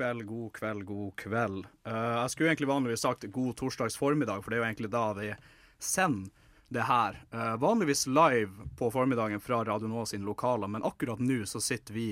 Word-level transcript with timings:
Kveld, 0.00 0.26
god 0.26 0.52
kveld, 0.56 0.84
god 0.84 1.16
kveld. 1.16 1.64
Uh, 1.84 2.22
jeg 2.22 2.30
skulle 2.32 2.50
egentlig 2.50 2.68
vanligvis 2.70 3.02
sagt 3.04 3.24
god 3.32 3.56
torsdags 3.56 3.98
formiddag, 4.00 4.40
for 4.40 4.50
det 4.50 4.56
er 4.56 4.62
jo 4.62 4.68
egentlig 4.70 4.92
da 4.92 5.06
vi 5.18 5.32
sender 5.76 6.30
det 6.70 6.86
her. 6.88 7.18
Uh, 7.34 7.56
vanligvis 7.60 8.06
live 8.08 8.68
på 8.78 8.88
formiddagen 8.94 9.42
fra 9.44 9.60
Radio 9.66 9.90
Nå 9.90 10.06
sine 10.08 10.24
lokaler, 10.24 10.70
men 10.72 10.86
akkurat 10.86 11.20
nå 11.20 11.42
så 11.44 11.60
sitter 11.60 11.92
vi 11.94 12.06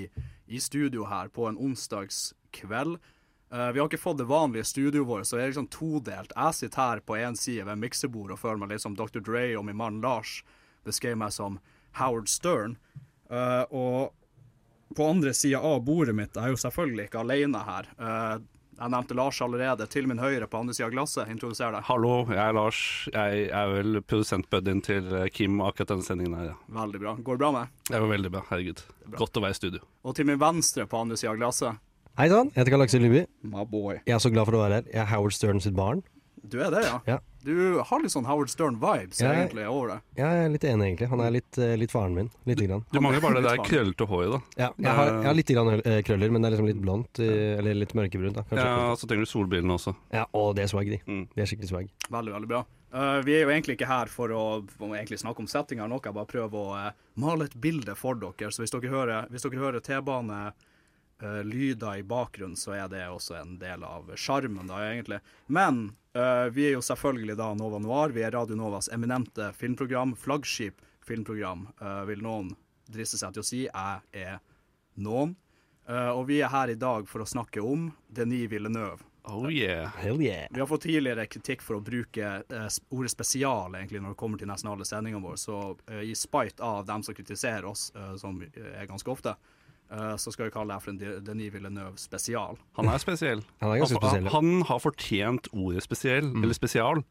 i 0.45 0.59
studio 0.61 1.07
her 1.09 1.31
på 1.33 1.47
en 1.49 1.57
onsdags 1.57 2.33
kveld. 2.53 2.99
Eh, 3.49 3.71
vi 3.73 3.79
har 3.81 3.87
ikke 3.89 3.97
fått 3.97 4.19
det 4.19 4.27
vanlige 4.29 4.67
studioet 4.69 5.07
vårt, 5.07 5.25
så 5.25 5.37
det 5.37 5.43
er 5.43 5.51
liksom 5.51 5.69
todelt. 5.73 6.33
Jeg 6.35 6.57
sitter 6.57 6.81
her 6.81 6.99
på 7.01 7.17
én 7.17 7.37
side 7.37 7.65
ved 7.65 7.81
miksebordet 7.81 8.35
og 8.35 8.41
føler 8.41 8.61
meg 8.61 8.73
litt 8.73 8.83
som 8.83 8.97
Dr. 8.97 9.21
Dre, 9.25 9.45
og 9.57 9.65
min 9.65 9.77
mann 9.77 10.01
Lars 10.05 10.43
beskrev 10.85 11.17
meg 11.17 11.33
som 11.33 11.57
Howard 11.97 12.29
Stern. 12.29 12.77
Og 13.29 14.13
på 14.95 15.05
andre 15.09 15.33
sida 15.37 15.59
av 15.61 15.81
bordet 15.85 16.15
mitt, 16.17 16.33
jeg 16.35 16.43
er 16.49 16.53
jo 16.55 16.59
selvfølgelig 16.59 17.09
ikke 17.09 17.21
alene 17.23 17.61
her. 17.67 17.89
Eh, 17.99 18.37
jeg 18.79 18.93
nevnte 18.93 19.15
Lars 19.19 19.41
allerede, 19.43 19.85
til 19.91 20.05
min 20.07 20.21
høyre 20.23 20.47
på 20.47 20.61
andre 20.61 20.73
sida 20.73 20.87
av 20.87 20.93
glasset. 20.93 21.27
Introduser 21.33 21.73
deg. 21.75 21.83
Hallo, 21.89 22.13
jeg 22.31 22.39
er 22.39 22.53
Lars. 22.55 22.79
Jeg 23.11 23.49
er 23.51 23.73
vel 23.73 23.99
produsentbuddyen 24.07 24.79
til 24.85 25.09
eh, 25.19 25.27
Kim 25.35 25.59
akkurat 25.65 25.91
denne 25.91 26.05
sendingen 26.07 26.37
her. 26.39 26.53
Ja. 26.53 26.57
Veldig 26.79 27.01
bra. 27.03 27.13
Går 27.19 27.35
det 27.39 27.43
bra 27.43 27.51
med? 27.57 27.75
Det 27.89 27.99
var 27.99 28.13
veldig 28.15 28.31
bra, 28.37 28.45
herregud. 28.53 28.83
Godt 29.19 29.35
å 29.39 29.43
være 29.43 29.57
i 29.57 29.59
studio. 29.59 29.83
Og 30.07 30.15
til 30.15 30.29
min 30.31 30.39
venstre 30.41 30.87
på 30.89 31.01
andre 31.03 31.19
sida 31.19 31.35
av 31.35 31.41
glasset, 31.43 31.85
Hei 32.19 32.25
sann, 32.27 32.49
jeg 32.51 32.59
heter 32.65 32.73
Karl 32.73 32.83
Aksel 32.83 33.03
Lyby. 33.05 33.19
my 33.47 33.61
boy. 33.63 33.99
Jeg 34.03 34.11
er 34.17 34.19
så 34.19 34.27
glad 34.33 34.49
for 34.49 34.57
å 34.57 34.63
være 34.65 34.79
her. 34.81 34.87
Jeg 34.91 34.99
er 35.05 35.07
Howard 35.13 35.31
Stern 35.37 35.61
sitt 35.63 35.75
barn. 35.77 36.01
Du 36.43 36.57
er 36.59 36.71
det, 36.73 36.81
ja? 36.83 36.97
Ja. 37.07 37.19
Du 37.43 37.79
har 37.79 38.01
litt 38.03 38.11
sånn 38.11 38.25
Howard 38.27 38.49
Stern-vibes 38.51 39.21
jeg- 39.21 39.31
egentlig 39.47 39.65
over 39.69 39.87
det. 39.93 39.99
Jeg 40.17 40.45
er 40.45 40.49
litt 40.49 40.65
enig, 40.67 40.87
egentlig. 40.89 41.07
Han 41.09 41.21
er 41.21 41.31
litt, 41.31 41.57
eh, 41.57 41.75
litt 41.77 41.91
faren 41.91 42.13
min. 42.13 42.29
Lite 42.45 42.67
grann. 42.67 42.83
Du 42.91 42.99
mangler 42.99 43.21
bare 43.21 43.41
det 43.41 43.43
der 43.47 43.63
krøllete 43.63 44.07
håret, 44.07 44.31
da. 44.31 44.39
Ja, 44.57 44.69
jeg, 44.77 44.95
har, 44.95 45.05
jeg 45.07 45.23
har 45.29 45.33
litt 45.33 45.47
grann, 45.47 45.81
eh, 45.85 46.01
krøller, 46.01 46.31
men 46.31 46.41
det 46.41 46.51
er 46.51 46.57
liksom 46.57 46.67
litt 46.67 46.81
blondt. 46.81 47.19
eh, 47.19 47.57
Eller 47.59 47.73
litt 47.75 47.93
mørkebrunt. 47.95 48.33
da 48.33 48.43
kanskje. 48.43 48.65
Ja, 48.65 48.95
Så 48.95 49.07
trenger 49.07 49.23
du 49.23 49.31
solbrillene 49.31 49.73
også. 49.77 49.95
Ja, 50.11 50.25
og 50.33 50.55
det 50.55 50.63
er 50.63 50.67
swag, 50.67 50.89
de. 50.89 50.99
Mm. 51.07 51.27
Det 51.33 51.41
er 51.41 51.55
skikkelig 51.55 51.69
swag. 51.69 51.89
Veldig, 52.11 52.33
veldig 52.33 52.47
bra. 52.47 52.65
Uh, 52.91 53.21
vi 53.21 53.33
er 53.37 53.45
jo 53.45 53.49
egentlig 53.53 53.77
ikke 53.77 53.87
her 53.87 54.07
for 54.07 54.29
å, 54.29 54.67
for 54.67 54.87
å 54.89 54.97
egentlig 54.97 55.19
snakke 55.21 55.39
om 55.39 55.45
settinga 55.47 55.83
eller 55.85 55.89
noe, 55.93 56.01
jeg 56.03 56.13
bare 56.15 56.25
prøver 56.25 56.51
å 56.51 56.87
uh, 56.87 56.91
male 57.15 57.45
et 57.45 57.61
bilde 57.61 57.95
for 57.95 58.15
dere. 58.15 58.49
Så 58.49 58.63
hvis 58.63 58.71
dere 58.71 58.89
hører, 58.89 59.29
hvis 59.29 59.43
dere 59.45 59.61
hører 59.61 59.79
T-bane 59.79 60.51
uh, 61.21 61.43
lyder 61.43 61.99
i 61.99 62.01
bakgrunnen, 62.01 62.57
så 62.57 62.73
er 62.73 62.89
det 62.89 63.05
også 63.07 63.39
en 63.39 63.57
del 63.59 63.83
av 63.83 64.09
sjarmen, 64.15 64.65
da, 64.67 64.79
egentlig. 64.89 65.19
Men 65.47 65.91
eh, 66.15 66.47
vi 66.53 66.67
er 66.67 66.77
jo 66.77 66.83
selvfølgelig 66.85 67.35
da 67.39 67.51
Nova 67.57 67.79
Noir. 67.81 68.13
Vi 68.15 68.23
er 68.25 68.33
Radio 68.35 68.57
Novas 68.59 68.89
eminente 68.93 69.51
filmprogram, 69.57 70.15
flaggskip 70.15 70.81
filmprogram, 71.09 71.67
uh, 71.81 72.03
vil 72.05 72.21
noen 72.21 72.51
driste 72.89 73.17
seg 73.17 73.33
til 73.33 73.41
å 73.41 73.47
si. 73.47 73.61
Jeg 73.65 74.25
er 74.25 74.39
noen. 75.01 75.35
Uh, 75.89 76.11
og 76.13 76.27
vi 76.29 76.37
er 76.43 76.51
her 76.53 76.69
i 76.69 76.77
dag 76.77 77.07
for 77.09 77.23
å 77.23 77.29
snakke 77.29 77.63
om 77.65 77.87
Denis 78.07 78.49
Villeneuve. 78.51 79.01
Oh 79.29 79.49
yeah. 79.51 79.89
Hell 79.97 80.21
yeah. 80.21 80.45
Vi 80.53 80.61
har 80.61 80.69
fått 80.69 80.85
tidligere 80.85 81.25
kritikk 81.29 81.65
for 81.65 81.77
å 81.77 81.83
bruke 81.85 82.29
ordet 82.93 83.11
spesial 83.11 83.75
egentlig 83.77 84.01
når 84.01 84.13
det 84.13 84.19
kommer 84.21 84.41
til 84.41 84.49
nesten 84.49 84.69
alle 84.71 84.87
sendingene 84.87 85.21
våre, 85.21 85.37
så 85.37 85.75
i 86.01 86.15
spite 86.17 86.63
av 86.65 86.87
dem 86.87 87.03
som 87.05 87.17
kritiserer 87.17 87.67
oss, 87.69 87.89
som 88.17 88.39
er 88.41 88.87
ganske 88.89 89.11
ofte, 89.11 89.35
eh, 89.91 90.15
så 90.17 90.31
skal 90.31 90.49
vi 90.49 90.55
kalle 90.55 90.73
det 90.73 90.83
for 90.83 90.91
en 90.93 90.99
De- 91.01 91.19
Denis 91.25 91.53
Villeneuve 91.53 91.97
spesial. 91.97 92.57
Han 92.79 92.89
er 92.89 92.97
spesiell. 93.01 93.43
Han 93.61 93.71
er 93.73 93.81
ganske 93.83 94.01
spesiell. 94.01 94.27
Han, 94.33 94.51
han 94.53 94.67
har 94.69 94.79
fortjent 94.83 95.49
ordet 95.53 95.83
spesiell, 95.85 96.29
eller 96.43 96.53
spesial. 96.57 97.03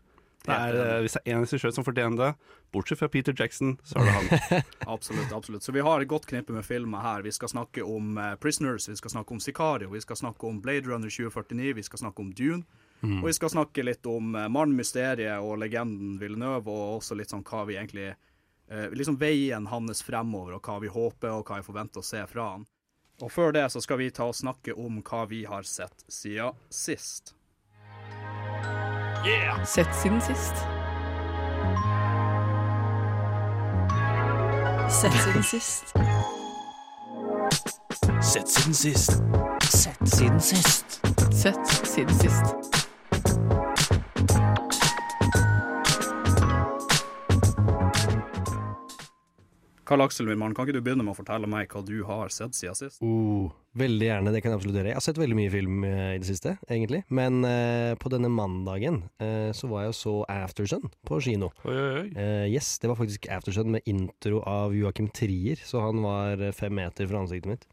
Det 0.46 0.54
er, 0.54 0.76
uh, 0.78 1.00
hvis 1.02 1.16
det 1.16 1.20
er 1.26 1.34
én 1.34 1.42
regissør 1.42 1.72
som 1.74 1.84
fortjener 1.84 2.16
det, 2.16 2.28
bortsett 2.72 3.00
fra 3.00 3.08
Peter 3.10 3.34
Jackson, 3.36 3.74
så 3.84 3.98
er 3.98 4.06
det 4.06 4.12
han. 4.14 4.62
Absolutt, 4.94 5.32
absolutt. 5.34 5.64
Så 5.66 5.72
vi 5.74 5.82
har 5.84 6.00
et 6.00 6.08
godt 6.08 6.28
knippe 6.30 6.54
med 6.54 6.64
filmer 6.64 7.02
her. 7.02 7.24
Vi 7.26 7.32
skal 7.34 7.50
snakke 7.50 7.82
om 7.84 8.16
uh, 8.16 8.36
Prisoners, 8.40 8.86
vi 8.88 8.96
skal 8.96 9.10
snakke 9.10 9.34
om 9.34 9.40
Sicario, 9.42 9.90
vi 9.90 10.00
skal 10.00 10.16
snakke 10.16 10.46
om 10.46 10.60
Blade 10.62 10.86
Runner 10.88 11.10
2049, 11.10 11.74
vi 11.74 11.82
skal 11.82 11.98
snakke 11.98 12.22
om 12.22 12.30
Dune. 12.32 12.64
Og 13.02 13.26
vi 13.28 13.32
skal 13.32 13.50
snakke 13.52 13.82
litt 13.84 14.06
om 14.10 14.32
uh, 14.34 14.46
Mannen, 14.50 14.78
mysteriet 14.78 15.42
og 15.42 15.58
legenden 15.60 16.16
Villeneuve, 16.22 16.70
og 16.70 16.96
også 17.02 17.18
litt 17.18 17.30
sånn 17.34 17.44
hva 17.46 17.66
vi 17.68 17.76
egentlig 17.76 18.08
Liksom 18.68 19.16
veien 19.16 19.66
hans 19.66 20.02
fremover, 20.04 20.58
og 20.58 20.66
hva 20.66 20.76
vi 20.82 20.90
håper 20.92 21.32
og 21.32 21.48
hva 21.48 21.60
vi 21.60 21.68
forventer 21.68 22.02
å 22.02 22.04
se 22.04 22.20
fra 22.28 22.50
han. 22.52 22.66
Og 23.22 23.32
før 23.32 23.52
det 23.56 23.64
så 23.72 23.80
skal 23.82 23.98
vi 23.98 24.10
ta 24.14 24.28
og 24.30 24.36
snakke 24.36 24.76
om 24.78 25.00
hva 25.02 25.24
vi 25.26 25.42
har 25.48 25.64
sett 25.66 26.04
siden 26.12 26.54
sist. 26.70 27.34
Sett 29.66 29.94
siden 30.02 30.20
sist. 30.20 30.62
Sett 35.00 35.12
siden 35.22 35.42
sist. 35.42 35.94
Sett 38.22 38.48
siden 38.48 38.74
sist. 38.74 39.12
Sett 39.62 40.08
siden 40.08 40.40
sist. 40.40 41.00
Sett 41.32 41.66
siden 41.86 42.14
sist. 42.14 42.77
Karl 49.88 50.04
Aksel 50.04 50.28
Wiman, 50.28 50.52
kan 50.52 50.66
ikke 50.66 50.76
du 50.76 50.84
begynne 50.84 51.04
med 51.06 51.14
å 51.14 51.16
fortelle 51.16 51.48
meg 51.48 51.70
hva 51.72 51.80
du 51.80 52.02
har 52.04 52.28
sett 52.34 52.52
siden 52.52 52.76
sist? 52.76 52.98
Oh, 53.00 53.48
veldig 53.80 54.04
gjerne, 54.04 54.34
det 54.34 54.42
kan 54.44 54.52
jeg 54.52 54.60
absolutt 54.60 54.76
gjøre. 54.76 54.90
Jeg 54.92 54.98
har 54.98 55.04
sett 55.06 55.20
veldig 55.22 55.38
mye 55.38 55.52
film 55.54 55.86
uh, 55.86 56.10
i 56.12 56.18
det 56.20 56.28
siste, 56.28 56.52
egentlig. 56.68 57.00
Men 57.08 57.40
uh, 57.40 57.94
på 57.96 58.12
denne 58.12 58.28
mandagen 58.28 59.00
eh, 59.24 59.48
så 59.56 59.70
var 59.70 59.86
jeg 59.86 59.94
og 59.94 59.96
så 59.96 60.14
Aftersun 60.28 60.92
på 61.08 61.22
kino. 61.24 61.48
Oi, 61.64 61.72
oi, 61.72 61.88
oi. 62.02 62.04
Eh, 62.20 62.44
yes, 62.52 62.74
det 62.82 62.90
var 62.92 63.00
faktisk 63.00 63.30
Aftersun 63.32 63.72
med 63.78 63.88
intro 63.88 64.42
av 64.44 64.76
Joakim 64.76 65.08
Trier, 65.08 65.64
så 65.64 65.80
han 65.86 66.04
var 66.04 66.44
fem 66.58 66.76
meter 66.76 67.08
fra 67.08 67.24
ansiktet 67.24 67.54
mitt. 67.54 67.68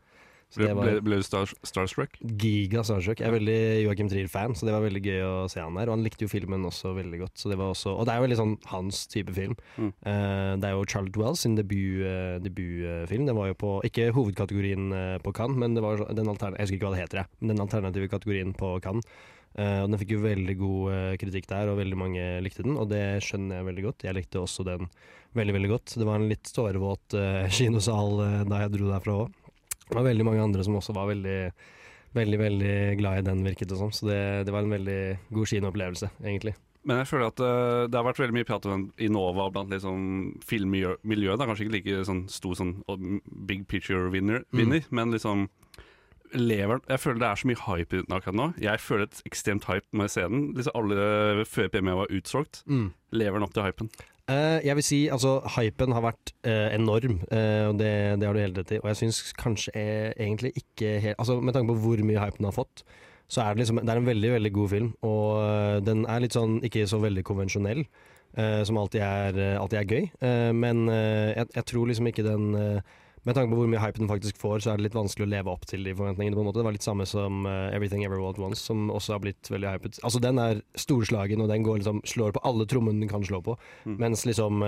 Ble, 0.55 0.69
var 0.71 0.87
ble, 0.87 0.99
ble 1.03 1.17
du 1.19 1.25
star, 1.25 1.49
starstruck? 1.67 2.13
giga 2.39 2.83
starstruck. 2.85 3.19
Jeg 3.19 3.27
er 3.27 3.35
veldig 3.35 3.57
Joakim 3.83 4.07
Trier-fan, 4.11 4.53
så 4.55 4.67
det 4.67 4.75
var 4.75 4.85
veldig 4.85 5.01
gøy 5.03 5.23
å 5.25 5.33
se 5.51 5.59
han 5.59 5.75
der. 5.75 5.89
Og 5.89 5.97
han 5.97 6.05
likte 6.05 6.27
jo 6.27 6.31
filmen 6.31 6.63
også 6.69 6.93
veldig 6.95 7.19
godt. 7.25 7.35
Så 7.41 7.51
det 7.51 7.57
var 7.59 7.73
også, 7.73 7.91
og 7.97 8.07
det 8.07 8.13
er 8.13 8.21
jo 8.21 8.25
veldig 8.27 8.39
sånn 8.39 8.55
hans 8.71 9.01
type 9.11 9.35
film. 9.35 9.57
Mm. 9.75 9.91
Uh, 10.05 10.53
det 10.61 10.69
er 10.69 10.77
jo 10.77 10.87
Charles 10.87 11.15
Dwells 11.15 11.45
sin 11.45 11.57
debut, 11.59 12.03
Uh, 12.05 12.37
debutfilm. 12.43 13.25
Den 13.27 13.37
var 13.37 13.49
jo 13.49 13.57
på, 13.59 13.71
ikke 13.87 14.09
hovedkategorien 14.15 14.91
eh, 14.95 15.17
på 15.23 15.31
Cannes, 15.35 15.57
men 15.59 15.75
det 15.75 15.83
var 15.83 16.01
den 16.15 16.29
alterne, 16.31 16.57
jeg 16.59 16.67
husker 16.67 16.77
ikke 16.77 16.87
hva 16.87 16.95
det 16.95 17.01
heter, 17.03 17.21
jeg, 17.21 17.31
men 17.39 17.51
den 17.51 17.63
alternative 17.63 18.09
kategorien 18.11 18.53
på 18.57 18.71
Cannes. 18.83 19.07
Uh, 19.55 19.85
og 19.85 19.91
den 19.91 19.99
fikk 20.01 20.15
jo 20.17 20.23
veldig 20.25 20.55
god 20.59 20.87
uh, 20.91 21.11
kritikk 21.19 21.47
der, 21.47 21.69
og 21.71 21.79
veldig 21.79 21.99
mange 21.99 22.23
likte 22.43 22.65
den, 22.65 22.75
og 22.79 22.89
det 22.91 23.03
skjønner 23.23 23.61
jeg 23.61 23.67
veldig 23.69 23.85
godt. 23.85 24.07
Jeg 24.07 24.17
likte 24.17 24.41
også 24.41 24.65
den 24.67 24.89
veldig, 25.35 25.55
veldig 25.55 25.71
godt. 25.71 25.95
Det 25.99 26.07
var 26.07 26.19
en 26.19 26.29
litt 26.31 26.51
tårevåt 26.55 27.15
uh, 27.19 27.45
kinosal 27.57 28.21
eh, 28.25 28.43
da 28.49 28.63
jeg 28.63 28.75
dro 28.75 28.91
derfra 28.91 29.17
òg. 29.23 29.41
Det 29.89 29.97
var 29.97 30.07
veldig 30.07 30.27
mange 30.27 30.43
andre 30.43 30.65
som 30.65 30.77
også 30.79 30.95
var 30.97 31.09
veldig 31.11 31.39
veldig 32.15 32.39
veldig 32.39 32.75
glad 32.99 33.19
i 33.19 33.25
den, 33.27 33.43
virket 33.43 33.69
det 33.69 33.79
som. 33.79 33.91
Så 33.91 34.07
det, 34.07 34.21
det 34.47 34.53
var 34.55 34.63
en 34.63 34.71
veldig 34.71 35.01
god 35.35 35.51
kinoopplevelse, 35.51 36.11
egentlig. 36.23 36.55
Men 36.85 37.01
jeg 37.01 37.09
føler 37.09 37.31
at 37.31 37.41
uh, 37.41 37.83
det 37.89 37.97
har 37.97 38.05
vært 38.05 38.21
veldig 38.21 38.37
mye 38.37 38.47
prat 38.47 38.65
om 38.69 38.73
den 38.75 38.85
i 39.01 39.09
Nova 39.11 39.47
blant 39.53 39.73
liksom 39.73 39.99
filmmiljøet. 40.45 41.01
Det 41.01 41.33
er 41.33 41.49
kanskje 41.49 41.65
ikke 41.65 41.75
like 41.79 42.07
sånn 42.07 42.25
stor 42.29 42.57
sånn 42.59 42.75
big 43.49 43.65
picture 43.71 44.11
vinner, 44.13 44.45
mm. 44.53 44.75
men 44.93 45.15
liksom 45.15 45.47
lever 46.35 46.81
Jeg 46.89 46.99
føler 46.99 47.19
det 47.21 47.27
er 47.27 47.39
så 47.39 47.47
mye 47.47 47.61
hype 47.63 47.99
uten 48.01 48.15
akkurat 48.15 48.37
nå. 48.37 48.47
Jeg 48.61 48.81
føler 48.83 49.07
et 49.07 49.21
ekstremt 49.29 49.67
hype 49.69 49.87
når 49.95 50.09
jeg 50.09 50.13
ser 50.15 50.31
den. 50.33 50.47
Liksom 50.57 50.77
alle 50.77 51.45
før 51.47 51.69
PMA 51.71 51.95
var 52.01 52.11
utsolgt. 52.13 52.63
Lever 53.15 53.39
den 53.39 53.47
opp 53.47 53.53
til 53.55 53.65
hypen? 53.65 53.91
Eh, 54.25 54.59
jeg 54.65 54.73
vil 54.79 54.83
si, 54.85 54.99
altså, 55.13 55.35
hypen 55.53 55.93
har 55.93 56.01
vært 56.01 56.31
eh, 56.49 56.71
enorm, 56.73 57.19
eh, 57.29 57.67
og 57.69 57.75
det, 57.77 57.91
det 58.17 58.25
har 58.25 58.33
du 58.33 58.41
helt 58.41 58.57
rett 58.57 58.71
i. 58.73 58.79
Og 58.81 58.87
jeg 58.89 58.97
syns 59.03 59.19
kanskje 59.37 59.73
eh, 59.77 60.13
egentlig 60.17 60.49
ikke 60.57 60.95
helt 61.03 61.19
Altså, 61.21 61.35
med 61.45 61.53
tanke 61.53 61.69
på 61.75 61.83
hvor 61.83 62.01
mye 62.07 62.23
hype 62.23 62.39
den 62.39 62.47
har 62.49 62.55
fått, 62.55 62.81
så 63.29 63.43
er 63.43 63.53
det 63.53 63.61
liksom 63.63 63.83
Det 63.83 63.89
er 63.93 64.01
en 64.01 64.09
veldig, 64.09 64.31
veldig 64.33 64.51
god 64.57 64.69
film, 64.73 64.89
og 65.05 65.29
eh, 65.43 65.77
den 65.85 66.05
er 66.09 66.23
litt 66.25 66.33
sånn 66.37 66.57
ikke 66.65 66.87
så 66.89 66.97
veldig 67.05 67.23
konvensjonell. 67.25 67.85
eh, 68.37 68.63
som 68.65 68.77
alltid 68.81 69.01
er, 69.05 69.37
alltid 69.61 69.79
er 69.79 69.93
gøy. 69.93 70.07
Men 70.57 70.87
jeg, 70.89 71.45
jeg 71.55 71.65
tror 71.69 71.85
liksom 71.87 72.09
ikke 72.09 72.25
den 72.25 72.49
Med 73.25 73.37
tanke 73.37 73.53
på 73.53 73.59
hvor 73.61 73.69
mye 73.71 73.81
hype 73.81 74.01
den 74.01 74.11
faktisk 74.11 74.37
får, 74.41 74.59
så 74.63 74.73
er 74.73 74.79
det 74.79 74.87
litt 74.87 74.97
vanskelig 74.97 75.25
å 75.25 75.31
leve 75.31 75.53
opp 75.53 75.65
til 75.69 75.85
de 75.85 75.95
forventningene. 75.97 76.37
på 76.37 76.43
en 76.43 76.49
måte 76.49 76.61
Det 76.61 76.67
var 76.67 76.77
litt 76.77 76.85
samme 76.85 77.07
som 77.09 77.47
uh, 77.49 77.73
Everything 77.73 78.05
Ever 78.05 78.19
All 78.19 78.35
At 78.35 78.41
Once, 78.41 78.61
som 78.61 78.91
også 78.93 79.17
har 79.17 79.25
blitt 79.25 79.49
veldig 79.49 79.73
hypet. 79.77 79.99
Altså 80.03 80.21
Den 80.21 80.41
er 80.41 80.61
storslagen, 80.77 81.41
og 81.41 81.49
den 81.49 81.65
går 81.65 81.81
liksom 81.81 82.03
slår 82.05 82.37
på 82.37 82.45
alle 82.45 82.69
trommene 82.69 83.01
den 83.01 83.11
kan 83.11 83.25
slå 83.25 83.41
på. 83.45 83.57
Mm. 83.85 83.97
Mens 84.03 84.25
liksom 84.29 84.63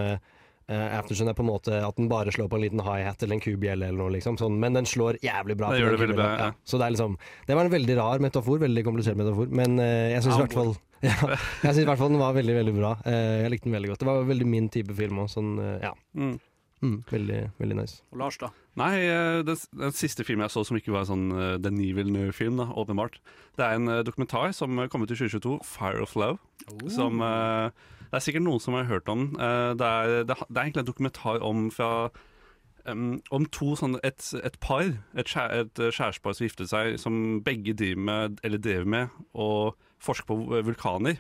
Eh, 0.68 0.98
Aftersun 1.00 1.30
er 1.32 1.36
på 1.36 1.46
en 1.46 1.48
måte 1.48 1.78
at 1.80 1.96
den 1.96 2.10
bare 2.12 2.32
slår 2.36 2.50
på 2.52 2.58
en 2.58 2.64
liten 2.66 2.82
high-hat 2.84 3.22
eller 3.24 3.38
en 3.38 3.44
kubjelle 3.44 3.88
eller 3.88 4.02
noe, 4.02 4.12
liksom. 4.18 4.36
Sånn, 4.40 4.58
men 4.60 4.76
den 4.76 4.88
slår 4.90 5.16
jævlig 5.24 5.56
bra. 5.60 5.70
Det 5.72 5.80
gjør 5.80 5.96
det 5.96 6.02
veldig 6.02 6.18
bra, 6.18 6.26
ja. 6.42 6.50
Så 6.68 6.80
det 6.80 6.90
er 6.90 6.96
liksom 6.98 7.16
Det 7.48 7.56
var 7.56 7.70
en 7.70 7.72
veldig 7.72 7.96
rar 8.02 8.24
metafor, 8.24 8.60
veldig 8.66 8.84
komplisert 8.84 9.20
metafor, 9.20 9.48
men 9.48 9.80
uh, 9.80 10.12
jeg 10.12 10.26
syns 10.26 10.36
i 10.36 10.42
hvert 10.44 10.58
fall 10.58 10.74
ja, 11.06 11.14
jeg 11.14 11.70
synes 11.70 11.84
i 11.86 11.88
hvert 11.88 12.02
fall 12.02 12.12
den 12.12 12.20
var 12.20 12.36
veldig, 12.36 12.54
veldig 12.58 12.74
bra. 12.74 12.92
Jeg 13.06 13.52
likte 13.54 13.70
den 13.70 13.76
veldig 13.78 13.92
godt. 13.92 14.00
Det 14.02 14.08
var 14.10 14.24
veldig 14.26 14.48
min 14.50 14.68
type 14.74 14.96
film 14.98 15.20
òg, 15.22 15.28
sånn 15.30 15.52
ja. 15.62 15.92
Mm. 16.18 16.34
Mm, 16.86 17.02
veldig, 17.10 17.40
veldig 17.58 17.76
nice. 17.80 18.02
Og 18.14 18.22
Lars, 18.22 18.38
da? 18.38 18.52
Nei, 18.78 18.92
eh, 19.10 19.40
den, 19.48 19.58
den 19.80 19.96
siste 19.98 20.26
filmen 20.28 20.46
jeg 20.46 20.54
så 20.54 20.64
som 20.68 20.78
ikke 20.78 20.94
var 20.94 21.06
en 21.06 21.10
sånn 21.10 21.28
uh, 21.34 21.56
Denis 21.62 21.96
Villeneuve-film, 21.98 22.60
da, 22.62 22.68
åpenbart. 22.78 23.18
Det 23.58 23.66
er 23.66 23.80
en 23.80 23.90
uh, 23.90 24.04
dokumentar 24.06 24.54
som 24.54 24.78
eh, 24.78 24.90
kom 24.92 25.02
ut 25.02 25.12
i 25.12 25.18
2022, 25.18 25.58
'Fire 25.66 26.06
of 26.06 26.14
Love'. 26.20 26.38
Som 26.94 27.22
uh, 27.26 27.74
Det 28.08 28.20
er 28.20 28.24
sikkert 28.24 28.46
noen 28.46 28.62
som 28.64 28.78
har 28.78 28.88
hørt 28.88 29.10
om 29.10 29.30
den. 29.32 29.42
Eh, 29.42 29.74
det, 29.80 29.88
er, 29.88 30.24
det, 30.30 30.38
det 30.48 30.58
er 30.58 30.64
egentlig 30.68 30.86
en 30.86 30.92
dokumentar 30.92 31.42
om 31.44 31.70
fra 31.74 31.92
um, 32.88 33.18
om 33.34 33.48
to 33.52 33.74
sånn 33.80 33.98
Et, 34.06 34.28
et 34.44 34.60
par, 34.64 34.86
et, 35.16 35.28
skjær, 35.28 35.54
et 35.64 35.82
eh, 35.82 35.92
kjærestepar 35.94 36.38
som 36.38 36.48
giftet 36.48 36.72
seg, 36.72 36.98
som 37.02 37.42
begge 37.46 37.76
driver 37.78 38.06
med, 38.10 38.40
eller 38.48 38.62
drev 38.64 38.88
med, 38.88 39.18
å 39.34 39.74
forske 40.04 40.28
på 40.30 40.40
eh, 40.52 40.64
vulkaner. 40.68 41.20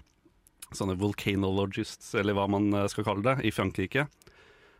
Sånne 0.75 0.97
volcanologists, 0.99 2.13
eller 2.19 2.35
hva 2.37 2.47
man 2.51 2.71
eh, 2.73 2.87
skal 2.91 3.07
kalle 3.07 3.25
det, 3.25 3.37
i 3.47 3.53
Frankrike. 3.55 4.07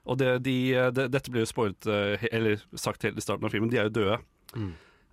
Og 0.07 0.17
det, 0.21 0.31
de, 0.47 0.55
eh, 0.73 0.89
det, 0.95 1.09
dette 1.11 1.31
ble 1.33 1.43
jo 1.43 1.49
spoilet, 1.49 1.87
eh, 1.91 2.27
eller 2.31 2.61
sagt 2.79 3.03
helt 3.03 3.17
i 3.19 3.23
starten 3.25 3.45
av 3.47 3.51
filmen, 3.53 3.69
de 3.71 3.79
er 3.81 3.89
jo 3.89 3.95
døde. 3.99 4.19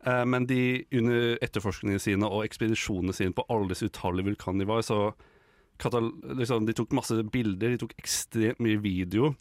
Eh, 0.06 0.24
Men 0.28 0.46
de, 0.46 0.84
under 0.94 1.38
etterforskningene 1.42 2.02
sine 2.02 2.28
og 2.28 2.44
ekspedisjonene 2.46 3.14
sine 3.16 3.34
på 3.34 3.44
alle 3.50 3.70
disse 3.72 3.88
utallige 3.90 4.28
vulkannivåer, 4.30 4.84
så 4.86 4.98
katal 5.82 6.12
liksom, 6.38 6.66
de 6.68 6.74
tok 6.76 6.92
masse 6.94 7.16
bilder, 7.34 7.74
de 7.74 7.80
tok 7.82 7.94
ekstremt 7.98 8.60
mye 8.62 8.78
video. 8.84 9.32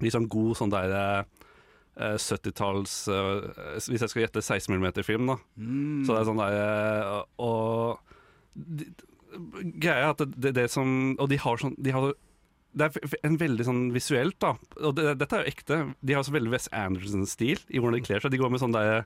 Liksom 0.00 0.28
god 0.30 0.54
sånn 0.56 0.70
der 0.72 0.92
eh, 0.94 1.24
eh, 1.98 2.14
70-talls 2.22 2.92
eh, 3.10 3.78
Hvis 3.90 4.04
jeg 4.04 4.12
skal 4.12 4.22
gjette 4.22 4.40
16 4.44 4.76
mm-film, 4.78 5.26
da. 5.32 5.36
Så 6.06 6.14
det 6.14 6.20
er 6.20 6.28
sånn 6.28 6.38
der 6.38 6.56
eh, 6.60 7.24
Og 7.42 7.98
de, 8.54 8.86
greia 9.82 10.04
er 10.06 10.12
at 10.12 10.22
det, 10.22 10.28
det, 10.38 10.52
det 10.60 10.68
som 10.70 11.16
Og 11.18 11.26
de 11.32 11.40
har 11.42 11.58
sånn 11.58 11.74
de 11.82 11.90
har, 11.96 12.14
Det 12.78 12.88
er 12.88 13.16
en 13.26 13.40
veldig 13.40 13.66
sånn 13.66 13.82
visuelt, 13.94 14.38
da. 14.42 14.54
Og 14.80 14.94
det, 14.98 15.16
dette 15.20 15.36
er 15.36 15.44
jo 15.44 15.54
ekte. 15.54 15.80
De 16.00 16.14
har 16.16 16.26
så 16.26 16.34
veldig 16.34 16.52
Wes 16.54 16.70
Anderson-stil 16.74 17.64
i 17.68 17.82
hvordan 17.82 17.98
de 17.98 18.06
kler 18.06 18.22
seg. 18.22 18.32
De 18.34 18.40
går 18.40 18.54
med 18.54 18.62
sånn 18.62 18.76
der 18.76 19.04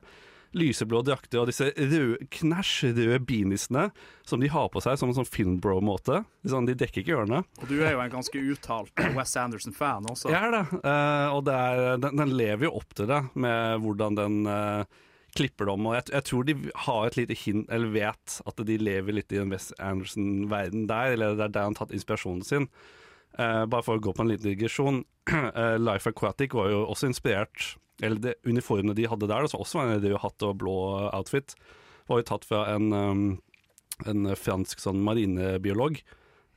lyseblå 0.53 1.01
drakter 1.05 1.41
og 1.41 1.49
disse 1.49 1.71
røde, 1.73 2.27
knæsj 2.33 2.91
røde 2.93 3.19
beaniesene 3.25 3.87
som 4.27 4.41
de 4.41 4.49
har 4.53 4.69
på 4.73 4.83
seg 4.85 4.99
som 4.99 5.09
en 5.09 5.17
sånn 5.17 5.29
filmbro-måte. 5.29 6.21
Sånn, 6.49 6.67
de 6.69 6.75
dekker 6.77 7.01
ikke 7.01 7.17
ørene. 7.17 7.41
Og 7.61 7.71
du 7.71 7.79
er 7.81 7.95
jo 7.95 8.03
en 8.03 8.13
ganske 8.13 8.43
uttalt 8.53 9.03
Wes 9.17 9.33
Anderson-fan 9.39 10.09
også. 10.13 10.31
Jeg 10.33 10.49
er 10.49 10.53
det. 10.59 10.63
uh, 10.85 11.33
og 11.33 11.41
det 11.49 11.57
er, 11.57 11.83
den, 12.03 12.21
den 12.21 12.35
lever 12.37 12.69
jo 12.69 12.75
opp 12.79 12.93
til 12.97 13.09
det, 13.09 13.23
med 13.33 13.83
hvordan 13.83 14.19
den 14.19 14.39
uh, 14.45 15.03
klipper 15.37 15.69
dem. 15.71 15.89
Og 15.89 15.97
jeg, 15.97 16.09
jeg 16.13 16.29
tror 16.29 16.49
de 16.49 16.57
har 16.85 17.05
et 17.07 17.19
lite 17.19 17.39
hint, 17.45 17.69
eller 17.73 17.95
vet 17.95 18.41
at 18.45 18.65
de 18.69 18.81
lever 18.81 19.21
litt 19.21 19.33
i 19.33 19.41
en 19.41 19.53
Wes 19.53 19.71
Anderson-verden 19.81 20.85
der, 20.91 21.15
eller 21.17 21.39
det 21.39 21.49
er 21.49 21.55
der 21.57 21.69
han 21.69 21.77
har 21.77 21.85
tatt 21.85 21.97
inspirasjonen 21.97 22.45
sin. 22.47 22.69
Eh, 23.39 23.63
bare 23.65 23.85
for 23.85 23.97
å 23.97 24.03
gå 24.03 24.13
på 24.13 24.23
en 24.23 24.29
liten 24.29 24.51
digresjon. 24.51 25.01
Uh, 25.31 25.77
Life 25.89 26.09
Aquatic 26.09 26.53
var 26.53 26.69
jo 26.69 26.81
også 26.91 27.07
inspirert 27.07 27.77
Eller 28.03 28.19
det 28.19 28.33
uniformene 28.43 28.95
de 28.97 29.05
hadde 29.07 29.29
der, 29.29 29.47
som 29.47 29.61
også 29.63 29.79
var 29.79 29.93
en 29.93 30.03
rød 30.03 30.17
hatt 30.19 30.43
og 30.43 30.57
blå 30.59 30.75
outfit, 31.13 31.53
var 32.09 32.19
jo 32.19 32.25
tatt 32.27 32.43
fra 32.49 32.65
en, 32.73 32.89
um, 32.91 33.21
en 34.09 34.33
fransk 34.35 34.81
sånn 34.81 34.99
marinebiolog. 35.05 36.01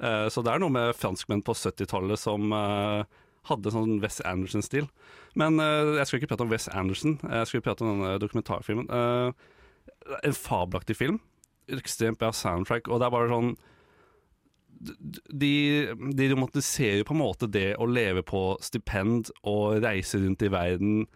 Uh, 0.02 0.26
så 0.32 0.43
det 0.43 0.50
er 0.52 0.64
noe 0.64 0.73
med 0.75 0.96
franskmenn 0.99 1.44
på 1.46 1.55
70-tallet 1.55 2.19
som 2.19 2.50
hadde 3.46 3.70
sånn 3.70 4.00
West 4.02 4.25
Anderson-stil. 4.26 4.88
Men 5.38 5.61
jeg 5.61 6.08
skal 6.08 6.19
ikke 6.19 6.32
prate 6.32 6.46
om 6.49 6.50
West 6.50 6.73
Anderson, 6.73 7.20
jeg 7.23 7.50
skal 7.52 7.62
prate 7.62 7.84
om 7.84 7.93
denne 7.93 8.17
dokumentarfilmen. 8.19 8.88
En 8.90 10.34
fabelaktig 10.34 10.96
film. 10.99 11.20
Ekstremt 11.70 12.19
bra 12.19 12.32
soundtrack, 12.34 12.88
og 12.88 12.99
det 12.99 13.06
er 13.06 13.14
bare 13.14 13.31
sånn 13.31 13.55
de, 14.76 15.52
de 16.17 16.28
romantiserer 16.32 17.05
på 17.06 17.14
en 17.14 17.23
måte 17.23 17.49
det 17.50 17.75
å 17.81 17.88
leve 17.88 18.23
på 18.26 18.43
stipend 18.64 19.31
og 19.46 19.81
reise 19.84 20.20
rundt 20.20 20.44
i 20.44 20.52
verden. 20.52 21.06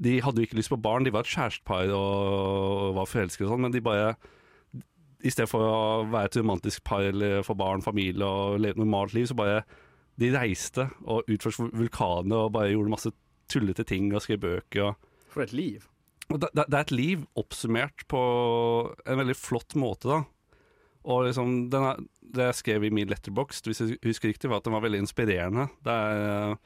De 0.00 0.18
hadde 0.24 0.40
jo 0.40 0.48
ikke 0.48 0.58
lyst 0.60 0.72
på 0.72 0.80
barn, 0.80 1.04
de 1.04 1.12
var 1.12 1.26
et 1.26 1.32
kjærestepar 1.34 1.92
og 1.96 2.96
var 2.96 3.10
forelsket 3.10 3.46
og 3.46 3.54
sånn, 3.54 3.66
men 3.66 3.74
de 3.74 3.84
bare 3.84 4.14
I 5.20 5.28
stedet 5.28 5.50
for 5.50 5.60
å 5.60 6.08
være 6.08 6.30
et 6.30 6.40
romantisk 6.40 6.84
par 6.88 7.04
eller 7.04 7.44
få 7.44 7.54
barn, 7.58 7.84
familie 7.84 8.24
og 8.24 8.60
leve 8.60 8.78
et 8.78 8.80
normalt 8.80 9.12
liv, 9.16 9.28
så 9.28 9.36
bare 9.36 9.64
De 10.20 10.32
reiste 10.32 10.88
og 11.04 11.28
utforsket 11.28 11.76
vulkaner 11.76 12.46
og 12.46 12.52
bare 12.56 12.72
gjorde 12.72 12.92
masse 12.92 13.12
tullete 13.50 13.84
ting 13.84 14.10
og 14.14 14.22
skrev 14.24 14.40
bøker. 14.40 14.96
For 15.32 15.44
et 15.44 15.52
liv. 15.52 15.86
det, 16.28 16.48
det 16.54 16.66
det 16.68 16.76
er 16.76 16.84
et 16.84 16.92
liv 16.92 17.24
oppsummert 17.36 18.04
på 18.08 18.20
en 19.06 19.20
veldig 19.20 19.36
flott 19.36 19.76
måte, 19.76 20.08
da. 20.08 20.22
Og 21.08 21.24
liksom, 21.24 21.70
er, 21.72 22.00
det 22.20 22.50
jeg 22.50 22.58
skrev 22.58 22.84
i 22.84 22.92
min 22.92 23.08
letterbox, 23.10 23.62
hvis 23.64 23.80
jeg 23.80 24.00
husker 24.04 24.32
riktig, 24.32 24.50
var 24.50 24.60
at 24.60 24.66
den 24.68 24.76
var 24.76 24.84
veldig 24.84 25.00
inspirerende. 25.04 25.68
Det 25.84 25.94
er, 25.94 26.56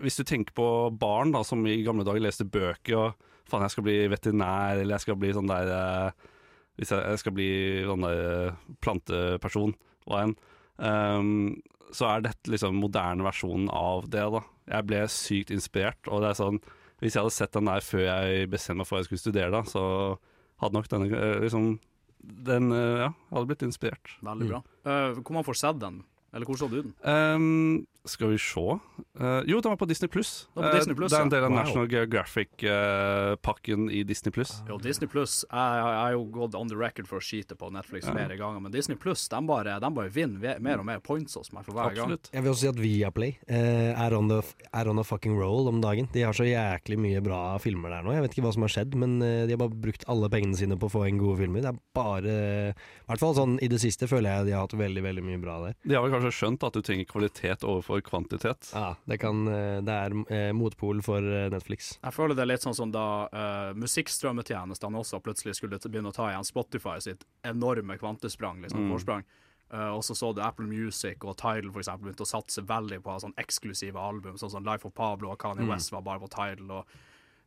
hvis 0.00 0.16
du 0.16 0.24
tenker 0.24 0.56
på 0.56 0.68
barn 0.96 1.34
da, 1.34 1.42
som 1.44 1.64
i 1.68 1.82
gamle 1.84 2.06
dager 2.06 2.24
leste 2.24 2.48
bøker 2.48 2.96
og 2.96 3.26
faen, 3.50 3.66
jeg 3.66 3.74
skal 3.74 3.86
bli 3.86 3.96
veterinær, 4.12 4.78
eller 4.78 4.96
jeg 4.96 5.04
skal 5.04 5.18
bli 5.20 5.32
sånn 5.36 5.50
der 5.50 5.72
eh, 5.74 6.28
Hvis 6.80 6.94
jeg, 6.94 7.18
skal 7.20 7.34
bli 7.36 7.50
sånn 7.84 8.06
der 8.06 8.20
eh, 8.24 8.60
planteperson, 8.80 9.74
hva 10.08 10.22
enn. 10.24 10.38
Um, 10.80 11.58
så 11.92 12.06
er 12.08 12.22
dette 12.24 12.48
liksom 12.48 12.78
moderne 12.80 13.26
versjonen 13.26 13.68
av 13.74 14.06
det, 14.08 14.22
da. 14.32 14.40
Jeg 14.70 14.86
ble 14.88 15.00
sykt 15.12 15.52
inspirert, 15.52 16.00
og 16.08 16.22
det 16.22 16.30
er 16.30 16.38
sånn 16.38 16.60
Hvis 17.02 17.16
jeg 17.16 17.24
hadde 17.24 17.34
sett 17.34 17.56
den 17.56 17.68
der 17.68 17.84
før 17.84 18.04
jeg 18.06 18.48
bestemte 18.52 18.80
meg 18.80 18.88
for 18.88 19.04
skulle 19.04 19.20
studere, 19.20 19.52
da, 19.52 19.60
så 19.68 19.82
hadde 20.62 20.76
nok 20.76 20.88
denne 20.92 21.10
eh, 21.16 21.38
liksom 21.44 21.74
Den 22.20 22.72
eh, 22.76 23.06
ja, 23.06 23.10
hadde 23.32 23.48
blitt 23.50 23.64
inspirert. 23.66 24.16
Veldig 24.24 24.48
bra. 24.50 24.62
Eh, 24.84 25.20
hvor 25.20 25.36
man 25.38 25.46
får 25.46 25.60
sett 25.62 25.80
den? 25.80 26.02
Eller 26.32 26.46
hvor 26.46 26.58
så 26.60 26.68
du 26.70 26.76
den? 26.82 26.92
Ehm, 27.02 27.86
skal 28.08 28.30
vi 28.32 28.38
se 28.40 28.60
uh, 28.60 29.42
Jo, 29.46 29.60
den 29.60 29.70
var 29.72 29.76
på 29.80 29.86
Disney 29.90 30.08
Pluss. 30.08 30.46
Disney 30.56 30.94
Plus, 30.96 31.10
det 31.12 31.18
er 31.18 31.22
en 31.26 31.32
del 31.32 31.44
av 31.44 31.50
Wow. 31.50 31.58
National 31.60 31.88
Geographic-pakken 31.90 33.90
i 33.90 34.02
Disney 34.04 34.32
Pluss. 34.32 34.62
Jo, 34.68 34.78
Disney 34.78 35.08
Pluss 35.10 35.44
Jeg 35.50 35.82
har 35.84 36.12
jo 36.14 36.24
gått 36.32 36.54
on 36.54 36.68
the 36.70 36.76
record 36.78 37.08
for 37.10 37.20
å 37.20 37.24
skyte 37.24 37.56
på 37.58 37.70
Netflix 37.72 38.06
Ja. 38.06 38.12
flere 38.14 38.36
ganger, 38.38 38.60
men 38.60 38.72
Disney 38.72 38.96
Pluss 38.96 39.28
de 39.28 39.40
bare, 39.46 39.78
de 39.80 39.90
bare 39.94 40.08
vinner 40.08 40.60
mer 40.60 40.78
og 40.78 40.84
mer 40.86 41.00
points 41.00 41.34
hos 41.34 41.52
meg 41.52 41.64
for 41.64 41.74
hver 41.76 41.94
gang. 41.94 42.16
Jeg 42.32 42.42
vil 42.42 42.50
også 42.52 42.60
si 42.60 42.68
at 42.70 42.80
Viaplay 42.80 43.36
eh, 43.48 43.92
er, 43.92 44.14
on 44.16 44.28
the, 44.28 44.40
er 44.72 44.88
on 44.88 44.98
a 44.98 45.04
fucking 45.04 45.36
roll 45.38 45.68
om 45.68 45.80
dagen. 45.80 46.08
De 46.12 46.22
har 46.22 46.32
så 46.36 46.46
jæklig 46.46 46.98
mye 46.98 47.20
bra 47.24 47.58
filmer 47.62 47.90
der 47.90 48.02
nå. 48.06 48.14
Jeg 48.16 48.22
vet 48.26 48.36
ikke 48.36 48.46
hva 48.48 48.54
som 48.56 48.66
har 48.66 48.74
skjedd, 48.74 48.94
men 48.98 49.20
eh, 49.22 49.44
de 49.46 49.54
har 49.54 49.60
bare 49.62 49.74
brukt 49.74 50.04
alle 50.10 50.30
pengene 50.32 50.56
sine 50.56 50.78
på 50.80 50.88
å 50.90 50.94
få 50.96 51.06
inn 51.08 51.20
gode 51.20 51.40
filmer. 51.42 51.64
Det 51.64 51.72
er 51.74 51.80
bare 51.96 52.36
I 52.70 53.10
hvert 53.10 53.22
fall 53.22 53.34
sånn 53.36 53.58
i 53.60 53.68
det 53.70 53.80
siste 53.82 54.08
føler 54.10 54.30
jeg 54.40 54.50
de 54.50 54.54
har 54.56 54.64
hatt 54.66 54.76
veldig, 54.78 55.02
veldig 55.04 55.24
mye 55.26 55.40
bra 55.42 55.58
der. 55.66 55.76
De 55.84 55.96
har 55.96 56.04
vel 56.06 56.14
kanskje 56.14 56.34
skjønt 56.40 56.64
at 56.66 56.76
du 56.76 56.82
trenger 56.86 57.08
kvalitet 57.10 57.64
overfor 57.66 57.99
kvantitet. 58.06 58.70
Ja, 58.74 58.94
det, 59.04 59.18
kan, 59.22 59.42
eh, 59.48 59.80
det 59.84 59.94
er 59.94 60.14
eh, 60.32 60.52
motpol 60.56 61.02
for 61.02 61.18
eh, 61.18 61.48
Netflix. 61.52 61.98
Jeg 62.02 62.12
føler 62.16 62.34
det 62.38 62.42
er 62.46 62.50
litt 62.52 62.64
sånn 62.66 62.76
som 62.76 62.90
da 62.94 63.04
uh, 63.32 63.72
musikkstrømmetjenestene 63.78 64.98
også 65.00 65.20
plutselig 65.24 65.56
skulle 65.58 65.78
begynne 65.80 66.10
å 66.12 66.16
ta 66.16 66.30
igjen 66.30 66.44
Spotify 66.46 66.98
sitt 67.00 67.24
enorme 67.46 67.96
kvantesprang, 68.00 68.60
liksom, 68.62 68.80
Mm. 68.86 68.90
forsprang. 68.94 69.24
Uh, 69.72 69.94
og 69.94 70.02
så 70.02 70.16
så 70.18 70.32
du 70.34 70.40
Apple 70.42 70.66
Music 70.66 71.22
og 71.22 71.36
Tidal 71.38 71.70
for 71.70 71.78
eksempel 71.82 72.08
begynte 72.08 72.24
å 72.26 72.30
satse 72.32 72.62
veldig 72.66 73.02
på 73.04 73.14
sånn 73.22 73.34
eksklusive 73.38 73.94
album, 74.02 74.34
sånn 74.40 74.50
som 74.50 74.64
Life 74.66 74.84
of 74.88 74.94
Pablo 74.94 75.30
og 75.30 75.38
Kanye 75.38 75.62
Mm. 75.62 75.70
West 75.70 75.92
var 75.92 76.02
bare 76.02 76.18
på 76.18 76.28
Tidal, 76.28 76.70
og 76.70 76.86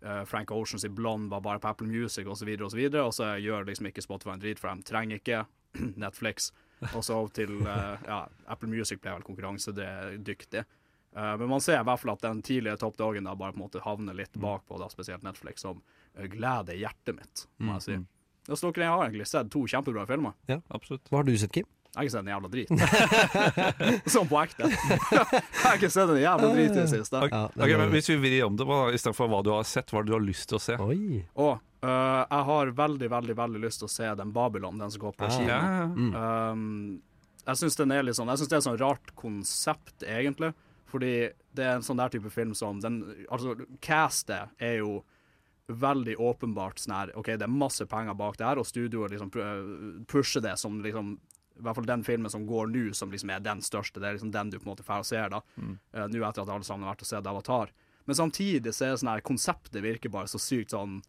uh, 0.05 0.23
Frank 0.25 0.51
Oceans 0.51 0.85
i 0.85 0.89
Blonde 0.89 1.29
var 1.29 1.41
bare 1.41 1.59
på 1.59 1.67
Apple 1.69 1.87
Music 1.87 2.25
osv., 2.27 2.47
og 2.61 2.71
så 2.71 2.77
videre, 2.79 3.03
og 3.03 3.11
så 3.13 3.33
gjør 3.41 3.65
liksom 3.67 3.87
ikke 3.91 4.01
Spotify 4.01 4.33
en 4.37 4.39
drit, 4.39 4.59
for 4.59 4.73
de 4.73 4.83
trenger 4.83 5.19
ikke 5.19 5.45
Netflix. 5.97 6.51
Og 6.97 7.03
så 7.05 7.19
til 7.35 7.59
eh, 7.61 8.07
ja, 8.07 8.23
Apple 8.51 8.71
Music 8.71 9.01
ble 9.03 9.17
vel 9.17 9.27
konkurransedyktig. 9.27 10.63
Eh, 11.15 11.33
men 11.37 11.51
man 11.51 11.61
ser 11.61 11.79
i 11.79 11.85
hvert 11.85 12.01
fall 12.01 12.13
at 12.15 12.25
den 12.25 12.41
tidlige 12.45 12.79
toppdagen 12.81 13.29
da 13.29 13.35
bare 13.37 13.53
på 13.53 13.61
en 13.61 13.65
måte 13.65 13.83
havner 13.85 14.17
litt 14.17 14.35
bakpå, 14.41 14.79
da, 14.81 14.89
spesielt 14.91 15.25
Netflix, 15.25 15.65
som 15.65 15.81
uh, 15.83 16.25
gleder 16.31 16.77
hjertet 16.79 17.17
mitt, 17.19 17.45
må 17.61 17.77
jeg 17.77 17.85
si. 17.85 17.99
Ja, 18.49 18.57
så 18.59 18.71
dere 18.73 18.89
har 18.91 19.05
egentlig 19.05 19.29
sett 19.29 19.51
to 19.53 19.63
kjempebra 19.69 20.07
filmer. 20.09 20.35
Ja, 20.51 20.59
absolutt. 20.73 21.05
Hva 21.11 21.21
har 21.21 21.29
du 21.29 21.35
sett, 21.39 21.53
Kim? 21.55 21.69
Jeg 21.93 21.99
har 21.99 22.07
ikke 22.07 22.13
sett 22.15 22.23
en 22.23 22.31
jævla 22.31 22.49
drit. 22.49 24.09
sånn 24.15 24.29
på 24.31 24.37
ekte. 24.41 24.65
jeg 24.73 25.59
har 25.61 25.75
ikke 25.77 25.91
sett 25.93 26.09
en 26.09 26.21
jævla 26.23 26.47
drit 26.55 26.71
i 26.71 26.79
det 26.79 26.87
siste. 26.89 27.19
Ok, 27.27 27.35
okay, 27.53 27.75
men 27.77 27.91
Hvis 27.93 28.09
vi 28.09 28.15
vrir 28.17 28.47
om 28.47 28.55
det, 28.57 28.65
istedenfor 28.97 29.29
hva 29.29 29.41
du 29.45 29.51
har 29.53 29.67
sett, 29.69 29.93
hva 29.93 30.01
du 30.01 30.15
har 30.15 30.23
lyst 30.23 30.47
til 30.49 30.57
å 30.57 30.63
se? 30.63 30.77
Og 30.81 31.51
uh, 31.53 32.23
jeg 32.23 32.47
har 32.49 32.73
veldig, 32.81 33.09
veldig 33.13 33.35
veldig 33.37 33.61
lyst 33.61 33.83
til 33.83 33.91
å 33.91 33.93
se 33.93 34.09
den 34.23 34.33
Babylon, 34.33 34.81
den 34.81 34.93
som 34.95 35.03
går 35.05 35.13
på 35.19 35.27
Ah, 35.29 35.35
Kina. 35.37 35.53
ja, 35.53 35.59
ja. 35.83 35.85
Mm. 35.93 36.13
Um, 36.17 37.01
jeg 37.43 37.59
syns 37.59 37.77
sånn 37.77 37.91
det 37.91 37.99
er 38.01 38.09
et 38.57 38.65
sånn 38.65 38.79
rart 38.81 39.13
konsept, 39.19 39.97
egentlig. 40.01 40.53
Fordi 40.89 41.13
det 41.53 41.65
er 41.67 41.75
en 41.77 41.85
sånn 41.85 42.01
der 42.01 42.09
type 42.13 42.29
film 42.33 42.53
som 42.57 42.79
den, 42.81 43.03
Altså, 43.29 43.53
castet 43.85 44.49
er 44.61 44.79
jo 44.81 45.03
veldig 45.69 46.17
åpenbart 46.19 46.81
sånn 46.81 46.95
her 46.95 47.13
OK, 47.19 47.31
det 47.39 47.45
er 47.45 47.53
masse 47.53 47.85
penger 47.89 48.17
bak 48.19 48.35
det 48.39 48.45
her, 48.49 48.59
og 48.59 48.67
studioet 48.67 49.13
liksom 49.13 49.29
pusher 50.09 50.43
det 50.43 50.57
som 50.59 50.81
liksom 50.83 51.15
i 51.59 51.63
hvert 51.63 51.77
fall 51.77 51.87
den 51.87 52.03
filmen 52.03 52.31
som 52.31 52.47
går 52.49 52.67
nå, 52.73 52.83
som 52.97 53.11
liksom 53.13 53.29
er 53.29 53.43
den 53.45 53.61
største. 53.61 53.99
Det 54.01 54.09
er 54.09 54.17
liksom 54.17 54.33
den 54.33 54.49
du 54.49 54.59
på 54.59 54.65
en 54.67 54.73
måte 54.73 54.85
får 54.85 55.03
og 55.03 55.09
ser, 55.09 55.29
da. 55.33 55.41
uh, 55.93 56.05
nå 56.09 56.23
etter 56.25 56.43
at 56.43 56.49
alle 56.49 56.67
sammen 56.67 56.87
har 56.87 56.95
vært 56.95 57.05
og 57.05 57.11
sett 57.11 57.29
Avatar. 57.29 57.73
Men 58.05 58.19
samtidig 58.19 58.73
så 58.75 58.85
er 58.85 58.93
det 58.93 59.01
sånn 59.03 59.13
her 59.13 59.23
konseptet 59.23 59.83
virker 59.83 60.11
bare 60.11 60.27
så 60.31 60.41
sykt 60.41 60.73
sånn 60.75 60.99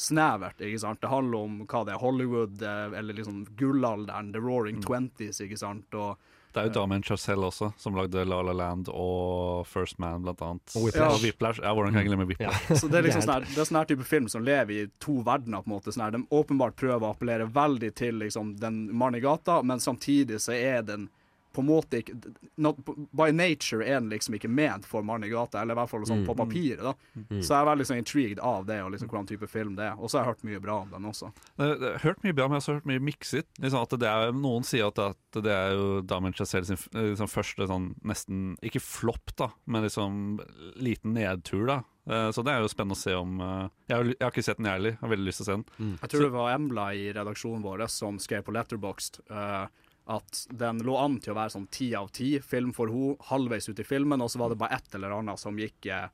snevert, 0.00 0.60
ikke 0.64 0.80
sant. 0.80 1.00
Det 1.02 1.10
handler 1.12 1.44
om 1.44 1.56
hva 1.68 1.84
det 1.84 1.94
er, 1.94 2.00
Hollywood, 2.00 2.62
eh, 2.62 2.98
eller 2.98 3.18
liksom 3.18 3.42
gullalderen, 3.58 4.32
The 4.32 4.42
Roaring 4.42 4.80
Twenties, 4.82 5.42
ikke 5.44 5.58
sant. 5.60 5.94
Og 5.98 6.16
Det 6.50 6.58
er 6.60 6.66
jo 6.66 6.72
Damien 6.74 7.02
Chazelle 7.06 7.46
også, 7.46 7.68
som 7.78 7.94
lagde 7.94 8.24
La 8.26 8.40
La 8.42 8.54
Land 8.56 8.88
og 8.90 9.66
First 9.70 10.00
Man, 10.02 10.24
blant 10.24 10.40
annet. 10.42 10.74
Og 10.74 10.88
Whiplash. 10.88 11.14
Og 11.14 11.22
Whiplash. 11.22 11.62
Ja, 11.62 11.74
hvordan 11.76 11.94
kan 11.94 12.02
jeg 12.02 12.10
glemme 12.10 12.26
Whiplash? 12.26 12.72
Så 12.80 12.90
det 12.90 12.98
er 12.98 13.06
liksom 13.06 13.22
sånn 13.26 13.34
her, 13.36 13.46
det 13.46 13.60
er 13.60 13.68
sånn 13.68 13.78
her 13.78 13.90
type 13.92 14.08
film 14.08 14.26
som 14.32 14.42
lever 14.46 14.74
i 14.74 14.88
to 15.02 15.20
verdener, 15.26 15.62
på 15.62 15.70
en 15.70 15.76
måte. 15.76 15.94
Sånn 15.94 16.08
her, 16.08 16.16
de 16.16 16.24
åpenbart 16.40 16.74
prøver 16.80 17.06
å 17.06 17.12
appellere 17.14 17.46
veldig 17.54 17.92
til 18.00 18.18
liksom, 18.24 18.56
den 18.58 18.82
mannen 18.90 19.20
i 19.20 19.24
gata, 19.24 19.60
men 19.62 19.82
samtidig 19.82 20.40
så 20.42 20.56
er 20.56 20.82
den 20.86 21.06
på 21.52 21.62
en 21.64 21.66
måte 21.66 21.98
ikke 22.02 22.14
not, 22.62 22.78
By 23.16 23.30
nature 23.34 23.82
er 23.84 23.98
den 24.00 24.10
liksom 24.12 24.36
ikke 24.38 24.48
ment 24.50 24.86
for 24.86 25.02
mann 25.06 25.24
i 25.26 25.30
gata, 25.32 25.60
eller 25.62 25.74
i 25.74 25.80
hvert 25.80 25.90
fall 25.90 26.06
sånn 26.06 26.24
på 26.26 26.36
papiret. 26.38 26.82
da 26.84 26.94
Så 27.40 27.50
jeg 27.52 27.58
er 27.60 27.68
veldig 27.70 27.86
sånn 27.88 28.02
intrigued 28.02 28.38
av 28.38 28.66
det, 28.68 28.80
og 28.84 28.92
liksom 28.94 29.10
hvordan 29.10 29.26
type 29.30 29.48
film 29.50 29.74
det 29.78 29.88
er. 29.90 29.98
Og 29.98 30.10
så 30.10 30.18
har 30.20 30.24
jeg 30.28 30.34
hørt 30.34 30.44
mye 30.50 30.62
bra 30.62 30.78
om 30.84 30.90
den 30.94 31.08
også. 31.10 31.32
Hørt 31.58 32.22
mye 32.22 32.32
bra, 32.36 32.46
men 32.48 32.56
jeg 32.56 32.60
har 32.60 32.64
også 32.64 32.76
hørt 32.78 32.86
mye 32.90 33.04
mikset. 33.10 33.48
Liksom 33.58 33.82
at 33.82 33.98
det 34.00 34.08
er, 34.10 34.32
noen 34.32 34.66
sier 34.66 34.88
at, 34.90 34.98
at 34.98 35.42
det 35.42 35.54
er 35.54 35.74
jo 35.74 36.00
Damien 36.02 36.34
Chazelle 36.36 36.66
sin 36.68 36.78
liksom 36.94 37.30
første 37.30 37.66
sånn 37.70 37.90
nesten 38.06 38.56
Ikke 38.62 38.80
flopp, 38.82 39.34
da, 39.36 39.50
men 39.66 39.82
liksom 39.86 40.40
liten 40.80 41.14
nedtur, 41.14 41.66
da. 41.66 41.82
Eh, 42.10 42.30
Så 42.32 42.42
det 42.42 42.52
er 42.54 42.62
jo 42.64 42.70
spennende 42.72 42.96
å 42.96 43.00
se 43.00 43.12
om 43.14 43.40
eh, 43.44 43.66
Jeg 43.90 43.96
har, 43.96 44.04
jeg 44.08 44.22
har 44.24 44.32
ikke 44.32 44.42
sett 44.46 44.58
den, 44.58 44.66
jeg 44.70 44.78
heller. 44.78 44.96
Har 45.02 45.12
veldig 45.12 45.26
lyst 45.28 45.42
til 45.42 45.44
å 45.44 45.48
se 45.50 45.58
den. 45.58 45.92
Jeg 46.00 46.10
tror 46.12 46.24
det 46.24 46.32
var 46.34 46.54
Embla 46.54 46.86
i 46.96 47.04
redaksjonen 47.12 47.62
vår 47.66 47.86
som 47.92 48.18
skrev 48.22 48.42
på 48.46 48.54
Letterboxd 48.56 49.20
uh, 49.30 49.66
at 50.10 50.44
den 50.50 50.80
lå 50.86 50.96
an 50.98 51.18
til 51.22 51.34
å 51.34 51.38
være 51.38 51.54
sånn 51.54 51.68
ti 51.70 51.92
av 51.94 52.08
ti 52.14 52.32
film 52.42 52.72
for 52.76 52.90
henne 52.90 53.28
halvveis 53.30 53.68
ut 53.68 53.82
i 53.82 53.86
filmen, 53.86 54.22
og 54.22 54.30
så 54.32 54.40
var 54.42 54.52
det 54.52 54.60
bare 54.60 54.80
ett 54.80 54.94
eller 54.96 55.14
annet 55.20 55.40
som 55.40 55.58
gikk 55.58 55.86
eh, 55.86 56.08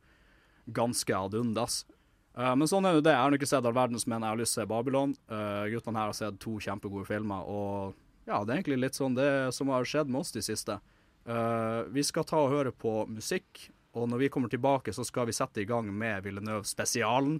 ganske 0.66 1.16
ad 1.16 1.36
undas. 1.38 1.84
Uh, 2.36 2.52
men 2.58 2.68
sånn 2.68 2.84
er 2.84 2.98
jo 2.98 3.04
det. 3.04 3.14
Jeg 3.14 3.24
har 3.24 3.36
ikke 3.38 3.48
sett 3.48 3.64
all 3.64 3.76
verdens, 3.76 4.04
men 4.10 4.20
jeg 4.20 4.34
har 4.34 4.40
lyst 4.40 4.56
til 4.56 4.60
å 4.60 4.66
se 4.66 4.72
Babylon. 4.72 5.14
Uh, 5.30 5.64
guttene 5.72 6.02
her 6.02 6.10
har 6.10 6.18
sett 6.18 6.36
to 6.42 6.58
kjempegode 6.60 7.08
filmer, 7.08 7.46
og 7.48 7.96
ja, 8.28 8.42
det 8.42 8.52
er 8.52 8.58
egentlig 8.58 8.82
litt 8.82 8.98
sånn 8.98 9.16
det 9.16 9.30
som 9.56 9.70
har 9.72 9.88
skjedd 9.88 10.10
med 10.10 10.20
oss 10.20 10.34
de 10.34 10.42
siste. 10.44 10.76
Uh, 11.26 11.86
vi 11.94 12.04
skal 12.06 12.26
ta 12.28 12.42
og 12.42 12.52
høre 12.52 12.74
på 12.76 12.98
musikk, 13.08 13.70
og 13.96 14.10
når 14.12 14.26
vi 14.26 14.30
kommer 14.34 14.52
tilbake, 14.52 14.92
så 14.92 15.06
skal 15.06 15.30
vi 15.30 15.36
sette 15.36 15.62
i 15.62 15.68
gang 15.68 15.88
med 15.88 16.26
Villeneuve-spesialen 16.26 17.38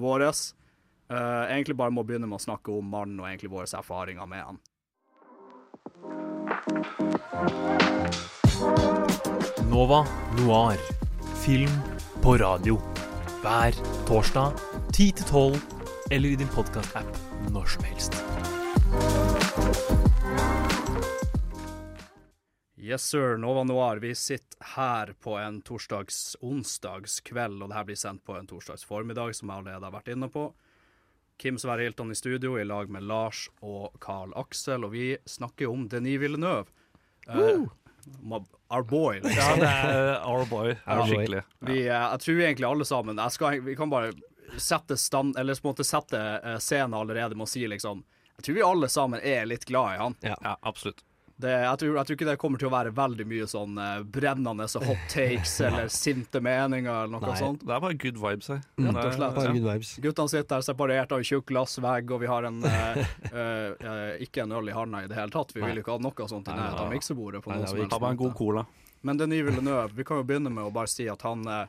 vår. 0.00 0.24
Egentlig 1.10 1.74
bare 1.76 1.92
må 1.92 2.06
begynne 2.06 2.30
med 2.30 2.38
å 2.38 2.44
snakke 2.46 2.72
om 2.72 2.86
mannen 2.88 3.18
og 3.20 3.26
egentlig 3.28 3.50
våre 3.52 3.66
erfaringer 3.68 4.30
med 4.30 4.46
han. 4.46 4.60
Nova 9.70 10.06
Noir. 10.38 10.78
Film 11.44 11.70
på 12.22 12.36
radio. 12.36 12.80
Hver 13.42 13.76
torsdag 14.08 14.52
10 14.92 15.12
til 15.20 15.26
12, 15.26 15.60
eller 16.10 16.28
i 16.28 16.36
din 16.36 16.50
podkast-app 16.50 17.18
når 17.54 17.68
som 17.74 17.84
helst. 17.86 18.16
Yes, 22.78 23.02
sir. 23.02 23.36
Nova 23.38 23.62
Noir. 23.64 24.02
Vi 24.02 24.14
sitter 24.14 24.58
her 24.74 25.14
på 25.22 25.36
en 25.38 25.60
torsdags-onsdagskveld, 25.62 27.62
og 27.62 27.70
det 27.70 27.78
her 27.78 27.86
blir 27.86 28.00
sendt 28.00 28.24
på 28.26 28.34
en 28.34 28.50
torsdags 28.50 28.84
formiddag, 28.84 29.36
som 29.38 29.52
jeg 29.52 29.62
allerede 29.62 29.86
har 29.86 29.94
vært 29.94 30.10
inne 30.16 30.30
på. 30.32 30.48
Kim 31.40 31.58
Sverre 31.58 31.86
Hilton 31.86 32.12
i 32.12 32.14
studio 32.14 32.58
i 32.60 32.64
lag 32.64 32.90
med 32.92 33.02
Lars 33.08 33.46
og 33.64 33.94
Carl 34.00 34.34
Aksel, 34.36 34.84
og 34.84 34.92
vi 34.92 35.14
snakker 35.24 35.70
om 35.72 35.86
Denis 35.88 36.20
Villeneuve. 36.20 36.68
Uh, 37.28 37.64
our 38.68 38.82
boy, 38.82 39.20
liksom. 39.22 39.38
Ja, 39.38 39.56
det 39.56 39.70
er 39.70 40.26
Our 40.28 40.44
Boy. 40.50 40.74
Er 40.84 40.98
Our 40.98 41.06
Boy. 41.06 41.14
skikkelig. 41.14 41.42
Vi, 41.58 41.78
eh, 41.88 41.94
jeg 42.10 42.20
tror 42.20 42.40
egentlig 42.40 42.68
alle 42.68 42.84
sammen 42.84 43.20
jeg 43.20 43.32
skal, 43.32 43.60
Vi 43.64 43.76
kan 43.76 43.90
bare 43.92 44.12
sette 44.56 44.96
stand 44.96 45.38
Eller 45.38 45.54
på 45.54 45.68
en 45.68 45.72
måte 45.72 45.84
sette 45.86 46.20
eh, 46.20 46.56
scenen 46.58 46.96
allerede 46.98 47.36
med 47.38 47.46
å 47.46 47.50
si 47.50 47.64
liksom 47.68 48.02
Jeg 48.36 48.44
tror 48.44 48.56
vi 48.56 48.64
alle 48.66 48.88
sammen 48.88 49.20
er 49.20 49.48
litt 49.48 49.64
glad 49.68 49.94
i 49.94 50.00
han. 50.00 50.16
Ja, 50.24 50.56
absolutt. 50.60 51.04
Det, 51.40 51.52
jeg, 51.52 51.80
tror, 51.80 51.94
jeg 51.96 52.08
tror 52.08 52.18
ikke 52.18 52.28
det 52.28 52.36
kommer 52.42 52.60
til 52.60 52.68
å 52.68 52.72
være 52.74 52.92
veldig 52.96 53.26
mye 53.30 53.46
sånn 53.50 53.78
eh, 53.80 54.02
brennende 54.16 54.66
så 54.68 54.82
hot 54.84 55.06
takes 55.12 55.54
eller 55.66 55.88
sinte 55.92 56.42
meninger 56.44 56.90
eller 56.90 57.14
noe 57.14 57.30
Nei. 57.30 57.38
sånt. 57.40 57.64
Det 57.64 57.74
er 57.76 57.84
bare 57.86 57.98
good 58.02 58.20
vibes 58.20 58.50
her. 58.52 58.60
Rett 58.80 59.00
og 59.00 59.16
slett. 59.16 59.38
Bare 59.38 59.54
good 59.56 59.68
vibes. 59.68 59.94
Guttene 60.04 60.34
sitter 60.34 60.60
her 60.60 60.66
separert 60.66 61.14
av 61.16 61.22
en 61.22 61.30
tjukk 61.30 61.48
glassvegg, 61.52 62.12
og 62.12 62.22
vi 62.24 62.30
har 62.30 62.48
en 62.50 62.60
eh, 62.68 63.00
eh, 63.30 63.66
eh, 63.92 64.12
ikke 64.26 64.44
en 64.44 64.56
øl 64.60 64.72
i 64.72 64.76
handa 64.76 65.04
i 65.04 65.10
det 65.10 65.18
hele 65.18 65.34
tatt. 65.34 65.56
Vi 65.56 65.64
vil 65.64 65.80
jo 65.80 65.86
ikke 65.86 65.96
ha 65.96 66.04
noe 66.04 66.30
sånt 66.30 66.48
i 66.48 66.54
Nei, 66.54 66.60
nærheten 66.60 66.86
av 66.86 66.94
miksebordet. 66.94 67.44
på 67.44 67.54
Nei, 67.54 67.64
som 67.66 67.80
helst 67.80 67.94
Ta 67.94 68.02
bare 68.02 68.18
en 68.18 68.24
god 68.24 68.36
cola. 68.38 68.66
Men 69.00 69.16
Denis 69.16 69.44
Villeneuve, 69.46 69.94
vi 69.96 70.04
kan 70.04 70.20
jo 70.20 70.26
begynne 70.28 70.52
med 70.52 70.66
å 70.68 70.72
bare 70.74 70.90
si 70.92 71.06
at 71.08 71.22
han 71.24 71.46
eh, 71.48 71.66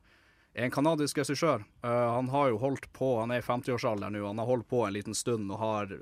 er 0.54 0.68
en 0.68 0.74
kanadisk 0.74 1.22
regissør. 1.22 1.64
Uh, 1.84 2.10
han 2.18 2.30
har 2.34 2.50
jo 2.52 2.60
holdt 2.60 2.90
på, 2.92 3.14
han 3.22 3.32
er 3.32 3.40
i 3.40 3.46
50-årsalderen 3.46 4.18
nå, 4.18 4.26
han 4.28 4.42
har 4.42 4.50
holdt 4.50 4.68
på 4.68 4.84
en 4.86 4.96
liten 4.98 5.16
stund 5.16 5.52
og 5.52 5.62
har 5.62 5.94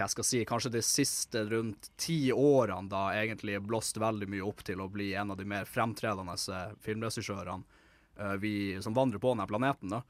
hva 0.00 0.08
jeg 0.08 0.14
skal 0.14 0.26
si, 0.26 0.40
kanskje 0.48 0.72
de 0.72 0.80
siste 0.84 1.44
rundt 1.50 1.90
ti 2.00 2.32
årene 2.32 2.88
da 2.88 3.10
egentlig 3.18 3.58
blåst 3.60 4.00
veldig 4.00 4.28
mye 4.32 4.44
opp 4.46 4.64
til 4.64 4.80
å 4.80 4.88
bli 4.88 5.12
en 5.18 5.34
av 5.34 5.40
de 5.40 5.46
mer 5.48 5.68
fremtredende 5.68 6.36
eh, 6.36 6.76
filmregissørene 6.80 7.80
uh, 8.20 8.36
vi, 8.40 8.54
som 8.80 8.96
vandrer 8.96 9.20
på 9.20 9.34
denne 9.34 9.48
planeten. 9.50 9.92
da. 9.92 10.02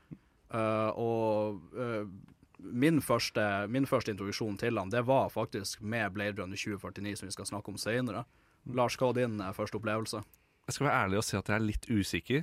Uh, 0.50 0.90
og 0.98 1.74
uh, 1.74 2.04
min, 2.58 3.00
første, 3.02 3.46
min 3.70 3.88
første 3.88 4.14
introduksjon 4.14 4.58
til 4.60 4.78
han, 4.78 4.92
det 4.92 5.02
var 5.08 5.32
faktisk 5.34 5.82
med 5.82 6.12
Blade 6.14 6.38
Runner 6.38 6.58
2049, 6.58 7.16
som 7.18 7.30
vi 7.30 7.38
skal 7.38 7.50
snakke 7.50 7.72
om 7.72 7.80
senere. 7.80 8.26
Lars, 8.70 8.98
hva 9.00 9.10
var 9.10 9.18
din 9.18 9.42
første 9.56 9.80
opplevelse? 9.80 10.22
Jeg 10.68 10.76
skal 10.76 10.86
være 10.86 10.98
ærlig 11.02 11.18
og 11.18 11.24
si 11.26 11.34
at 11.34 11.48
jeg 11.48 11.56
er 11.56 11.64
litt 11.64 11.86
usikker. 11.88 12.42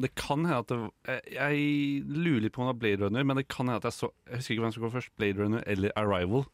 Det 0.00 0.10
kan 0.16 0.46
hende 0.46 0.60
at 0.62 0.70
det, 0.70 1.16
jeg, 1.34 2.04
lurer 2.06 2.46
litt 2.46 2.54
på 2.54 2.62
om 2.62 2.70
det 2.70 2.70
var 2.70 2.78
Blade 2.80 3.02
Runner, 3.02 3.26
men 3.28 3.40
det 3.42 3.44
kan 3.50 3.66
hende 3.66 3.82
at 3.82 3.88
jeg 3.90 3.96
så 3.98 4.08
Jeg 4.30 4.38
husker 4.38 4.54
ikke 4.54 4.64
hvem 4.64 4.72
som 4.72 4.84
kom 4.86 4.94
først, 4.94 5.12
Blade 5.20 5.42
Runner 5.42 5.66
eller 5.68 5.92
Arrival. 6.00 6.46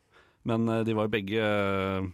Men 0.49 0.69
eh, 0.73 0.85
de 0.89 0.97
var 0.97 1.09
jo 1.09 1.15
begge 1.17 1.43
eh, 1.45 2.07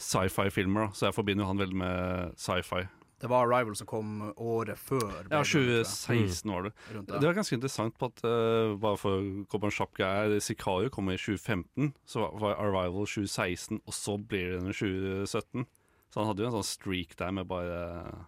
sci-fi-filmer, 0.00 0.92
så 0.94 1.08
jeg 1.08 1.16
forbinder 1.16 1.44
jo 1.44 1.50
han 1.52 1.62
veldig 1.62 1.80
med 1.80 2.36
sci-fi. 2.40 2.84
Det 3.24 3.30
var 3.30 3.46
Arrival 3.46 3.76
som 3.78 3.88
kom 3.88 4.08
året 4.36 4.76
før. 4.76 5.00
Ja, 5.30 5.38
Blade 5.38 5.38
Runner, 5.38 5.46
tror 5.48 5.68
2016 5.80 6.50
var 6.52 6.66
det. 6.66 6.72
Mm. 6.90 7.04
Det 7.08 7.22
var 7.24 7.36
ganske 7.38 7.56
interessant 7.56 7.94
på 7.96 8.10
at 8.10 8.20
uh, 8.26 8.74
Bare 8.82 8.98
for 9.00 9.16
å 9.16 9.44
gå 9.48 9.60
på 9.62 9.70
en 9.70 9.76
kjapp 9.78 9.94
greie 9.96 10.40
Sicario 10.44 10.92
kom 10.92 11.08
i 11.08 11.16
2015, 11.16 11.94
så 12.10 12.26
var- 12.42 12.58
Arrival 12.58 13.06
2016, 13.06 13.80
og 13.80 13.96
så 13.96 14.18
blir 14.20 14.50
det 14.50 14.60
under 14.60 14.76
2017. 14.76 15.64
Så 16.12 16.20
han 16.20 16.28
hadde 16.28 16.44
jo 16.44 16.50
en 16.50 16.56
sånn 16.58 16.68
streak 16.68 17.16
der 17.16 17.32
med 17.38 17.48
bare 17.48 18.26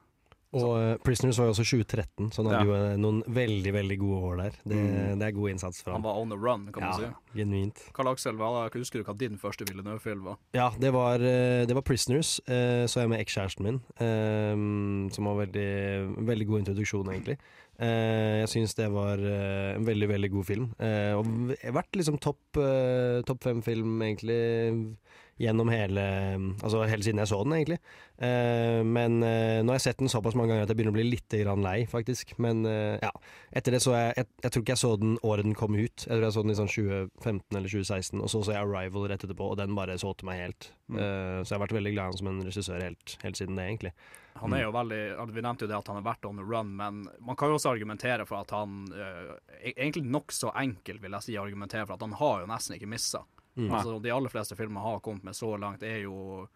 Og 0.55 0.77
eh, 0.79 0.97
Prisoners 1.05 1.37
var 1.41 1.49
jo 1.49 1.55
også 1.57 1.65
2013, 1.67 2.31
så 2.33 2.43
han 2.43 2.47
hadde 2.53 2.61
Ja. 2.61 2.65
jo 2.65 2.75
eh, 2.93 2.97
noen 3.03 3.23
veldig 3.27 3.73
veldig 3.75 3.99
gode 3.99 4.21
år 4.31 4.37
der. 4.45 4.53
Det, 4.65 4.77
Mm. 4.77 5.19
det 5.19 5.27
er 5.27 5.33
god 5.33 5.51
innsats 5.51 5.83
fra 5.83 5.93
Han 5.93 6.03
Han 6.03 6.07
var 6.07 6.21
on 6.23 6.29
the 6.31 6.37
run, 6.39 6.73
kan 6.73 6.83
man 6.83 7.01
Ja, 7.03 7.09
si. 7.09 7.41
genuint. 7.41 7.83
Karl 7.93 8.09
Aksel, 8.09 8.37
hva, 8.37 8.71
husker 8.73 9.03
du 9.03 9.05
hva 9.05 9.17
din 9.19 9.37
første 9.37 9.67
Villeneuve-film 9.69 10.23
var? 10.25 10.37
Ja, 10.55 10.71
det 10.79 10.93
var, 10.93 11.17
eh, 11.17 11.67
det 11.67 11.75
var 11.75 11.83
Prisoners, 11.83 12.41
eh, 12.47 12.87
så 12.87 13.01
jeg 13.03 13.09
med 13.11 13.21
ekskjæresten 13.27 13.63
min, 13.67 13.81
som 15.11 15.25
var 15.25 15.47
veldig, 15.47 16.27
veldig 16.27 16.47
god 16.47 16.59
introduksjon, 16.65 17.07
egentlig. 17.13 17.39
Eh, 17.79 18.41
jeg 18.47 18.49
syns 18.49 18.75
det 18.75 18.91
var 18.91 19.19
en 19.19 19.85
veldig, 19.85 20.09
veldig 20.09 20.31
god 20.33 20.47
film. 20.47 20.71
Eh, 20.81 21.13
og 21.13 21.27
vært 21.75 21.93
liksom 21.93 22.19
topp 22.19 22.39
topp 23.27 23.43
fem-film, 23.43 24.01
egentlig, 24.01 24.97
gjennom 25.37 25.69
hele 25.73 26.03
Altså 26.65 26.83
hele 26.89 27.05
siden 27.05 27.21
jeg 27.21 27.31
så 27.31 27.43
den, 27.45 27.55
egentlig. 27.59 27.79
Eh, 28.17 28.81
men 28.87 29.19
eh, 29.25 29.61
nå 29.61 29.73
har 29.73 29.79
jeg 29.79 29.87
sett 29.91 30.01
den 30.01 30.13
såpass 30.13 30.37
mange 30.39 30.53
ganger 30.53 30.65
at 30.65 30.73
jeg 30.73 30.79
begynner 30.79 30.95
å 30.95 30.97
bli 30.97 31.07
litt 31.11 31.37
grann 31.43 31.65
lei, 31.65 31.79
faktisk. 31.91 32.33
Men 32.43 32.65
eh, 32.69 32.97
ja, 33.03 33.13
etter 33.57 33.77
det 33.77 33.83
så 33.85 33.97
jeg, 33.97 34.15
jeg 34.17 34.27
Jeg 34.47 34.53
tror 34.53 34.63
ikke 34.63 34.75
jeg 34.77 34.83
så 34.85 34.93
den 35.01 35.17
året 35.27 35.49
den 35.49 35.59
kom 35.59 35.77
ut. 35.77 36.07
Jeg 36.07 36.13
tror 36.13 36.27
jeg 36.27 36.37
så 36.37 36.45
den 36.45 36.55
i 36.55 36.59
sånn 36.59 36.73
2015 36.73 37.59
eller 37.59 37.73
2016, 37.73 38.21
og 38.21 38.31
så 38.33 38.43
så 38.47 38.55
jeg 38.55 38.63
Arrival 38.63 39.09
rett 39.11 39.25
etterpå, 39.27 39.51
og 39.53 39.59
den 39.61 39.77
bare 39.77 39.99
så 40.01 40.13
til 40.17 40.31
meg 40.31 40.41
helt. 40.45 40.71
Mm. 40.87 41.01
Så 41.01 41.51
jeg 41.51 41.57
har 41.57 41.65
vært 41.65 41.75
veldig 41.75 41.93
glad 41.97 42.05
i 42.05 42.13
han 42.13 42.21
som 42.21 42.31
en 42.31 42.45
regissør 42.47 42.85
helt, 42.85 43.17
helt 43.25 43.39
siden 43.41 43.59
det, 43.59 43.67
egentlig. 43.67 43.93
Han 44.37 44.53
er 44.53 44.67
jo 44.67 44.73
veldig 44.75 45.01
Vi 45.33 45.43
nevnte 45.43 45.65
jo 45.65 45.71
det 45.71 45.79
at 45.79 45.89
han 45.89 45.97
har 45.99 46.05
vært 46.07 46.29
on 46.29 46.39
the 46.39 46.45
run, 46.45 46.75
men 46.79 47.07
man 47.25 47.39
kan 47.39 47.51
jo 47.51 47.57
også 47.57 47.73
argumentere 47.73 48.27
for 48.29 48.45
at 48.45 48.53
han 48.55 48.85
e- 48.93 49.73
Egentlig 49.73 50.05
nokså 50.05 50.53
enkelt, 50.53 51.03
vil 51.03 51.17
jeg 51.19 51.27
si, 51.27 51.39
argumentere 51.41 51.89
for 51.89 51.97
at 51.97 52.05
han 52.07 52.17
har 52.21 52.45
jo 52.45 52.51
nesten 52.53 52.77
ikke 52.77 52.93
missa. 52.93 53.25
Mm. 53.57 53.71
Altså, 53.73 53.99
de 54.05 54.13
aller 54.13 54.33
fleste 54.33 54.57
filmer 54.59 54.85
har 54.85 55.03
kommet 55.05 55.25
med 55.25 55.37
så 55.37 55.55
langt, 55.61 55.83
er 55.83 56.05
jo 56.05 56.47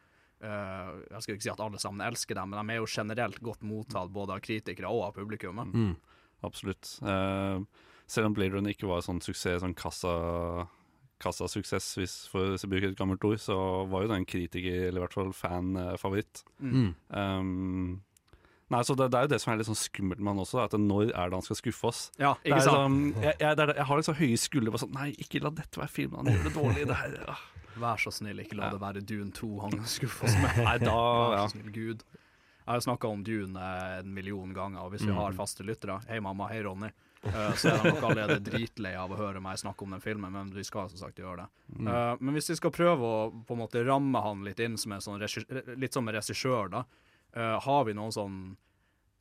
Uh, 0.40 1.04
Jeg 1.10 1.20
skal 1.20 1.34
ikke 1.34 1.44
si 1.44 1.50
at 1.52 1.60
alle 1.60 1.76
sammen 1.76 2.00
elsker 2.00 2.38
dem, 2.38 2.48
men 2.48 2.64
de 2.64 2.72
er 2.72 2.78
jo 2.80 2.86
generelt 2.88 3.42
godt 3.44 3.60
mottatt 3.60 4.08
både 4.08 4.38
av 4.38 4.40
kritikere 4.40 4.88
og 4.88 5.02
av 5.10 5.18
publikummet. 5.18 5.74
Mm. 5.76 5.90
Absolutt. 6.48 6.94
Uh, 7.04 7.60
selv 8.08 8.30
om 8.30 8.36
Blade 8.38 8.54
Runner 8.54 8.72
ikke 8.72 8.88
var 8.88 9.04
sånn 9.04 9.20
suksess, 9.20 9.60
sånn 9.60 9.76
kassa 9.76 10.14
kassasuksess, 11.20 11.90
hvis 12.00 12.14
for 12.32 12.54
å 12.56 12.70
bruke 12.72 12.88
et 12.88 12.96
gammelt 12.96 13.24
ord, 13.28 13.36
så 13.42 13.56
var 13.90 14.06
jo 14.06 14.12
den 14.14 14.24
kritiker, 14.24 14.86
eller 14.88 15.02
i 15.02 15.04
hvert 15.04 15.16
fall 15.18 15.34
fan-favoritt. 15.36 16.40
Mm. 16.64 16.94
Um, 17.12 18.00
nei, 18.70 18.80
så 18.86 18.94
det, 18.98 19.10
det 19.12 19.18
er 19.18 19.26
jo 19.26 19.32
det 19.34 19.40
som 19.42 19.52
er 19.52 19.60
litt 19.60 19.68
sånn 19.68 19.78
skummelt 19.78 20.20
med 20.22 20.32
han 20.34 20.42
også, 20.44 20.62
at 20.64 20.76
når 20.78 21.10
er 21.12 21.30
det 21.32 21.38
han 21.40 21.46
skal 21.46 21.58
skuffe 21.58 21.90
oss? 21.90 22.02
Ja, 22.20 22.34
ikke 22.44 22.60
sant? 22.62 22.76
sånn, 22.76 22.98
jeg, 23.24 23.34
jeg, 23.40 23.58
er, 23.58 23.74
jeg 23.76 23.86
har 23.90 24.00
liksom 24.00 24.14
så 24.14 24.20
høye 24.22 24.38
skuldre 24.40 24.74
på 24.76 24.80
sånn 24.84 24.94
Nei, 24.96 25.08
ikke 25.18 25.42
la 25.44 25.50
dette 25.60 25.80
være 25.82 25.92
filmen, 25.94 26.22
han 26.22 26.34
gjør 26.38 26.48
det 26.48 26.54
dårlig. 26.56 26.86
Det 26.90 26.98
her, 27.02 27.18
ja. 27.26 27.36
Vær 27.80 28.00
så 28.02 28.10
snill, 28.12 28.40
ikke 28.42 28.56
la 28.58 28.70
det 28.74 28.80
være 28.82 29.02
Dune 29.06 29.30
2 29.36 29.50
han 29.66 29.76
skuffer 29.88 30.26
oss 30.30 30.38
med. 30.42 30.58
Nei, 30.68 30.78
da, 30.82 30.96
Vær 31.34 31.44
så 31.46 31.52
snill, 31.56 31.70
Gud. 31.74 32.02
Jeg 32.60 32.76
har 32.76 32.82
snakka 32.84 33.08
om 33.10 33.22
Dune 33.26 33.68
en 33.98 34.10
million 34.14 34.50
ganger, 34.54 34.84
og 34.84 34.92
hvis 34.94 35.02
vi 35.06 35.10
Mm. 35.10 35.16
har 35.18 35.32
faste 35.34 35.64
lyttere 35.66 35.96
Hei, 36.06 36.20
mamma. 36.22 36.46
Hei, 36.52 36.60
Ronny. 36.62 36.90
eh, 37.26 37.52
så 37.58 37.72
er 37.72 37.80
de 37.82 37.90
nok 37.96 38.04
allerede 38.10 38.36
dritlei 38.46 38.92
av 38.96 39.10
å 39.10 39.16
høre 39.18 39.40
meg 39.42 39.58
snakke 39.58 39.82
om 39.84 39.90
den 39.96 40.00
filmen, 40.04 40.30
men 40.32 40.52
vi 40.54 40.62
skal 40.64 40.86
som 40.92 41.00
sagt 41.02 41.18
gjøre 41.18 41.42
det. 41.42 41.48
Mm. 41.80 41.88
Eh, 41.90 42.16
men 42.20 42.36
hvis 42.36 42.50
vi 42.52 42.56
skal 42.60 42.70
prøve 42.72 43.02
å 43.10 43.24
på 43.48 43.56
en 43.56 43.62
måte 43.64 43.82
ramme 43.84 44.22
han 44.24 44.44
litt 44.46 44.60
inn 44.62 44.78
som 44.78 44.92
en 44.94 45.02
sånn 45.02 45.18
litt 45.20 45.92
som 45.96 46.06
en 46.08 46.14
regissør, 46.14 46.70
da, 46.70 46.84
eh, 47.34 47.56
har 47.64 47.86
vi 47.88 47.96
noen 47.96 48.14
sånn 48.14 48.40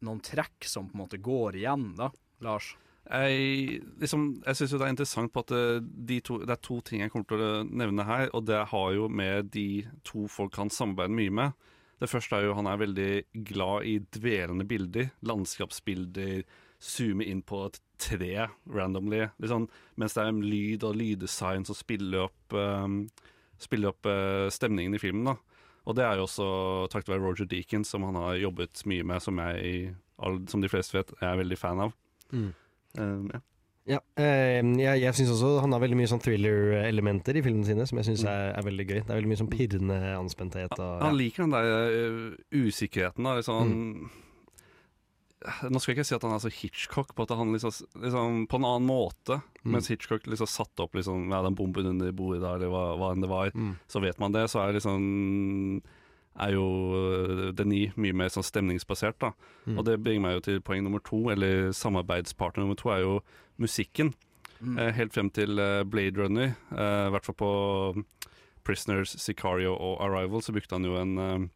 noen 0.06 0.22
trekk 0.24 0.64
som 0.68 0.88
på 0.88 0.96
en 0.96 1.04
måte 1.04 1.20
går 1.24 1.60
igjen, 1.60 1.90
da, 1.98 2.12
Lars? 2.46 2.74
Jeg, 3.10 3.80
liksom, 3.98 4.26
jeg 4.46 4.58
syns 4.58 4.76
det 4.76 4.86
er 4.86 4.94
interessant 4.94 5.34
på 5.34 5.42
at 5.42 5.52
det, 5.52 5.64
de 6.12 6.20
to, 6.24 6.38
det 6.44 6.54
er 6.54 6.62
to 6.62 6.78
ting 6.86 7.02
jeg 7.02 7.12
kommer 7.12 7.28
til 7.32 7.42
å 7.42 7.64
nevne 7.66 8.06
her, 8.06 8.30
og 8.38 8.46
det 8.46 8.62
har 8.70 8.94
jo 8.94 9.10
med 9.10 9.50
de 9.56 9.82
to 10.08 10.28
folk 10.30 10.60
han 10.62 10.72
samarbeider 10.74 11.16
mye 11.18 11.36
med. 11.42 11.70
Det 12.00 12.08
første 12.12 12.38
er 12.38 12.48
jo 12.48 12.56
han 12.56 12.70
er 12.70 12.80
veldig 12.80 13.12
glad 13.50 13.88
i 13.90 13.98
dvelende 14.14 14.68
bilder, 14.70 15.10
landskapsbilder, 15.26 16.46
zoome 16.80 17.26
inn 17.28 17.42
på 17.44 17.66
et 17.66 17.82
tre 18.00 18.46
randomly, 18.72 19.26
liksom, 19.42 19.68
mens 20.00 20.16
det 20.16 20.24
er 20.24 20.44
lyd 20.46 20.86
og 20.88 20.96
lyddesign 21.02 21.66
som 21.68 21.76
spiller 21.76 22.30
opp, 22.30 22.56
um, 22.56 23.02
spiller 23.60 23.92
opp 23.92 24.08
uh, 24.08 24.48
stemningen 24.54 24.96
i 24.96 25.02
filmen. 25.02 25.34
da. 25.34 25.59
Og 25.88 25.96
det 25.98 26.06
er 26.06 26.20
jo 26.20 26.26
også 26.28 26.48
takket 26.92 27.14
være 27.14 27.24
Roger 27.24 27.50
Deakins, 27.50 27.92
som 27.92 28.04
han 28.08 28.18
har 28.20 28.40
jobbet 28.42 28.84
mye 28.90 29.06
med, 29.08 29.24
som 29.24 29.40
jeg, 29.42 29.94
som 30.52 30.64
de 30.64 30.72
fleste 30.72 30.98
vet, 30.98 31.14
er 31.24 31.40
veldig 31.40 31.60
fan 31.60 31.86
av. 31.88 31.96
Mm. 32.32 32.50
Um, 32.98 33.30
ja. 33.34 33.44
Ja, 33.90 33.98
eh, 34.22 34.60
jeg, 34.78 35.00
jeg 35.02 35.18
syns 35.18 35.32
også 35.34 35.64
han 35.64 35.74
har 35.74 35.82
veldig 35.82 35.98
mye 35.98 36.10
sånn 36.12 36.22
thriller-elementer 36.22 37.40
i 37.40 37.42
filmene 37.42 37.66
sine, 37.66 37.88
som 37.90 37.98
jeg 37.98 38.12
syns 38.12 38.26
er, 38.30 38.52
er 38.54 38.66
veldig 38.68 38.86
gøy. 38.86 39.00
Det 39.00 39.10
er 39.10 39.18
veldig 39.18 39.32
mye 39.32 39.40
sånn 39.40 39.50
pirrende 39.50 39.98
anspenthet. 40.14 40.76
Og, 40.78 40.92
Han 41.02 41.18
liker 41.18 41.48
den 41.48 41.56
der 41.56 41.96
uh, 41.96 42.36
usikkerheten. 42.54 43.26
Da, 43.26 43.40
liksom, 43.40 44.12
Nå 45.40 45.80
skal 45.80 45.94
jeg 45.94 46.00
ikke 46.00 46.08
si 46.10 46.16
at 46.18 46.26
han 46.28 46.34
er 46.36 46.42
så 46.44 46.52
Hitchcock, 46.52 47.14
på 47.16 47.24
at 47.24 47.32
han 47.40 47.54
liksom, 47.56 47.72
liksom 48.04 48.42
På 48.52 48.60
en 48.60 48.68
annen 48.68 48.90
måte. 48.90 49.40
Mm. 49.64 49.72
Mens 49.78 49.88
Hitchcock 49.92 50.28
liksom 50.28 50.50
satte 50.52 50.84
opp 50.84 50.98
liksom, 51.00 51.30
ja, 51.32 51.40
den 51.46 51.56
bomben 51.56 51.88
under 51.94 52.12
bordet 52.12 52.42
der, 52.44 52.60
eller 52.60 52.74
hva, 52.74 52.84
hva 53.00 53.14
enn 53.16 53.24
det 53.24 53.32
var. 53.32 53.54
Mm. 53.56 53.78
Så 53.88 54.04
vet 54.04 54.20
man 54.20 54.36
det. 54.36 54.50
Så 54.52 54.60
er 54.64 54.76
liksom 54.76 55.82
er 56.40 56.54
jo 56.56 56.66
øh, 56.96 57.50
Denis 57.56 57.96
mye 58.00 58.16
mer 58.16 58.32
sånn 58.32 58.48
stemningsbasert. 58.48 59.20
da 59.20 59.34
Mm. 59.70 59.78
Og 59.78 59.86
det 59.86 60.00
bringer 60.02 60.22
meg 60.24 60.34
jo 60.34 60.42
til 60.46 60.62
poeng 60.66 60.82
nummer 60.82 61.02
to, 61.04 61.18
eller 61.30 61.70
samarbeidspartner 61.76 62.64
nummer 62.64 62.78
to, 62.80 62.90
er 62.90 63.04
jo 63.04 63.20
musikken. 63.60 64.14
Mm. 64.62 64.78
Eh, 64.80 64.92
helt 64.96 65.14
frem 65.14 65.30
til 65.30 65.60
eh, 65.60 65.84
Blade 65.84 66.18
Runner, 66.18 66.56
eh, 66.72 67.08
i 67.08 67.12
hvert 67.14 67.28
fall 67.28 67.36
på 67.38 67.52
Prisoners, 68.66 69.14
Sicario 69.22 69.76
og 69.76 70.02
Arrival, 70.02 70.42
så 70.42 70.56
brukte 70.56 70.76
han 70.76 70.88
jo 70.88 70.96
en, 70.98 71.18
eh, 71.18 71.48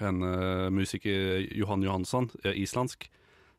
en 0.00 0.22
uh, 0.24 0.70
musiker, 0.72 1.42
Johan 1.56 1.82
Johansson, 1.84 2.30
islandsk, 2.44 3.08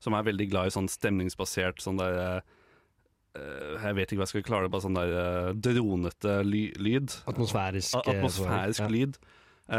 som 0.04 0.16
er 0.18 0.26
veldig 0.28 0.50
glad 0.52 0.68
i 0.68 0.74
sånn 0.76 0.90
stemningsbasert 0.92 1.80
sånn 1.80 1.96
der 2.02 2.18
eh, 2.20 3.78
Jeg 3.86 3.96
vet 3.96 4.12
ikke 4.12 4.20
hva 4.20 4.26
jeg 4.28 4.32
skal 4.34 4.44
klare 4.50 4.66
det, 4.68 4.72
bare 4.74 4.84
sånn 4.84 4.98
der 4.98 5.14
uh, 5.16 5.54
dronete 5.56 6.34
ly 6.44 6.64
lyd. 6.76 7.14
Atmosfærisk. 7.32 7.96
A- 7.96 8.04
Atmosfærisk 8.12 8.84
eh, 8.84 8.90
ja. 8.90 8.92
lyd, 8.92 9.18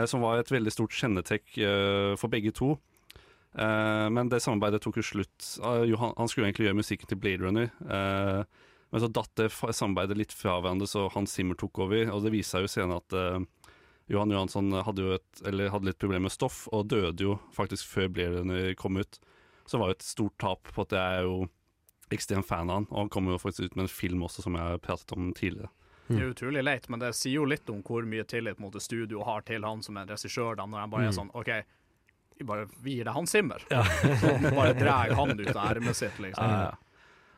som 0.09 0.25
var 0.25 0.41
et 0.41 0.49
veldig 0.49 0.73
stort 0.73 0.97
kjennetrekk 0.97 1.59
for 2.17 2.33
begge 2.33 2.55
to. 2.57 2.71
Men 3.55 4.31
det 4.33 4.41
samarbeidet 4.43 4.81
tok 4.83 4.97
jo 4.99 5.05
slutt. 5.05 5.51
Eh, 5.61 5.83
Johan, 5.93 6.15
han 6.17 6.31
skulle 6.33 6.49
egentlig 6.49 6.71
gjøre 6.71 6.79
musikken 6.81 7.11
til 7.11 7.21
Blade 7.21 7.45
Runner, 7.45 7.69
men 8.91 9.03
så 9.03 9.11
datt 9.13 9.31
det 9.39 9.51
samarbeidet 9.53 10.17
litt 10.19 10.33
fra 10.35 10.57
hverandre, 10.63 10.89
så 10.89 11.05
Hans 11.13 11.37
Zimmer 11.37 11.59
tok 11.61 11.85
over. 11.85 12.09
Og 12.15 12.25
det 12.25 12.33
viste 12.35 12.57
seg 12.57 12.65
jo 12.65 12.73
senere 12.73 13.03
at 13.05 13.47
Johan 14.13 14.31
Johansson 14.35 14.71
hadde 14.85 15.01
jo 15.07 15.15
et, 15.17 15.43
eller 15.49 15.71
hadde 15.73 15.89
litt 15.89 15.99
problemer 15.99 16.27
med 16.29 16.35
stoff, 16.35 16.67
og 16.77 16.89
døde 16.93 17.25
jo 17.25 17.39
faktisk 17.57 17.87
før 17.89 18.11
Blairene 18.13 18.75
kom 18.77 18.99
ut. 19.01 19.19
Så 19.65 19.77
det 19.77 19.81
var 19.81 19.93
jo 19.93 19.97
et 19.97 20.05
stort 20.05 20.35
tap 20.39 20.69
på 20.77 20.85
at 20.85 20.93
jeg 20.93 21.21
er 21.21 21.25
jo 21.25 21.39
ekstremt 22.13 22.47
fan 22.47 22.69
av 22.69 22.83
han, 22.83 22.87
og 22.91 22.99
han 22.99 23.09
kommer 23.15 23.33
jo 23.33 23.41
faktisk 23.41 23.71
ut 23.71 23.77
med 23.79 23.87
en 23.87 23.95
film 23.95 24.27
også, 24.27 24.45
som 24.45 24.59
jeg 24.59 24.75
har 24.75 24.83
pratet 24.85 25.15
om 25.17 25.31
tidligere. 25.35 25.71
Det 26.05 26.19
er 26.21 26.35
utrolig 26.35 26.61
leit, 26.67 26.85
men 26.93 27.01
det 27.01 27.15
sier 27.17 27.39
jo 27.39 27.47
litt 27.49 27.71
om 27.73 27.79
hvor 27.83 28.05
mye 28.05 28.27
tillit 28.29 28.59
måte, 28.61 28.83
studio 28.85 29.23
har 29.25 29.41
til 29.49 29.65
han 29.65 29.81
som 29.83 29.97
en 29.97 30.11
regissør, 30.13 30.59
da, 30.61 30.67
når 30.69 30.83
han 30.85 30.93
bare 30.93 31.07
er 31.09 31.15
Mm. 31.15 31.17
sånn 31.17 31.31
OK, 31.33 31.49
vi 32.37 32.45
bare 32.45 32.67
vi 32.85 32.99
gir 32.99 33.05
deg 33.09 33.15
Hans 33.17 33.31
Zimmer. 33.33 33.65
Så 34.21 34.35
vi 34.43 34.51
bare 34.53 34.75
drar 34.77 35.15
han 35.17 35.33
ut 35.41 35.49
av 35.57 35.71
ermet 35.71 35.97
sitt, 35.97 36.19
liksom. 36.21 36.45
Ja, 36.45 36.61
ja. 36.69 36.77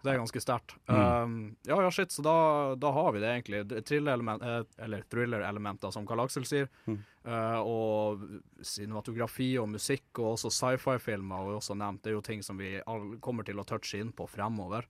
Det 0.06 0.12
er 0.12 0.20
ganske 0.20 0.40
sterkt. 0.40 0.76
Mm. 0.86 0.96
Um, 0.96 1.38
ja, 1.66 1.76
ja, 1.82 1.90
shit, 1.90 2.12
så 2.14 2.22
da, 2.22 2.34
da 2.78 2.90
har 2.94 3.12
vi 3.12 3.22
det 3.24 3.30
egentlig. 3.32 3.62
Thriller-elementer, 3.88 4.66
eller 4.86 5.02
thriller-elementer, 5.10 5.90
som 5.90 6.06
Karl 6.06 6.22
Aksel 6.22 6.46
sier. 6.46 6.68
Mm. 6.86 7.00
Uh, 7.26 7.58
og 7.66 8.22
cinematografi 8.62 9.48
og 9.58 9.66
musikk, 9.72 10.06
og 10.20 10.36
også 10.36 10.52
sci-fi-filmer, 10.54 11.48
og 11.48 11.58
også 11.58 11.74
nevnt, 11.74 12.04
det 12.04 12.12
er 12.12 12.16
jo 12.20 12.22
ting 12.28 12.46
som 12.46 12.60
vi 12.62 12.76
kommer 13.24 13.48
til 13.48 13.58
å 13.58 13.66
touche 13.66 13.98
inn 13.98 14.14
på 14.14 14.28
fremover. 14.30 14.86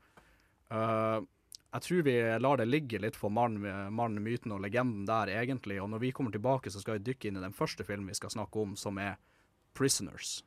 Uh, 0.69 1.25
jeg 1.73 1.87
tror 1.87 2.05
vi 2.05 2.17
lar 2.45 2.61
det 2.61 2.69
ligge 2.69 3.01
litt 3.01 3.17
for 3.17 3.33
mannen, 3.33 3.89
mann, 3.97 4.21
myten 4.21 4.53
og 4.53 4.61
legenden 4.65 5.09
der, 5.09 5.33
egentlig. 5.41 5.81
Og 5.81 5.89
når 5.95 6.05
vi 6.05 6.13
kommer 6.13 6.35
tilbake, 6.35 6.73
så 6.73 6.85
skal 6.85 6.99
vi 6.99 7.09
dykke 7.09 7.31
inn 7.31 7.41
i 7.41 7.47
den 7.47 7.57
første 7.57 7.89
filmen 7.89 8.13
vi 8.13 8.21
skal 8.21 8.37
snakke 8.37 8.69
om, 8.69 8.77
som 8.77 9.01
er 9.01 9.17
'Prisoners'. 9.73 10.43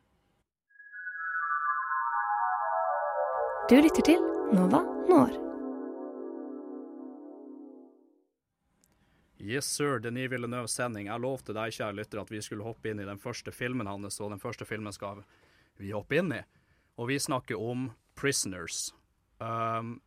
Du 3.70 3.76
lytter 3.82 4.02
til 4.02 4.39
Nova 4.54 4.80
Når. 5.10 5.30
Yes, 9.38 9.66
sir. 9.66 10.00
Denis 10.00 10.32
Villeneuve-sending. 10.32 11.06
Jeg 11.06 11.22
lovte 11.22 11.54
deg, 11.54 11.76
kjære 11.76 11.98
lytter, 12.00 12.24
at 12.24 12.32
vi 12.34 12.42
skulle 12.42 12.66
hoppe 12.66 12.90
inn 12.90 13.02
i 13.04 13.06
den 13.06 13.22
første 13.22 13.54
filmen 13.54 13.88
hans, 13.88 14.18
og 14.18 14.34
den 14.34 14.42
første 14.42 14.66
filmen 14.66 14.96
skal 14.96 15.22
vi 15.78 15.94
hoppe 15.94 16.18
inn 16.18 16.34
i. 16.34 16.42
Og 16.98 17.12
vi 17.12 17.20
snakker 17.22 17.62
om 17.62 17.92
'Prisoners'. 18.18 18.90
Um, 19.38 20.02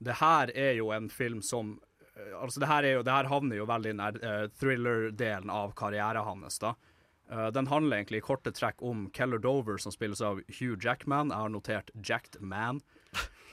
det 0.00 0.16
her 0.18 0.50
er 0.56 0.72
jo 0.80 0.90
en 0.90 1.10
film 1.10 1.42
som 1.42 1.78
eh, 2.16 2.34
Altså, 2.40 2.60
det 2.60 2.68
her, 2.68 2.82
er 2.82 2.92
jo, 2.96 3.02
det 3.02 3.12
her 3.12 3.28
havner 3.30 3.56
jo 3.56 3.68
veldig 3.68 3.94
nær 3.94 4.16
uh, 4.24 4.48
thriller-delen 4.48 5.50
av 5.50 5.76
karrieren 5.76 6.24
hans, 6.24 6.58
da. 6.58 6.74
Uh, 7.30 7.52
den 7.52 7.68
handler 7.68 8.00
egentlig 8.00 8.24
i 8.24 8.26
korte 8.32 8.50
trekk 8.50 8.82
om 8.82 9.10
Keller 9.10 9.38
Dover, 9.38 9.76
som 9.76 9.92
spilles 9.92 10.20
av 10.20 10.40
Hugh 10.48 10.80
Jackman. 10.80 11.28
Jeg 11.28 11.36
har 11.36 11.52
notert 11.52 11.90
'Jacked 11.94 12.40
Man'. 12.40 12.80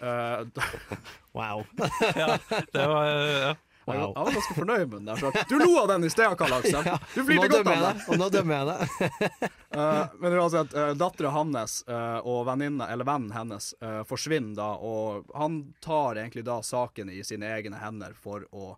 Eh, 0.02 0.46
wow. 1.38 1.66
ja, 2.16 2.38
det 2.74 2.88
var 2.88 3.06
ja. 3.06 3.56
Jeg 3.92 3.98
var- 3.98 4.14
jeg 4.14 4.24
var 4.26 4.32
ganske 4.36 4.54
fornøyd 4.56 4.90
med 4.92 5.00
den 5.02 5.06
der. 5.10 5.46
Du 5.50 5.56
lo 5.60 5.72
av 5.82 5.88
den 5.90 6.04
i 6.06 6.10
sted, 6.14 6.36
Karl 6.38 6.54
Aksel. 6.60 6.86
Du 7.16 7.24
flirte 7.26 7.48
godt 7.50 7.68
av 7.68 7.82
den. 7.88 8.02
og 8.14 8.20
nå 8.22 8.28
dømmer 8.32 8.54
jeg 8.56 8.68
deg. 8.70 9.50
Uh, 9.74 10.06
men 10.22 10.36
uansett, 10.38 10.76
uh, 10.78 10.92
dattera 10.96 11.32
hans 11.34 11.80
uh, 11.90 12.20
og 12.22 12.46
venninna, 12.48 12.88
eller 12.94 13.08
vennen 13.10 13.34
hennes, 13.36 13.72
uh, 13.82 14.04
forsvinner 14.08 14.54
da, 14.60 14.70
og 14.78 15.26
han 15.36 15.58
tar 15.82 16.22
egentlig 16.22 16.46
da 16.48 16.60
saken 16.64 17.10
i 17.10 17.24
sine 17.26 17.50
egne 17.58 17.82
hender 17.82 18.14
for 18.14 18.46
å 18.54 18.76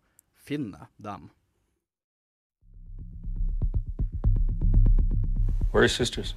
finne 0.47 0.87
dem. 0.97 1.29
Where 5.71 5.81
are 5.81 5.83
your 5.83 5.89
sisters? 5.89 6.33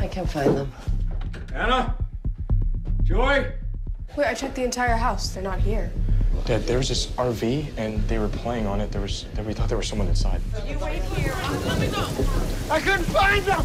I 0.00 0.08
can't 0.08 0.30
find 0.30 0.56
them. 0.56 0.72
Anna? 1.54 1.94
Joy? 3.08 3.50
Wait, 4.18 4.26
I 4.26 4.34
checked 4.34 4.54
the 4.54 4.64
entire 4.64 4.94
house. 4.94 5.30
They're 5.30 5.42
not 5.42 5.60
here. 5.60 5.90
Dad, 6.44 6.64
there 6.64 6.76
was 6.76 6.90
this 6.90 7.06
RV 7.16 7.72
and 7.78 8.06
they 8.06 8.18
were 8.18 8.28
playing 8.28 8.66
on 8.66 8.82
it. 8.82 8.92
There 8.92 9.00
was, 9.00 9.24
we 9.46 9.54
thought 9.54 9.70
there 9.70 9.78
was 9.78 9.88
someone 9.88 10.08
inside. 10.08 10.42
You 10.68 10.78
wait 10.78 11.02
here. 11.16 11.34
Let 11.64 11.80
me 11.80 11.86
go. 11.86 12.04
I 12.70 12.80
couldn't 12.80 13.08
find 13.08 13.42
them! 13.46 13.64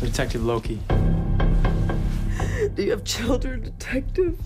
Detective 0.00 0.44
Loki. 0.44 0.78
Do 2.76 2.82
you 2.84 2.90
have 2.92 3.02
children, 3.02 3.62
detective? 3.62 4.38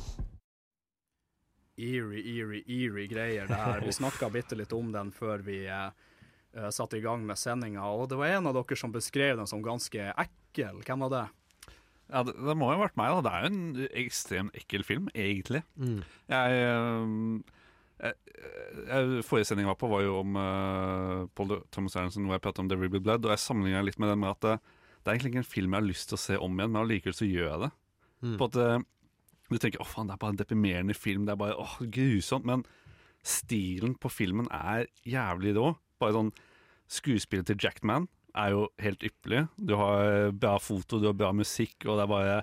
Eerie, 1.76 2.22
eerie, 2.24 2.64
eerie 2.66 3.06
greier 3.08 3.46
det 3.46 3.54
her. 3.54 3.80
Vi 3.84 3.92
snakka 3.92 4.30
bitte 4.32 4.56
litt 4.56 4.72
om 4.72 4.88
den 4.92 5.12
før 5.12 5.44
vi 5.44 5.66
uh, 5.68 5.92
satte 6.72 6.96
i 6.96 7.04
gang 7.04 7.26
med 7.26 7.36
sendinga, 7.36 7.84
og 7.84 8.08
det 8.08 8.16
var 8.16 8.38
en 8.38 8.48
av 8.48 8.56
dere 8.56 8.76
som 8.76 8.92
beskrev 8.92 9.36
den 9.36 9.46
som 9.46 9.60
ganske 9.62 10.14
ekkel. 10.16 10.80
Hvem 10.86 11.04
var 11.04 11.12
det? 11.12 11.26
Ja, 12.08 12.22
det, 12.24 12.34
det 12.40 12.56
må 12.56 12.70
jo 12.70 12.78
ha 12.78 12.86
vært 12.86 12.96
meg, 12.96 13.12
da. 13.12 13.24
Det 13.24 13.32
er 13.32 13.44
jo 13.44 13.48
en 13.52 13.88
ekstremt 14.02 14.56
ekkel 14.56 14.84
film, 14.86 15.08
egentlig. 15.12 15.60
Mm. 15.76 15.98
Jeg, 16.32 16.60
jeg, 18.00 18.14
jeg 18.88 19.24
Forrige 19.28 19.50
sending 19.50 19.66
jeg 19.66 19.72
var 19.74 19.80
på, 19.82 19.90
var 19.92 20.04
jo 20.06 20.14
om 20.22 20.38
uh, 20.40 21.26
Paul 21.36 21.58
Thomas 21.74 21.98
Aronson, 22.00 22.24
hvor 22.28 22.38
jeg 22.38 22.44
pratet 22.46 22.64
om 22.64 22.70
The 22.72 22.78
Ribble 22.80 23.02
Blood, 23.04 23.28
og 23.28 23.34
jeg 23.34 23.44
sammenligna 23.44 23.84
litt 23.84 24.00
med 24.00 24.12
den 24.12 24.22
med 24.24 24.32
at 24.32 24.46
det, 24.46 24.56
det 24.98 25.10
er 25.10 25.18
egentlig 25.18 25.34
ikke 25.34 25.44
en 25.44 25.52
film 25.52 25.74
jeg 25.74 25.82
har 25.82 25.88
lyst 25.88 26.10
til 26.10 26.18
å 26.18 26.22
se 26.24 26.38
om 26.40 26.56
igjen, 26.56 26.72
men 26.72 26.82
allikevel 26.82 27.16
så 27.16 27.28
gjør 27.28 27.50
jeg 27.50 27.62
det. 27.66 27.70
Mm. 28.24 28.36
På 28.40 28.48
at 28.48 28.60
uh, 28.60 28.78
Du 29.48 29.56
tenker 29.56 29.80
'å 29.80 29.88
faen, 29.88 30.08
det 30.08 30.16
er 30.16 30.20
bare 30.20 30.34
en 30.34 30.42
deprimerende 30.42 30.96
film', 30.96 31.24
det 31.24 31.32
er 31.32 31.40
bare 31.40 31.56
åh, 31.56 31.78
grusomt, 31.80 32.44
men 32.44 32.64
stilen 33.24 33.94
på 33.96 34.10
filmen 34.12 34.48
er 34.52 34.88
jævlig 35.08 35.54
rå. 35.56 35.74
Bare 36.00 36.16
sånn 36.16 36.32
Skuespillet 36.88 37.48
til 37.48 37.58
Jackman 37.60 38.06
er 38.38 38.54
jo 38.54 38.64
helt 38.82 39.04
ypperlig. 39.04 39.44
Du 39.56 39.74
har 39.78 40.32
bra 40.32 40.56
foto, 40.62 41.00
du 41.02 41.10
har 41.10 41.18
bra 41.18 41.32
musikk, 41.36 41.76
og 41.86 41.98
det 41.98 42.06
er 42.06 42.10
bare 42.12 42.40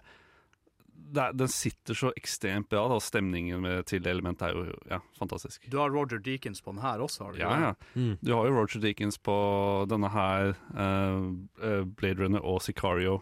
det 1.16 1.22
er, 1.22 1.36
Den 1.38 1.52
sitter 1.52 1.98
så 1.98 2.12
ekstremt 2.18 2.70
bra, 2.72 2.86
da. 2.90 2.98
Stemningen 3.04 3.62
med, 3.64 3.86
til 3.90 4.08
elementet 4.10 4.48
er 4.50 4.56
jo 4.58 4.80
ja, 4.90 5.00
fantastisk. 5.20 5.68
Du 5.72 5.78
har 5.82 5.94
Roger 5.94 6.22
Deakins 6.24 6.64
på 6.66 6.74
den 6.74 6.82
her 6.84 7.04
også, 7.04 7.28
har 7.28 7.36
du? 7.36 7.42
Ja, 7.44 7.54
ja. 7.62 7.74
Mm. 7.94 8.18
Du 8.22 8.34
har 8.34 8.50
jo 8.50 8.58
Roger 8.58 8.84
Deakins 8.84 9.20
på 9.22 9.38
denne 9.92 10.10
her, 10.12 10.56
uh, 10.74 11.32
eh, 11.62 11.84
Blade 11.86 12.24
Runner 12.24 12.44
og 12.44 12.62
Sicario. 12.66 13.22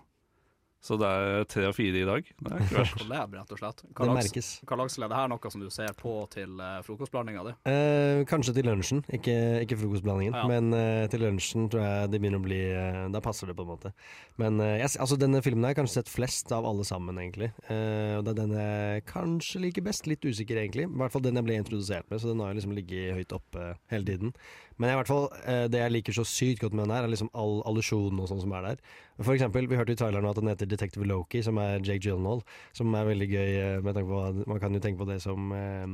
Så 0.83 0.97
det 0.99 1.07
er 1.07 1.45
tre 1.47 1.63
av 1.69 1.77
fire 1.77 2.01
i 2.01 2.03
dag. 2.03 2.27
Det 2.27 2.49
er 2.51 2.63
ikke 2.65 2.75
verst. 2.81 2.95
Collab, 2.99 3.35
rett 3.37 3.51
og 3.55 3.59
slett. 3.61 3.83
Det 3.87 4.07
merkes. 4.17 4.49
Karl 4.67 4.83
Aksel, 4.83 5.05
er 5.05 5.13
det 5.13 5.19
her 5.21 5.29
noe 5.31 5.51
som 5.53 5.63
du 5.63 5.69
ser 5.71 5.93
på 5.95 6.15
til 6.33 6.57
uh, 6.59 6.81
frokostblandinga 6.83 7.45
di? 7.47 7.53
Eh, 7.71 8.23
kanskje 8.27 8.55
til 8.57 8.67
lunsjen, 8.67 8.99
ikke, 9.15 9.35
ikke 9.63 9.77
frokostblandingen. 9.79 10.35
Ja. 10.35 10.43
Men 10.51 10.75
eh, 10.75 11.05
til 11.11 11.23
lunsjen 11.23 11.69
tror 11.71 11.85
jeg 11.85 12.11
det 12.11 12.19
begynner 12.19 12.41
å 12.41 12.43
bli 12.43 12.59
eh, 12.75 12.99
Da 13.15 13.23
passer 13.23 13.47
det, 13.47 13.55
på 13.55 13.63
en 13.63 13.71
måte. 13.71 13.93
Men 14.41 14.59
eh, 14.59 14.81
jeg, 14.81 14.91
altså, 15.05 15.19
denne 15.21 15.39
filmen 15.45 15.63
har 15.63 15.71
jeg 15.71 15.79
kanskje 15.79 16.01
sett 16.01 16.11
flest 16.11 16.51
av 16.55 16.67
alle 16.67 16.83
sammen, 16.87 17.21
egentlig. 17.21 17.53
Eh, 17.71 18.17
og 18.17 18.27
det 18.27 18.35
er 18.35 18.41
den 18.41 18.57
jeg 18.59 19.07
kanskje 19.07 19.63
liker 19.63 19.87
best. 19.87 20.11
Litt 20.11 20.27
usikker, 20.27 20.59
egentlig. 20.59 20.89
I 20.89 20.99
hvert 20.99 21.15
fall 21.15 21.23
den 21.23 21.39
jeg 21.39 21.47
ble 21.47 21.61
introdusert 21.61 22.11
med, 22.11 22.19
så 22.19 22.33
den 22.33 22.43
har 22.43 22.59
liksom 22.59 22.75
ligget 22.75 23.15
høyt 23.21 23.39
oppe 23.39 23.71
hele 23.93 24.09
tiden. 24.11 24.35
Men 24.77 24.91
i 24.91 24.97
hvert 24.97 25.09
fall, 25.09 25.27
eh, 25.45 25.65
det 25.71 25.81
jeg 25.81 25.93
liker 25.93 26.15
så 26.17 26.25
sykt 26.27 26.63
godt 26.63 26.73
med 26.73 26.85
den 26.87 26.95
her, 26.95 27.05
er 27.05 27.13
liksom 27.13 27.31
all 27.37 27.61
allusjonen 27.69 28.21
og 28.23 28.29
sånn 28.31 28.41
som 28.43 28.53
er 28.57 28.67
der. 28.67 28.83
For 29.21 29.35
eksempel, 29.35 29.67
vi 29.69 29.77
hørte 29.77 29.93
i 29.93 29.99
traileren 29.99 30.29
at 30.29 30.39
den 30.39 30.49
heter 30.49 30.69
Detective 30.69 31.05
Loki, 31.05 31.43
som 31.45 31.59
er 31.61 31.79
Jake 31.79 32.01
Gyllenhaal. 32.01 32.41
Som 32.73 32.93
er 32.97 33.09
veldig 33.11 33.29
gøy, 33.29 33.51
eh, 33.61 33.81
med 33.81 33.95
tanke 33.95 34.09
på 34.09 34.47
Man 34.49 34.59
kan 34.59 34.73
jo 34.73 34.79
tenke 34.79 34.99
på 34.99 35.09
det 35.09 35.21
som 35.21 35.51
eh, 35.53 35.85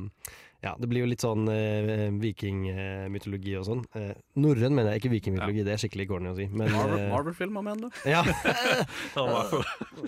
Ja, 0.62 0.74
det 0.78 0.88
blir 0.90 1.00
jo 1.04 1.08
litt 1.08 1.22
sånn 1.24 1.46
eh, 1.48 2.10
vikingmytologi 2.20 3.54
og 3.56 3.64
sånn. 3.64 3.80
Eh, 3.96 4.10
norrøn 4.40 4.74
mener 4.76 4.92
jeg, 4.92 5.00
ikke 5.02 5.12
vikingmytologi. 5.14 5.62
Det 5.64 5.72
er 5.72 5.80
skikkelig 5.80 6.06
corny 6.10 6.28
å 6.32 6.34
si. 6.36 6.46
Men, 6.52 6.68
Marvel- 6.74 7.00
eh, 7.00 7.08
Marvel-filmer, 7.14 7.64
mener 7.64 7.88
du? 7.88 8.02
Ja. 8.10 8.20
Ja, 9.16 9.62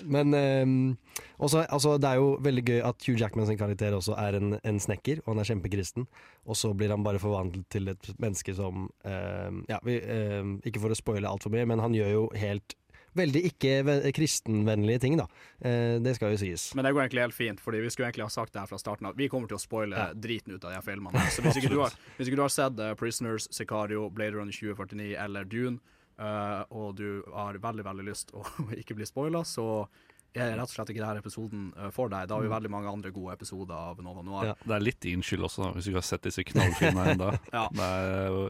Men 0.05 0.35
eh, 0.37 1.25
også, 1.43 1.65
altså, 1.73 1.97
det 2.01 2.11
er 2.13 2.21
jo 2.21 2.29
veldig 2.45 2.65
gøy 2.69 2.81
at 2.87 3.07
Hugh 3.09 3.19
Jackman 3.21 3.49
sin 3.49 3.59
karakter 3.61 3.97
også 3.97 4.15
er 4.21 4.37
en, 4.39 4.55
en 4.63 4.79
snekker, 4.81 5.23
og 5.25 5.33
han 5.35 5.43
er 5.43 5.49
kjempekristen. 5.51 6.07
Og 6.47 6.59
så 6.59 6.73
blir 6.77 6.93
han 6.95 7.05
bare 7.07 7.21
forvandlet 7.23 7.67
til 7.73 7.89
et 7.93 8.13
menneske 8.23 8.55
som 8.59 8.87
eh, 9.09 9.51
Ja, 9.73 9.81
vi, 9.87 9.99
ehm, 10.01 10.57
ikke 10.69 10.83
for 10.85 10.93
å 10.95 10.99
spoile 10.99 11.31
altfor 11.33 11.53
mye, 11.55 11.67
men 11.69 11.83
han 11.83 11.97
gjør 11.97 12.13
jo 12.17 12.25
helt 12.39 12.77
veldig 13.17 13.43
ikke-kristenvennlige 13.51 15.01
ting, 15.01 15.17
da. 15.21 15.27
Eh, 15.61 15.99
det 16.03 16.15
skal 16.17 16.33
jo 16.35 16.41
sies. 16.41 16.71
Men 16.75 16.85
det 16.87 16.93
går 16.95 17.05
egentlig 17.07 17.25
helt 17.27 17.35
fint, 17.37 17.61
Fordi 17.61 17.81
vi 17.85 17.91
skulle 17.91 18.09
egentlig 18.11 18.25
ha 18.25 18.31
sagt 18.33 18.53
det 18.55 18.61
her 18.63 18.67
fra 18.71 18.79
starten 18.79 19.07
av. 19.07 19.17
Vi 19.17 19.29
kommer 19.29 19.49
til 19.51 19.57
å 19.59 19.63
spoile 19.63 20.13
driten 20.15 20.55
ut 20.55 20.65
av 20.65 20.71
de 20.71 20.77
her 20.81 20.87
filmene. 20.87 21.27
Så 21.31 21.43
hvis 21.45 21.57
ikke 21.61 21.71
du 21.75 21.81
har, 21.83 21.91
hvis 22.19 22.29
ikke 22.31 22.37
du 22.41 22.45
har 22.47 22.53
sett 22.55 22.79
eh, 22.81 22.95
Prisoners, 22.95 23.49
Sicario, 23.53 24.09
Blade 24.11 24.37
Runner 24.37 24.53
2049 24.53 25.17
eller 25.19 25.45
Dune, 25.45 25.79
eh, 26.19 26.63
og 26.71 26.97
du 26.97 27.23
har 27.35 27.59
veldig 27.59 27.85
veldig 27.85 28.09
lyst 28.09 28.33
å 28.35 28.45
ikke 28.81 28.95
bli 28.99 29.07
spoila, 29.09 29.45
så 29.45 29.87
er 30.33 30.55
rett 30.57 30.65
og 30.65 30.73
slett 30.73 30.89
ikke 30.95 31.03
denne 31.05 31.21
episoden 31.21 31.67
for 31.93 32.09
deg. 32.09 32.25
Da 32.31 32.39
har 32.39 32.41
vi 32.41 32.49
Mm. 32.49 32.55
veldig 32.57 32.71
mange 32.73 32.89
andre 32.89 33.11
gode 33.13 33.35
episoder 33.37 33.75
av 33.77 33.99
Nova 34.01 34.23
Noir. 34.25 34.47
Ja, 34.47 34.55
det 34.65 34.73
er 34.79 34.81
litt 34.81 35.01
din 35.05 35.21
skyld 35.21 35.45
også, 35.45 35.67
da, 35.67 35.73
hvis 35.77 35.85
du 35.85 35.91
ikke 35.93 36.01
har 36.01 36.09
sett 36.09 36.23
disse 36.25 36.45
knallfilmene 36.49 37.13
ennå. 37.13 37.29
Ja. 37.53 37.67
Det 37.69 37.85
er 37.85 38.49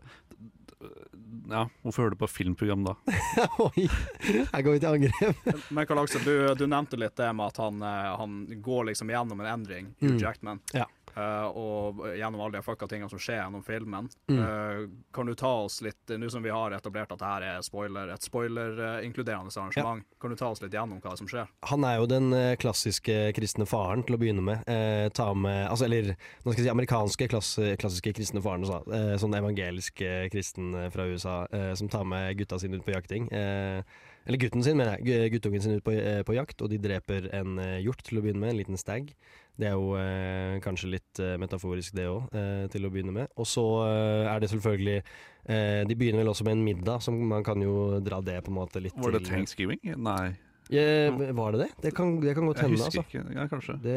Ja, 1.53 1.67
hvorfor 1.83 2.03
hører 2.05 2.15
du 2.15 2.21
på 2.23 2.29
filmprogram 2.31 2.85
da? 2.87 2.95
Oi, 3.67 3.85
jeg 3.85 4.65
går 4.65 4.77
ikke 4.77 4.83
til 4.85 4.89
angrep. 4.95 5.69
Men 5.75 5.87
Karl 5.89 6.01
Aksel, 6.05 6.25
du, 6.25 6.33
du 6.57 6.65
nevnte 6.71 6.99
litt 7.01 7.17
det 7.19 7.29
med 7.37 7.51
at 7.53 7.61
han, 7.61 7.83
eh, 7.83 8.11
han 8.21 8.37
går 8.65 8.89
liksom 8.93 9.11
gjennom 9.13 9.43
en 9.45 9.51
endring, 9.55 9.91
Hugh 10.01 10.15
Mm. 10.17 10.21
Jackman. 10.23 10.61
Ja. 10.77 10.87
Eh, 11.17 11.47
og 11.59 12.03
gjennom 12.17 12.41
alle 12.41 12.59
de 12.59 12.63
fucka 12.67 12.87
tingene 12.91 13.11
som 13.13 13.19
skjer 13.21 13.41
gjennom 13.43 13.63
filmen. 13.67 14.09
Mm. 14.31 14.39
Uh, 14.41 14.89
kan 15.13 15.27
du 15.29 15.35
ta 15.39 15.51
oss 15.65 15.81
litt, 15.85 16.01
nå 16.19 16.31
som 16.33 16.43
vi 16.45 16.51
har 16.53 16.73
etablert 16.77 17.13
at 17.13 17.21
det 17.23 17.29
her 17.33 17.47
er 17.57 17.63
spoiler, 17.67 18.13
et 18.15 18.23
spoiler-inkluderende 18.27 19.53
arrangement, 19.57 20.05
kan 20.21 20.31
du 20.31 20.37
ta 20.37 20.49
oss 20.53 20.63
litt 20.63 20.75
gjennom 20.75 21.01
hva 21.03 21.15
som 21.19 21.29
skjer? 21.31 21.49
Han 21.71 21.85
er 21.89 21.99
jo 22.01 22.07
den 22.11 22.33
eh, 22.37 22.55
klassiske 22.61 23.19
kristne 23.37 23.67
faren 23.69 24.05
til 24.07 24.17
å 24.17 24.21
begynne 24.23 24.45
med. 24.45 24.63
Eh, 24.71 25.09
ta 25.15 25.31
med 25.35 25.69
altså, 25.71 25.87
Eller 25.89 26.13
nå 26.15 26.53
skal 26.53 26.61
jeg 26.63 26.69
si 26.69 26.73
amerikanske 26.73 27.29
klass, 27.33 27.55
klassiske 27.81 28.15
kristne 28.17 28.43
faren. 28.45 28.65
også, 28.67 28.83
Eh, 28.93 29.15
sånn 29.21 29.35
evangelisk 29.37 30.01
kristen 30.33 30.73
fra 30.93 31.05
USA 31.09 31.43
eh, 31.53 31.73
som 31.79 31.89
tar 31.93 32.05
med 32.09 32.37
gutta 32.39 32.59
sine 32.59 32.77
ut 32.81 32.85
på 32.87 32.93
jakting. 32.95 33.29
Eller 33.33 34.39
gutten 34.39 34.63
sin, 34.63 34.77
mener 34.79 34.99
jeg. 34.99 35.07
Gu- 35.07 35.31
Guttungen 35.35 35.63
sin 35.63 35.75
ut 35.77 35.85
på, 35.85 35.93
på 36.27 36.35
jakt, 36.37 36.63
og 36.63 36.71
de 36.71 36.79
dreper 36.79 37.27
en 37.35 37.57
hjort 37.83 38.03
til 38.07 38.21
å 38.21 38.23
begynne 38.23 38.39
med. 38.43 38.53
En 38.53 38.61
liten 38.61 38.79
stag. 38.79 39.11
Det 39.59 39.69
er 39.69 39.75
jo 39.77 39.91
eh, 40.01 40.61
kanskje 40.65 40.89
litt 40.95 41.21
eh, 41.21 41.35
metaforisk, 41.39 41.93
det 41.99 42.07
òg, 42.09 42.31
eh, 42.33 42.63
til 42.73 42.87
å 42.89 42.91
begynne 42.93 43.13
med. 43.13 43.29
Og 43.37 43.47
så 43.47 43.65
eh, 43.85 44.31
er 44.33 44.41
det 44.41 44.49
selvfølgelig 44.51 44.97
eh, 45.03 45.83
De 45.87 45.95
begynner 45.99 46.23
vel 46.25 46.33
også 46.33 46.47
med 46.49 46.57
en 46.57 46.65
middag, 46.65 47.03
som 47.05 47.19
man 47.29 47.45
kan 47.45 47.61
jo 47.61 48.01
dra 48.01 48.23
det 48.25 48.39
på 48.47 48.51
en 48.55 48.59
måte 48.63 48.81
litt 48.81 48.97
Var 48.97 49.13
det 49.19 49.25
til 49.27 49.35
thanksgiving? 49.37 49.83
Nei. 50.01 50.33
Ja, 50.73 51.11
var 51.37 51.53
det 51.53 51.67
det? 51.67 51.71
Det 51.83 51.91
kan, 51.93 52.15
det 52.23 52.33
kan 52.39 52.47
godt 52.49 52.63
Jeg 52.63 52.71
hende. 52.71 52.85
altså. 52.87 53.03
ikke. 53.03 53.23
Ja. 53.35 53.77
Det, 53.83 53.97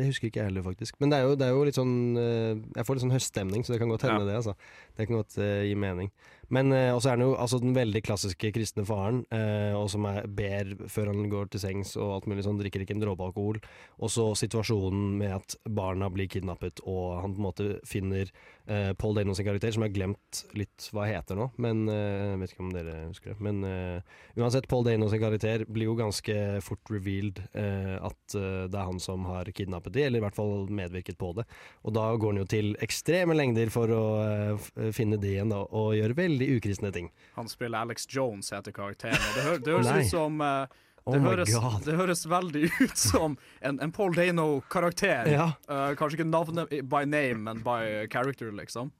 det 0.00 0.06
husker 0.08 0.26
ikke 0.26 0.40
jeg 0.40 0.48
heller, 0.48 0.64
faktisk. 0.64 0.96
Men 0.98 1.12
det 1.12 1.18
er 1.20 1.28
jo, 1.28 1.34
det 1.38 1.46
er 1.46 1.52
jo 1.54 1.66
litt 1.68 1.76
sånn 1.78 1.92
eh, 2.18 2.56
Jeg 2.80 2.86
får 2.88 2.96
litt 2.98 3.04
sånn 3.04 3.14
høststemning, 3.14 3.62
så 3.62 3.74
det 3.76 3.78
kan 3.84 3.92
godt 3.92 4.06
hende, 4.08 4.24
Ja. 4.24 4.32
det. 4.32 4.36
altså 4.40 4.56
Det 4.96 5.06
kan 5.06 5.20
godt 5.20 5.38
uh, 5.38 5.62
gi 5.66 5.76
mening. 5.78 6.10
Men 6.52 6.70
uh, 6.70 6.94
også 6.94 7.10
er 7.10 7.16
han 7.16 7.24
jo 7.26 7.34
altså, 7.34 7.58
den 7.62 7.74
veldig 7.76 8.02
klassiske 8.06 8.52
kristne 8.54 8.86
faren, 8.86 9.24
uh, 9.34 9.74
og 9.78 9.90
som 9.92 10.06
er, 10.08 10.26
ber 10.30 10.72
før 10.92 11.10
han 11.12 11.26
går 11.32 11.50
til 11.52 11.62
sengs 11.62 11.96
og 11.98 12.14
alt 12.14 12.28
mulig 12.30 12.46
sånn, 12.46 12.60
drikker 12.60 12.84
ikke 12.84 12.96
en 12.96 13.02
dråpe 13.02 13.26
alkohol. 13.26 13.60
Og 13.98 14.12
så 14.12 14.28
situasjonen 14.38 15.16
med 15.20 15.36
at 15.40 15.58
barna 15.66 16.10
blir 16.12 16.30
kidnappet, 16.30 16.84
og 16.86 17.20
han 17.22 17.34
på 17.34 17.42
en 17.42 17.48
måte 17.48 17.68
finner 17.88 18.30
uh, 18.70 18.92
Paul 18.98 19.18
Dano 19.18 19.34
sin 19.34 19.46
karakter, 19.48 19.74
som 19.74 19.84
jeg 19.84 19.92
har 19.92 19.98
glemt 19.98 20.42
litt 20.58 20.88
hva 20.94 21.06
heter 21.08 21.38
nå, 21.38 21.48
men 21.62 21.86
eh, 21.90 22.32
jeg 22.32 22.40
vet 22.40 22.52
ikke 22.52 22.64
om 22.64 22.72
dere 22.74 22.94
husker 23.06 23.32
det. 23.32 23.36
Men 23.44 23.62
eh, 23.66 24.16
uansett, 24.38 24.68
Paul 24.70 24.84
Dano 24.86 25.08
sin 25.12 25.22
karakter 25.22 25.64
blir 25.68 25.90
jo 25.90 25.96
ganske 25.98 26.36
fort 26.64 26.92
revealed 26.92 27.40
eh, 27.56 27.96
at 27.96 28.36
eh, 28.36 28.66
det 28.70 28.80
er 28.80 28.88
han 28.90 29.00
som 29.02 29.26
har 29.28 29.50
kidnappet 29.56 29.96
de, 29.96 30.06
eller 30.06 30.22
i 30.22 30.26
hvert 30.26 30.38
fall 30.38 30.66
medvirket 30.72 31.18
på 31.20 31.32
det. 31.38 31.46
Og 31.86 31.96
da 31.96 32.08
går 32.14 32.34
han 32.34 32.42
jo 32.42 32.48
til 32.50 32.72
ekstreme 32.84 33.36
lengder 33.36 33.72
for 33.74 33.92
å 33.94 34.04
eh, 34.24 34.85
finne 34.94 35.18
det 35.20 35.34
igjen, 35.34 35.52
da, 35.52 35.62
og 35.64 35.94
gjøre 35.96 36.16
veldig 36.18 36.48
ukristne 36.56 36.92
ting. 36.94 37.10
Han 37.34 37.48
spiller 37.50 37.86
Alex 37.86 38.06
Jones, 38.10 38.52
heter 38.54 38.74
karakteren. 38.76 39.22
Det, 39.34 39.46
hø 39.46 39.56
det 39.58 39.72
høres 39.76 40.06
ut 40.06 40.12
som 40.12 40.42
eh, 40.44 40.82
Oh 41.06 41.14
det, 41.14 41.20
oh 41.20 41.26
høres, 41.30 41.52
det 41.84 41.94
høres 41.94 42.24
veldig 42.26 42.64
ut 42.80 42.98
som 42.98 43.36
en, 43.62 43.76
en 43.78 43.92
Paul 43.94 44.16
Dano-karakter. 44.16 45.28
Ja. 45.30 45.52
Uh, 45.70 45.92
kanskje 45.94 46.18
ikke 46.18 46.26
navnet 46.26 46.72
by 46.90 47.04
name, 47.06 47.44
men 47.46 47.60
by 47.62 48.08
character, 48.10 48.50
liksom. 48.50 48.90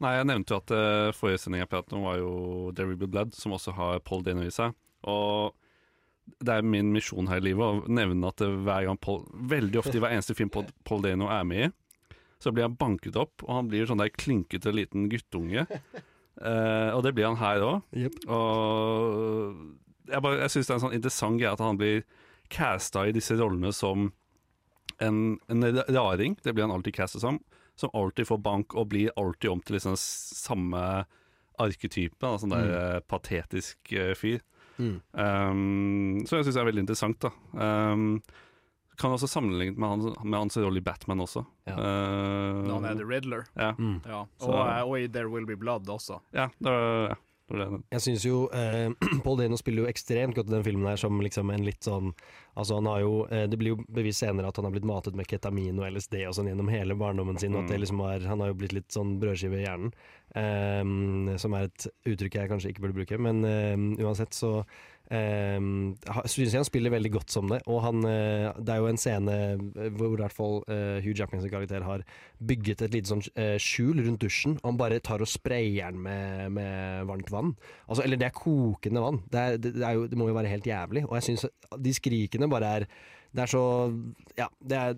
Nei, 0.00 0.14
jeg 0.16 0.28
nevnte 0.30 0.54
jo 0.54 0.60
at 0.62 0.72
uh, 0.72 1.10
forrige 1.12 1.42
sending 1.42 1.60
jeg 1.60 1.68
pratet 1.68 1.92
om, 1.98 2.06
var 2.08 2.16
jo 2.16 2.30
There 2.72 2.88
Will 2.88 2.96
Be 2.96 3.10
Blood, 3.12 3.36
som 3.36 3.52
også 3.52 3.76
har 3.76 4.00
Paul 4.08 4.24
Dano 4.24 4.46
i 4.48 4.54
seg. 4.54 4.72
Og 5.12 5.52
det 6.40 6.56
er 6.56 6.64
min 6.64 6.94
misjon 6.94 7.28
her 7.28 7.42
i 7.42 7.50
livet 7.50 7.66
å 7.66 7.92
nevne 7.92 8.32
at 8.32 8.40
hver 8.40 8.86
gang 8.86 8.98
Paul 9.00 9.24
Veldig 9.50 9.80
ofte 9.82 9.96
i 9.98 10.02
hver 10.02 10.14
eneste 10.14 10.36
film 10.38 10.48
Paul, 10.52 10.68
Paul 10.86 11.04
Dano 11.04 11.28
er 11.28 11.44
med 11.44 11.66
i, 11.66 11.70
så 12.40 12.50
blir 12.52 12.64
han 12.66 12.76
banket 12.80 13.16
opp, 13.20 13.42
og 13.46 13.50
han 13.58 13.68
blir 13.68 13.86
sånn 13.86 14.00
der 14.00 14.10
klinkete 14.16 14.72
liten 14.74 15.08
guttunge. 15.12 15.66
Eh, 16.40 16.90
og 16.96 17.02
det 17.04 17.10
blir 17.12 17.26
han 17.26 17.36
her 17.36 17.60
òg. 17.60 17.82
Og 18.32 19.56
jeg, 20.08 20.22
bare- 20.24 20.38
jeg 20.40 20.50
syns 20.54 20.66
det 20.68 20.72
er 20.72 20.78
en 20.78 20.82
sånn 20.86 20.94
interessant 20.96 21.36
greie 21.40 21.52
at 21.52 21.60
han 21.60 21.76
blir 21.76 22.02
casta 22.48 23.02
i 23.04 23.12
disse 23.12 23.36
rollene 23.36 23.72
som 23.76 24.06
en, 25.04 25.18
en 25.52 25.66
raring. 25.92 26.38
Det 26.40 26.54
blir 26.56 26.64
han 26.64 26.72
alltid 26.74 26.96
castet 26.96 27.20
som. 27.26 27.42
Som 27.76 27.92
alltid 27.92 28.26
får 28.30 28.40
bank 28.44 28.74
og 28.74 28.88
blir 28.94 29.12
alltid 29.20 29.50
om 29.52 29.60
til 29.60 29.76
liksom 29.76 29.98
samme 30.00 30.80
arketype. 31.60 32.16
Da, 32.22 32.34
sånn 32.40 32.54
der 32.56 32.70
Mm. 32.70 33.06
patetisk 33.10 33.92
eh, 33.92 34.14
fyr. 34.16 34.40
Mm. 34.80 34.96
Um, 35.12 36.24
så 36.24 36.38
jeg 36.40 36.46
syns 36.48 36.56
det 36.56 36.62
er 36.62 36.70
veldig 36.70 36.86
interessant, 36.86 37.20
da. 37.20 37.30
Um, 37.52 38.22
kan 39.00 39.14
også 39.16 39.28
sammenlignet 39.32 39.78
med, 39.80 39.88
han, 39.88 40.14
med 40.28 40.38
hans 40.44 40.56
rolle 40.60 40.78
i 40.82 40.84
Batman 40.84 41.24
også. 41.24 41.42
Ja. 41.70 41.74
Uh, 41.80 42.60
Da 42.68 42.76
han 42.76 42.84
er 42.92 43.00
The 43.00 43.08
Riddler. 43.08 43.46
Ja. 43.56 43.72
Mm. 43.78 43.98
Ja. 44.06 44.22
Og, 44.44 44.54
eh, 44.60 44.84
og 44.84 44.94
i 45.00 45.08
There 45.08 45.32
Will 45.32 45.48
Be 45.48 45.56
Blood 45.56 45.88
også. 45.88 46.20
Ja, 46.36 46.48
det 46.60 46.70
var, 46.76 47.08
ja. 47.14 47.18
Jeg 47.90 47.98
syns 48.04 48.22
jo 48.22 48.44
eh, 48.54 48.92
Paul 49.24 49.40
Dano 49.40 49.56
spiller 49.58 49.82
jo 49.82 49.88
ekstremt 49.90 50.36
godt 50.36 50.46
i 50.46 50.54
den 50.54 50.62
filmen 50.62 50.86
her 50.86 51.00
som 51.02 51.16
liksom 51.18 51.48
en 51.50 51.64
litt 51.66 51.82
sånn 51.82 52.12
Altså 52.54 52.76
han 52.78 52.86
har 52.86 53.00
jo 53.02 53.16
eh, 53.26 53.48
Det 53.50 53.58
blir 53.58 53.72
jo 53.72 53.80
bevist 53.90 54.22
senere 54.22 54.46
at 54.52 54.60
han 54.60 54.68
har 54.68 54.74
blitt 54.76 54.86
matet 54.86 55.16
med 55.18 55.26
ketamin 55.26 55.80
og 55.82 55.88
LSD 55.90 56.14
og 56.28 56.36
sånn 56.36 56.46
gjennom 56.52 56.70
hele 56.70 56.94
barndommen 56.94 57.40
sin, 57.42 57.56
og 57.58 57.64
at 57.64 57.72
det 57.72 57.80
Mm. 57.80 57.82
liksom 57.82 58.04
har 58.06 58.28
Han 58.30 58.44
har 58.44 58.52
jo 58.52 58.58
blitt 58.60 58.76
litt 58.76 58.94
sånn 58.94 59.16
brødskive 59.18 59.58
i 59.58 59.64
hjernen, 59.66 59.90
eh, 60.38 61.36
som 61.42 61.54
er 61.58 61.66
et 61.66 61.88
uttrykk 62.06 62.38
jeg 62.38 62.50
kanskje 62.54 62.70
ikke 62.70 62.84
burde 62.86 62.98
bruke, 63.00 63.18
men 63.18 63.42
eh, 63.44 64.04
uansett 64.06 64.30
så 64.36 64.52
Um, 65.10 65.96
synes 66.30 66.52
jeg 66.52 66.60
han 66.60 66.66
spiller 66.68 66.92
veldig 66.94 67.10
godt 67.16 67.34
som 67.34 67.50
det. 67.50 67.58
Og 67.66 67.80
han, 67.82 68.04
eh, 68.06 68.46
det 68.62 68.74
er 68.74 68.78
jo 68.78 68.90
en 68.90 69.00
scene 69.00 69.34
hvor 69.98 70.14
i 70.14 70.20
hvert 70.20 70.36
fall 70.36 70.60
eh, 70.70 71.00
Hugh 71.02 71.16
Jackmans 71.18 71.48
karakter 71.50 71.82
har 71.82 72.04
bygget 72.38 72.84
et 72.86 72.94
lite 72.94 73.10
sånn 73.10 73.24
eh, 73.34 73.56
skjul 73.58 74.04
rundt 74.04 74.22
dusjen. 74.22 74.54
Og 74.60 74.68
han 74.70 74.80
bare 74.80 75.02
tar 75.02 75.24
og 75.24 75.30
sprayer 75.30 75.90
den 75.90 76.04
med, 76.06 76.54
med 76.54 77.10
varmt 77.10 77.34
vann. 77.34 77.56
Altså, 77.88 78.04
eller 78.06 78.20
det 78.20 78.30
er 78.30 78.38
kokende 78.38 79.02
vann. 79.02 79.22
Det, 79.26 79.42
er, 79.42 79.60
det, 79.66 79.74
er 79.82 79.98
jo, 79.98 80.06
det 80.10 80.20
må 80.20 80.30
jo 80.30 80.38
være 80.38 80.54
helt 80.54 80.70
jævlig. 80.70 81.04
Og 81.08 81.18
jeg 81.18 81.28
syns 81.30 81.48
de 81.74 81.94
skrikene 81.96 82.50
bare 82.50 82.74
er 82.78 82.90
Det 83.30 83.46
er 83.46 83.50
så 83.50 83.64
Ja, 84.38 84.46
det 84.62 84.78
er 84.78 84.94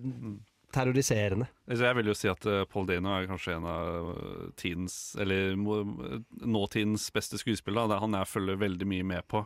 terroriserende. 0.73 1.47
Jeg 1.69 1.97
vil 1.97 2.09
jo 2.09 2.15
si 2.17 2.29
at 2.31 2.45
eh, 2.49 2.63
Paul 2.69 2.87
Dano 2.89 3.13
er 3.13 3.27
kanskje 3.29 3.57
en 3.57 3.67
av 3.69 4.13
eh, 4.13 4.45
tidens 4.59 5.15
Eller 5.21 5.53
nåtidens 5.57 7.09
beste 7.13 7.39
skuespillere. 7.41 7.93
Er 7.93 8.03
han 8.03 8.17
jeg 8.17 8.31
følger 8.31 8.61
veldig 8.61 8.89
mye 8.89 9.09
med 9.15 9.27
på. 9.29 9.43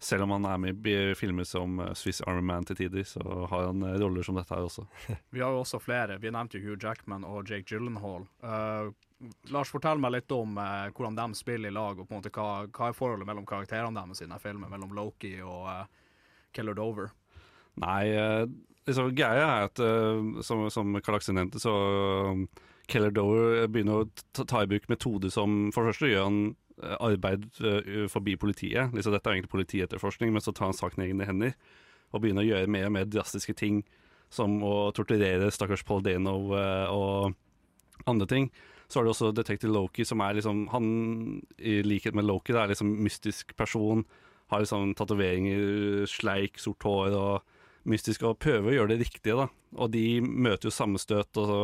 Selv 0.00 0.22
om 0.22 0.30
han 0.30 0.44
er 0.46 0.58
med 0.62 0.86
i 0.86 1.14
filmer 1.18 1.44
som 1.44 1.80
eh, 1.82 1.92
Swiss 1.98 2.20
Army 2.22 2.44
Man 2.46 2.64
til 2.64 2.76
tider, 2.78 3.02
så 3.02 3.22
har 3.50 3.66
han 3.66 3.82
eh, 3.82 3.96
roller 3.98 4.22
som 4.22 4.36
dette 4.38 4.54
her 4.54 4.68
også. 4.68 4.84
Vi 5.34 5.42
har 5.42 5.50
jo 5.50 5.64
også 5.64 5.80
flere. 5.82 6.20
Vi 6.22 6.30
nevnte 6.30 6.58
jo 6.58 6.68
Hugh 6.68 6.78
Jackman 6.84 7.26
og 7.26 7.50
Jake 7.50 7.66
Gyllenhaal. 7.66 8.28
Uh, 8.38 8.92
Lars, 9.50 9.72
fortell 9.74 9.98
meg 9.98 10.14
litt 10.14 10.30
om 10.30 10.54
uh, 10.54 10.86
hvordan 10.94 11.18
de 11.18 11.26
spiller 11.34 11.72
i 11.72 11.74
lag, 11.74 11.98
og 11.98 12.06
på 12.06 12.14
en 12.14 12.20
måte 12.20 12.30
hva, 12.30 12.68
hva 12.70 12.92
er 12.92 12.94
forholdet 12.94 13.26
mellom 13.26 13.48
karakterene 13.48 13.98
deres 13.98 14.22
i 14.22 14.28
denne 14.28 14.38
filmen, 14.42 14.70
mellom 14.70 14.94
Loki 14.94 15.34
og 15.42 15.66
uh, 15.66 16.14
Keller 16.54 16.78
Dover? 16.78 17.10
Nei, 17.82 18.06
liksom, 18.88 19.12
greia 19.14 19.44
er 19.46 19.66
at 19.68 19.80
som, 20.42 20.64
som 20.74 20.96
Karl 20.98 21.20
Aksel 21.20 21.36
nevnte, 21.38 21.60
så 21.62 21.74
Keller 22.90 23.12
Dover 23.14 23.68
begynner 23.70 24.02
å 24.02 24.08
ta, 24.34 24.42
ta 24.42 24.64
i 24.64 24.70
bruk 24.70 24.88
metoder 24.90 25.30
som 25.30 25.68
For 25.70 25.86
det 25.86 25.92
første 25.92 26.10
gjør 26.10 26.26
han 26.26 26.40
arbeid 26.98 27.46
uh, 27.64 28.06
forbi 28.10 28.36
politiet. 28.40 28.94
Liksom, 28.94 29.14
dette 29.14 29.30
er 29.30 29.38
egentlig 29.38 29.52
politietterforskning, 29.54 30.32
men 30.34 30.44
så 30.44 30.54
tar 30.54 30.70
han 30.70 30.78
saken 30.78 31.04
i 31.04 31.10
egne 31.10 31.28
hender 31.28 31.54
og 32.08 32.22
begynner 32.22 32.44
å 32.44 32.48
gjøre 32.48 32.70
mer 32.72 32.86
og 32.88 32.94
mer 32.94 33.08
drastiske 33.10 33.52
ting, 33.58 33.82
som 34.32 34.58
å 34.64 34.88
torturere 34.96 35.50
stakkars 35.52 35.84
Paul 35.88 36.02
Dano 36.04 36.38
uh, 36.52 36.88
og 36.92 38.08
andre 38.08 38.28
ting. 38.30 38.48
Så 38.88 38.98
har 38.98 39.04
du 39.04 39.12
også 39.12 39.34
Detective 39.36 39.72
Loki, 39.72 40.04
som 40.08 40.22
er 40.24 40.38
liksom 40.38 40.66
Han, 40.72 40.88
i 41.60 41.82
likhet 41.84 42.16
med 42.16 42.24
Loki, 42.24 42.54
det 42.56 42.62
er 42.62 42.72
liksom 42.72 42.94
mystisk 43.04 43.52
person. 43.56 44.06
Har 44.48 44.64
liksom 44.64 44.94
tatoveringer, 44.96 46.06
sleik, 46.08 46.56
sort 46.60 46.86
hår 46.88 47.16
og 47.16 47.88
mystisk, 47.88 48.24
og 48.24 48.40
prøver 48.40 48.70
å 48.70 48.76
gjøre 48.78 48.94
det 48.94 49.02
riktige, 49.04 49.36
da. 49.36 49.48
Og 49.76 49.92
de 49.92 50.06
møter 50.24 50.70
jo 50.70 50.74
sammenstøt, 50.74 51.36
og 51.36 51.52
så 51.52 51.60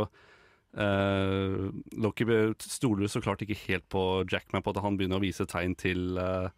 eh, 0.76 1.70
Loki 2.02 2.26
stoler 2.60 3.10
så 3.10 3.22
klart 3.24 3.42
ikke 3.44 3.58
helt 3.68 3.87
på 3.92 4.24
Jackman, 4.30 4.62
på 4.62 4.74
at 4.74 4.82
han 4.84 4.96
begynner 4.98 5.20
å 5.20 5.24
vise 5.24 5.46
tegn 5.46 5.74
til 5.78 6.18
uh, 6.18 6.48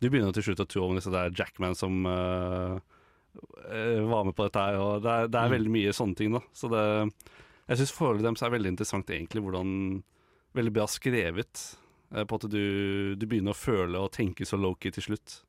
Du 0.00 0.08
begynner 0.08 0.32
til 0.32 0.42
slutt 0.48 0.62
å 0.64 0.68
tro 0.68 0.86
om 0.88 0.96
det 0.96 1.06
er 1.06 1.34
Jackman 1.36 1.76
som 1.78 2.06
uh, 2.06 2.80
var 4.10 4.24
med 4.26 4.34
på 4.34 4.46
dette 4.48 4.62
her, 4.64 4.78
og 4.80 5.02
det 5.04 5.10
er, 5.10 5.28
det 5.28 5.38
er 5.38 5.50
Mm. 5.50 5.54
veldig 5.56 5.70
mye 5.70 5.92
sånne 5.94 6.16
ting, 6.16 6.32
da. 6.32 6.40
Så 6.52 6.70
det 6.72 6.84
Jeg 7.68 7.78
syns 7.78 7.92
forholdet 7.94 8.24
deres 8.26 8.42
er 8.42 8.50
veldig 8.50 8.72
interessant, 8.74 9.10
egentlig, 9.10 9.42
hvordan 9.42 10.02
Veldig 10.52 10.72
bra 10.74 10.86
skrevet. 10.90 11.60
På 12.10 12.34
at 12.40 12.48
du, 12.50 13.14
du 13.14 13.26
begynner 13.30 13.54
å 13.54 13.54
føle 13.54 14.00
og 14.02 14.10
tenke 14.10 14.42
så 14.42 14.58
Loki 14.58 14.90
til 14.90 15.04
slutt. 15.04 15.44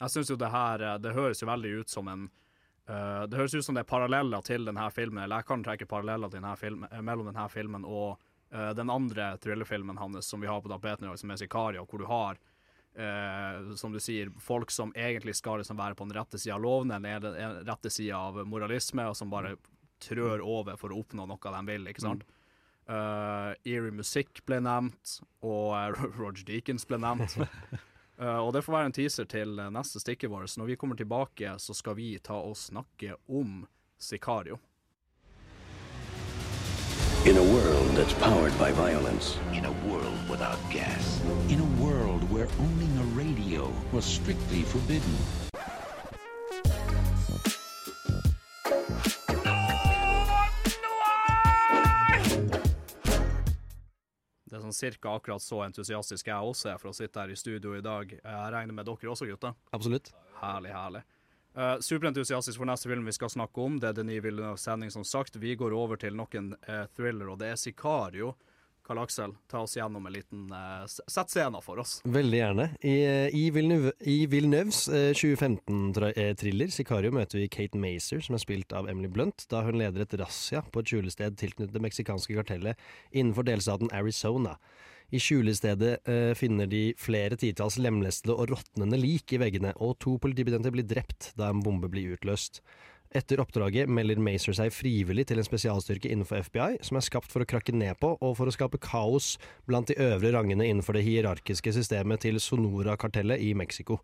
Jeg 0.00 0.08
syns 0.08 0.30
jo 0.30 0.36
det 0.40 0.48
her 0.48 0.98
Det 0.98 1.12
høres 1.12 1.42
jo 1.42 1.48
veldig 1.50 1.72
ut 1.82 1.92
som 1.92 2.08
en 2.08 2.30
eh, 2.88 3.22
Det 3.28 3.38
høres 3.38 3.54
ut 3.54 3.64
som 3.64 3.76
det 3.76 3.84
er 3.84 3.90
paralleller 3.90 4.42
til 4.46 4.66
denne 4.68 4.88
filmen, 4.94 5.22
eller 5.24 5.42
jeg 5.42 5.50
kan 5.50 5.64
trekke 5.66 5.88
paralleller 5.90 6.32
denne 6.32 6.54
filmen, 6.60 6.88
eh, 6.90 7.04
mellom 7.04 7.30
denne 7.30 7.46
filmen 7.52 7.86
og 7.86 8.18
uh, 8.54 8.72
den 8.76 8.90
andre 8.90 9.32
thrillerfilmen 9.42 9.98
hans 9.98 10.26
som 10.26 10.40
vi 10.40 10.50
har 10.50 10.60
på 10.62 10.70
tapeten 10.72 11.06
i 11.06 11.10
dag, 11.10 11.18
som 11.18 11.30
er 11.30 11.40
'Sikaria', 11.40 11.86
hvor 11.86 11.98
du 11.98 12.06
har 12.06 12.38
uh, 12.98 13.74
som 13.76 13.92
du 13.92 14.00
sier, 14.00 14.30
folk 14.40 14.70
som 14.70 14.92
egentlig 14.94 15.34
skal 15.36 15.58
liksom 15.58 15.76
være 15.76 15.94
på 15.94 16.06
den 16.08 16.16
rette 16.16 16.38
sida 16.38 16.54
av 16.54 16.62
loven, 16.62 16.90
eller 16.90 17.20
den 17.20 17.66
rette 17.66 17.90
sida 17.90 18.16
av 18.16 18.46
moralisme, 18.46 19.08
og 19.08 19.16
som 19.16 19.30
bare 19.30 19.56
trør 20.00 20.40
over 20.44 20.76
for 20.76 20.92
å 20.92 21.00
oppnå 21.00 21.26
noe 21.26 21.52
de 21.52 21.62
vil, 21.72 21.86
ikke 21.88 22.04
sant? 22.04 22.26
Uh, 22.86 23.50
eerie 23.66 23.90
musikk 23.90 24.44
ble 24.46 24.60
nevnt, 24.62 25.18
og 25.42 25.74
uh, 25.74 26.06
Roger 26.20 26.44
Deakins 26.46 26.86
ble 26.86 27.00
nevnt. 27.02 27.38
Uh, 28.20 28.38
og 28.40 28.52
det 28.56 28.64
får 28.64 28.72
være 28.72 28.88
en 28.90 28.96
teaser 28.96 29.26
til 29.28 29.58
uh, 29.60 29.68
neste 29.72 30.00
stikket 30.00 30.30
vårt. 30.32 30.56
Når 30.56 30.70
vi 30.72 30.76
kommer 30.80 30.96
tilbake, 30.96 31.58
så 31.58 31.74
skal 31.76 31.96
vi 31.98 32.14
ta 32.18 32.38
og 32.40 32.56
snakke 32.56 33.18
om 33.28 33.66
Sicario. 33.98 34.58
In 37.26 37.36
a 37.36 37.42
world 37.42 37.96
that's 37.96 38.14
powered 38.14 38.56
by 38.56 38.70
violence, 38.70 39.36
In 39.52 39.64
a 39.64 39.72
world 39.88 40.30
without 40.30 40.58
gas. 40.70 41.20
In 41.48 41.58
a 41.58 41.82
world 41.82 42.22
where 42.30 42.46
owning 42.60 42.98
a 42.98 43.06
radio 43.18 43.72
was 43.92 44.04
strictly 44.04 44.62
forbidden. 44.62 45.45
Det 54.46 54.54
er 54.54 54.62
sånn 54.62 54.76
cirka 54.76 55.16
akkurat 55.18 55.42
så 55.42 55.58
entusiastisk 55.64 56.28
jeg 56.30 56.50
også 56.50 56.70
er 56.70 56.78
for 56.78 56.92
å 56.92 56.96
sitte 56.96 57.18
her 57.18 57.32
i 57.34 57.38
studio 57.38 57.74
i 57.74 57.82
dag. 57.82 58.12
Jeg 58.14 58.52
regner 58.54 58.76
med 58.76 58.86
dere 58.86 59.10
også, 59.10 59.26
gutter? 59.26 59.56
Absolutt. 59.74 60.12
Herlig, 60.38 60.70
herlig. 60.70 61.02
Uh, 61.56 61.78
Superentusiastisk 61.82 62.60
for 62.60 62.68
neste 62.68 62.90
film 62.90 63.08
vi 63.08 63.14
skal 63.16 63.32
snakke 63.32 63.64
om. 63.64 63.80
Det 63.82 63.90
er 63.90 63.96
Denis 63.98 64.22
Villeneuve-sending, 64.22 64.92
som 64.94 65.06
sagt. 65.08 65.40
Vi 65.42 65.56
går 65.58 65.74
over 65.74 65.98
til 65.98 66.14
nok 66.14 66.36
en 66.38 66.52
uh, 66.68 66.84
thriller, 66.94 67.32
og 67.32 67.40
det 67.40 67.50
er 67.50 67.58
Sicario. 67.58 68.34
Karl 68.86 69.02
Aksel, 69.02 69.34
ta 69.50 69.64
oss 69.64 69.74
gjennom 69.76 70.06
en 70.06 70.14
liten 70.14 70.46
uh, 70.52 70.86
Sett 70.86 71.32
scenen 71.32 71.62
for 71.64 71.80
oss. 71.82 71.98
Veldig 72.04 72.38
gjerne. 72.38 72.66
I, 72.86 72.94
i, 73.34 73.44
Villeneuve, 73.50 73.92
eh, 74.06 75.10
2015-thriller 75.16 76.70
Sicario 76.70 77.10
møter 77.14 77.42
vi 77.42 77.48
Kate 77.50 77.78
Mazer, 77.82 78.22
som 78.22 78.38
er 78.38 78.44
spilt 78.44 78.74
av 78.76 78.90
Emily 78.90 79.10
Blunt, 79.10 79.48
da 79.50 79.64
hun 79.66 79.80
leder 79.80 80.04
et 80.04 80.14
razzia 80.20 80.62
på 80.70 80.82
et 80.82 80.92
skjulested 80.92 81.38
tilknyttet 81.40 81.74
det 81.74 81.82
meksikanske 81.82 82.38
kartellet 82.38 82.86
innenfor 83.10 83.48
delstaten 83.48 83.90
Arizona. 83.96 84.54
I 85.14 85.20
skjulestedet 85.22 86.00
uh, 86.06 86.32
finner 86.38 86.70
de 86.70 86.88
flere 86.98 87.38
titalls 87.38 87.78
lemlestede 87.82 88.34
og 88.34 88.50
råtnende 88.54 88.98
lik 88.98 89.34
i 89.34 89.42
veggene, 89.42 89.74
og 89.82 89.98
to 90.02 90.16
politibetjenter 90.22 90.74
blir 90.74 90.86
drept 90.86 91.32
da 91.38 91.50
en 91.50 91.62
bombe 91.62 91.90
blir 91.90 92.14
utløst. 92.16 92.62
Etter 93.16 93.40
oppdraget 93.40 93.88
melder 93.88 94.18
Macer 94.20 94.52
seg 94.56 94.74
frivillig 94.76 95.24
til 95.30 95.40
en 95.40 95.46
spesialstyrke 95.46 96.10
innenfor 96.12 96.42
FBI, 96.44 96.82
som 96.84 96.98
er 96.98 97.04
skapt 97.06 97.32
for 97.32 97.40
å 97.40 97.48
krakke 97.48 97.72
ned 97.72 97.96
på 98.02 98.10
og 98.12 98.34
for 98.36 98.50
å 98.50 98.52
skape 98.52 98.80
kaos 98.82 99.36
blant 99.64 99.88
de 99.88 99.96
øvre 100.04 100.34
rangene 100.34 100.66
innenfor 100.68 100.98
det 100.98 101.06
hierarkiske 101.06 101.72
systemet 101.78 102.26
til 102.26 102.36
Sonora-kartellet 102.42 103.40
i 103.40 103.54
Mexico. 103.56 104.02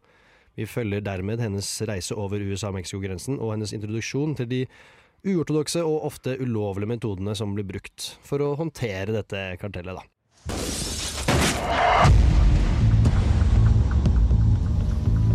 Vi 0.57 0.65
følger 0.69 1.05
dermed 1.05 1.45
hennes 1.45 1.69
reise 1.89 2.17
over 2.17 2.41
USA-Mexico-grensen 2.41 3.37
og 3.37 3.53
hennes 3.53 3.77
introduksjon 3.77 4.37
til 4.41 4.49
de 4.49 4.63
uortodokse 5.29 5.85
og 5.85 6.09
ofte 6.09 6.39
ulovlige 6.41 6.95
metodene 6.97 7.37
som 7.37 7.53
blir 7.57 7.69
brukt 7.69 8.15
for 8.25 8.41
å 8.41 8.55
håndtere 8.57 9.13
dette 9.21 9.45
kartellet, 9.61 10.01
da. 10.01 10.09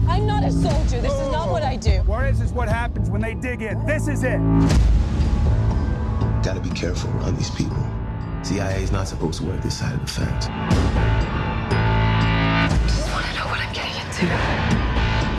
I'm 0.07 0.25
not 0.25 0.43
a 0.43 0.51
soldier. 0.51 1.01
This 1.01 1.13
is 1.13 1.31
not 1.31 1.49
what 1.49 1.63
I 1.63 1.75
do. 1.75 2.01
Where 2.05 2.27
is 2.27 2.39
this 2.39 2.51
what 2.51 2.69
happens 2.69 3.09
when 3.09 3.21
they 3.21 3.33
dig 3.33 3.61
in? 3.61 3.85
This 3.85 4.07
is 4.07 4.23
it. 4.23 4.39
Gotta 6.43 6.59
be 6.61 6.69
careful 6.69 7.09
around 7.17 7.37
these 7.37 7.49
people. 7.51 7.77
CIA 8.43 8.81
is 8.81 8.91
not 8.91 9.07
supposed 9.07 9.41
to 9.41 9.45
work 9.45 9.61
this 9.61 9.77
side 9.79 9.93
of 9.93 9.99
the 9.99 10.07
fence. 10.07 10.45
Just 12.85 13.11
want 13.11 13.25
to 13.25 13.33
know 13.35 13.45
what 13.47 13.59
I'm 13.59 13.73
getting 13.73 13.95
into. 14.05 14.25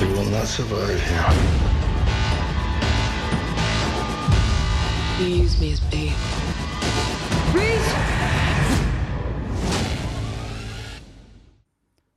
You 0.04 0.12
will 0.12 0.30
not 0.30 0.46
survive 0.46 1.00
here. 1.00 1.26
You 5.26 5.42
use 5.42 5.58
me 5.60 5.72
as 5.72 5.80
bait. 5.80 6.12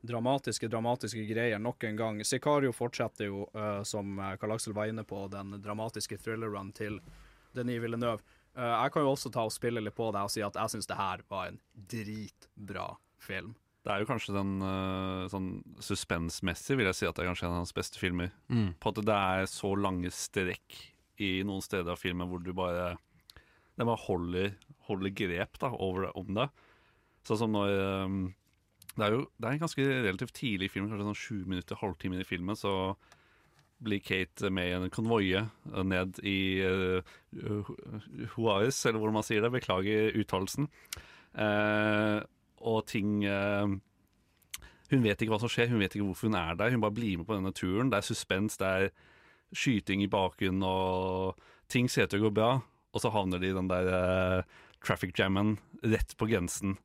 Dramatiske, 0.02 0.68
dramatiske 0.68 1.24
greier 1.30 1.60
nok 1.62 1.84
en 1.86 1.98
gang. 1.98 2.22
Sicario 2.26 2.74
fortsetter 2.74 3.28
jo, 3.30 3.44
uh, 3.54 3.84
som 3.86 4.18
eh, 4.18 4.36
Karl 4.42 4.56
Aksel 4.56 4.74
var 4.74 4.90
inne 4.90 5.04
på, 5.06 5.28
den 5.30 5.54
dramatiske 5.62 6.18
thriller-run 6.18 6.72
til 6.74 6.98
Denis 7.54 7.84
Villeneuve. 7.84 8.24
Uh, 8.58 8.66
jeg 8.66 8.94
kan 8.96 9.06
jo 9.06 9.12
også 9.14 9.30
ta 9.34 9.46
og 9.46 9.54
spille 9.54 9.84
litt 9.84 9.96
på 9.98 10.10
det 10.16 10.24
og 10.26 10.34
si 10.34 10.42
at 10.42 10.58
jeg 10.58 10.74
syns 10.74 10.90
det 10.90 10.98
her 10.98 11.22
var 11.30 11.52
en 11.52 11.62
dritbra 11.94 12.88
film. 13.22 13.54
Det 13.82 13.94
er 13.94 14.02
jo 14.02 14.10
kanskje 14.10 14.36
den 14.36 14.58
uh, 14.62 15.30
sånn 15.30 15.54
suspensmessig 15.82 16.78
vil 16.78 16.90
jeg 16.90 16.98
si 16.98 17.08
at 17.10 17.18
det 17.18 17.24
er 17.24 17.32
kanskje 17.32 17.48
en 17.48 17.56
av 17.56 17.62
hans 17.64 17.78
beste 17.78 18.02
filmer. 18.02 18.34
Mm. 18.50 18.74
På 18.82 18.90
at 18.94 19.06
det 19.06 19.22
er 19.38 19.48
så 19.54 19.76
lange 19.78 20.10
strekk 20.14 20.82
i 21.22 21.32
noen 21.46 21.62
steder 21.62 21.94
av 21.94 22.02
filmen 22.02 22.30
hvor 22.30 22.42
du 22.42 22.54
bare 22.58 22.96
Den 23.78 23.88
bare 23.88 24.02
holder, 24.04 24.54
holder 24.90 25.14
grep 25.16 25.58
da, 25.62 25.72
over 25.74 26.10
om 26.18 26.34
det. 26.36 26.50
Sånn 27.26 27.40
som 27.40 27.54
når 27.54 27.72
um, 28.06 28.22
Det 28.97 29.06
er 29.06 29.15
jo 29.15 29.23
det 29.38 29.47
er 29.47 29.56
en 29.56 29.63
ganske 29.63 29.88
relativt 29.88 30.36
tidlig 30.36 30.71
film, 30.73 30.89
kanskje 30.89 31.08
sånn 31.08 31.21
sju 31.21 31.38
minutter, 31.47 31.80
halvtime 31.80 32.19
i 32.19 32.27
filmen, 32.27 32.58
så 32.60 32.73
blir 33.82 34.01
Kate 34.06 34.51
med 34.54 34.69
i 34.69 34.75
en 34.77 34.91
konvoie 34.93 35.41
ned 35.65 36.19
i 36.27 36.62
uh, 36.62 37.71
Huais, 38.36 38.77
eller 38.86 38.99
hvordan 38.99 39.17
man 39.17 39.25
sier 39.25 39.41
det. 39.41 39.54
Beklager 39.56 40.12
uttalelsen. 40.21 40.67
Uh, 41.34 42.21
og 42.62 42.84
ting 42.91 43.23
uh, 43.25 43.65
Hun 44.91 45.06
vet 45.06 45.23
ikke 45.23 45.32
hva 45.32 45.39
som 45.41 45.49
skjer, 45.49 45.71
hun 45.71 45.80
vet 45.82 45.95
ikke 45.95 46.06
hvorfor 46.10 46.30
hun 46.30 46.38
er 46.38 46.60
der. 46.60 46.75
Hun 46.75 46.84
bare 46.84 46.97
blir 46.97 47.21
med 47.21 47.30
på 47.30 47.38
denne 47.38 47.54
turen. 47.58 47.89
Det 47.89 48.01
er 48.01 48.10
suspens, 48.12 48.60
det 48.62 48.69
er 48.69 48.91
skyting 49.56 50.04
i 50.04 50.12
bakgrunnen, 50.12 50.63
og 50.63 51.39
ting 51.71 51.89
ser 51.89 52.06
ut 52.06 52.13
til 52.13 52.21
å 52.21 52.27
gå 52.27 52.36
bra. 52.38 52.51
Og 52.91 53.01
så 53.01 53.12
havner 53.13 53.41
de 53.41 53.49
i 53.49 53.56
den 53.56 53.71
der 53.71 53.89
uh, 53.89 54.62
traffic 54.84 55.15
jammen 55.17 55.56
rett 55.82 56.13
på 56.19 56.27
grensen. 56.30 56.77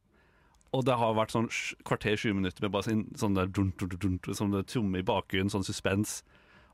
Og 0.76 0.84
det 0.84 0.96
har 1.00 1.14
vært 1.16 1.32
sånn 1.32 1.46
kvarter, 1.88 2.18
20 2.20 2.36
minutter 2.36 2.66
med 2.66 2.74
bare 2.74 2.84
sånn, 2.90 3.06
sånn 3.16 3.38
der 3.38 3.48
dun, 3.48 3.70
dun, 3.80 3.96
dun, 3.96 4.18
sånn 4.36 4.52
der 4.52 4.66
tromme 4.68 5.00
i 5.00 5.06
bakgrunnen, 5.06 5.52
sånn 5.52 5.64
suspens. 5.64 6.18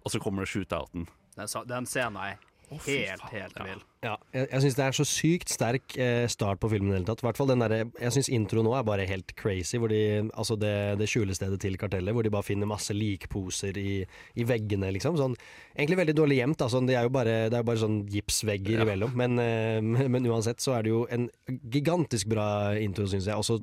Og 0.02 0.14
så 0.14 0.20
kommer 0.22 0.42
det 0.42 0.50
shootouten. 0.50 1.06
Den, 1.36 1.52
den 1.70 1.86
scenen 1.86 2.18
er 2.18 2.40
helt, 2.82 3.22
faen, 3.22 3.28
helt 3.30 3.60
vill. 3.62 3.84
Ja, 4.02 4.16
jeg, 4.34 4.48
jeg 4.50 4.62
syns 4.64 4.76
det 4.78 4.84
er 4.84 4.96
så 4.98 5.04
sykt 5.06 5.52
sterk 5.52 5.94
eh, 6.00 6.24
start 6.26 6.58
på 6.62 6.68
filmen 6.72 6.90
i 6.90 6.94
det 6.94 6.98
hele 7.02 7.08
tatt. 7.12 7.20
I 7.22 7.26
hvert 7.28 7.38
fall 7.38 7.50
den 7.52 7.62
derre- 7.62 7.84
jeg 8.02 8.14
syns 8.16 8.30
intro 8.34 8.64
nå 8.66 8.72
er 8.74 8.82
bare 8.88 9.04
helt 9.06 9.30
crazy. 9.38 9.78
Hvor 9.78 9.92
de, 9.92 10.00
altså 10.34 10.56
det, 10.58 10.72
det 10.98 11.06
skjulestedet 11.12 11.60
til 11.62 11.76
kartellet, 11.78 12.10
hvor 12.16 12.26
de 12.26 12.32
bare 12.34 12.46
finner 12.46 12.66
masse 12.66 12.90
likposer 12.96 13.78
i, 13.78 14.00
i 14.34 14.46
veggene, 14.48 14.90
liksom. 14.96 15.14
Sånn, 15.20 15.36
egentlig 15.76 16.00
veldig 16.02 16.16
dårlig 16.18 16.40
gjemt. 16.40 16.58
Da. 16.64 16.68
Sånn, 16.72 16.88
det 16.90 16.96
er 16.98 17.06
jo 17.06 17.12
bare, 17.14 17.36
det 17.52 17.60
er 17.60 17.68
bare 17.68 17.82
sånn 17.84 18.00
gipsvegger 18.10 18.82
imellom. 18.82 19.14
Men, 19.22 19.38
eh, 19.38 19.78
men, 19.84 20.10
men 20.16 20.26
uansett 20.32 20.58
så 20.64 20.74
er 20.80 20.88
det 20.88 20.92
jo 20.94 21.04
en 21.14 21.28
gigantisk 21.70 22.26
bra 22.34 22.48
intro, 22.82 23.06
syns 23.06 23.30
jeg. 23.30 23.38
Også, 23.38 23.60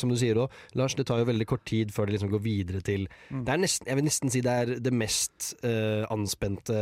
som 0.00 0.12
du 0.12 0.16
sier 0.20 0.40
òg, 0.40 0.56
Lars, 0.80 0.96
det 0.96 1.04
tar 1.10 1.20
jo 1.20 1.28
veldig 1.28 1.48
kort 1.52 1.66
tid 1.68 1.92
før 1.92 2.08
det 2.08 2.16
liksom 2.16 2.32
går 2.32 2.44
videre 2.48 2.80
til 2.86 3.06
Mm. 3.26 3.40
Det 3.46 3.52
er 3.52 3.58
nesten, 3.58 3.86
Jeg 3.88 3.96
vil 3.98 4.04
nesten 4.06 4.30
si 4.30 4.40
det 4.44 4.52
er 4.52 4.70
det 4.82 4.92
mest 4.94 5.46
eh, 5.66 6.04
anspente 6.12 6.76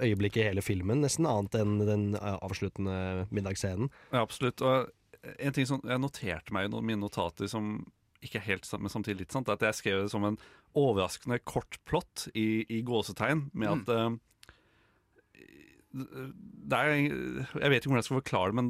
øyeblikket 0.00 0.40
i 0.42 0.46
hele 0.48 0.62
filmen. 0.64 1.02
Nesten 1.04 1.26
annet 1.28 1.56
enn 1.60 1.74
den 1.84 2.04
eh, 2.16 2.36
avsluttende 2.44 3.26
middagsscenen. 3.30 3.90
Ja, 4.12 4.22
absolutt. 4.22 4.62
Og 4.64 4.90
en 5.38 5.56
ting 5.56 5.68
som 5.68 5.82
jeg 5.84 6.00
noterte 6.00 6.54
meg 6.54 6.68
i 6.70 6.80
mine 6.80 7.02
notater 7.02 7.50
som 7.50 7.78
ikke 8.24 8.40
er 8.40 8.48
helt 8.50 8.66
men 8.76 8.92
samtidig 8.92 9.24
litt 9.24 9.32
sant, 9.34 9.48
er 9.48 9.56
at 9.56 9.64
jeg 9.64 9.78
skrev 9.78 10.02
det 10.02 10.10
som 10.12 10.24
en 10.28 10.36
overraskende 10.76 11.40
kort 11.48 11.78
plott 11.88 12.26
i, 12.34 12.66
i 12.68 12.82
gåsetegn, 12.86 13.46
med 13.56 13.80
at 13.80 13.94
eh, 13.94 14.18
det 15.90 16.78
er, 16.78 16.90
Jeg 16.94 17.70
vet 17.72 17.80
ikke 17.80 17.90
hvordan 17.90 17.98
jeg 17.98 18.06
skal 18.06 18.20
forklare 18.20 18.52
det, 18.52 18.58
men 18.60 18.68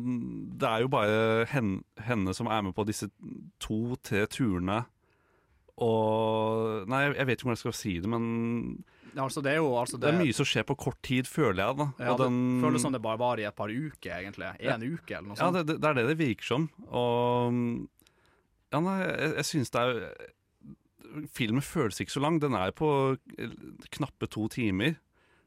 det 0.57 0.69
er 0.69 0.85
jo 0.85 0.93
bare 0.93 1.45
henne, 1.51 1.83
henne 2.07 2.35
som 2.35 2.49
er 2.49 2.63
med 2.65 2.73
på 2.77 2.87
disse 2.89 3.11
to-tre 3.61 4.25
turene. 4.33 4.85
Og 5.81 6.89
Nei, 6.89 7.03
jeg 7.11 7.27
vet 7.29 7.37
ikke 7.37 7.51
hvordan 7.51 7.59
jeg 7.59 7.65
skal 7.67 7.77
si 7.77 7.99
det, 8.01 8.09
men 8.09 8.25
altså, 9.17 9.43
det 9.43 9.53
er 9.53 9.57
jo 9.61 9.71
altså, 9.81 9.99
det 10.01 10.09
er 10.13 10.19
mye 10.21 10.33
som 10.37 10.45
skjer 10.47 10.65
på 10.69 10.77
kort 10.79 10.99
tid, 11.03 11.27
føler 11.27 11.63
jeg. 11.67 11.77
da 11.77 11.87
Ja, 11.99 12.17
det 12.17 12.27
den- 12.27 12.61
føles 12.63 12.81
som 12.83 12.93
det 12.93 13.03
bare 13.03 13.19
var 13.19 13.39
i 13.39 13.45
et 13.49 13.57
par 13.57 13.69
uker, 13.69 14.11
egentlig. 14.11 14.51
En 14.61 14.83
uke, 14.83 15.11
eller 15.17 15.29
noe 15.29 15.37
sånt. 15.37 15.57
Ja, 15.57 15.63
det, 15.63 15.81
det 15.81 15.89
er 15.91 15.95
det 15.95 16.07
det 16.09 16.19
virker 16.19 16.45
som. 16.45 16.69
Og 16.91 17.89
Ja, 18.73 18.79
nei, 18.81 18.99
jeg, 19.03 19.35
jeg 19.35 19.45
syns 19.45 19.71
det 19.71 19.81
er 19.81 20.27
Filmen 21.35 21.61
føles 21.63 21.99
ikke 22.01 22.13
så 22.15 22.21
lang. 22.23 22.39
Den 22.39 22.55
er 22.55 22.71
på 22.71 23.19
eh, 23.39 23.51
knappe 23.91 24.29
to 24.31 24.47
timer. 24.49 24.95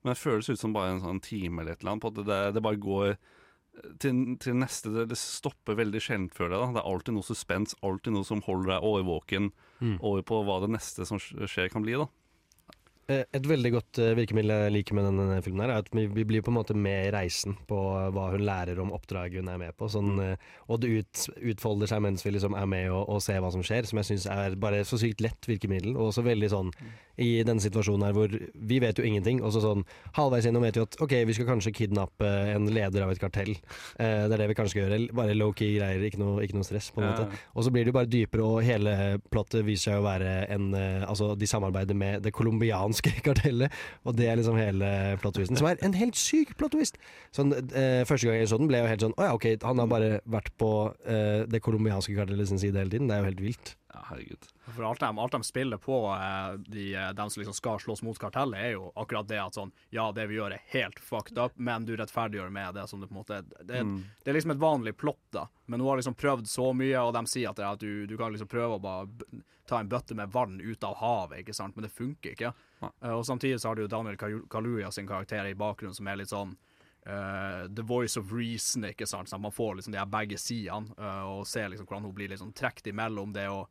Men 0.04 0.12
det 0.12 0.20
føles 0.20 0.50
ut 0.50 0.60
som 0.60 0.74
bare 0.76 0.92
en 0.92 1.00
sånn 1.02 1.22
time 1.24 1.62
eller 1.62 1.72
et 1.78 1.80
eller 1.86 1.94
annet. 1.94 2.04
På 2.04 2.12
at 2.12 2.26
det, 2.28 2.40
det 2.58 2.64
bare 2.66 2.76
går 2.84 3.14
til, 4.04 4.36
til 4.44 4.54
neste 4.60 4.92
det, 4.92 5.06
det 5.14 5.18
stopper 5.18 5.78
veldig 5.80 6.02
sjelden, 6.04 6.28
føler 6.36 6.58
jeg. 6.58 6.66
da 6.68 6.74
Det 6.76 6.82
er 6.84 6.92
alltid 6.92 7.16
noe 7.16 7.24
suspens, 7.24 7.76
alltid 7.82 8.12
noe 8.18 8.28
som 8.28 8.42
holder 8.42 8.74
deg 8.76 8.90
overvåken 8.92 9.52
Mm. 9.84 9.98
over 10.06 10.22
på 10.24 10.38
hva 10.48 10.62
det 10.62 10.70
neste 10.72 11.04
som 11.08 11.18
skjer, 11.20 11.70
kan 11.72 11.82
bli. 11.84 11.92
da 11.98 12.04
Eh, 12.06 12.23
Et 13.12 13.48
veldig 13.50 13.72
godt 13.74 14.00
eh, 14.00 14.14
virkemiddel 14.16 14.54
jeg 14.54 14.74
liker 14.78 14.96
med 14.96 15.04
denne 15.10 15.42
filmen, 15.44 15.66
her 15.66 15.74
er 15.74 15.82
at 15.84 15.90
vi, 15.92 16.06
blir 16.24 16.44
på 16.46 16.54
en 16.54 16.56
måte 16.56 16.76
med 16.78 17.10
i 17.10 17.12
reisen 17.12 17.58
på 17.68 17.76
hva 18.16 18.30
hun 18.32 18.46
lærer 18.48 18.80
om 18.80 18.94
oppdraget 18.96 19.42
hun 19.42 19.50
er 19.52 19.60
med 19.60 19.76
på. 19.76 19.90
Sånn, 19.92 20.14
eh, 20.24 20.46
og 20.72 20.80
det 20.80 20.92
ut, 21.02 21.24
utfolder 21.52 21.92
seg 21.92 22.00
mens 22.06 22.24
vi 22.24 22.32
liksom 22.32 22.56
er 22.56 22.70
med 22.70 22.88
og, 22.94 23.04
og 23.12 23.20
ser 23.26 23.42
hva 23.44 23.50
som 23.52 23.66
skjer, 23.66 23.90
som 23.90 24.00
jeg 24.00 24.08
syns 24.14 24.28
er 24.32 24.56
bare 24.56 24.86
så 24.88 24.96
sykt 25.02 25.20
lett 25.26 25.50
virkemiddel. 25.50 25.98
Og 25.98 26.14
også 26.14 26.24
veldig 26.24 26.50
sånn 26.54 26.72
i 27.20 27.44
denne 27.46 27.62
situasjonen 27.62 28.08
her 28.08 28.16
hvor 28.16 28.32
vi 28.72 28.80
vet 28.82 28.98
jo 28.98 29.04
ingenting, 29.06 29.44
og 29.44 29.52
så 29.54 29.60
sånn 29.62 29.84
halvveis 30.16 30.48
innom 30.50 30.64
vet 30.66 30.80
vi 30.80 30.86
at 30.88 30.96
ok, 31.04 31.18
vi 31.28 31.36
skal 31.36 31.50
kanskje 31.52 31.76
kidnappe 31.76 32.32
en 32.56 32.72
leder 32.72 33.04
av 33.04 33.12
et 33.12 33.22
kartell. 33.22 33.52
Eh, 34.00 34.24
det 34.32 34.38
er 34.38 34.46
det 34.46 34.50
vi 34.54 34.58
kanskje 34.62 34.78
skal 34.78 34.86
gjøre. 34.88 35.02
Bare 35.20 35.36
low-key 35.38 35.76
greier, 35.76 36.08
ikke 36.08 36.24
noe, 36.24 36.40
ikke 36.48 36.56
noe 36.58 36.70
stress, 36.70 36.88
på 36.96 37.04
en 37.04 37.10
Ja. 37.10 37.12
måte. 37.20 37.44
Og 37.54 37.68
så 37.68 37.76
blir 37.76 37.84
det 37.84 37.92
jo 37.92 38.00
bare 38.00 38.10
dypere, 38.16 38.48
og 38.48 38.64
hele 38.64 38.96
plottet 39.30 39.68
viser 39.68 39.92
seg 39.92 40.00
å 40.00 40.08
være 40.08 40.34
en 40.56 40.72
eh, 40.74 40.90
Altså, 41.04 41.34
de 41.38 41.46
samarbeider 41.46 41.98
med 41.98 42.24
det 42.24 42.32
colombianske 42.34 42.93
kartellet, 43.28 43.72
og 44.06 44.16
det 44.16 44.28
er 44.30 44.36
liksom 44.38 44.58
hele 44.60 45.18
plot-twisten. 45.22 45.58
Som 45.58 45.68
er 45.68 45.78
en 45.82 45.94
helt 45.94 46.16
syk 46.16 46.56
plot-twist! 46.58 46.98
Sånn, 47.34 47.54
eh, 47.74 48.04
første 48.06 48.28
gang 48.28 48.38
jeg 48.40 48.50
så 48.54 48.58
den, 48.62 48.68
ble 48.68 48.78
jeg 48.78 48.86
jo 48.86 48.92
helt 48.94 49.02
sånn 49.08 49.16
Å 49.18 49.24
ja, 49.30 49.34
ok, 49.34 49.46
han 49.64 49.80
har 49.80 49.88
bare 49.88 50.20
vært 50.30 50.52
på 50.58 50.72
eh, 51.06 51.46
det 51.50 51.62
colombianske 51.66 52.16
kartellet 52.16 52.48
sin 52.52 52.60
side 52.62 52.76
hele 52.78 52.90
tiden. 52.94 53.08
Det 53.08 53.16
er 53.18 53.24
jo 53.24 53.32
helt 53.32 53.42
vilt. 53.42 53.76
Ja, 53.94 54.02
herregud. 54.10 54.48
For 54.74 54.86
alt 54.88 55.00
de, 55.04 55.10
alt 55.22 55.32
de 55.36 55.44
spiller 55.46 55.78
på, 55.78 55.98
eh, 56.16 56.56
de, 56.72 56.86
eh, 56.98 57.12
som 57.30 57.42
liksom 57.44 57.54
skal 57.54 57.80
slåss 57.84 58.02
mot 58.06 58.18
kartellet, 58.18 58.58
er 58.58 58.72
jo 58.78 58.88
akkurat 58.98 59.28
det 59.30 59.38
at 59.44 59.54
sånn 59.60 59.72
Ja, 59.94 60.08
det 60.16 60.26
vi 60.32 60.40
gjør 60.40 60.56
er 60.56 60.64
helt 60.74 60.98
fucked 61.00 61.38
up, 61.38 61.54
men 61.58 61.86
du 61.86 61.94
rettferdiggjør 62.00 62.50
med 62.52 62.74
det 62.80 62.88
som 62.90 63.02
det 63.04 63.10
på 63.12 63.14
en 63.18 63.22
måte 63.22 63.42
Det, 63.64 63.76
er- 63.76 63.84
Mm. 63.84 64.04
det 64.24 64.32
er 64.32 64.34
liksom 64.40 64.52
et 64.56 64.58
vanlig 64.64 64.96
plott, 64.98 65.20
da. 65.32 65.48
Men 65.68 65.80
hun 65.80 65.90
har 65.90 65.98
liksom 65.98 66.16
prøvd 66.16 66.48
så 66.48 66.74
mye, 66.74 66.98
og 67.06 67.14
de 67.14 67.26
sier 67.30 67.50
at, 67.50 67.56
det 67.56 67.66
er 67.66 67.74
at 67.74 67.80
du, 67.80 68.08
du 68.08 68.18
kan 68.18 68.32
liksom 68.34 68.48
prøve 68.50 68.78
å 68.80 68.82
bare 68.82 69.08
ta 69.68 69.80
en 69.80 69.88
bøtte 69.90 70.16
med 70.16 70.32
vann 70.32 70.60
ut 70.60 70.84
av 70.84 70.96
havet, 71.00 71.40
ikke 71.44 71.54
sant, 71.56 71.76
men 71.76 71.84
det 71.86 71.92
funker 71.94 72.34
ikke. 72.34 72.54
Eh, 73.02 73.14
og 73.14 73.26
samtidig 73.28 73.62
så 73.62 73.70
har 73.72 73.76
du 73.76 73.86
jo 73.86 73.92
Daniel 73.92 74.18
Kalu- 74.20 74.46
Kaluuya 74.52 74.92
sin 74.92 75.08
karakter 75.08 75.46
i 75.50 75.58
bakgrunnen 75.58 75.96
som 75.98 76.08
er 76.08 76.20
litt 76.20 76.32
sånn 76.32 76.56
uh, 77.08 77.68
the 77.68 77.84
voice 77.84 78.20
of 78.20 78.32
reason, 78.34 78.86
ikke 78.88 79.08
sant. 79.10 79.30
Så 79.30 79.40
man 79.42 79.52
får 79.52 79.76
liksom 79.80 79.96
de 79.96 80.02
her 80.02 80.10
begge 80.10 80.40
sidene, 80.40 80.94
uh, 80.98 81.24
og 81.36 81.48
ser 81.48 81.70
liksom 81.72 81.88
hvordan 81.88 82.08
hun 82.08 82.16
blir 82.16 82.32
liksom 82.34 82.54
trukket 82.56 82.92
imellom 82.94 83.34
det 83.36 83.48
å 83.52 83.64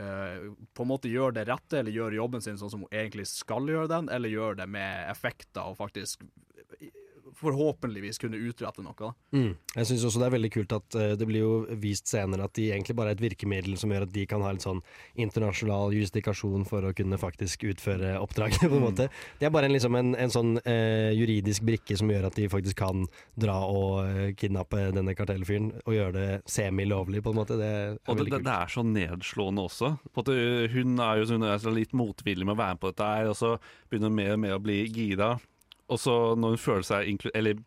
på 0.00 0.80
en 0.80 0.88
måte 0.88 1.10
gjøre 1.12 1.34
det 1.36 1.42
rette, 1.44 1.74
eller 1.76 1.92
gjøre 1.92 2.16
jobben 2.16 2.40
sin 2.40 2.56
sånn 2.56 2.70
som 2.72 2.84
hun 2.86 2.94
egentlig 3.02 3.26
skal 3.28 3.66
gjøre 3.68 3.90
den, 3.90 4.06
eller 4.08 4.32
gjøre 4.32 4.56
det 4.62 4.66
med 4.72 5.10
effekter 5.10 5.68
og 5.68 5.76
faktisk 5.76 6.22
forhåpentligvis 7.38 8.18
kunne 8.20 8.38
utrette 8.48 8.82
noe. 8.82 8.94
da. 8.98 9.10
Mm. 9.36 9.52
Jeg 9.76 9.86
syns 9.90 10.04
også 10.08 10.20
det 10.22 10.26
er 10.28 10.34
veldig 10.36 10.50
kult 10.54 10.72
at 10.76 10.96
uh, 10.98 11.12
det 11.18 11.26
blir 11.28 11.40
jo 11.44 11.52
vist 11.80 12.10
senere 12.10 12.44
at 12.48 12.54
de 12.58 12.70
egentlig 12.72 12.96
bare 12.98 13.12
er 13.12 13.18
et 13.18 13.24
virkemiddel 13.24 13.76
som 13.80 13.90
gjør 13.92 14.06
at 14.08 14.12
de 14.14 14.26
kan 14.26 14.42
ha 14.44 14.50
en 14.54 14.60
sånn 14.62 14.82
internasjonal 15.20 15.92
jurisdikasjon 15.94 16.64
for 16.68 16.86
å 16.88 16.92
kunne 16.96 17.18
faktisk 17.20 17.64
utføre 17.70 18.16
oppdraget, 18.20 18.60
på 18.66 18.74
en 18.74 18.80
Mm. 18.80 18.86
måte. 18.88 19.08
Det 19.38 19.46
er 19.46 19.50
bare 19.52 19.66
en, 19.68 19.74
liksom 19.76 19.94
en, 19.98 20.14
en 20.16 20.32
sånn 20.32 20.52
uh, 20.64 21.10
juridisk 21.14 21.62
brikke 21.68 21.96
som 21.98 22.10
gjør 22.10 22.26
at 22.30 22.38
de 22.38 22.48
faktisk 22.48 22.78
kan 22.80 23.04
dra 23.40 23.58
og 23.66 24.00
eh, 24.06 24.32
kidnappe 24.38 24.86
denne 24.94 25.12
kartellfyren 25.16 25.70
og 25.84 25.92
gjøre 25.94 26.12
det 26.16 26.28
semi-lovlig, 26.50 27.22
på 27.24 27.32
en 27.34 27.38
måte. 27.40 27.58
Det 27.60 27.66
er 27.68 27.92
Og 28.06 28.16
det, 28.16 28.24
veldig 28.24 28.30
det, 28.30 28.38
kult. 28.38 28.48
det 28.48 28.56
er 28.56 28.72
så 28.74 28.84
nedslående 28.86 29.64
også. 29.68 29.90
På 30.14 30.24
at 30.24 30.30
hun 30.74 30.98
er 31.04 31.20
jo 31.20 31.28
hun 31.34 31.44
er 31.46 31.68
litt 31.76 31.92
motvillig 31.96 32.46
med 32.48 32.56
å 32.56 32.60
være 32.62 32.76
med 32.78 32.80
på 32.82 32.90
dette 32.92 33.10
her, 33.12 33.28
og 33.30 33.36
så 33.38 33.52
begynner 33.90 34.10
hun 34.10 34.16
mer 34.20 34.32
og 34.34 34.42
mer 34.46 34.56
å 34.56 34.62
bli 34.64 34.78
gira. 34.88 35.30
Og 35.90 35.98
så 35.98 36.14
når 36.38 36.54
hun 36.54 36.60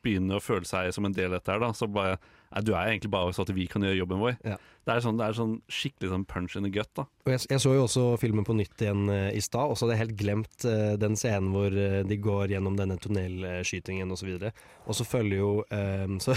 begynner 0.04 0.40
å 0.40 0.44
føle 0.44 0.68
seg 0.68 0.94
som 0.96 1.08
en 1.08 1.16
del 1.16 1.32
av 1.32 1.40
dette, 1.42 1.52
her 1.52 1.64
da, 1.64 1.74
så 1.76 1.90
bare 1.92 2.18
Nei, 2.54 2.62
du 2.62 2.76
er 2.78 2.92
egentlig 2.92 3.10
bare 3.10 3.34
så 3.34 3.42
at 3.42 3.50
vi 3.58 3.64
kan 3.66 3.82
gjøre 3.82 3.98
jobben 3.98 4.20
vår. 4.22 4.36
Det, 4.84 4.92
er 4.92 5.04
sånn, 5.06 5.16
det 5.20 5.26
er 5.30 5.36
sånn 5.38 5.54
skikkelig 5.72 6.10
sånn 6.12 6.26
punch 6.28 6.58
in 6.60 6.66
the 6.68 6.72
gut. 6.74 6.90
da 6.98 7.06
Og 7.24 7.32
jeg, 7.32 7.46
jeg 7.54 7.62
så 7.64 7.72
jo 7.72 7.86
også 7.86 8.04
filmen 8.20 8.44
på 8.44 8.56
nytt 8.58 8.84
igjen 8.84 9.06
uh, 9.08 9.30
i 9.32 9.40
stad, 9.44 9.72
og 9.72 9.78
så 9.80 9.86
hadde 9.86 9.96
jeg 9.96 10.02
helt 10.04 10.18
glemt 10.20 10.66
uh, 10.68 10.96
den 11.00 11.16
scenen 11.20 11.54
hvor 11.56 11.72
uh, 11.72 12.02
de 12.08 12.18
går 12.20 12.52
gjennom 12.52 12.76
denne 12.80 12.98
tunnelskytingen 13.00 14.12
osv. 14.12 14.34
Og, 14.36 14.44
så 14.44 14.52
og 14.84 14.98
så 15.00 15.08
følger 15.08 15.40
jo 15.40 15.52
eh, 15.72 16.16
så, 16.26 16.36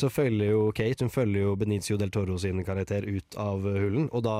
så 0.00 0.08
følger 0.12 0.54
jo 0.54 0.62
Kate 0.72 1.04
Hun 1.04 1.12
følger 1.12 1.44
jo 1.44 1.56
Benicio 1.60 1.98
del 2.00 2.12
Toro 2.14 2.38
sin 2.40 2.64
karakter 2.64 3.04
ut 3.04 3.36
av 3.40 3.66
hullen, 3.68 4.08
og 4.16 4.24
da 4.24 4.36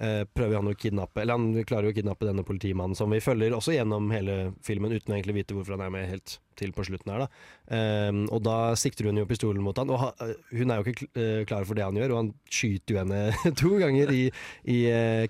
prøver 0.00 0.54
han 0.56 0.70
å 0.70 0.76
kidnappe 0.78 1.20
Eller 1.20 1.36
han 1.36 1.64
klarer 1.68 1.90
jo 1.90 1.92
å 1.92 1.96
kidnappe 1.98 2.24
denne 2.24 2.44
politimannen, 2.46 2.96
som 2.96 3.10
vi 3.12 3.18
følger 3.20 3.52
også 3.52 3.74
gjennom 3.74 4.06
hele 4.14 4.38
filmen, 4.64 4.94
uten 4.94 5.12
å 5.12 5.18
egentlig 5.18 5.42
vite 5.42 5.56
hvorfor 5.56 5.76
han 5.76 5.84
er 5.88 5.92
med 5.92 6.08
helt 6.08 6.38
til 6.60 6.72
på 6.76 6.84
slutten 6.86 7.12
her, 7.12 7.24
da. 7.24 7.28
Eh, 7.76 8.20
og 8.30 8.42
da 8.46 8.56
sikter 8.78 9.08
hun 9.08 9.20
jo 9.20 9.28
pistolen 9.28 9.64
mot 9.64 9.76
han, 9.80 9.90
og 9.92 10.02
ha, 10.02 10.10
hun 10.52 10.72
er 10.72 10.80
jo 10.80 10.86
ikke 10.86 10.98
kl- 11.02 11.48
klar 11.50 11.68
for 11.68 11.78
det 11.78 11.86
han 11.86 11.98
gjør, 11.98 12.14
og 12.14 12.20
han 12.22 12.32
skyter 12.60 12.96
jo 12.96 13.00
henne 13.02 13.54
to 13.60 13.74
ganger 13.80 14.12
i, 14.14 14.22
i 14.64 14.78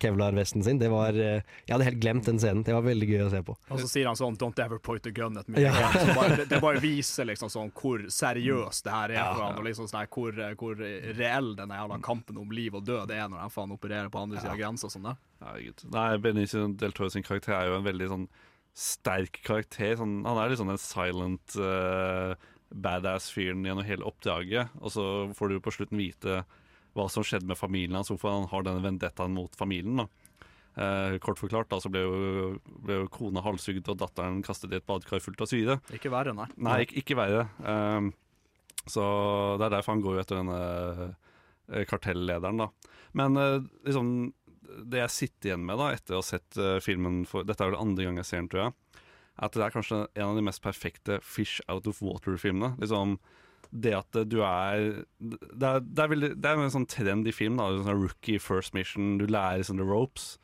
kevlarvesten 0.00 0.30
kevlar-vesten 0.30 0.64
sin. 0.64 0.78
Det 0.78 0.88
var 0.88 1.14
eh, 1.14 1.42
Jeg 1.66 1.74
hadde 1.74 1.84
helt 1.84 2.00
glemt 2.00 2.26
den 2.26 2.38
scenen. 2.38 2.62
Det 2.66 2.74
var 2.74 2.82
veldig 2.82 3.08
gøy 3.08 3.22
å 3.26 3.30
se 3.32 3.42
på. 3.46 3.56
Og 3.70 3.80
så 3.80 3.88
sier 3.88 4.06
han 4.06 4.18
sånn 4.18 4.36
'don't 4.36 4.58
ever 4.62 4.78
point 4.78 5.06
a 5.06 5.10
gun 5.10 5.38
at 5.38 5.48
me'. 5.48 5.60
Ja. 5.60 5.72
bare, 6.14 6.36
det, 6.36 6.48
det 6.50 6.60
bare 6.60 6.80
viser 6.80 7.28
liksom 7.28 7.50
sånn 7.50 7.72
hvor 7.72 8.06
seriøst 8.08 8.84
det 8.84 8.92
her 8.92 9.10
er 9.10 9.18
Ja, 9.18 9.26
for 9.34 9.44
han, 9.44 9.58
og 9.58 9.64
liksom 9.64 9.88
sånn 9.88 10.02
her 10.02 10.10
hvor, 10.10 10.36
hvor 10.60 10.76
reell 11.16 11.54
den 11.56 11.74
jævla 11.74 12.00
kampen 12.02 12.38
om 12.38 12.50
liv 12.50 12.74
og 12.74 12.84
død 12.86 13.10
er 13.10 13.28
når 13.28 13.44
han 13.46 13.54
faen 13.54 13.74
opererer 13.74 14.12
på 14.12 14.22
andre 14.22 14.40
siden 14.40 14.54
av 14.54 14.60
grensa 14.60 14.88
og 14.88 14.94
sånn. 14.94 15.10
Nei, 15.40 16.06
Benicio 16.20 16.68
del 16.76 16.92
Toro 16.96 17.10
sin 17.10 17.26
karakter 17.26 17.56
er 17.56 17.70
jo 17.70 17.78
en 17.78 17.86
veldig 17.86 18.08
sånn 18.12 18.30
sterk 18.76 19.40
karakter. 19.46 19.96
Sånn, 19.98 20.20
han 20.26 20.38
er 20.38 20.52
litt 20.52 20.60
sånn 20.60 20.72
en 20.72 20.80
silent 20.80 21.56
uh, 21.58 22.36
badass-fyren 22.70 23.64
gjennom 23.66 23.86
hele 23.86 24.06
oppdraget. 24.06 24.70
Og 24.80 24.94
så 24.94 25.04
får 25.36 25.50
du 25.50 25.62
på 25.64 25.74
slutten 25.74 26.00
vite 26.00 26.42
hva 26.96 27.06
som 27.12 27.24
skjedde 27.26 27.48
med 27.50 27.58
familien 27.58 27.98
hans, 27.98 28.10
hvorfor 28.12 28.32
han 28.34 28.48
har 28.50 28.66
denne 28.66 28.84
vendettaen 28.84 29.36
mot 29.36 29.54
familien. 29.58 30.06
Eh, 30.80 31.18
kort 31.22 31.40
forklart 31.40 31.70
da, 31.70 31.80
så 31.82 31.90
ble 31.92 32.02
jo, 32.04 32.16
ble 32.84 33.00
jo 33.02 33.10
kona 33.12 33.42
halshugd 33.44 33.88
og 33.90 34.00
datteren 34.00 34.42
kastet 34.46 34.72
i 34.72 34.78
et 34.78 34.86
badekar 34.86 35.22
fullt 35.22 35.42
av 35.42 35.50
syre. 35.50 35.78
Ikke 35.94 36.12
verre, 36.12 36.34
nei. 36.36 36.48
Nei, 36.56 36.80
ikke, 36.86 37.00
ikke 37.02 37.18
verre. 37.18 37.46
Eh, 37.60 38.10
så 38.90 39.06
det 39.60 39.66
er 39.66 39.74
derfor 39.76 39.96
han 39.96 40.04
går 40.04 40.22
etter 40.22 40.40
denne 40.40 40.60
eh, 41.70 41.86
kartellederen, 41.90 42.62
da. 42.64 42.94
Men 43.18 43.40
eh, 43.40 43.56
liksom 43.86 44.12
det 44.90 45.02
jeg 45.02 45.14
sitter 45.14 45.50
igjen 45.50 45.66
med 45.66 45.80
da 45.80 45.90
etter 45.94 46.16
å 46.16 46.20
ha 46.20 46.26
sett 46.26 46.58
eh, 46.60 46.78
filmen 46.84 47.24
for, 47.28 47.46
Dette 47.46 47.64
er 47.64 47.72
vel 47.72 47.80
andre 47.80 48.06
gang 48.06 48.20
jeg 48.20 48.28
ser 48.28 48.42
den, 48.42 48.50
tror 48.52 48.64
jeg. 48.68 49.04
At 49.40 49.56
det 49.56 49.64
er 49.64 49.74
kanskje 49.74 50.00
en 50.04 50.28
av 50.28 50.38
de 50.38 50.44
mest 50.46 50.62
perfekte 50.62 51.18
fish 51.24 51.62
out 51.66 51.88
of 51.90 52.00
water-filmene. 52.04 52.74
Liksom 52.82 53.16
det 53.70 53.92
at 53.94 54.16
du 54.26 54.40
er 54.42 55.04
Det 55.18 55.66
er, 55.66 55.80
det 55.80 56.02
er, 56.02 56.10
veldig, 56.10 56.30
det 56.42 56.50
er 56.50 56.62
en 56.62 56.74
sånn 56.74 56.88
trend 56.90 57.28
i 57.28 57.34
film. 57.34 57.58
da 57.60 57.70
sånn 57.78 58.02
Rookie 58.02 58.42
first 58.42 58.74
mission, 58.74 59.18
du 59.18 59.26
lærer 59.30 59.64
sånn 59.66 59.80
the 59.80 59.86
ropes. 59.86 60.38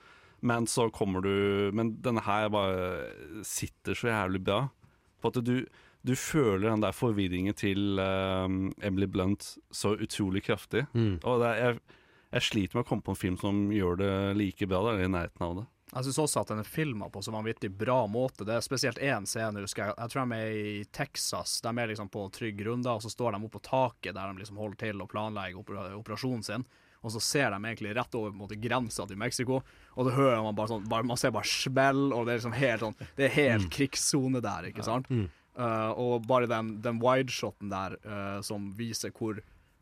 Men 0.47 0.67
så 0.71 0.89
kommer 0.95 1.25
du 1.25 1.73
Men 1.75 1.97
denne 2.05 2.23
her 2.27 2.49
bare 2.53 3.43
sitter 3.47 3.99
så 3.99 4.13
jævlig 4.13 4.45
bra. 4.47 4.67
På 5.21 5.33
at 5.33 5.41
du, 5.45 5.67
du 6.07 6.15
føler 6.15 6.69
den 6.69 6.85
der 6.85 6.95
forvirringen 6.95 7.57
til 7.57 7.99
um, 7.99 8.73
Emily 8.83 9.09
Blunt 9.11 9.57
så 9.75 9.97
utrolig 9.97 10.45
kraftig. 10.47 10.87
Mm. 10.93 11.19
Og 11.25 11.43
er, 11.43 11.63
jeg, 11.63 11.81
jeg 12.37 12.51
sliter 12.51 12.79
med 12.79 12.85
å 12.85 12.89
komme 12.91 13.07
på 13.07 13.17
en 13.17 13.23
film 13.23 13.41
som 13.41 13.67
gjør 13.75 14.03
det 14.03 14.13
like 14.39 14.69
bra, 14.69 14.85
da, 14.85 14.95
eller 14.95 15.09
i 15.09 15.15
nærheten 15.17 15.47
av 15.49 15.57
det. 15.61 15.67
Jeg 15.93 16.09
syns 16.09 16.19
også 16.19 16.43
at 16.43 16.51
den 16.51 16.61
er 16.61 16.67
filma 16.67 17.07
på 17.13 17.21
så 17.23 17.31
vanvittig 17.31 17.71
bra 17.79 18.01
måte. 18.11 18.45
Det 18.47 18.57
er 18.57 18.65
spesielt 18.65 18.99
én 18.99 19.27
scene, 19.29 19.63
husker 19.63 19.87
jeg. 19.87 19.95
Jeg 20.01 20.13
tror 20.13 20.27
de 20.27 20.39
er 20.41 20.57
i 20.59 20.81
Texas. 20.91 21.61
De 21.63 21.71
er 21.71 21.93
liksom 21.93 22.11
på 22.11 22.25
trygg 22.35 22.65
runde, 22.67 22.91
og 22.91 23.05
så 23.05 23.13
står 23.13 23.37
de 23.37 23.41
oppe 23.41 23.61
på 23.61 23.69
taket 23.69 24.17
der 24.17 24.33
de 24.33 24.43
liksom 24.43 24.59
holder 24.59 24.81
til 24.83 25.05
å 25.05 25.09
planlegge 25.11 25.63
opera 25.63 25.87
operasjonen 25.95 26.43
sin. 26.47 26.67
Og 27.07 27.13
så 27.15 27.23
ser 27.23 27.55
de 27.55 27.61
egentlig 27.61 27.95
rett 27.95 28.19
over 28.19 28.33
på 28.35 28.41
måte 28.41 28.59
grensa 28.59 29.07
til 29.07 29.21
Mexico, 29.21 29.61
og 29.95 30.09
da 30.09 30.15
hører 30.17 30.43
man 30.43 30.57
bare 30.59 30.73
sånn 30.75 30.89
bare, 30.91 31.07
Man 31.07 31.21
ser 31.21 31.35
bare 31.37 31.47
smell, 31.47 32.09
og 32.11 32.27
det 32.27 32.33
er 32.33 32.41
liksom 32.41 32.57
helt 32.57 32.83
sånn 32.83 32.97
Det 33.15 33.29
er 33.29 33.37
helt 33.37 33.69
krigssone 33.71 34.43
der, 34.43 34.73
ikke 34.73 34.87
sant? 34.87 35.07
Mm. 35.11 35.29
Uh, 35.57 35.93
og 35.97 36.27
bare 36.29 36.49
den, 36.51 36.75
den 36.85 36.99
wideshoten 37.01 37.71
der 37.73 37.95
uh, 38.05 38.41
som 38.45 38.73
viser 38.77 39.15
hvor 39.15 39.39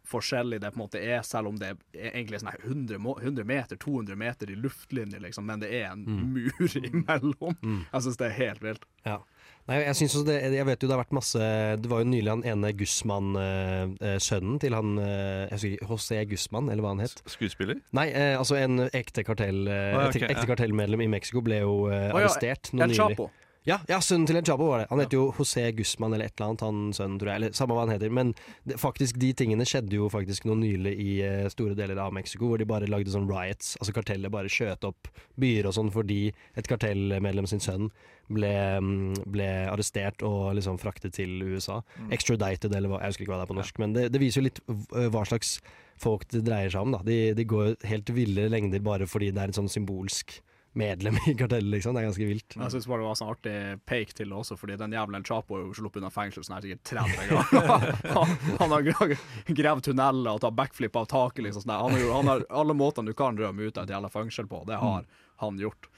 forskjellig 0.08 0.60
det 0.60 0.70
på 0.74 0.78
en 0.78 0.84
måte 0.84 1.00
er, 1.00 1.22
selv 1.24 1.48
om 1.48 1.56
det 1.60 1.70
er 1.96 2.10
egentlig 2.12 2.40
er 2.42 2.58
100, 2.60 2.98
100 3.22 3.44
meter, 3.48 3.76
200 3.80 4.16
meter 4.20 4.50
i 4.52 4.56
luftlinje, 4.60 5.20
liksom, 5.22 5.46
men 5.48 5.60
det 5.64 5.70
er 5.72 5.90
en 5.92 6.04
Mm. 6.04 6.34
mur 6.34 6.76
imellom. 6.90 7.56
Mm. 7.62 7.80
Jeg 7.92 8.02
syns 8.04 8.18
det 8.20 8.26
er 8.26 8.36
helt 8.38 8.62
vilt. 8.62 8.84
Ja. 9.06 9.18
Nei, 9.64 9.78
jeg, 9.80 9.96
synes 9.96 10.14
også 10.18 10.26
det, 10.28 10.34
jeg 10.52 10.66
vet 10.68 10.82
jo 10.84 10.88
det 10.90 10.92
har 10.92 11.00
vært 11.00 11.14
masse 11.16 11.40
Det 11.80 11.88
var 11.88 12.02
jo 12.02 12.08
nylig 12.10 12.28
han 12.28 12.42
ene 12.44 12.68
Guzman-sønnen 12.76 14.58
til 14.60 14.74
han 14.76 14.98
eh, 15.00 15.64
José 15.88 16.20
Guzman, 16.28 16.68
eller 16.68 16.84
hva 16.84 16.92
han 16.94 17.00
het. 17.04 17.22
Skuespiller? 17.32 17.80
Nei, 17.96 18.08
eh, 18.12 18.34
altså 18.38 18.58
en 18.60 18.84
ekte, 18.90 19.24
kartell, 19.24 19.64
eh, 19.68 19.94
ja, 19.94 20.02
et 20.10 20.18
ekte 20.20 20.42
ja. 20.44 20.50
kartellmedlem 20.52 21.06
i 21.06 21.08
Mexico 21.16 21.40
ble 21.44 21.62
jo 21.62 21.74
eh, 21.88 22.10
ja, 22.10 22.12
arrestert 22.18 22.72
nå 22.74 22.84
El 22.84 22.92
nylig. 22.92 23.00
Chapo. 23.00 23.30
Ja, 23.64 23.78
ja, 23.88 23.96
sønnen 24.04 24.26
til 24.28 24.36
El 24.36 24.44
Chapo 24.44 24.66
var 24.68 24.82
det. 24.82 24.88
Han 24.90 25.00
heter 25.00 25.16
jo 25.16 25.30
José 25.32 25.62
Guzman 25.72 26.12
eller 26.12 26.28
et 26.28 26.34
eller 26.36 26.50
annet, 26.50 26.64
han 26.66 26.80
sønnen, 26.92 27.16
tror 27.20 27.30
jeg. 27.30 27.40
Eller 27.40 27.54
samme 27.56 27.76
hva 27.76 27.86
han 27.86 27.94
heter. 27.94 28.12
Men 28.12 28.34
det, 28.68 28.76
faktisk, 28.80 29.16
de 29.22 29.30
tingene 29.40 29.64
skjedde 29.64 29.96
jo 29.96 30.10
faktisk 30.12 30.44
noe 30.44 30.58
nylig 30.60 30.92
i 31.00 31.14
eh, 31.24 31.46
store 31.52 31.76
deler 31.78 31.96
av 32.02 32.12
Mexico, 32.12 32.50
hvor 32.50 32.60
de 32.60 32.68
bare 32.68 32.90
lagde 32.92 33.14
sånn 33.14 33.30
riots. 33.30 33.72
Altså 33.80 33.96
kartellet 33.96 34.34
bare 34.34 34.52
skjøt 34.52 34.84
opp 34.84 35.08
byer 35.40 35.70
og 35.70 35.76
sånn 35.78 35.88
fordi 35.94 36.26
et 36.60 36.68
kartellmedlem 36.68 37.48
sin 37.48 37.64
sønn 37.64 37.88
ble, 38.28 38.52
mm, 38.84 39.24
ble 39.32 39.50
arrestert 39.72 40.20
og 40.28 40.52
liksom 40.60 40.76
fraktet 40.82 41.16
til 41.16 41.32
USA. 41.40 41.80
Mm. 41.96 42.12
Extradited, 42.18 42.76
eller 42.76 42.92
hva, 42.92 43.00
jeg 43.00 43.14
husker 43.14 43.24
ikke 43.24 43.32
hva 43.32 43.40
det 43.40 43.48
er 43.48 43.54
på 43.54 43.60
norsk. 43.62 43.80
Men 43.80 43.96
det, 43.96 44.10
det 44.12 44.20
viser 44.20 44.42
jo 44.42 44.50
litt 44.50 44.64
hva 44.92 45.24
slags 45.24 45.56
folk 46.04 46.28
det 46.36 46.44
dreier 46.44 46.68
seg 46.68 46.84
om. 46.84 46.98
da. 46.98 47.00
De, 47.06 47.22
de 47.32 47.48
går 47.48 47.78
helt 47.88 48.12
ville 48.12 48.50
lengder 48.52 48.84
bare 48.84 49.08
fordi 49.08 49.32
det 49.32 49.40
er 49.40 49.54
en 49.54 49.62
sånn 49.64 49.72
symbolsk 49.72 50.42
medlem 50.74 51.16
i 51.30 51.34
kartellet, 51.38 51.70
liksom. 51.76 51.94
Det 51.94 52.02
er 52.02 52.06
ganske 52.08 52.26
vilt. 52.28 52.56
Jeg 52.58 52.72
syns 52.74 52.86
bare 52.90 53.02
det 53.02 53.06
var 53.08 53.18
sånn 53.20 53.30
artig 53.34 53.54
peik 53.86 54.14
til 54.18 54.32
det 54.32 54.38
også, 54.40 54.56
fordi 54.58 54.76
den 54.80 54.96
jævla 54.96 55.20
El 55.20 55.26
Chapo 55.28 55.58
er 55.58 55.64
jo 55.68 55.76
sluppet 55.78 56.00
unna 56.02 56.10
fengsel 56.14 56.42
sånn 56.46 56.56
her 56.56 56.66
sikkert 56.66 56.90
30 56.90 57.28
ganger. 57.30 58.00
han, 58.16 58.34
han 58.58 58.74
har 58.74 58.86
gra- 58.88 59.18
gravd 59.60 59.86
tunneler 59.90 60.32
og 60.34 60.42
tatt 60.42 60.56
backflip 60.58 60.98
av 60.98 61.06
taket, 61.12 61.44
liksom. 61.46 61.62
Sånn 61.66 61.74
han, 61.76 61.94
har 61.94 62.12
han 62.18 62.32
har 62.32 62.44
alle 62.62 62.74
måtene 62.78 63.12
du 63.12 63.16
kan 63.18 63.38
rømme 63.38 63.68
ut 63.70 63.78
av 63.78 63.86
et 63.86 63.94
jævla 63.94 64.10
fengsel 64.12 64.50
på, 64.50 64.64
det 64.68 64.80
har 64.82 65.06
han 65.44 65.62
gjort. 65.62 65.90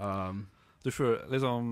Um, 0.00 0.46
Du 0.82 0.88
føler 0.90 1.28
liksom 1.30 1.66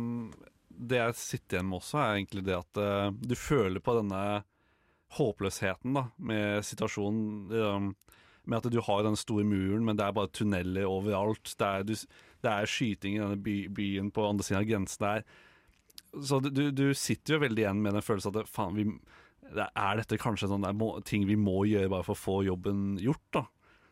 Det 0.70 0.98
jeg 1.00 1.14
sitter 1.16 1.56
igjen 1.56 1.70
med 1.70 1.78
også, 1.80 1.96
er 1.98 2.18
egentlig 2.18 2.42
det 2.46 2.58
at 2.58 2.78
uh, 2.84 3.08
du 3.16 3.32
føler 3.34 3.80
på 3.82 3.94
denne 3.96 4.20
håpløsheten 5.16 5.96
da 5.96 6.04
med 6.22 6.64
situasjonen. 6.64 7.50
Um, 7.50 7.90
med 8.48 8.56
at 8.64 8.70
du 8.72 8.80
har 8.82 9.02
den 9.04 9.18
store 9.20 9.44
muren, 9.46 9.84
men 9.84 9.98
det 9.98 10.04
er 10.06 10.14
bare 10.16 10.30
tunneler 10.34 10.86
overalt. 10.88 11.52
Det 11.60 11.66
er, 11.66 11.84
du, 11.86 11.92
det 12.44 12.50
er 12.52 12.70
skyting 12.70 13.16
i 13.16 13.22
denne 13.22 13.38
by, 13.44 13.56
byen 13.76 14.10
på 14.14 14.26
andre 14.28 14.46
siden 14.46 14.60
av 14.62 14.68
grensen 14.68 15.06
der. 15.06 15.24
Så 16.26 16.40
du, 16.42 16.70
du 16.74 16.86
sitter 16.98 17.36
jo 17.36 17.42
veldig 17.44 17.62
igjen 17.64 17.82
med 17.84 17.94
den 17.94 18.02
følelsen 18.04 18.40
at 18.40 18.50
faen, 18.50 18.74
vi, 18.78 18.86
er 19.54 20.00
dette 20.00 20.18
kanskje 20.20 20.48
sånn 20.50 20.64
det 20.64 20.72
er 20.72 20.78
må, 20.78 20.92
ting 21.06 21.26
vi 21.28 21.38
må 21.38 21.62
gjøre 21.68 21.90
bare 21.92 22.06
for 22.06 22.16
å 22.16 22.22
få 22.24 22.36
jobben 22.48 22.94
gjort? 23.02 23.26
da? 23.36 23.44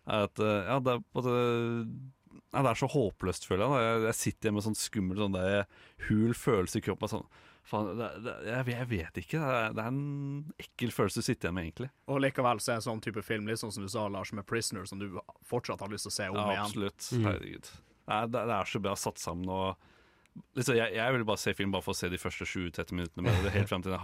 At, 0.09 0.40
eh, 0.40 0.70
ja, 0.70 0.78
det, 0.80 0.96
er 0.96 1.05
på 1.12 1.22
ja, 1.28 2.62
det 2.64 2.70
er 2.70 2.78
så 2.80 2.88
håpløst, 2.88 3.44
føler 3.49 3.64
jeg. 3.66 3.70
da. 3.74 3.80
Jeg, 3.84 4.05
jeg 4.09 4.18
sitter 4.22 4.49
hjemme 4.49 4.61
med 4.62 4.66
sånn 4.68 4.78
skummel 4.78 5.20
sånn 5.20 5.36
der, 5.36 5.68
hul 6.09 6.32
følelse 6.36 6.80
i 6.80 6.84
kroppen. 6.86 7.11
Sånn, 7.12 7.26
faen, 7.68 7.90
det, 7.99 8.09
det, 8.24 8.36
jeg, 8.49 8.68
jeg 8.72 8.88
vet 8.94 9.20
ikke. 9.22 9.42
Det 9.42 9.59
er, 9.59 9.74
det 9.76 9.84
er 9.84 9.90
en 9.92 10.62
ekkel 10.64 10.94
følelse 10.94 11.20
du 11.20 11.26
sitter 11.28 11.49
igjen 11.49 11.59
med, 11.59 11.68
egentlig. 11.68 11.90
og 12.09 12.22
likevel 12.24 12.62
så 12.64 12.72
er 12.72 12.80
en 12.80 12.86
sånn 12.88 13.05
type 13.05 13.24
film, 13.26 13.51
litt 13.51 13.61
sånn 13.61 13.74
som 13.74 13.84
du 13.84 13.90
sa, 13.92 14.07
Lars, 14.09 14.32
med 14.32 14.46
'Prisoner', 14.49 14.88
som 14.88 15.03
du 15.03 15.11
fortsatt 15.46 15.84
har 15.84 15.92
lyst 15.92 16.09
til 16.09 16.14
å 16.14 16.16
se 16.16 16.30
om 16.32 16.40
Ja, 16.40 16.49
igjen. 16.55 16.64
absolutt. 16.64 17.11
Mm. 17.12 17.28
Herregud. 17.28 17.68
Det 17.68 17.88
er, 18.09 18.26
det, 18.32 18.42
det 18.50 18.56
er 18.56 18.72
så 18.72 18.80
bra 18.82 18.96
satt 18.98 19.22
sammen. 19.22 19.48
og 19.48 20.48
liksom, 20.56 20.76
jeg, 20.78 20.94
jeg 20.96 21.14
vil 21.16 21.24
bare 21.28 21.42
se 21.44 21.54
film 21.59 21.72
bare 21.74 21.84
for 21.86 21.94
å 21.96 22.00
se 22.00 22.11
de 22.12 22.20
første 22.20 22.48
20-30 22.48 22.94
minuttene 22.96 23.26
med 23.28 23.40
det, 23.46 23.54
helt 23.56 23.70
frem 23.70 23.84
til 23.84 23.96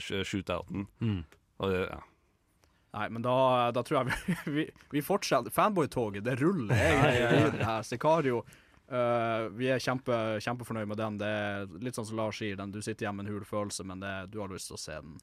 sh- 0.00 0.24
shootouten. 0.28 0.88
Mm. 1.00 1.22
Og 1.60 1.72
det, 1.72 1.86
ja. 1.90 2.02
Nei, 2.94 3.08
men 3.10 3.24
da, 3.26 3.36
da 3.74 3.82
tror 3.82 4.02
jeg 4.04 4.10
vi, 4.10 4.34
vi, 4.58 4.66
vi 4.94 5.02
fortsetter. 5.02 5.50
Fanboy-toget, 5.54 6.22
det 6.26 6.36
ruller 6.42 6.78
egentlig 6.78 7.32
videre 7.32 7.72
her. 7.72 7.82
Sicario, 7.86 8.44
Uh, 8.84 9.46
vi 9.56 9.70
er 9.72 9.80
kjempe, 9.80 10.12
kjempefornøyd 10.44 10.90
med 10.90 10.98
den. 11.00 11.14
Det 11.16 11.28
er 11.28 11.70
litt 11.80 11.96
sånn 11.96 12.04
som 12.04 12.18
Lars 12.18 12.36
sier, 12.36 12.52
den, 12.60 12.68
du 12.74 12.82
sitter 12.84 13.06
hjemme 13.06 13.22
med 13.22 13.30
en 13.30 13.38
hul 13.38 13.46
følelse, 13.48 13.80
men 13.88 14.02
det, 14.02 14.10
du 14.28 14.36
har 14.42 14.50
lyst 14.52 14.68
til 14.68 14.76
å 14.76 14.80
se 14.82 14.98
den 15.00 15.14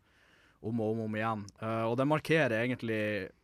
om 0.66 0.82
og 0.82 0.96
om, 0.96 1.04
og 1.04 1.06
om 1.06 1.18
igjen. 1.20 1.44
Uh, 1.62 1.84
og 1.92 1.94
det 2.02 2.08
markerer 2.10 2.56
egentlig 2.64 2.98
eh, 2.98 3.41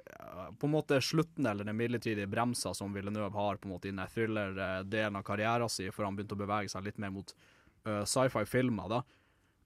på 0.59 0.67
en 0.67 0.73
måte 0.73 1.01
slutten, 1.01 1.45
eller 1.45 1.67
den 1.67 1.77
midlertidige 1.77 2.27
bremsa 2.27 2.73
som 2.73 2.93
Villeneuve 2.93 3.33
har 3.35 3.59
på 3.59 3.67
en 3.67 3.73
måte 3.75 3.89
i 3.89 3.91
den 3.91 4.07
thriller-delen 4.07 5.19
av 5.19 5.23
karrieren 5.27 5.69
sin, 5.69 5.91
for 5.91 6.07
han 6.07 6.17
begynte 6.17 6.37
å 6.37 6.41
bevege 6.43 6.71
seg 6.71 6.85
litt 6.87 6.99
mer 7.01 7.13
mot 7.13 7.33
uh, 7.87 8.03
sci-fi-filmer. 8.03 8.91
da. 8.91 9.01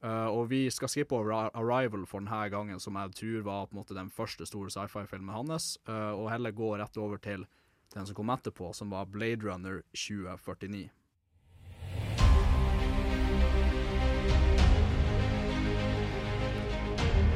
Uh, 0.02 0.28
og 0.34 0.48
vi 0.50 0.64
skal 0.74 0.90
skippe 0.90 1.14
over 1.14 1.52
'Arrival' 1.54 2.08
for 2.10 2.20
denne 2.20 2.50
gangen, 2.50 2.80
som 2.80 2.96
jeg 2.98 3.14
tror 3.14 3.42
var 3.46 3.68
på 3.68 3.76
en 3.76 3.82
måte 3.84 3.98
den 3.98 4.10
første 4.10 4.46
store 4.50 4.74
sci-fi-filmen 4.74 5.36
hans, 5.36 5.78
uh, 5.90 6.14
og 6.18 6.32
heller 6.32 6.52
gå 6.52 6.74
rett 6.78 6.98
over 6.98 7.22
til 7.22 7.46
den 7.94 8.06
som 8.06 8.16
kom 8.16 8.30
etterpå, 8.34 8.74
som 8.74 8.90
var 8.90 9.06
'Blade 9.06 9.46
Runner 9.46 9.84
2049'. 9.94 10.90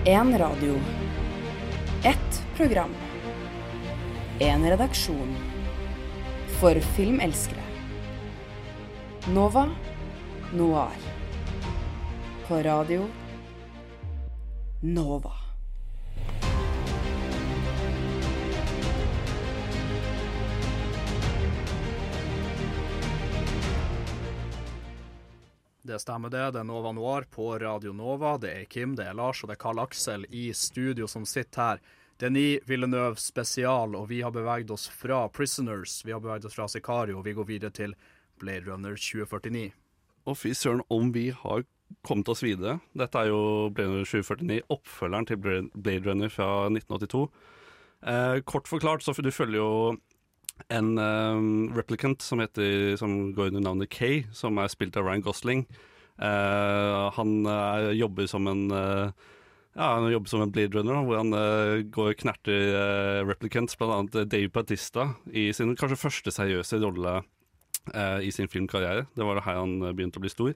En 0.06 0.38
radio. 0.38 1.05
Ett 2.06 2.48
program. 2.56 2.90
En 4.40 4.70
redaksjon. 4.70 5.36
For 6.62 6.80
filmelskere. 6.80 7.62
Nova 9.34 9.70
Noir. 10.54 10.98
På 12.48 12.56
radio 12.56 13.08
Nova. 14.82 15.45
Det 25.86 26.00
stemmer 26.02 26.32
det. 26.34 26.52
Det 26.56 26.64
er 26.64 26.66
Nova 26.66 26.90
Noir 26.98 27.28
på 27.30 27.52
Radio 27.62 27.92
Nova. 27.94 28.40
Det 28.42 28.50
er 28.50 28.64
Kim, 28.66 28.96
det 28.98 29.06
er 29.06 29.14
Lars 29.14 29.44
og 29.44 29.52
det 29.52 29.60
er 29.60 29.62
Karl 29.62 29.84
Aksel 29.84 30.24
i 30.34 30.48
studio 30.58 31.06
som 31.06 31.28
sitter 31.30 31.62
her. 31.62 31.82
Denis 32.18 32.64
Villeneuve 32.66 33.20
spesial, 33.22 33.94
og 33.94 34.08
vi 34.10 34.24
har 34.26 34.34
beveget 34.34 34.72
oss 34.74 34.88
fra 34.90 35.28
Prisoners, 35.30 36.00
vi 36.06 36.16
har 36.16 36.24
beveget 36.24 36.48
oss 36.50 36.56
fra 36.58 36.66
Sicario, 36.72 37.20
og 37.20 37.26
vi 37.28 37.36
går 37.38 37.46
videre 37.52 37.76
til 37.76 37.94
Blade 38.42 38.66
Runner 38.66 38.98
2049. 38.98 39.68
Og 40.26 40.40
fy 40.40 40.56
søren 40.58 40.82
om 40.90 41.12
vi 41.14 41.28
har 41.36 41.68
kommet 42.08 42.34
oss 42.34 42.42
videre. 42.42 42.80
Dette 42.98 43.22
er 43.22 43.30
jo 43.30 43.70
Blade 43.70 43.92
Runner 43.92 44.10
2049, 44.10 44.64
oppfølgeren 44.74 45.30
til 45.30 45.42
Blade 45.44 46.02
Runner 46.08 46.34
fra 46.34 46.50
1982. 46.72 47.28
Eh, 48.10 48.42
kort 48.42 48.72
forklart, 48.72 49.06
så 49.06 49.14
du 49.22 49.30
følger 49.30 49.62
jo 49.62 49.72
en 50.74 50.98
um, 50.98 51.76
replicant 51.76 52.22
som, 52.22 52.42
heter, 52.42 52.96
som 53.00 53.34
går 53.36 53.52
under 53.52 53.64
navnet 53.66 53.92
Kay, 53.94 54.24
som 54.34 54.58
er 54.62 54.72
spilt 54.72 54.98
av 54.98 55.08
Ryan 55.08 55.24
Gosling. 55.26 55.66
Uh, 56.16 57.12
han 57.18 57.42
uh, 57.44 57.92
jobber 57.96 58.30
som 58.32 58.48
en 58.48 58.66
uh, 58.72 59.12
ja, 59.76 59.90
han 59.98 60.08
jobber 60.08 60.32
som 60.32 60.46
en 60.46 60.54
Blade 60.56 60.72
Runner, 60.78 61.02
hvor 61.04 61.20
han 61.20 61.36
går 61.92 62.14
og 62.14 62.20
knerter 62.22 63.26
replicants, 63.28 63.76
annet 63.84 64.14
Dave 64.32 64.48
Batista, 64.48 65.10
i 65.28 65.50
sin 65.52 65.74
kanskje 65.76 65.98
første 66.00 66.32
seriøse 66.32 66.80
rolle 66.80 67.18
i 68.24 68.32
sin 68.32 68.48
filmkarriere. 68.48 69.04
Det 69.12 69.28
var 69.28 69.42
her 69.44 69.60
han 69.60 69.82
begynte 69.92 70.22
å 70.22 70.24
bli 70.24 70.32
stor. 70.32 70.54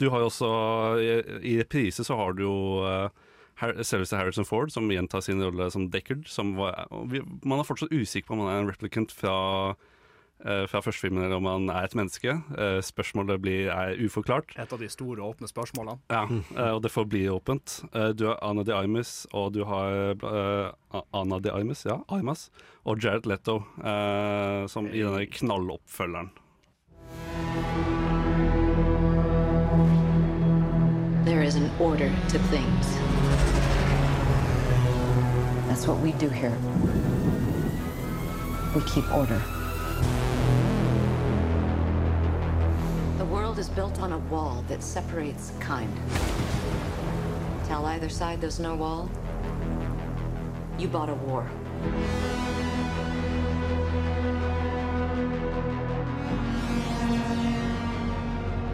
Du 0.00 0.08
har 0.08 0.24
jo 0.24 0.30
også, 0.30 0.48
i, 0.96 1.10
i 1.52 1.58
reprise 1.60 2.08
så 2.08 2.16
har 2.16 2.32
du 2.32 2.46
jo 2.46 2.56
uh, 2.88 3.12
selveste 3.58 4.18
Harrison 4.18 4.46
Ford, 4.48 4.72
som 4.74 4.90
gjentar 4.90 5.24
sin 5.24 5.42
rolle 5.42 5.70
som 5.70 5.88
Deckard. 5.90 6.28
Som 6.30 6.56
var, 6.58 6.86
vi, 7.10 7.22
man 7.44 7.60
er 7.60 7.68
fortsatt 7.68 7.94
usikker 7.94 8.28
på 8.30 8.36
om 8.36 8.44
han 8.44 8.52
er 8.52 8.62
en 8.64 8.70
replicant 8.72 9.14
fra, 9.14 9.36
uh, 10.44 10.64
fra 10.70 10.82
første 10.84 11.06
filmen, 11.06 11.24
eller 11.24 11.38
om 11.38 11.48
han 11.48 11.70
er 11.72 11.88
et 11.88 11.96
menneske. 11.98 12.36
Uh, 12.58 12.80
spørsmålet 12.84 13.40
blir, 13.42 13.70
er 13.72 13.98
uforklart. 14.02 14.56
Et 14.58 14.76
av 14.76 14.82
de 14.82 14.90
store 14.92 15.24
åpne 15.24 15.50
spørsmålene. 15.50 16.00
Ja, 16.12 16.24
uh, 16.26 16.74
og 16.74 16.82
det 16.84 16.92
forblir 16.94 17.34
åpent. 17.36 17.80
Du 18.18 18.28
har 18.30 18.38
Anna 18.42 18.66
de 18.66 18.74
Armas, 18.76 19.24
og 19.32 19.52
du 19.54 19.64
har 19.68 20.24
Anna 21.14 21.40
de 21.40 21.54
Imus, 21.60 21.84
ja, 21.86 22.00
Imas, 22.12 22.50
og 22.84 23.02
Jared 23.02 23.26
Leto, 23.26 23.62
eh, 23.84 24.66
som 24.66 24.86
i 24.86 25.02
denne 25.02 25.26
knalloppfølgeren. 25.26 26.30
There 31.24 31.42
is 31.42 31.56
an 31.56 31.70
order 31.80 32.10
to 32.28 32.38
things. 32.50 33.23
That's 35.74 35.88
what 35.88 35.98
we 35.98 36.12
do 36.12 36.28
here. 36.28 36.56
We 38.76 38.80
keep 38.82 39.12
order. 39.12 39.42
The 43.18 43.24
world 43.24 43.58
is 43.58 43.68
built 43.68 43.98
on 43.98 44.12
a 44.12 44.18
wall 44.18 44.64
that 44.68 44.84
separates 44.84 45.50
kind. 45.58 45.92
Tell 47.66 47.86
either 47.86 48.08
side 48.08 48.40
there's 48.40 48.60
no 48.60 48.76
wall. 48.76 49.10
You 50.78 50.86
bought 50.86 51.08
a 51.08 51.14
war. 51.14 51.50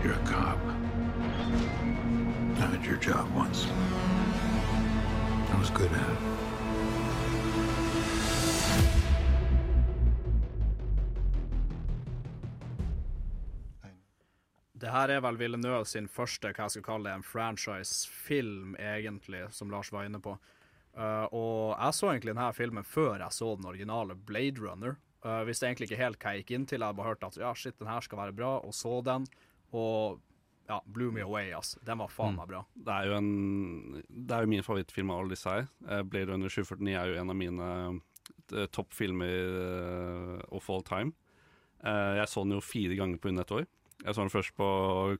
You're 0.05 0.12
a 0.12 0.26
cop. 0.26 0.59
I 2.59 2.66
had 2.66 2.84
your 2.84 2.98
job 2.98 3.34
once. 3.34 3.66
I 5.48 5.59
was 5.59 5.70
good 5.70 5.90
at 5.90 6.11
it. 6.11 6.49
Det 14.91 14.97
her 14.97 15.11
er 15.14 15.20
vel 15.22 15.36
Villeneuve 15.38 15.84
sin 15.86 16.09
første 16.11 16.51
hva 16.51 16.64
jeg 16.64 16.72
skal 16.74 16.82
kalle 16.82 17.07
det, 17.07 17.12
en 17.20 17.22
franchise-film, 17.22 18.72
egentlig, 18.74 19.45
som 19.55 19.70
Lars 19.70 19.93
var 19.95 20.09
inne 20.09 20.18
på. 20.18 20.32
Uh, 20.99 21.30
og 21.30 21.76
jeg 21.76 21.95
så 21.95 22.09
egentlig 22.11 22.34
denne 22.34 22.49
filmen 22.57 22.82
før 22.82 23.22
jeg 23.22 23.36
så 23.36 23.53
den 23.55 23.68
originale 23.70 24.16
Blade 24.18 24.59
Runner. 24.59 24.99
Uh, 25.22 25.47
visste 25.47 25.68
egentlig 25.68 25.86
ikke 25.86 26.01
helt 26.01 26.18
hva 26.18 26.34
jeg 26.34 26.43
gikk 26.43 26.51
inn 26.59 26.66
til. 26.72 26.82
Jeg 26.82 26.99
bare 26.99 27.12
hørte 27.12 27.30
at 27.30 27.38
ja, 27.38 27.55
shit, 27.55 27.78
den 27.78 27.93
her 27.93 28.03
skal 28.03 28.18
være 28.24 28.34
bra, 28.43 28.51
og 28.66 28.74
så 28.74 28.99
den. 29.07 29.30
Og 29.70 30.18
ja, 30.66 30.82
blew 30.91 31.14
me 31.14 31.22
away, 31.22 31.55
ass. 31.55 31.76
Den 31.86 32.03
var 32.03 32.11
faen 32.11 32.34
meg 32.43 32.51
bra. 32.51 32.66
Det 32.74 32.99
er 32.99 33.12
jo 33.12 33.18
en 33.22 33.32
Det 34.03 34.34
er 34.34 34.43
jo 34.43 34.55
min 34.57 34.66
favorittfilm 34.66 35.14
av 35.14 35.22
alle 35.22 35.38
disse 35.38 35.55
her. 35.55 35.70
Eh, 35.86 36.03
Blade 36.03 36.34
Runner 36.34 36.51
749 36.51 36.99
er 36.99 37.12
jo 37.14 37.20
en 37.22 37.30
av 37.30 37.38
mine 37.47 37.68
toppfilmer 38.74 40.49
of 40.51 40.66
all 40.66 40.82
time. 40.82 41.14
Jeg 41.78 42.26
så 42.26 42.43
den 42.43 42.59
jo 42.59 42.64
fire 42.64 42.99
ganger 42.99 43.22
på 43.22 43.30
under 43.30 43.47
et 43.47 43.61
år. 43.61 43.70
Jeg 44.01 44.16
så 44.16 44.24
den 44.24 44.32
først 44.32 44.55
på 44.57 44.66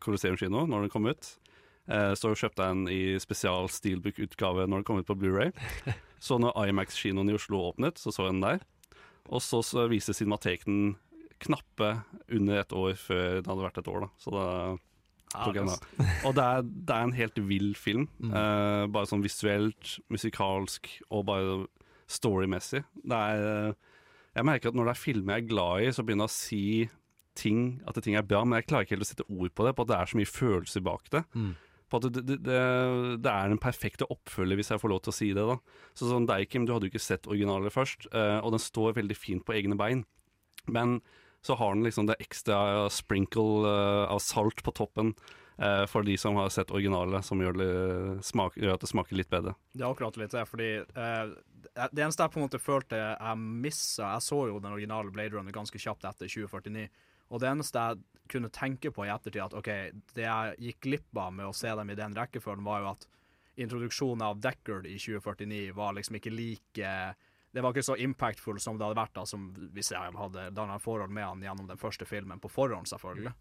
Colosseum 0.02 0.38
kino 0.40 0.64
når 0.68 0.86
den 0.86 0.92
kom 0.92 1.08
ut. 1.10 1.34
Eh, 1.90 2.12
så 2.18 2.32
kjøpte 2.32 2.64
jeg 2.64 2.76
den 2.76 2.90
i 2.92 3.02
spesial 3.22 3.70
steelbook-utgave 3.72 4.66
når 4.68 4.80
den 4.80 4.86
kom 4.88 5.00
ut 5.00 5.08
på 5.08 5.16
Blu-ray 5.18 5.50
Så 6.22 6.36
når 6.38 6.52
Imax-kinoen 6.68 7.32
i 7.32 7.34
Oslo 7.34 7.62
åpnet, 7.70 7.98
så 7.98 8.12
så 8.12 8.26
jeg 8.26 8.36
den 8.36 8.44
der. 8.44 8.64
Og 9.32 9.40
så, 9.40 9.62
så 9.64 9.86
viste 9.88 10.12
Cinemateken 10.16 10.98
knappe 11.40 11.94
under 12.28 12.60
et 12.60 12.74
år 12.76 12.94
før 13.00 13.40
det 13.40 13.48
hadde 13.48 13.64
vært 13.64 13.80
et 13.80 13.88
år, 13.88 14.04
da. 14.04 14.08
Så 14.20 14.32
da 14.34 14.46
tok 15.32 15.56
jeg 15.56 15.64
den 15.64 15.70
da. 15.72 16.08
Og 16.28 16.36
det 16.36 16.44
er, 16.44 16.66
det 16.68 16.96
er 16.96 17.06
en 17.06 17.16
helt 17.16 17.40
vill 17.48 17.70
film. 17.78 18.04
Mm. 18.20 18.34
Eh, 18.36 18.84
bare 18.92 19.08
sånn 19.08 19.24
visuelt, 19.24 19.94
musikalsk 20.12 20.92
og 21.08 21.24
bare 21.30 21.56
storymessig. 22.10 22.82
Det 23.00 23.22
er 23.32 23.46
eh, 23.48 23.78
Jeg 24.36 24.46
merker 24.46 24.70
at 24.70 24.76
når 24.76 24.90
det 24.90 24.94
er 24.94 25.04
filmer 25.06 25.38
jeg 25.38 25.46
er 25.46 25.52
glad 25.54 25.86
i, 25.86 25.92
så 25.96 26.04
begynner 26.04 26.28
jeg 26.28 26.34
å 26.34 26.36
si 26.36 26.64
ting, 27.41 27.64
at 27.88 27.99
ting 28.05 28.18
er 28.18 28.26
bra, 28.26 28.45
men 28.45 28.61
jeg 28.61 28.68
klarer 28.68 28.86
ikke 28.86 28.99
helt 28.99 29.09
å 29.09 29.11
sette 29.11 29.26
ord 29.28 29.57
på 29.57 29.66
det, 29.66 29.74
på 29.76 29.86
at 29.86 29.91
det 29.91 29.99
er 29.99 30.12
så 30.12 30.20
mye 30.20 30.30
følelser 30.30 30.84
bak 30.86 31.11
det. 31.14 31.24
Mm. 31.34 31.51
På 31.91 31.99
at 31.99 32.07
det, 32.07 32.22
det, 32.28 32.36
det, 32.47 32.61
det 33.24 33.32
er 33.32 33.51
den 33.51 33.62
perfekte 33.62 34.07
oppfølger, 34.12 34.61
hvis 34.61 34.70
jeg 34.70 34.82
får 34.82 34.93
lov 34.93 35.03
til 35.05 35.14
å 35.14 35.16
si 35.16 35.32
det. 35.34 35.47
da 35.49 35.57
Så 35.99 36.11
sånn 36.11 36.28
Deichim, 36.30 36.68
du 36.68 36.74
hadde 36.74 36.86
jo 36.86 36.95
ikke 36.95 37.03
sett 37.03 37.26
originalet 37.30 37.74
først, 37.74 38.07
eh, 38.12 38.38
og 38.38 38.55
den 38.55 38.62
står 38.62 38.95
veldig 39.01 39.18
fint 39.18 39.47
på 39.47 39.57
egne 39.59 39.78
bein. 39.80 40.05
Men 40.70 41.01
så 41.43 41.57
har 41.57 41.74
den 41.74 41.84
liksom 41.84 42.07
det 42.07 42.20
ekstra 42.20 42.88
sprinkle 42.93 43.68
eh, 43.68 44.07
av 44.12 44.20
salt 44.22 44.62
på 44.62 44.74
toppen 44.76 45.14
eh, 45.59 45.84
for 45.88 46.05
de 46.05 46.16
som 46.20 46.36
har 46.36 46.51
sett 46.53 46.70
originalet, 46.70 47.24
som 47.24 47.41
gjør, 47.41 47.57
det 47.61 48.24
smak, 48.26 48.59
gjør 48.61 48.76
at 48.76 48.84
det 48.84 48.91
smaker 48.91 49.16
litt 49.16 49.30
bedre. 49.32 49.55
Det 49.72 49.84
er 49.84 49.88
akkurat 49.88 50.18
litt 50.20 50.34
det, 50.36 50.45
fordi 50.49 50.70
eh, 50.84 51.32
det 51.80 52.05
eneste 52.05 52.26
jeg 52.26 52.34
på 52.34 52.41
en 52.41 52.47
måte 52.49 52.61
følte 52.61 52.99
jeg 52.99 53.36
missa 53.41 54.14
Jeg 54.16 54.24
så 54.26 54.41
jo 54.51 54.59
den 54.59 54.72
originale 54.74 55.12
Blade 55.14 55.36
Runner 55.36 55.55
ganske 55.55 55.80
kjapt 55.80 56.05
etter 56.09 56.28
2049, 56.28 56.88
og 57.30 57.42
det 57.42 57.48
eneste 57.50 57.86
jeg 57.86 58.26
kunne 58.30 58.50
tenke 58.54 58.92
på 58.94 59.06
i 59.06 59.10
ettertid, 59.10 59.42
at 59.42 59.56
OK, 59.58 59.70
det 60.14 60.26
jeg 60.26 60.58
gikk 60.66 60.84
glipp 60.86 61.18
av 61.18 61.32
med 61.34 61.48
å 61.48 61.56
se 61.56 61.72
dem 61.78 61.90
i 61.90 61.98
den 61.98 62.14
rekkefølgen, 62.14 62.66
var 62.66 62.84
jo 62.84 62.92
at 62.92 63.08
introduksjonen 63.60 64.22
av 64.26 64.38
Deckard 64.42 64.86
i 64.86 64.94
2049 64.98 65.74
var 65.76 65.96
liksom 65.96 66.20
ikke 66.20 66.32
like 66.34 66.94
det 67.50 67.64
var 67.64 67.74
ikke 67.74 67.82
så 67.82 67.96
impactful 67.98 68.60
som 68.62 68.76
det 68.78 68.86
hadde 68.86 68.98
vært 69.00 69.16
da, 69.16 69.24
som 69.26 69.48
hvis 69.74 69.90
jeg 69.90 70.14
hadde 70.14 70.44
danna 70.54 70.76
forhold 70.78 71.10
med 71.10 71.26
han 71.26 71.42
gjennom 71.42 71.66
den 71.66 71.80
første 71.80 72.06
filmen, 72.06 72.38
på 72.38 72.50
forhånd, 72.50 72.86
selvfølgelig. 72.86 73.32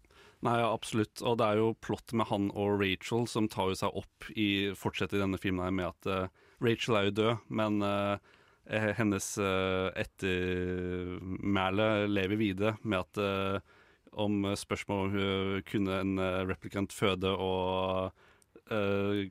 Nei, 0.46 0.56
ja, 0.58 0.66
absolutt. 0.72 1.22
Og 1.22 1.38
det 1.38 1.46
er 1.46 1.60
jo 1.60 1.68
plott 1.84 2.14
med 2.16 2.26
han 2.26 2.48
og 2.50 2.80
Rachel 2.80 3.28
som 3.30 3.46
tar 3.50 3.70
jo 3.70 3.78
seg 3.84 4.00
opp 4.02 4.30
i 4.34 4.48
Fortsetter 4.78 5.20
i 5.20 5.22
denne 5.22 5.38
filmen 5.38 5.78
med 5.78 5.92
at 5.92 6.10
uh, 6.10 6.26
Rachel 6.64 6.98
er 6.98 7.06
jo 7.06 7.16
død, 7.20 7.46
men 7.60 7.78
uh, 7.86 8.16
hennes 8.98 9.30
uh, 9.38 9.94
ettermæle 9.98 11.88
lever 12.10 12.40
videre 12.40 12.74
med 12.82 13.04
at 13.04 13.22
uh, 13.22 13.78
om 14.12 14.42
spørsmål 14.58 15.04
om 15.04 15.14
hun 15.14 15.62
kunne 15.68 16.00
en 16.02 16.22
replicant 16.48 16.92
føde 16.92 17.30
og 17.30 18.10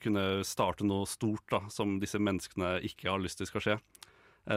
kunne 0.04 0.24
starte 0.44 0.84
noe 0.84 1.08
stort 1.08 1.46
da, 1.52 1.62
som 1.72 1.98
disse 2.02 2.20
menneskene 2.20 2.74
ikke 2.88 3.08
har 3.08 3.22
lyst 3.24 3.40
til 3.40 3.48
skal 3.48 3.64
skje. 3.64 3.76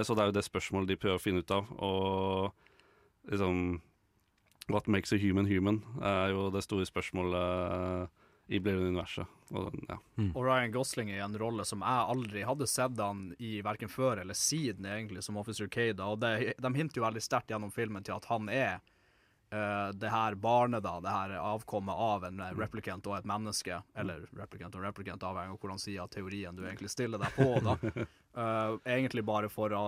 Så 0.02 0.14
det 0.14 0.24
er 0.24 0.30
jo 0.30 0.34
det 0.34 0.42
spørsmålet 0.46 0.90
de 0.90 0.96
prøver 0.98 1.20
å 1.20 1.22
finne 1.22 1.42
ut 1.42 1.54
av. 1.54 1.68
Og 1.78 3.30
liksom 3.30 3.80
What 4.70 4.86
makes 4.86 5.12
a 5.12 5.16
human 5.16 5.46
human 5.46 5.82
er 6.02 6.32
jo 6.34 6.48
det 6.54 6.62
store 6.62 6.86
spørsmålet 6.86 8.10
i 8.52 8.60
Blade-universet. 8.60 9.26
Og, 9.50 9.74
ja. 9.88 9.98
mm. 10.16 10.30
og 10.34 10.44
Ryan 10.44 10.72
Gosling 10.74 11.10
er 11.12 11.20
i 11.20 11.24
en 11.24 11.36
rolle 11.40 11.64
som 11.68 11.82
jeg 11.84 12.08
aldri 12.14 12.44
hadde 12.46 12.68
sett 12.70 13.00
han 13.00 13.30
i 13.42 13.56
verken 13.64 13.90
før 13.90 14.22
eller 14.22 14.36
siden, 14.38 14.86
egentlig, 14.88 15.22
som 15.24 15.38
Officer 15.40 15.70
Kada. 15.72 16.06
og 16.06 16.20
det, 16.22 16.54
De 16.58 16.72
hinter 16.74 17.00
jo 17.00 17.06
veldig 17.06 17.22
sterkt 17.24 17.52
gjennom 17.52 17.72
filmen 17.74 18.04
til 18.04 18.16
at 18.16 18.28
han 18.30 18.50
er 18.52 18.80
uh, 19.52 19.92
det 19.94 20.08
her 20.08 20.34
barnet, 20.34 20.82
da, 20.82 20.96
det 21.00 21.08
her 21.08 21.36
avkommet 21.38 21.94
av 21.94 22.24
en 22.24 22.42
replicant 22.56 23.06
og 23.06 23.18
et 23.18 23.28
menneske. 23.28 23.82
Eller 23.94 24.26
replicant 24.38 24.74
og 24.78 24.84
replicant, 24.86 25.22
avhengig 25.22 25.54
av 25.54 25.62
hvordan 25.62 25.80
sida 25.82 26.08
teorien 26.08 26.56
du 26.56 26.64
egentlig 26.66 26.90
stiller 26.90 27.22
deg 27.22 27.36
på. 27.36 27.48
da. 27.64 27.78
Uh, 28.36 28.78
egentlig 28.96 29.24
bare 29.24 29.52
for 29.52 29.74
å 29.76 29.86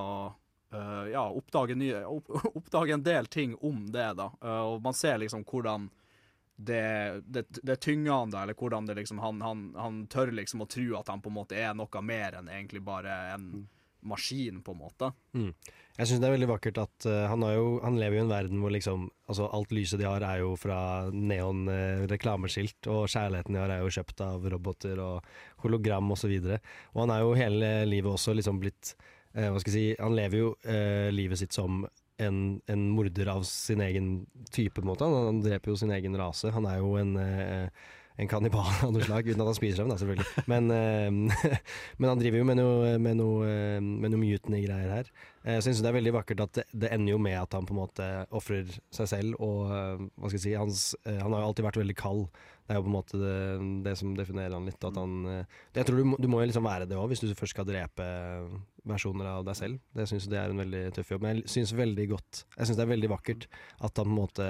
uh, 0.75 1.05
ja, 1.11 1.27
oppdage, 1.29 1.77
nye, 1.81 2.05
opp, 2.07 2.31
oppdage, 2.55 2.95
en 2.95 3.07
del 3.07 3.27
ting 3.27 3.57
om 3.61 3.87
det, 3.93 4.13
da. 4.21 4.31
og 4.67 4.83
man 4.83 4.97
ser 4.97 5.21
liksom 5.23 5.47
hvordan 5.49 5.91
det, 6.57 7.23
det, 7.27 7.47
det 7.63 7.77
tynger 7.83 8.13
han, 8.13 8.31
da, 8.31 8.43
eller 8.43 8.55
hvordan 8.55 8.87
det 8.87 8.95
liksom 8.95 9.19
han, 9.19 9.41
han, 9.43 9.63
han, 9.77 10.05
tør 10.07 10.31
liksom 10.31 10.63
å 10.63 10.69
tro 10.71 11.01
at 11.01 11.09
han 11.11 11.23
på 11.23 11.33
en 11.33 11.39
måte 11.41 11.59
er 11.59 11.75
noe 11.75 12.03
mer 12.03 12.37
enn 12.39 12.51
egentlig 12.53 12.83
bare 12.87 13.17
en 13.35 13.49
maskin, 14.09 14.61
på 14.65 14.75
en 14.75 14.81
måte. 14.81 15.11
Mm. 15.35 15.51
Jeg 15.95 16.09
syns 16.11 16.21
det 16.23 16.27
er 16.27 16.35
veldig 16.35 16.51
vakkert 16.51 16.79
at 16.83 17.07
uh, 17.07 17.25
han, 17.31 17.45
jo, 17.55 17.67
han, 17.85 17.99
lever 18.01 18.19
jo 18.19 18.23
i 18.23 18.25
en 18.25 18.33
verden 18.33 18.63
hvor 18.63 18.73
liksom 18.75 19.07
altså 19.31 19.47
alt 19.55 19.75
lyset 19.75 20.01
de 20.01 20.09
har 20.09 20.25
er 20.27 20.41
jo 20.43 20.55
fra 20.59 20.79
neon 21.15 21.69
uh, 21.71 22.05
reklameskilt, 22.11 22.89
og 22.91 23.07
kjærligheten 23.13 23.55
de 23.55 23.63
har 23.63 23.73
er 23.73 23.85
jo 23.85 23.93
kjøpt 23.95 24.25
av 24.27 24.47
roboter 24.55 25.03
og 25.03 25.35
hologram 25.63 26.11
osv. 26.17 26.33
Og, 26.35 26.49
så 26.49 26.59
og 26.95 27.03
han 27.05 27.15
er 27.15 27.23
jo 27.23 27.37
hele 27.39 27.75
livet 27.91 28.11
også 28.11 28.35
liksom 28.35 28.59
blitt 28.63 28.97
uh, 29.37 29.53
Hva 29.53 29.61
skal 29.63 29.71
jeg 29.71 29.77
si 29.77 30.03
Han 30.03 30.19
lever 30.19 30.43
jo 30.43 30.55
livet 31.15 31.41
sitt 31.41 31.55
som 31.55 31.85
en, 32.23 32.41
en, 32.71 32.83
morder 32.95 33.31
av 33.31 33.43
sin 33.47 33.81
egen 33.83 34.11
type, 34.55 34.77
på 34.77 34.85
en 34.85 34.91
måte. 34.93 35.07
Han, 35.07 35.31
han, 35.31 35.41
dreper 35.43 35.73
jo 35.73 35.79
sin 35.79 35.95
egen 35.95 36.15
rase. 36.19 36.53
Han 36.55 36.67
er 36.71 36.79
jo 36.79 36.95
en, 37.01 37.17
en 38.15 38.31
kannibal 38.31 38.69
av 38.87 38.93
noe 38.95 39.03
slag, 39.03 39.27
uten 39.27 39.43
at 39.43 39.51
han 39.51 39.57
spiser 39.59 39.83
dem, 39.83 39.91
da, 39.91 39.99
selvfølgelig. 39.99 40.45
Men, 40.51 40.69
men 41.99 42.11
han 42.11 42.21
driver 42.21 42.41
jo 42.41 42.47
med 42.47 42.61
noe, 42.61 42.93
med 43.03 43.19
noe, 43.19 43.55
med 43.83 44.15
noe 44.15 44.23
mutiny-greier 44.23 44.93
her. 44.93 45.11
Jeg 45.45 45.65
syns 45.67 45.83
det 45.85 45.91
er 45.91 45.97
veldig 45.99 46.15
vakkert 46.15 46.45
at 46.47 46.55
det, 46.61 46.65
det, 46.73 46.93
ender 46.95 47.17
jo 47.17 47.21
med 47.21 47.37
at 47.41 47.57
han 47.57 47.67
på 47.69 47.75
en 47.75 47.81
måte 47.83 48.07
ofrer 48.35 48.71
seg 48.95 49.11
selv, 49.11 49.41
og 49.43 49.67
hva 49.67 50.31
skal 50.31 50.39
jeg 50.39 50.45
si 50.47 50.55
hans, 50.57 50.85
Han 51.05 51.35
har 51.35 51.43
jo 51.43 51.49
alltid 51.51 51.67
vært 51.67 51.81
veldig 51.83 51.97
kald. 51.99 52.29
Det 52.65 52.73
er 52.73 52.79
jo 52.79 52.87
på 52.87 52.93
en 52.93 52.97
måte 52.97 53.19
det, 53.21 53.35
det 53.85 53.97
som 54.01 54.15
definerer 54.17 54.55
han 54.57 54.71
litt. 54.71 54.87
At 54.89 54.97
han, 54.97 55.19
jeg 55.75 55.89
tror 55.89 56.01
du 56.01 56.15
du 56.25 56.31
må 56.33 56.41
jo 56.41 56.49
liksom 56.49 56.65
være 56.65 56.87
det 56.89 56.97
òg, 56.97 57.11
hvis 57.11 57.21
du 57.27 57.35
først 57.37 57.53
skal 57.57 57.69
drepe 57.69 58.07
versjoner 58.89 59.29
av 59.29 59.45
deg 59.45 59.59
selv. 59.59 59.81
Det 59.97 60.07
syns 60.09 60.29
jeg 60.31 60.41
er 60.41 60.53
en 60.53 60.63
veldig 60.63 60.83
tøff 60.97 61.13
jobb. 61.13 61.25
Men 61.25 61.43
jeg 61.43 61.51
syns 61.53 61.75
Jeg 61.75 62.67
syns 62.69 62.77
det 62.79 62.85
er 62.85 62.95
veldig 62.95 63.11
vakkert 63.13 63.49
at 63.81 64.01
han 64.01 64.07
på 64.07 64.11
en 64.11 64.17
måte 64.17 64.49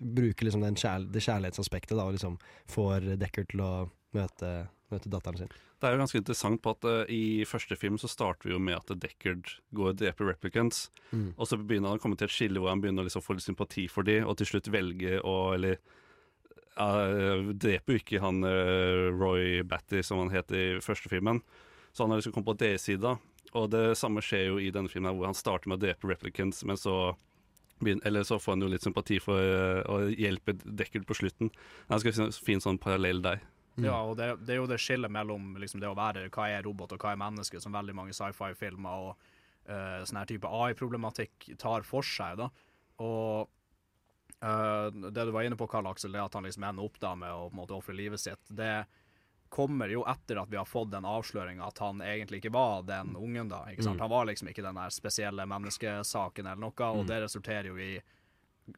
bruker 0.00 0.48
liksom 0.48 0.64
kjær, 0.64 1.06
det 1.12 1.22
kjærlighetsaspektet 1.24 1.96
da, 1.96 2.06
og 2.08 2.16
liksom 2.16 2.38
får 2.72 3.12
Decker 3.20 3.48
til 3.50 3.64
å 3.64 3.72
møte, 4.16 4.52
møte 4.90 5.12
datteren 5.12 5.44
sin. 5.44 5.52
Det 5.80 5.88
er 5.88 5.94
jo 5.94 6.00
ganske 6.02 6.20
interessant 6.20 6.60
på 6.60 6.74
at 6.74 6.84
uh, 6.84 7.08
i 7.08 7.46
første 7.48 7.76
film 7.78 7.96
så 8.00 8.10
starter 8.10 8.50
vi 8.50 8.52
jo 8.52 8.60
med 8.60 8.76
at 8.76 8.90
Deckard 9.00 9.54
går 9.76 9.94
og 9.94 10.02
dreper 10.02 10.28
replicants, 10.28 10.90
mm. 11.08 11.30
og 11.38 11.48
så 11.48 11.56
begynner 11.56 11.94
han 11.94 12.00
å 12.00 12.02
komme 12.02 12.18
til 12.20 12.28
et 12.28 12.34
skille 12.34 12.60
hvor 12.60 12.72
han 12.72 12.82
begynner 12.82 13.06
å 13.06 13.08
liksom 13.08 13.24
få 13.24 13.38
litt 13.38 13.46
sympati 13.46 13.86
for 13.88 14.04
de, 14.04 14.18
og 14.20 14.36
til 14.36 14.50
slutt 14.50 14.68
velge 14.72 15.22
å 15.24 15.38
Eller 15.56 15.80
uh, 16.76 17.48
dreper 17.56 17.96
jo 17.96 18.02
ikke 18.02 18.20
han 18.20 18.44
uh, 18.44 19.08
Roy 19.16 19.64
Batty, 19.64 20.04
som 20.04 20.20
han 20.20 20.34
het 20.34 20.52
i 20.52 20.66
første 20.84 21.08
filmen, 21.12 21.40
så 21.92 22.04
han 22.04 22.12
har 22.12 22.20
liksom 22.20 22.36
kommet 22.36 22.52
på 22.52 22.60
deres 22.60 22.84
side. 22.88 23.16
Og 23.56 23.72
det 23.72 23.96
samme 23.98 24.22
skjer 24.22 24.50
jo 24.50 24.60
i 24.62 24.70
denne 24.70 24.92
filmen, 24.92 25.16
hvor 25.16 25.30
han 25.30 25.38
starter 25.38 25.70
med 25.70 25.80
å 25.80 25.84
drepe 25.86 26.12
replicants, 26.12 26.60
men 26.68 26.78
så 26.78 27.16
eller 27.80 28.26
så 28.26 28.38
får 28.40 28.56
han 28.56 28.64
jo 28.64 28.68
litt 28.72 28.84
sympati 28.84 29.20
for 29.22 29.40
å 29.88 30.02
hjelpe 30.12 30.54
Deckard 30.64 31.06
på 31.08 31.16
slutten. 31.16 31.50
Han 31.88 32.02
skal 32.02 32.32
finne 32.36 32.64
sånn 32.64 32.80
parallell 32.82 33.22
der. 33.24 33.42
Ja, 33.80 34.00
og 34.02 34.16
det, 34.18 34.32
det 34.44 34.54
er 34.54 34.60
jo 34.60 34.68
det 34.70 34.80
skillet 34.82 35.12
mellom 35.12 35.54
liksom, 35.60 35.80
det 35.82 35.88
å 35.88 35.96
være 35.96 36.26
hva 36.34 36.48
er 36.50 36.64
robot 36.66 36.94
og 36.96 37.04
hva 37.04 37.14
er 37.14 37.20
menneske, 37.20 37.60
som 37.62 37.74
veldig 37.74 37.94
mange 37.96 38.16
sci-fi-filmer 38.16 39.06
og 39.06 39.30
uh, 39.70 40.02
sånn 40.04 40.20
her 40.20 40.28
type 40.28 40.50
AI-problematikk 40.50 41.52
tar 41.60 41.86
for 41.86 42.06
seg. 42.06 42.40
da. 42.40 42.50
Og 43.04 43.48
uh, 44.42 44.88
det 44.90 45.26
du 45.26 45.32
var 45.34 45.46
inne 45.46 45.58
på, 45.60 45.68
Karl 45.70 45.88
Aksel, 45.90 46.12
det 46.16 46.24
at 46.24 46.36
han 46.36 46.48
liksom 46.48 46.66
ender 46.66 46.86
opp 46.86 47.00
da 47.02 47.14
med 47.18 47.32
å 47.32 47.48
på 47.48 47.54
en 47.54 47.62
måte 47.62 47.78
ofre 47.78 47.96
livet 47.96 48.22
sitt, 48.22 48.42
det 48.48 48.72
kommer 49.50 49.88
jo 49.90 50.04
etter 50.06 50.38
at 50.42 50.48
vi 50.50 50.56
har 50.56 50.64
fått 50.64 50.90
den 50.92 51.04
avsløringa 51.04 51.66
at 51.66 51.78
han 51.82 52.00
egentlig 52.00 52.38
ikke 52.40 52.52
var 52.54 52.82
den 52.86 53.16
ungen. 53.16 53.48
da, 53.50 53.64
ikke 53.70 53.82
sant? 53.82 53.96
Mm. 53.98 54.00
Han 54.06 54.10
var 54.10 54.24
liksom 54.30 54.48
ikke 54.48 54.62
den 54.62 54.74
der 54.78 54.90
spesielle 54.94 55.46
menneskesaken 55.46 56.46
eller 56.46 56.60
noe, 56.60 56.86
og 56.90 57.04
Mm. 57.04 57.06
det 57.08 57.22
resulterer 57.24 57.66
jo 57.66 57.76
i 57.76 58.00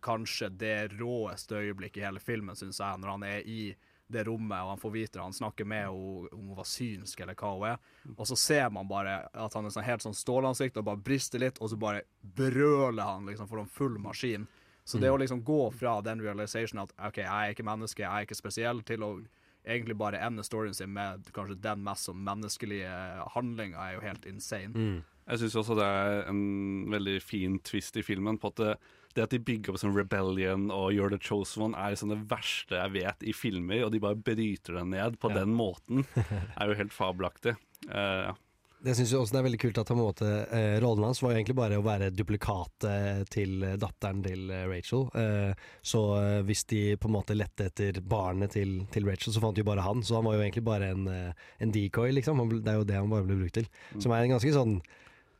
kanskje 0.00 0.48
det 0.56 0.92
råeste 0.98 1.54
øyeblikket 1.60 1.96
i 2.00 2.06
hele 2.06 2.20
filmen, 2.20 2.56
syns 2.56 2.78
jeg, 2.80 2.98
når 3.00 3.10
han 3.10 3.22
er 3.22 3.42
i 3.46 3.74
det 4.12 4.26
rommet 4.26 4.60
og 4.60 4.68
han 4.74 4.78
får 4.80 4.92
vite 4.92 5.12
det. 5.18 5.22
Han 5.22 5.32
snakker 5.32 5.64
med 5.66 5.86
henne 5.86 6.32
om 6.32 6.48
hun 6.48 6.56
var 6.56 6.64
synsk 6.68 7.20
eller 7.20 7.34
hva 7.34 7.52
hun 7.58 7.68
er, 7.68 7.78
og 8.16 8.26
så 8.26 8.36
ser 8.36 8.70
man 8.70 8.88
bare 8.88 9.28
at 9.34 9.54
han 9.54 9.64
er 9.66 9.70
sånn 9.70 9.84
helt 9.84 10.02
sånn 10.04 10.16
stålansikt 10.16 10.76
og 10.76 10.84
bare 10.84 10.96
brister 11.00 11.38
litt, 11.40 11.60
og 11.60 11.70
så 11.70 11.78
bare 11.78 12.02
brøler 12.36 13.02
han 13.04 13.26
liksom 13.26 13.48
for 13.48 13.58
en 13.62 13.66
full 13.66 13.98
maskin. 13.98 14.46
Så 14.84 14.98
det 15.00 15.08
Mm. 15.10 15.14
å 15.14 15.18
liksom 15.20 15.42
gå 15.44 15.72
fra 15.72 16.00
den 16.02 16.20
realizationen 16.20 16.82
at 16.82 16.92
OK, 16.98 17.16
jeg 17.22 17.26
er 17.26 17.54
ikke 17.54 17.64
menneske, 17.64 17.98
jeg 18.02 18.10
er 18.10 18.26
ikke 18.26 18.36
spesiell, 18.42 18.82
til 18.84 18.98
å 19.02 19.24
egentlig 19.66 19.96
bare 19.96 20.18
ender 20.26 20.42
storyen 20.46 20.74
sin 20.74 20.92
med 20.92 21.28
kanskje 21.34 21.60
den 21.62 21.82
mest 21.86 22.08
sånn 22.08 22.22
menneskelige 22.26 22.90
handlinga, 23.34 23.78
er 23.78 23.94
jo 23.96 24.00
helt 24.06 24.26
insane. 24.26 24.72
Mm. 24.74 25.00
Jeg 25.30 25.38
syns 25.38 25.54
også 25.60 25.76
det 25.78 25.86
er 25.86 26.24
en 26.32 26.40
veldig 26.90 27.20
fin 27.22 27.58
twist 27.62 27.96
i 27.96 28.02
filmen. 28.02 28.38
på 28.42 28.48
at 28.50 28.56
det, 28.58 28.72
det 29.14 29.22
at 29.22 29.30
de 29.30 29.38
bygger 29.38 29.70
opp 29.72 29.78
sånn 29.78 29.94
rebellion 29.94 30.64
og 30.74 30.90
You're 30.92 31.10
the 31.14 31.18
chosen 31.22 31.62
one, 31.68 31.76
er 31.78 31.94
liksom 31.94 32.10
det 32.10 32.18
verste 32.30 32.74
jeg 32.80 32.92
vet 32.96 33.22
i 33.22 33.32
filmer. 33.32 33.84
Og 33.86 33.92
de 33.94 34.00
bare 34.02 34.18
bryter 34.18 34.80
det 34.80 34.86
ned 34.90 35.18
på 35.22 35.30
Ja. 35.30 35.38
den 35.44 35.54
måten. 35.54 36.02
er 36.58 36.68
jo 36.72 36.74
helt 36.74 36.92
fabelaktig. 36.92 37.54
Uh, 37.86 38.32
ja. 38.32 38.34
Jeg 38.82 38.98
syns 38.98 39.12
også 39.14 39.36
det 39.36 39.38
er 39.38 39.44
veldig 39.46 39.58
kult 39.62 39.78
at 39.78 39.90
på 39.92 39.94
en 39.94 40.00
måte, 40.00 40.28
eh, 40.50 40.76
rollen 40.82 41.04
hans 41.06 41.20
var 41.22 41.30
jo 41.30 41.38
egentlig 41.38 41.54
bare 41.54 41.76
å 41.78 41.84
være 41.86 42.08
duplikatet 42.18 43.28
til 43.30 43.62
eh, 43.62 43.76
datteren 43.78 44.24
til 44.24 44.50
eh, 44.50 44.64
Rachel. 44.66 45.04
Eh, 45.14 45.68
så 45.86 46.00
eh, 46.18 46.40
hvis 46.48 46.64
de 46.72 46.80
på 46.98 47.06
en 47.06 47.14
måte 47.14 47.36
lette 47.38 47.68
etter 47.70 48.00
barnet 48.02 48.56
til, 48.56 48.80
til 48.90 49.06
Rachel, 49.06 49.30
så 49.36 49.42
fant 49.44 49.54
de 49.54 49.62
jo 49.62 49.68
bare 49.70 49.86
han. 49.86 50.02
Så 50.02 50.18
han 50.18 50.26
var 50.26 50.34
jo 50.34 50.42
egentlig 50.42 50.64
bare 50.66 50.90
en, 50.96 51.06
en 51.06 51.74
decoy, 51.74 52.10
liksom. 52.18 52.42
Det 52.58 52.74
er 52.74 52.80
jo 52.80 52.88
det 52.90 52.98
han 52.98 53.12
bare 53.12 53.28
ble 53.28 53.38
brukt 53.44 53.60
til. 53.60 53.70
Som 54.02 54.16
er 54.16 54.26
en 54.26 54.34
ganske 54.34 54.56
sånn 54.56 54.80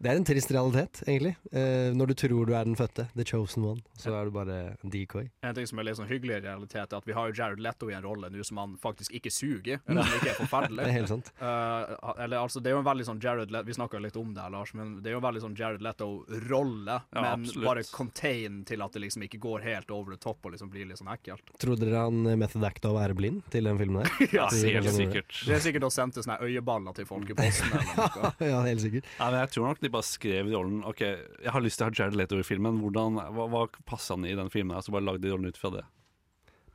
Det 0.02 0.10
er 0.10 0.18
en 0.18 0.24
trist 0.26 0.50
realitet, 0.50 1.00
egentlig. 1.06 1.36
Eh, 1.54 1.92
når 1.94 2.10
du 2.10 2.14
tror 2.18 2.48
du 2.48 2.52
er 2.58 2.66
den 2.66 2.74
fødte, 2.74 3.04
the 3.14 3.22
chosen 3.22 3.62
one, 3.62 3.82
så 3.94 4.10
er 4.18 4.26
du 4.26 4.32
bare 4.34 4.56
en 4.82 4.90
decoy. 4.90 5.28
En 5.46 5.54
ting 5.54 5.68
som 5.70 5.78
er 5.78 5.86
litt 5.86 5.98
sånn 6.00 6.08
hyggelig 6.10 6.40
i 6.40 6.42
realitet, 6.48 6.88
er 6.90 6.98
at 6.98 7.06
vi 7.06 7.14
har 7.14 7.30
jo 7.30 7.36
Jared 7.38 7.62
Leto 7.62 7.86
i 7.86 7.94
en 7.94 8.02
rolle 8.02 8.32
nå 8.34 8.42
som 8.42 8.58
han 8.58 8.74
faktisk 8.82 9.14
ikke 9.14 9.30
suger. 9.30 9.78
Eller 9.86 10.02
som 10.08 10.16
ikke 10.18 10.32
er 10.32 10.40
forferdelig. 10.40 10.80
Det 10.82 10.90
er 10.90 10.96
helt 10.96 11.12
sant. 11.12 11.30
Uh, 11.38 12.18
eller 12.24 12.40
altså, 12.40 12.58
det 12.58 12.72
er 12.72 12.74
jo 12.74 12.80
en 12.82 12.88
veldig 12.88 13.06
sånn 13.06 13.20
Jared 13.22 13.54
Leto 13.54 13.70
Vi 13.70 13.76
snakka 13.76 14.00
litt 14.02 14.18
om 14.18 14.32
det, 14.34 14.48
Lars, 14.56 14.72
men 14.74 14.96
det 15.04 15.12
er 15.12 15.14
jo 15.14 15.20
en 15.22 15.26
veldig 15.28 15.44
sånn 15.44 15.54
Jared 15.60 15.86
Leto-rolle. 15.86 16.98
Ja, 16.98 17.20
men 17.20 17.30
absolutt. 17.30 17.68
bare 17.68 17.86
contain 17.92 18.58
til 18.66 18.82
at 18.82 18.98
det 18.98 19.04
liksom 19.06 19.26
ikke 19.28 19.38
går 19.46 19.68
helt 19.68 19.94
over 19.94 20.16
the 20.16 20.18
top 20.18 20.42
og 20.42 20.56
liksom 20.56 20.72
blir 20.74 20.90
litt 20.90 20.98
sånn 20.98 21.12
ekkelt. 21.14 21.54
Trodde 21.62 21.86
dere 21.86 22.02
han 22.08 22.26
method 22.42 22.66
acta 22.66 22.90
å 22.90 22.98
være 22.98 23.14
blind 23.18 23.46
til 23.54 23.70
den 23.70 23.78
filmen 23.78 24.02
der? 24.02 24.10
Ja, 24.32 24.48
helt 24.50 24.90
sikkert. 24.90 25.30
Det 25.46 25.54
er 25.54 25.62
sikkert 25.62 25.86
å 25.86 25.92
sendte 25.94 26.24
sånne 26.24 26.40
øyeballer 26.42 26.94
til 26.96 27.06
folk 27.06 27.30
i 27.30 27.38
posten 27.38 27.70
eller 27.70 27.94
noe. 28.18 28.34
ja, 28.50 28.60
helt 28.66 28.82
sikkert. 28.82 29.06
Ja, 29.20 29.30
men 29.30 29.42
jeg 29.44 29.54
tror 29.54 29.70
nok 29.70 29.82
de 29.82 29.91
bare 29.92 30.06
skrev 30.08 30.50
rollen 30.52 30.82
OK, 30.88 31.02
jeg 31.04 31.52
har 31.54 31.64
lyst 31.64 31.80
til 31.80 31.86
å 31.86 31.90
ha 31.90 31.96
Jared 31.96 32.16
Leto 32.18 32.38
i 32.40 32.46
filmen. 32.46 32.80
Hvordan, 32.82 33.18
hva, 33.36 33.48
hva 33.52 33.66
passer 33.88 34.16
han 34.16 34.28
i 34.28 34.36
den 34.38 34.52
filmen? 34.52 34.76
Altså 34.76 34.90
Så 34.90 34.96
bare 34.98 35.10
lagde 35.12 35.30
rollen 35.32 35.52
ut 35.52 35.60
fra 35.60 35.72
det. 35.76 35.84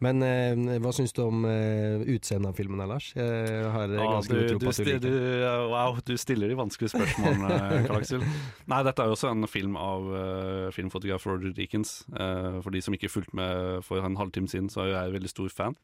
Men 0.05 0.22
eh, 0.22 0.78
hva 0.84 0.91
syns 0.93 1.15
du 1.18 1.24
om 1.24 1.45
eh, 1.49 2.03
utseendet 2.13 2.51
av 2.51 2.57
filmen 2.59 2.84
Lars? 2.86 3.07
Jeg 3.18 3.72
har 3.74 3.89
Ah, 3.97 4.11
ganske 4.20 4.36
god 4.36 4.51
tro 4.51 4.59
du, 4.59 4.65
på 4.68 4.70
at 4.70 4.78
du 4.78 4.86
liker 4.86 5.01
den. 5.07 5.72
wow, 5.72 5.97
du 6.05 6.13
stiller 6.22 6.51
de 6.51 6.57
vanskelige 6.59 6.93
spørsmålene, 6.93 7.57
Karl 7.88 7.97
Aksel. 8.03 8.26
Nei, 8.70 8.82
dette 8.86 9.01
er 9.01 9.09
jo 9.09 9.15
også 9.18 9.32
en 9.34 9.49
film 9.49 9.80
av 9.82 10.05
uh, 10.11 10.68
filmfotograf 10.76 11.26
Roger 11.26 11.55
Deakins. 11.57 12.03
Uh, 12.13 12.59
for 12.61 12.70
de 12.76 12.84
som 12.86 12.93
ikke 12.93 13.09
fulgte 13.09 13.39
med 13.41 13.82
for 13.88 14.05
en 14.05 14.20
halvtime 14.22 14.51
siden, 14.51 14.70
så 14.70 14.86
er 14.86 14.93
jeg 14.93 15.18
veldig 15.18 15.34
stor 15.34 15.49
fan. 15.63 15.80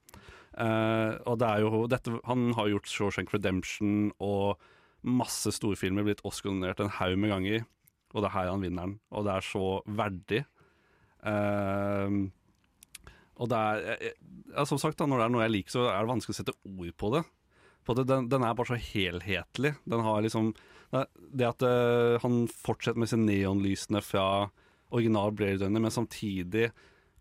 Uh, 0.54 1.18
og 1.26 1.40
det 1.42 1.50
er 1.50 1.66
jo 1.66 1.88
dette, 1.90 2.14
Han 2.30 2.52
har 2.54 2.70
gjort 2.70 2.92
Shawshank 2.94 3.34
Redemption 3.34 4.12
og 4.22 4.62
masse 5.04 5.52
storfilmer, 5.56 6.06
blitt 6.08 6.24
Oscar-nominert 6.28 6.82
en 6.84 6.94
haug 7.00 7.18
med 7.20 7.34
ganger. 7.34 7.68
Og 8.14 8.22
det 8.22 8.30
er 8.30 8.36
her 8.38 8.52
han 8.52 8.64
vinner 8.64 8.88
den. 8.88 8.98
Og 9.12 9.26
det 9.28 9.36
er 9.36 9.46
så 9.48 9.68
verdig. 10.00 10.44
Uh, 11.24 12.30
og 13.42 13.50
det 13.50 13.58
er 13.58 14.02
ja, 14.04 14.66
Som 14.68 14.78
sagt, 14.82 15.00
da, 15.00 15.08
når 15.08 15.22
det 15.22 15.26
er 15.26 15.34
noe 15.34 15.46
jeg 15.46 15.54
liker, 15.56 15.74
så 15.74 15.88
er 15.88 16.04
det 16.04 16.12
vanskelig 16.12 16.36
å 16.36 16.40
sette 16.42 16.58
ord 16.68 16.94
på 17.00 17.14
det. 17.16 17.24
For 17.84 17.98
det 17.98 18.08
den, 18.12 18.30
den 18.32 18.46
er 18.46 18.56
bare 18.56 18.76
så 18.76 18.80
helhetlig. 18.80 19.74
Den 19.90 20.06
har 20.06 20.24
liksom 20.24 20.54
det 21.34 21.48
at 21.48 21.64
uh, 21.66 22.22
han 22.22 22.44
fortsetter 22.52 23.02
med 23.02 23.10
sine 23.10 23.26
neonlysene 23.26 24.02
fra 24.06 24.26
original 24.94 25.34
Blade 25.34 25.64
Runner, 25.64 25.82
men 25.82 25.94
samtidig 25.94 26.70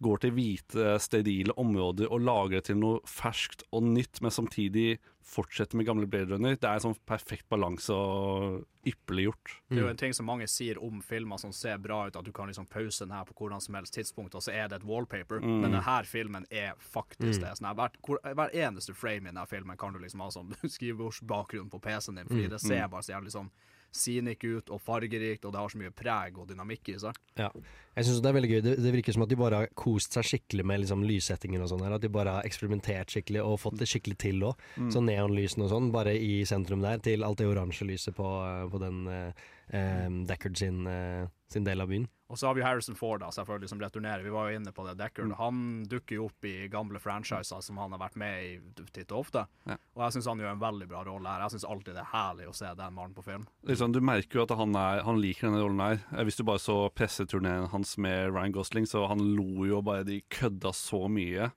går 0.02 0.18
til 0.24 0.32
hvite, 0.36 0.98
sterile 1.00 1.54
områder 1.56 2.10
og 2.10 2.20
lager 2.26 2.58
det 2.58 2.64
til 2.70 2.76
noe 2.82 3.00
ferskt 3.08 3.62
og 3.72 3.82
nytt, 3.86 4.20
men 4.20 4.30
samtidig 4.34 4.98
fortsetter 5.22 5.78
med 5.78 5.86
gamle 5.86 6.06
Blade 6.10 6.34
Runner. 6.34 6.56
Det 6.58 6.66
er 6.66 6.74
en 6.80 6.82
sånn 6.88 6.96
perfekt 7.06 7.46
balanse 7.48 7.94
og 7.94 8.64
ypperlig 8.84 9.28
gjort. 9.28 9.52
Det 9.70 9.78
er 9.78 9.84
jo 9.84 9.90
en 9.92 10.00
ting 10.00 10.12
som 10.12 10.26
mange 10.26 10.48
sier 10.50 10.80
om 10.82 10.98
filmer 11.00 11.38
som 11.38 11.52
ser 11.54 11.78
bra 11.78 12.00
ut, 12.08 12.16
at 12.18 12.26
du 12.26 12.32
kan 12.34 12.50
liksom 12.50 12.66
pause 12.68 13.04
den 13.06 13.14
her 13.14 13.24
på 13.28 13.36
hvordan 13.38 13.62
som 13.62 13.78
helst 13.78 13.94
tidspunkt, 13.94 14.34
og 14.34 14.42
så 14.42 14.50
er 14.52 14.68
det 14.68 14.80
et 14.80 14.88
wallpaper. 14.88 15.38
Mm. 15.40 15.60
Men 15.62 15.70
denne 15.78 16.04
filmen 16.04 16.44
er 16.50 16.74
faktisk 16.82 17.38
Mm. 17.38 17.44
det. 17.46 17.52
Sånn 17.58 17.68
her, 17.70 17.74
hver, 17.78 18.34
hver 18.34 18.50
eneste 18.66 18.94
frame 18.94 19.28
i 19.28 19.30
denne 19.32 19.46
filmen 19.46 19.76
kan 19.78 19.92
du 19.94 20.00
liksom 20.00 20.20
ha 20.20 20.30
som 20.34 20.50
skrivebordsbakgrunn 20.66 21.70
på 21.70 21.80
PC-en 21.80 22.14
din, 22.16 22.26
fordi 22.28 22.44
Mm. 22.44 22.50
det 22.50 22.60
ser 22.60 22.82
Mm. 22.84 22.90
bare 22.90 23.02
så 23.02 23.12
jævlig 23.14 23.32
sånn 23.32 23.50
scenic 23.92 24.44
ut 24.44 24.72
og 24.72 24.80
fargerikt, 24.82 25.44
og 25.44 25.52
det 25.54 25.60
har 25.60 25.72
så 25.72 25.80
mye 25.80 25.92
preg 25.94 26.38
og 26.40 26.48
dynamikk 26.48 26.92
i 26.94 26.98
seg. 27.02 27.18
Ja. 27.38 27.50
Jeg 27.92 28.08
synes 28.08 28.22
det 28.24 28.30
er 28.30 28.36
veldig 28.38 28.50
gøy. 28.50 28.60
Det, 28.64 28.74
det 28.80 28.92
virker 28.94 29.16
som 29.16 29.24
at 29.26 29.32
de 29.32 29.38
bare 29.38 29.62
har 29.62 29.72
kost 29.78 30.16
seg 30.16 30.24
skikkelig 30.24 30.64
med 30.68 30.82
liksom, 30.82 31.04
lyssettinger 31.08 31.64
og 31.64 31.68
sånn 31.72 31.84
her. 31.84 31.96
At 31.98 32.04
de 32.04 32.12
bare 32.12 32.38
har 32.38 32.48
eksperimentert 32.48 33.12
skikkelig 33.12 33.44
og 33.44 33.58
fått 33.60 33.76
det 33.82 33.90
skikkelig 33.90 34.18
til 34.24 34.46
òg. 34.48 34.64
Mm. 34.80 34.88
Så 34.94 35.04
neonlysene 35.04 35.66
og 35.66 35.72
sånn, 35.74 35.92
bare 35.94 36.16
i 36.16 36.40
sentrum 36.48 36.84
der, 36.84 37.02
til 37.04 37.26
alt 37.26 37.42
det 37.42 37.50
oransje 37.50 37.88
lyset 37.88 38.16
på, 38.16 38.30
eh, 38.48 38.64
på 38.72 38.80
den 38.80 39.04
eh, 39.12 39.46
eh, 39.76 40.08
Deckard 40.28 40.56
sin, 40.60 40.86
eh, 40.88 41.28
sin 41.52 41.68
del 41.68 41.84
av 41.84 41.92
byen. 41.92 42.08
Og 42.32 42.38
så 42.40 42.46
har 42.48 42.54
vi 42.56 42.62
Harrison 42.64 42.96
Ford, 42.96 43.20
da, 43.20 43.28
selvfølgelig, 43.28 43.68
som 43.68 43.80
returnerer. 43.82 44.22
Vi 44.24 44.30
var 44.32 44.48
jo 44.48 44.56
inne 44.56 44.72
på 44.72 44.86
det. 44.88 44.94
Deckard 44.96 45.26
Mm. 45.28 45.34
han 45.36 45.56
dukker 45.84 46.16
jo 46.16 46.24
opp 46.30 46.44
i 46.48 46.66
gamle 46.72 46.98
franchiser 46.98 47.60
som 47.62 47.76
han 47.76 47.92
har 47.92 48.00
vært 48.00 48.16
med 48.16 48.44
i 48.46 48.84
titt 48.92 49.12
og 49.12 49.26
ofte. 49.26 49.42
Ja. 49.68 49.76
Og 49.94 50.02
jeg 50.06 50.14
syns 50.16 50.28
han 50.32 50.40
gjør 50.40 50.52
en 50.54 50.62
veldig 50.64 50.88
bra 50.88 51.02
rolle 51.04 51.28
her. 51.28 51.44
Jeg 51.44 51.50
syns 51.58 51.68
alltid 51.68 51.92
det 51.94 52.00
er 52.06 52.10
herlig 52.14 52.48
å 52.48 52.54
se 52.56 52.70
den 52.74 52.94
mannen 52.96 53.14
på 53.14 53.22
film. 53.26 53.44
Liksom, 53.68 53.92
du 53.92 54.00
merker 54.00 54.40
jo 54.40 54.46
at 54.48 54.56
han, 54.56 54.74
er, 54.74 55.02
han 55.04 55.20
liker 55.20 55.50
denne 55.50 55.60
rollen 55.62 55.84
her. 55.84 56.00
Eh, 56.16 56.24
Hvis 56.24 56.36
du 56.40 56.44
bare 56.48 56.58
så 56.64 56.78
presseturneen 56.96 57.68
hans 57.68 57.98
med 57.98 58.32
Ryan 58.32 58.52
Gosling, 58.56 58.86
så 58.88 59.04
han 59.12 59.20
lo 59.36 59.66
jo 59.68 59.82
bare 59.82 60.04
De 60.08 60.22
kødda 60.32 60.72
så 60.72 61.04
mye. 61.12 61.52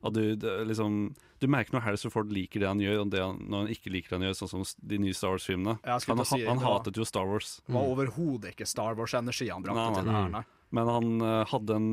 Og 0.00 0.14
du, 0.16 0.22
det, 0.40 0.52
liksom, 0.70 1.00
du 1.42 1.46
merker 1.52 1.76
når 1.76 1.84
Harrison 1.84 2.12
Ford 2.12 2.30
liker 2.32 2.62
det 2.62 2.68
han 2.70 2.80
gjør, 2.80 3.02
og 3.02 3.10
det 3.12 3.20
han, 3.20 3.42
når 3.52 3.66
han 3.66 3.74
ikke 3.74 3.92
liker 3.92 4.14
det 4.14 4.18
han 4.18 4.28
gjør, 4.28 4.38
sånn 4.38 4.52
som 4.52 4.64
de 4.92 5.00
nye 5.02 5.16
Star 5.16 5.34
Wars-filmene. 5.34 5.76
Han, 5.84 6.24
si, 6.24 6.40
han 6.46 6.62
hatet 6.64 7.00
jo 7.00 7.04
Star 7.08 7.28
Wars. 7.28 7.58
Det 7.66 7.76
var 7.76 7.92
overhodet 7.92 8.54
ikke 8.54 8.68
Star 8.68 8.96
Wars-energi 8.96 9.50
han 9.52 9.66
brakte 9.66 10.00
til 10.00 10.08
det 10.08 10.16
her, 10.16 10.32
nei. 10.38 10.46
Men 10.70 10.86
han 10.86 11.22
eh, 11.26 11.48
hadde 11.50 11.74
en 11.74 11.88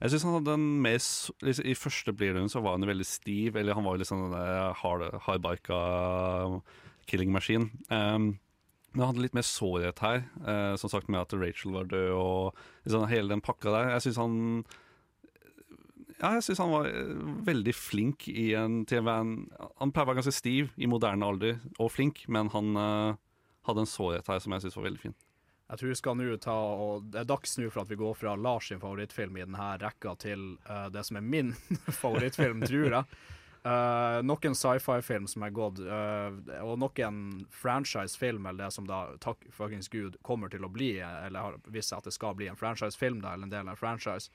Jeg 0.00 0.12
syns 0.14 0.22
han 0.24 0.38
hadde 0.38 0.54
en 0.56 0.68
mer 0.80 0.94
liksom, 0.96 1.66
I 1.68 1.74
første 1.76 2.14
Runner 2.16 2.48
så 2.48 2.62
var 2.64 2.78
han 2.78 2.88
veldig 2.88 3.04
stiv, 3.04 3.58
eller 3.60 3.76
han 3.76 3.84
var 3.84 4.04
sånn 4.08 4.30
den 4.32 4.78
hard, 4.80 5.04
hardbika 5.26 5.82
killing 7.10 7.32
machine. 7.34 7.68
Um, 7.90 8.38
men 8.92 9.02
han 9.02 9.10
hadde 9.10 9.24
litt 9.24 9.36
mer 9.36 9.46
sårhet 9.46 10.00
her, 10.04 10.24
uh, 10.44 10.74
som 10.80 10.90
sagt 10.92 11.10
med 11.12 11.22
at 11.22 11.34
Rachel 11.36 11.74
var 11.76 11.88
død 11.90 12.10
og 12.16 12.64
liksom, 12.86 13.06
hele 13.10 13.32
den 13.32 13.44
pakka 13.44 13.72
der. 13.72 13.92
Jeg 13.96 14.06
syns 14.06 14.20
han 14.20 14.34
Ja, 16.22 16.36
jeg 16.36 16.44
syns 16.46 16.60
han 16.62 16.70
var 16.70 16.86
eh, 16.86 17.26
veldig 17.48 17.74
flink 17.74 18.28
i 18.30 18.52
en, 18.54 18.84
tv-en. 18.86 19.34
Han 19.80 19.90
pleier 19.90 20.06
å 20.06 20.12
være 20.12 20.20
ganske 20.20 20.36
stiv 20.36 20.70
i 20.78 20.86
moderne 20.86 21.26
alder, 21.26 21.58
og 21.82 21.90
flink, 21.90 22.22
men 22.30 22.52
han 22.54 22.78
uh, 22.78 23.18
hadde 23.66 23.82
en 23.82 23.90
sårhet 23.90 24.30
her 24.30 24.38
som 24.42 24.54
jeg 24.54 24.62
syns 24.62 24.78
var 24.78 24.86
veldig 24.86 25.02
fin. 25.02 25.16
Jeg 25.72 25.80
tror 25.80 25.90
vi 25.90 25.96
skal 25.98 26.16
nå 26.18 26.36
ta 26.42 26.54
og 26.54 27.06
Det 27.08 27.22
er 27.22 27.28
dags 27.30 27.54
nå 27.56 27.70
for 27.72 27.82
at 27.82 27.90
vi 27.90 27.96
går 27.96 28.14
fra 28.18 28.34
Lars 28.36 28.66
sin 28.68 28.80
favorittfilm 28.82 29.38
i 29.38 29.44
denne 29.46 29.68
rekka 29.82 30.14
til 30.22 30.52
uh, 30.68 30.86
det 30.94 31.02
som 31.08 31.18
er 31.18 31.26
min 31.26 31.54
favorittfilm, 32.02 32.62
tror 32.70 32.98
jeg. 33.00 33.22
Uh, 33.62 34.18
nok 34.26 34.46
en 34.46 34.56
sci-fi-film 34.58 35.26
som 35.30 35.42
er 35.46 35.54
gått, 35.54 35.82
uh, 35.82 36.30
og 36.62 36.78
nok 36.82 37.02
en 37.02 37.20
franchise-film, 37.50 38.46
eller 38.46 38.68
det 38.68 38.70
som 38.74 38.86
da, 38.86 39.04
takk 39.22 39.42
fuckings 39.54 39.90
gud, 39.90 40.20
kommer 40.22 40.50
til 40.54 40.66
å 40.66 40.70
bli, 40.70 40.96
eller 41.02 41.48
har 41.48 41.60
vist 41.66 41.90
seg 41.90 41.98
at 41.98 42.10
det 42.10 42.14
skal 42.14 42.38
bli 42.38 42.50
en 42.50 42.58
franchise-film, 42.58 43.22
eller 43.22 43.46
en 43.46 43.54
del 43.54 43.66
av 43.66 43.74
en 43.74 43.82
franchise. 43.82 44.30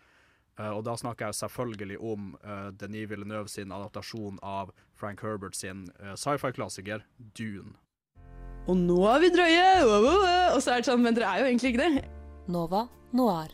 Eh, 0.57 0.71
og 0.73 0.83
da 0.87 0.95
snakker 0.97 1.29
jeg 1.29 1.37
selvfølgelig 1.37 1.99
om 2.01 2.31
uh, 2.41 2.69
Denis 2.73 3.09
Villeneuve 3.11 3.51
sin 3.51 3.73
adaptasjon 3.73 4.39
av 4.41 4.73
Frank 4.97 5.21
Herbert 5.21 5.57
sin 5.57 5.85
eh, 6.01 6.15
sci-fi-klassiker 6.17 7.05
Dune. 7.37 7.77
Og 8.67 8.75
nå 8.79 8.97
er 9.07 9.21
vi 9.23 9.31
drøye! 9.31 9.69
wow, 9.85 10.01
wow, 10.01 10.17
wow. 10.23 10.49
Og 10.57 10.63
så 10.63 10.73
er 10.73 10.81
det 10.81 10.89
sånn, 10.89 11.05
men 11.05 11.15
dere 11.15 11.29
er 11.29 11.43
jo 11.43 11.51
egentlig 11.51 11.73
ikke 11.75 11.85
det. 11.85 12.03
Nova 12.51 12.87
Noir. 13.15 13.53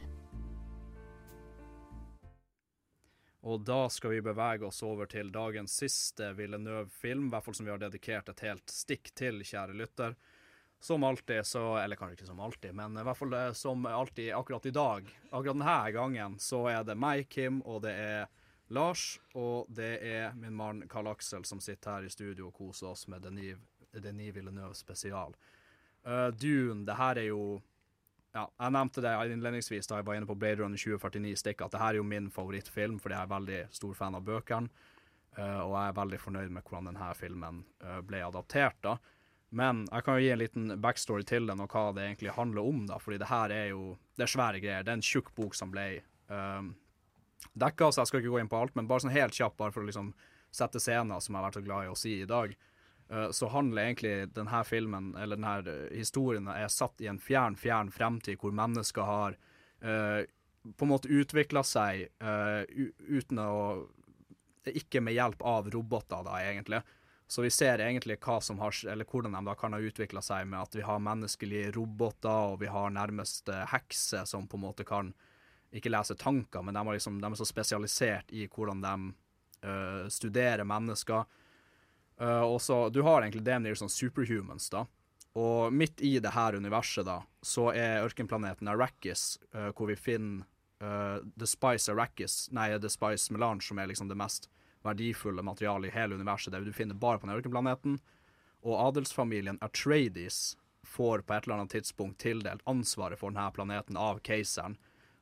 Og 3.43 3.59
da 3.67 3.81
skal 3.91 4.13
vi 4.15 4.21
bevege 4.23 4.63
oss 4.69 4.79
over 4.87 5.09
til 5.11 5.27
dagens 5.33 5.75
siste 5.83 6.29
Villeneuve-film, 6.37 7.27
i 7.27 7.33
hvert 7.33 7.43
fall 7.43 7.57
som 7.57 7.67
vi 7.67 7.73
har 7.73 7.81
dedikert 7.81 8.31
et 8.31 8.45
helt 8.47 8.71
stikk 8.71 9.11
til, 9.19 9.43
kjære 9.43 9.75
lytter. 9.75 10.15
Som 10.83 11.03
alltid, 11.03 11.45
så 11.45 11.77
Eller 11.77 11.95
kanskje 11.95 12.17
ikke 12.17 12.25
som 12.27 12.39
alltid, 12.43 12.73
men 12.75 12.97
i 12.99 13.03
hvert 13.07 13.15
fall 13.17 13.33
eh, 13.33 13.53
som 13.55 13.85
alltid 13.87 14.33
akkurat 14.35 14.65
i 14.65 14.71
dag. 14.75 15.05
Akkurat 15.29 15.55
denne 15.55 15.91
gangen 15.95 16.33
så 16.43 16.65
er 16.67 16.83
det 16.83 16.97
meg, 16.99 17.29
Kim, 17.31 17.61
og 17.63 17.85
det 17.85 17.93
er 17.95 18.25
Lars, 18.67 19.21
og 19.31 19.69
det 19.71 19.93
er 20.03 20.35
min 20.35 20.51
mann 20.59 20.81
Karl 20.91 21.07
Aksel 21.13 21.45
som 21.47 21.61
sitter 21.63 21.93
her 21.93 22.07
i 22.09 22.11
studio 22.11 22.49
og 22.49 22.57
koser 22.57 22.89
oss 22.89 23.05
med 23.07 23.23
Denis, 23.23 23.61
Denis 23.95 24.35
Villeneuve 24.35 24.75
spesial. 24.75 25.31
Uh, 26.03 26.27
Dune, 26.35 26.83
det 26.83 26.99
her 26.99 27.23
er 27.23 27.29
jo 27.29 27.61
ja, 28.35 28.43
jeg 28.49 28.75
nevnte 28.75 29.05
det 29.07 29.15
innledningsvis 29.37 29.87
da 29.87 30.01
jeg 30.01 30.09
var 30.11 30.19
inne 30.19 30.27
på 30.27 30.35
Blade 30.35 30.65
Runner 30.65 30.83
2049 30.83 31.35
Stikk, 31.45 31.63
at 31.63 31.71
det 31.71 31.79
her 31.85 31.93
er 31.93 32.01
jo 32.01 32.11
min 32.11 32.27
favorittfilm, 32.27 32.99
fordi 32.99 33.15
jeg 33.15 33.23
er 33.29 33.35
veldig 33.37 33.63
stor 33.79 33.95
fan 34.03 34.19
av 34.19 34.27
bøkene. 34.27 34.91
Uh, 35.39 35.63
og 35.63 35.79
jeg 35.79 35.87
er 35.87 35.99
veldig 36.03 36.23
fornøyd 36.27 36.55
med 36.59 36.67
hvordan 36.67 36.91
denne 36.91 37.11
filmen 37.15 37.65
uh, 37.87 38.01
ble 38.03 38.25
adaptert. 38.27 38.83
da. 38.83 38.97
Men 39.53 39.83
jeg 39.85 40.05
kan 40.05 40.17
jo 40.17 40.23
gi 40.23 40.31
en 40.33 40.41
liten 40.41 40.71
backstory 40.81 41.25
til 41.29 41.45
den, 41.49 41.61
og 41.61 41.73
hva 41.73 41.91
det 41.93 42.07
egentlig 42.07 42.33
handler 42.33 42.65
om. 42.65 42.85
da, 42.89 42.97
fordi 43.01 43.19
det 43.21 43.29
her 43.29 43.53
er 43.53 43.67
jo 43.69 43.93
det 44.17 44.25
er 44.25 44.33
svære 44.33 44.61
greier. 44.63 44.85
Det 44.85 44.93
er 44.93 44.99
en 44.99 45.05
tjukk 45.05 45.33
bok 45.37 45.57
som 45.57 45.71
ble 45.73 45.87
um, 46.29 46.73
dekka, 47.53 47.91
så 47.91 48.01
jeg 48.01 48.11
skal 48.11 48.23
ikke 48.23 48.33
gå 48.33 48.41
inn 48.41 48.51
på 48.51 48.59
alt, 48.59 48.75
men 48.77 48.89
bare 48.89 49.05
sånn 49.05 49.13
helt 49.13 49.37
kjapt, 49.37 49.59
bare 49.59 49.73
for 49.75 49.85
å 49.85 49.89
liksom 49.89 50.13
sette 50.53 50.81
scener, 50.81 51.21
som 51.21 51.33
jeg 51.33 51.39
har 51.39 51.47
vært 51.47 51.59
så 51.59 51.65
glad 51.65 51.85
i 51.85 51.91
å 51.91 51.97
si 51.97 52.15
i 52.21 52.29
dag. 52.29 52.55
Uh, 53.11 53.29
så 53.35 53.49
handler 53.53 53.85
egentlig 53.85 54.15
denne 54.33 54.63
filmen, 54.65 55.11
eller 55.21 55.37
denne 55.37 55.77
historien, 55.91 56.49
er 56.49 56.73
satt 56.73 57.03
i 57.03 57.11
en 57.11 57.21
fjern, 57.21 57.57
fjern 57.59 57.93
fremtid 57.93 58.41
hvor 58.41 58.55
mennesker 58.57 59.09
har 59.09 59.37
uh, 59.85 60.21
på 60.63 60.87
en 60.87 60.93
måte 60.95 61.11
utvikla 61.11 61.61
seg 61.67 62.07
uh, 62.23 62.63
uten 63.09 63.41
å 63.43 63.53
Ikke 64.63 65.01
med 65.03 65.11
hjelp 65.11 65.41
av 65.43 65.65
roboter, 65.67 66.21
da, 66.23 66.37
egentlig. 66.39 66.77
Så 67.27 67.41
vi 67.41 67.49
ser 67.53 67.81
egentlig 67.81 68.19
hva 68.21 68.39
som 68.43 68.59
har, 68.61 68.75
eller 68.91 69.07
hvordan 69.09 69.33
de 69.33 69.43
da 69.47 69.55
kan 69.57 69.73
ha 69.73 69.79
utvikla 69.81 70.21
seg 70.21 70.47
med 70.49 70.59
at 70.59 70.75
vi 70.75 70.83
har 70.85 71.01
menneskelige 71.01 71.71
roboter, 71.77 72.53
og 72.53 72.59
vi 72.61 72.69
har 72.69 72.93
nærmest 72.93 73.49
hekser 73.71 74.27
som 74.29 74.47
på 74.47 74.59
en 74.59 74.65
måte 74.67 74.85
kan 74.87 75.13
ikke 75.73 75.91
lese 75.91 76.15
tanker, 76.15 76.61
men 76.61 76.75
de 76.75 76.81
er, 76.81 76.93
liksom, 76.97 77.19
de 77.21 77.29
er 77.29 77.39
så 77.39 77.47
spesialisert 77.49 78.33
i 78.33 78.45
hvordan 78.47 78.83
de 78.83 78.95
uh, 79.65 80.09
studerer 80.11 80.65
mennesker. 80.67 81.25
Uh, 82.21 82.43
og 82.45 82.59
så, 82.61 82.89
Du 82.93 83.01
har 83.01 83.23
egentlig 83.23 83.45
det 83.45 83.59
med 83.59 83.79
sånn 83.79 83.91
superhumans, 83.91 84.69
da. 84.69 84.85
Og 85.33 85.73
midt 85.73 86.01
i 86.05 86.19
det 86.21 86.35
her 86.35 86.53
universet, 86.53 87.07
da, 87.07 87.23
så 87.41 87.71
er 87.73 88.03
ørkenplaneten 88.05 88.69
Arrakis, 88.69 89.39
uh, 89.55 89.71
hvor 89.73 89.89
vi 89.89 89.99
finner 89.99 90.49
The 90.83 91.47
Spice 91.47 91.87
Arrakis, 91.93 92.49
nei, 92.51 92.65
The 92.75 92.89
Spice 92.91 93.31
Melange, 93.31 93.63
som 93.63 93.77
er 93.79 93.87
liksom 93.87 94.09
det 94.09 94.17
mest 94.19 94.49
verdifulle 94.83 95.43
materialet 95.45 95.91
i 95.91 95.95
hele 95.97 96.15
universet. 96.15 96.53
Det 96.53 96.63
du 96.65 96.73
finner 96.73 96.95
bare 96.95 97.19
på 97.19 97.27
den 97.27 97.35
ørkenplaneten. 97.35 97.99
Og 98.63 98.79
adelsfamilien 98.87 99.59
Atreides 99.61 100.57
får 100.87 101.23
på 101.23 101.33
et 101.33 101.45
eller 101.45 101.61
annet 101.61 101.75
tidspunkt 101.75 102.21
tildelt 102.21 102.63
ansvaret 102.69 103.19
for 103.19 103.31
denne 103.31 103.51
planeten 103.55 103.99
av 103.99 104.19
keiseren 104.23 104.77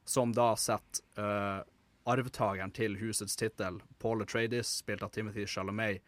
som 0.06 0.34
da 0.34 0.56
setter 0.58 1.22
uh, 1.22 1.62
arvtakeren 2.10 2.74
til 2.74 2.98
husets 2.98 3.38
tittel, 3.38 3.78
Paul 4.02 4.24
Atreides, 4.26 4.70
spilt 4.82 5.04
av 5.06 5.14
Timothy 5.14 5.46
Chalamet, 5.46 6.02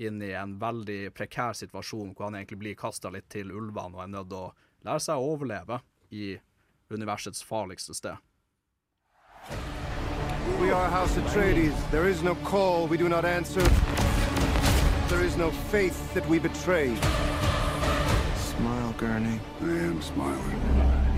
inn 0.00 0.22
i 0.22 0.30
en 0.32 0.54
veldig 0.58 1.10
prekær 1.12 1.52
situasjon 1.58 2.14
hvor 2.14 2.28
han 2.28 2.38
egentlig 2.38 2.60
blir 2.62 2.78
kasta 2.78 3.10
litt 3.12 3.28
til 3.32 3.50
ulvene 3.52 3.98
og 3.98 4.04
er 4.04 4.12
nødt 4.14 4.30
til 4.30 4.38
å 4.38 4.86
lære 4.86 5.02
seg 5.04 5.20
å 5.20 5.32
overleve 5.34 5.80
i 6.14 6.38
universets 6.90 7.42
farligste 7.44 7.94
sted. 7.98 8.16
We 10.58 10.70
are 10.70 10.88
House 10.88 11.14
Atreides. 11.16 11.90
There 11.90 12.08
is 12.08 12.22
no 12.22 12.34
call 12.34 12.86
we 12.86 12.96
do 12.96 13.08
not 13.08 13.24
answer. 13.24 13.62
There 15.08 15.22
is 15.22 15.36
no 15.36 15.50
faith 15.50 16.14
that 16.14 16.26
we 16.28 16.38
betray. 16.38 16.96
Smile, 18.36 18.94
Gurney. 18.96 19.38
I 19.60 19.64
am 19.64 20.02
smiling. 20.02 20.60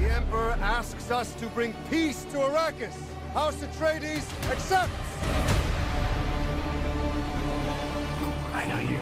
The 0.01 0.13
Emperor 0.13 0.57
asks 0.61 1.11
us 1.11 1.35
to 1.35 1.47
bring 1.49 1.75
peace 1.91 2.25
to 2.33 2.39
Arrakis. 2.39 2.97
House 3.33 3.57
Atreides 3.57 4.27
accepts. 4.51 4.93
I 8.53 8.67
know 8.67 8.81
you. 8.81 8.99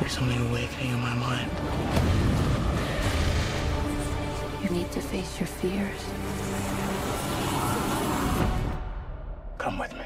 There's 0.00 0.12
something 0.12 0.48
awakening 0.48 0.90
in 0.90 1.00
my 1.00 1.14
mind. 1.14 1.50
You 4.62 4.70
need 4.70 4.90
to 4.92 5.00
face 5.00 5.38
your 5.40 5.46
fears. 5.46 6.04
Come 9.68 9.82
with 9.84 9.94
me. 9.94 10.04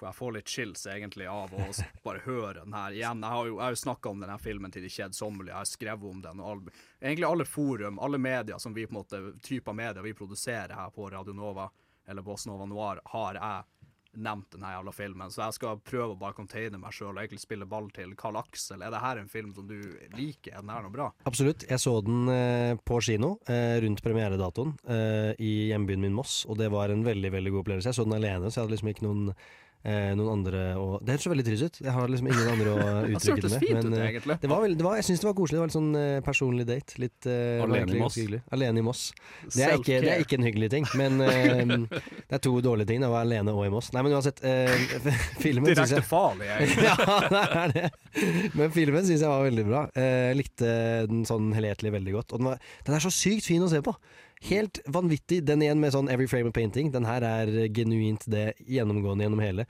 Jeg 0.00 0.14
får 0.14 0.32
litt 0.32 0.48
chills 0.48 0.86
egentlig 0.86 1.26
av 1.26 1.54
å 1.54 1.68
bare 2.02 2.18
høre 2.24 2.64
den 2.64 2.74
her 2.74 2.92
igjen. 2.94 3.22
Jeg 3.22 3.30
har 3.30 3.46
jo, 3.46 3.54
jeg 3.54 3.62
har 3.62 3.76
jo 3.76 3.78
snakka 3.80 4.10
om 4.10 4.24
denne 4.24 4.38
filmen 4.42 4.74
til 4.74 4.82
de 4.82 4.90
kjedsommelige, 4.90 5.52
jeg 5.52 5.58
har 5.58 5.70
skrevet 5.70 6.10
om 6.10 6.20
den. 6.22 6.42
og 6.42 6.50
all, 6.50 6.64
Egentlig 7.00 7.28
alle 7.28 7.46
forum, 7.46 7.98
alle 8.02 8.18
medier 8.18 8.58
som 8.58 8.74
vi 8.74 8.86
på 8.86 8.94
en 8.96 8.98
måte, 8.98 9.22
typer 9.42 9.78
medier 9.84 10.02
vi 10.02 10.14
produserer 10.14 10.74
her 10.74 10.90
på 10.90 11.06
Radio 11.14 11.34
Nova, 11.34 11.70
eller 12.06 12.26
på 12.26 12.36
Nova 12.46 12.66
Noir, 12.66 13.00
har 13.14 13.38
jeg 13.38 13.75
nevnt 14.16 14.54
denne 14.54 14.72
jævla 14.72 14.94
filmen. 14.94 15.32
Så 15.32 15.42
jeg 15.44 15.56
skal 15.58 15.80
prøve 15.84 16.14
å 16.14 16.18
bare 16.20 16.36
containe 16.36 16.80
meg 16.80 16.94
sjøl 16.94 17.12
og 17.12 17.22
egentlig 17.22 17.42
spille 17.42 17.68
ball 17.68 17.88
til 17.94 18.14
Karl 18.18 18.40
Aksel. 18.40 18.84
Er 18.84 18.94
det 18.94 19.02
her 19.02 19.20
en 19.20 19.30
film 19.30 19.52
som 19.56 19.68
du 19.68 19.76
liker? 20.16 20.54
Er 20.54 20.64
den 20.64 20.72
her 20.72 20.86
noe 20.86 20.94
bra? 20.94 21.10
Absolutt. 21.28 21.66
Jeg 21.68 21.82
så 21.82 21.94
den 22.06 22.32
eh, 22.32 22.72
på 22.86 23.00
kino 23.04 23.36
eh, 23.50 23.76
rundt 23.84 24.02
premieredatoen 24.04 24.74
eh, 24.88 25.30
i 25.42 25.52
hjembyen 25.70 26.02
min 26.04 26.16
Moss, 26.16 26.44
og 26.48 26.60
det 26.60 26.70
var 26.72 26.92
en 26.92 27.04
veldig 27.06 27.32
veldig 27.34 27.54
god 27.54 27.64
opplevelse. 27.64 27.92
Jeg 27.92 28.00
så 28.00 28.08
den 28.08 28.18
alene, 28.18 28.50
så 28.50 28.60
jeg 28.60 28.66
hadde 28.66 28.76
liksom 28.76 28.92
ikke 28.92 29.06
noen 29.08 29.30
eh, 29.86 30.10
noen 30.18 30.30
andre 30.32 30.62
å 30.80 30.86
Det 31.00 31.14
høres 31.14 31.24
så 31.26 31.30
veldig 31.32 31.44
trist 31.46 31.66
ut. 31.68 31.76
Jeg 31.86 31.94
har 31.94 32.10
liksom 32.10 32.28
ingen 32.32 32.48
andre 32.52 32.72
å 32.74 32.86
uttrykke 33.14 33.42
det 33.44 33.50
med. 33.52 33.62
fint 33.62 33.86
ut, 33.86 33.94
eh, 33.94 34.38
det 34.42 34.50
var 34.50 34.64
veldig, 34.64 34.78
det 34.80 34.86
var, 34.88 34.96
jeg 34.98 35.06
syns 35.08 35.22
det 35.22 35.28
var 35.30 35.36
koselig. 35.38 35.56
Det 35.56 35.62
var 35.62 35.70
litt 35.70 35.76
sånn 35.78 35.90
eh, 36.00 36.18
personlig 36.26 36.66
date. 36.68 36.98
Litt, 37.02 37.28
eh, 37.30 37.62
Alene 37.64 37.94
i 37.94 38.00
Moss. 38.02 38.18
Alene 38.56 38.82
i 38.82 38.86
Moss. 38.86 39.04
Det 39.54 39.62
er, 39.68 39.76
ikke, 39.78 40.00
det 40.04 40.12
er 40.16 40.24
ikke 40.26 40.38
en 40.40 40.46
hyggelig 40.48 40.70
ting, 40.74 40.88
men 40.98 41.22
eh, 41.26 41.62
det 42.26 42.38
er 42.40 42.42
to 42.44 42.54
dårlige 42.64 42.90
ting. 42.92 43.06
Å 43.06 43.12
være 43.14 43.28
alene 43.28 43.54
og 43.56 43.64
i 43.68 43.72
Moss. 43.76 43.92
Nei, 43.94 44.02
men 44.06 44.16
uansett. 44.18 44.42
eh, 44.44 44.74
filmen 45.44 45.70
synes 45.72 45.94
Direkte 45.94 46.08
farlig, 46.10 46.50
jeg. 46.50 46.76
ja, 46.84 46.96
det 47.30 47.44
er 47.62 47.76
det. 47.78 47.86
Men 48.58 48.74
filmen 48.74 49.06
syns 49.06 49.22
jeg 49.22 49.30
var 49.30 49.44
veldig 49.46 49.66
bra. 49.70 49.84
Eh, 49.94 50.12
Jeg 50.32 50.40
likte 50.42 50.70
den 51.10 51.24
sånn 51.28 51.52
helhetlig 51.56 51.92
veldig 51.94 52.14
godt. 52.18 52.32
Og 52.34 52.40
den, 52.42 52.50
var, 52.50 52.62
den 52.88 52.96
er 52.98 53.04
så 53.04 53.12
sykt 53.14 53.46
fin 53.48 53.62
å 53.62 53.70
se 53.70 53.78
på. 53.84 53.92
Helt 54.44 54.80
vanvittig. 54.86 55.40
Den 55.48 55.62
igjen 55.64 55.80
med 55.80 55.94
sånn 55.94 56.10
every 56.12 56.28
frame 56.28 56.50
of 56.50 56.56
painting. 56.56 56.90
Den 56.92 57.08
her 57.08 57.24
er 57.24 57.52
genuint 57.74 58.26
det 58.30 58.52
gjennomgående 58.68 59.26
gjennom 59.26 59.42
hele. 59.42 59.66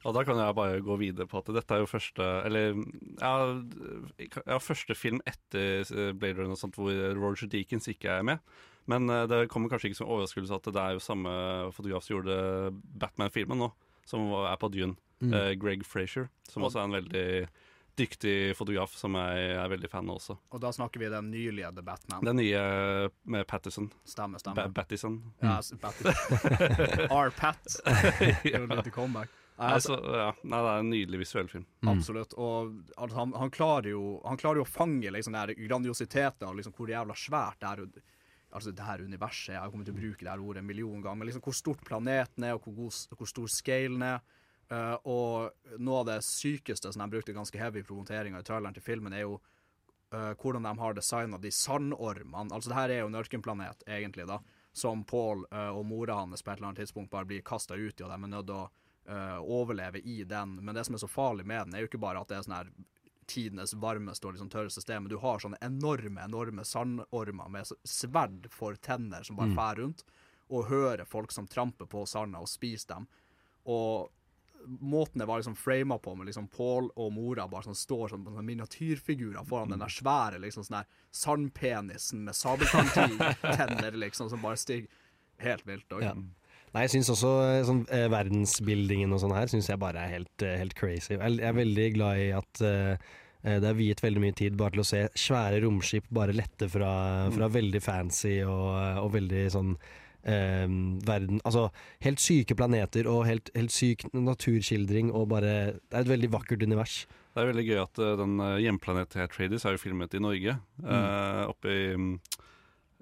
Og 0.00 0.14
da 0.16 0.22
kan 0.24 0.38
jeg 0.40 0.56
bare 0.56 0.80
gå 0.80 0.96
videre 0.96 1.28
på 1.28 1.42
at 1.42 1.50
dette 1.52 1.76
er 1.76 1.82
jo 1.82 1.88
første 1.90 2.24
Eller 2.48 2.70
ja, 3.20 3.32
ja 4.48 4.56
første 4.62 4.96
film 4.96 5.20
etter 5.28 5.82
eh, 5.84 6.14
Blade 6.16 6.38
Runner 6.38 6.56
og 6.56 6.60
sånt 6.60 6.78
hvor 6.78 6.94
Roger 7.18 7.50
Deakins 7.52 7.90
ikke 7.92 8.14
er 8.14 8.24
med. 8.24 8.40
Men 8.88 9.10
eh, 9.12 9.26
det 9.28 9.48
kommer 9.52 9.72
kanskje 9.72 9.90
ikke 9.90 10.00
som 10.00 10.08
overraskelse 10.08 10.56
at 10.56 10.70
det 10.72 10.82
er 10.82 10.96
jo 10.96 11.04
samme 11.04 11.32
fotograf 11.76 12.06
som 12.06 12.16
gjorde 12.16 12.38
Batman-filmen 13.02 13.60
nå, 13.60 13.68
som 14.08 14.30
er 14.40 14.56
på 14.60 14.72
Dune. 14.72 14.96
Mm. 15.20 15.34
Eh, 15.36 15.52
Greg 15.60 15.84
Frazier, 15.84 16.30
som 16.48 16.64
også 16.64 16.80
er 16.80 16.88
en 16.88 16.96
veldig 16.96 17.26
dyktig 18.00 18.34
fotograf 18.58 18.94
som 18.98 19.16
jeg 19.20 19.50
er 19.56 19.70
veldig 19.72 19.90
fan 19.92 20.08
av 20.10 20.18
også. 20.20 20.38
Og 20.50 20.62
da 20.62 20.72
snakker 20.74 21.02
vi 21.02 21.10
den 21.12 21.30
nylige 21.32 21.72
The 21.76 21.84
Batman. 21.86 22.24
Den 22.26 22.40
nye 22.40 22.62
med 23.30 23.46
Pattison. 23.50 23.90
Stemmer, 24.08 24.42
stemmer. 24.42 24.66
Ba 24.66 24.80
Battison. 24.80 25.20
Ja, 25.44 25.58
Batman. 25.82 26.16
R-Pat. 27.10 27.78
Gjorde 28.48 28.80
litt 28.80 28.92
comeback. 28.94 29.36
Nei, 29.60 29.74
Altså, 29.76 29.96
ja, 30.00 30.30
nei, 30.48 30.58
det 30.64 30.70
er 30.70 30.82
en 30.82 30.88
nydelig 30.88 31.18
visuell 31.20 31.48
film. 31.52 31.66
Absolutt. 31.90 32.32
Og 32.40 32.70
altså, 32.96 33.18
han, 33.18 33.34
han, 33.36 33.50
klarer 33.52 33.90
jo, 33.92 34.04
han 34.24 34.40
klarer 34.40 34.62
jo 34.62 34.64
å 34.64 34.70
fange 34.70 35.12
liksom, 35.12 35.36
den 35.36 35.52
grandiositeten 35.66 36.48
av 36.48 36.56
liksom, 36.56 36.72
hvor 36.76 36.88
jævla 36.88 37.16
svært 37.18 37.60
det 37.60 37.68
er. 37.68 37.82
altså, 38.56 38.72
det 38.72 38.86
her 38.86 39.04
universet 39.04 39.52
er. 39.52 39.58
Jeg 39.58 39.74
kommer 39.74 39.88
til 39.88 39.96
å 39.96 40.00
bruke 40.00 40.24
det 40.24 40.32
her 40.32 40.44
ordet 40.46 40.62
en 40.62 40.70
million 40.70 41.02
ganger. 41.02 41.20
Men 41.20 41.28
liksom, 41.28 41.44
hvor 41.44 41.58
stort 41.58 41.84
planeten 41.84 42.48
er, 42.48 42.56
og 42.56 42.64
hvor, 42.64 42.78
god, 42.86 43.18
hvor 43.20 43.32
stor 43.34 43.52
scalen 43.52 44.06
er. 44.08 44.24
Eh, 44.70 44.96
og 45.10 45.78
noe 45.82 46.02
av 46.02 46.06
det 46.06 46.20
sykeste 46.22 46.92
som 46.92 47.02
de 47.02 47.10
brukte 47.10 47.34
ganske 47.34 47.58
heavy 47.58 47.82
i 47.82 47.86
promoteringa 47.86 48.40
i 48.40 48.46
traileren 48.46 48.76
til 48.76 48.84
filmen, 48.86 49.12
er 49.12 49.24
jo 49.24 49.40
uh, 50.14 50.32
hvordan 50.38 50.66
de 50.66 50.74
har 50.78 50.94
designa 50.94 51.38
de 51.38 51.50
sandormene. 51.54 52.52
Altså, 52.54 52.70
det 52.70 52.78
her 52.78 52.90
er 52.94 53.00
jo 53.02 53.10
en 53.10 53.18
ørkenplanet, 53.18 53.82
egentlig, 53.86 54.28
da. 54.30 54.40
Som 54.72 55.02
Paul 55.04 55.42
uh, 55.50 55.70
og 55.74 55.84
mora 55.86 56.20
hans 56.20 56.42
på 56.42 56.52
et 56.52 56.60
eller 56.60 56.70
annet 56.70 56.84
tidspunkt 56.84 57.10
bare 57.10 57.26
blir 57.26 57.42
kasta 57.42 57.74
ut 57.74 57.98
i, 57.98 58.04
og 58.04 58.10
de 58.10 58.14
er 58.14 58.32
nødt 58.36 58.46
til 58.46 58.62
å 58.62 58.68
overleve 59.40 59.98
i 60.06 60.20
den. 60.28 60.52
Men 60.62 60.76
det 60.76 60.84
som 60.86 60.94
er 60.94 61.00
så 61.02 61.08
farlig 61.10 61.42
med 61.48 61.64
den, 61.66 61.74
er 61.74 61.82
jo 61.82 61.88
ikke 61.88 61.98
bare 61.98 62.20
at 62.20 62.28
det 62.30 62.36
er 62.36 62.44
sånn 62.46 62.54
her 62.54 62.68
tidenes 63.30 63.72
varmeste 63.74 64.28
og 64.28 64.36
liksom 64.36 64.50
tørreste 64.52 64.82
sted, 64.84 65.00
men 65.02 65.10
du 65.10 65.16
har 65.22 65.40
sånne 65.42 65.58
enorme 65.64 66.22
enorme 66.22 66.62
sandormer 66.66 67.50
med 67.50 67.72
sverd 67.88 68.46
for 68.54 68.78
tenner 68.78 69.26
som 69.26 69.40
bare 69.40 69.50
Mm. 69.50 69.56
fær 69.56 69.80
rundt, 69.82 70.04
og 70.50 70.68
hører 70.68 71.04
folk 71.06 71.32
som 71.32 71.46
tramper 71.46 71.86
på 71.86 72.06
sanda 72.06 72.38
og 72.38 72.48
spiser 72.48 72.94
dem. 72.94 73.08
Og 73.66 74.10
måten 74.66 75.18
det 75.22 75.26
var 75.28 75.40
liksom 75.40 75.56
frama 75.56 75.98
på, 75.98 76.14
med 76.16 76.28
liksom 76.28 76.48
Paul 76.52 76.90
og 76.96 77.12
mora 77.14 77.46
bare 77.48 77.68
sånn 77.68 77.78
står 77.78 78.12
som 78.12 78.26
sånn 78.26 78.46
miniatyrfigurer 78.46 79.46
foran 79.48 79.72
den 79.72 79.82
der 79.82 79.92
svære 79.92 80.40
liksom 80.42 80.66
sånn 80.66 80.80
der 80.80 80.90
sandpenisen 81.10 82.24
med 82.26 82.36
sabeltanntenner, 82.36 83.96
liksom, 84.04 84.30
som 84.30 84.42
bare 84.44 84.60
stiger 84.60 84.88
helt 85.40 85.66
vilt. 85.68 85.88
Og, 85.92 86.04
Ja. 86.04 86.14
Nei, 86.70 86.84
jeg 86.84 86.92
syns 86.92 87.08
også 87.10 87.30
eh, 87.48 87.64
sånn, 87.66 87.80
eh, 87.90 88.06
verdensbildingen 88.12 89.10
og 89.10 89.18
sånn 89.18 89.32
her 89.34 89.48
Synes 89.50 89.66
jeg 89.72 89.80
bare 89.82 90.04
er 90.04 90.12
helt, 90.12 90.42
eh, 90.46 90.54
helt 90.60 90.76
crazy. 90.78 91.16
Jeg 91.16 91.40
er 91.42 91.56
veldig 91.56 91.86
glad 91.96 92.20
i 92.22 92.28
at 92.36 92.60
eh, 92.62 92.92
eh, 93.42 93.56
det 93.58 93.66
er 93.72 93.74
viet 93.74 94.02
veldig 94.04 94.22
mye 94.22 94.36
tid 94.38 94.54
bare 94.60 94.76
til 94.76 94.84
å 94.84 94.86
se 94.86 95.00
svære 95.18 95.64
romskip 95.64 96.06
bare 96.14 96.36
lette 96.36 96.68
fra, 96.70 96.92
fra 97.34 97.48
veldig 97.50 97.82
fancy 97.82 98.36
og, 98.46 98.70
og 99.02 99.10
veldig 99.16 99.42
sånn 99.50 99.74
eh, 100.24 100.66
verden 101.06 101.40
Altså 101.44 101.68
helt 102.04 102.20
syke 102.20 102.54
planeter 102.58 103.08
og 103.10 103.24
helt, 103.28 103.50
helt 103.56 103.72
syk 103.72 104.04
naturskildring 104.12 105.12
og 105.12 105.28
bare 105.32 105.54
Det 105.80 105.94
er 105.94 106.04
et 106.04 106.12
veldig 106.12 106.32
vakkert 106.32 106.62
univers. 106.66 107.06
Det 107.30 107.42
er 107.42 107.50
veldig 107.52 107.66
gøy 107.68 107.78
at 107.78 107.98
uh, 108.02 108.16
den 108.18 108.40
uh, 108.42 108.58
hjemplaneten 108.58 109.20
her, 109.20 109.28
Atreides 109.30 109.64
er 109.64 109.76
jo 109.76 109.82
filmet 109.84 110.14
i 110.14 110.22
Norge. 110.22 110.56
eh, 110.82 111.42
oppe 111.46 111.70
i 111.70 111.84
mm, 111.94 112.16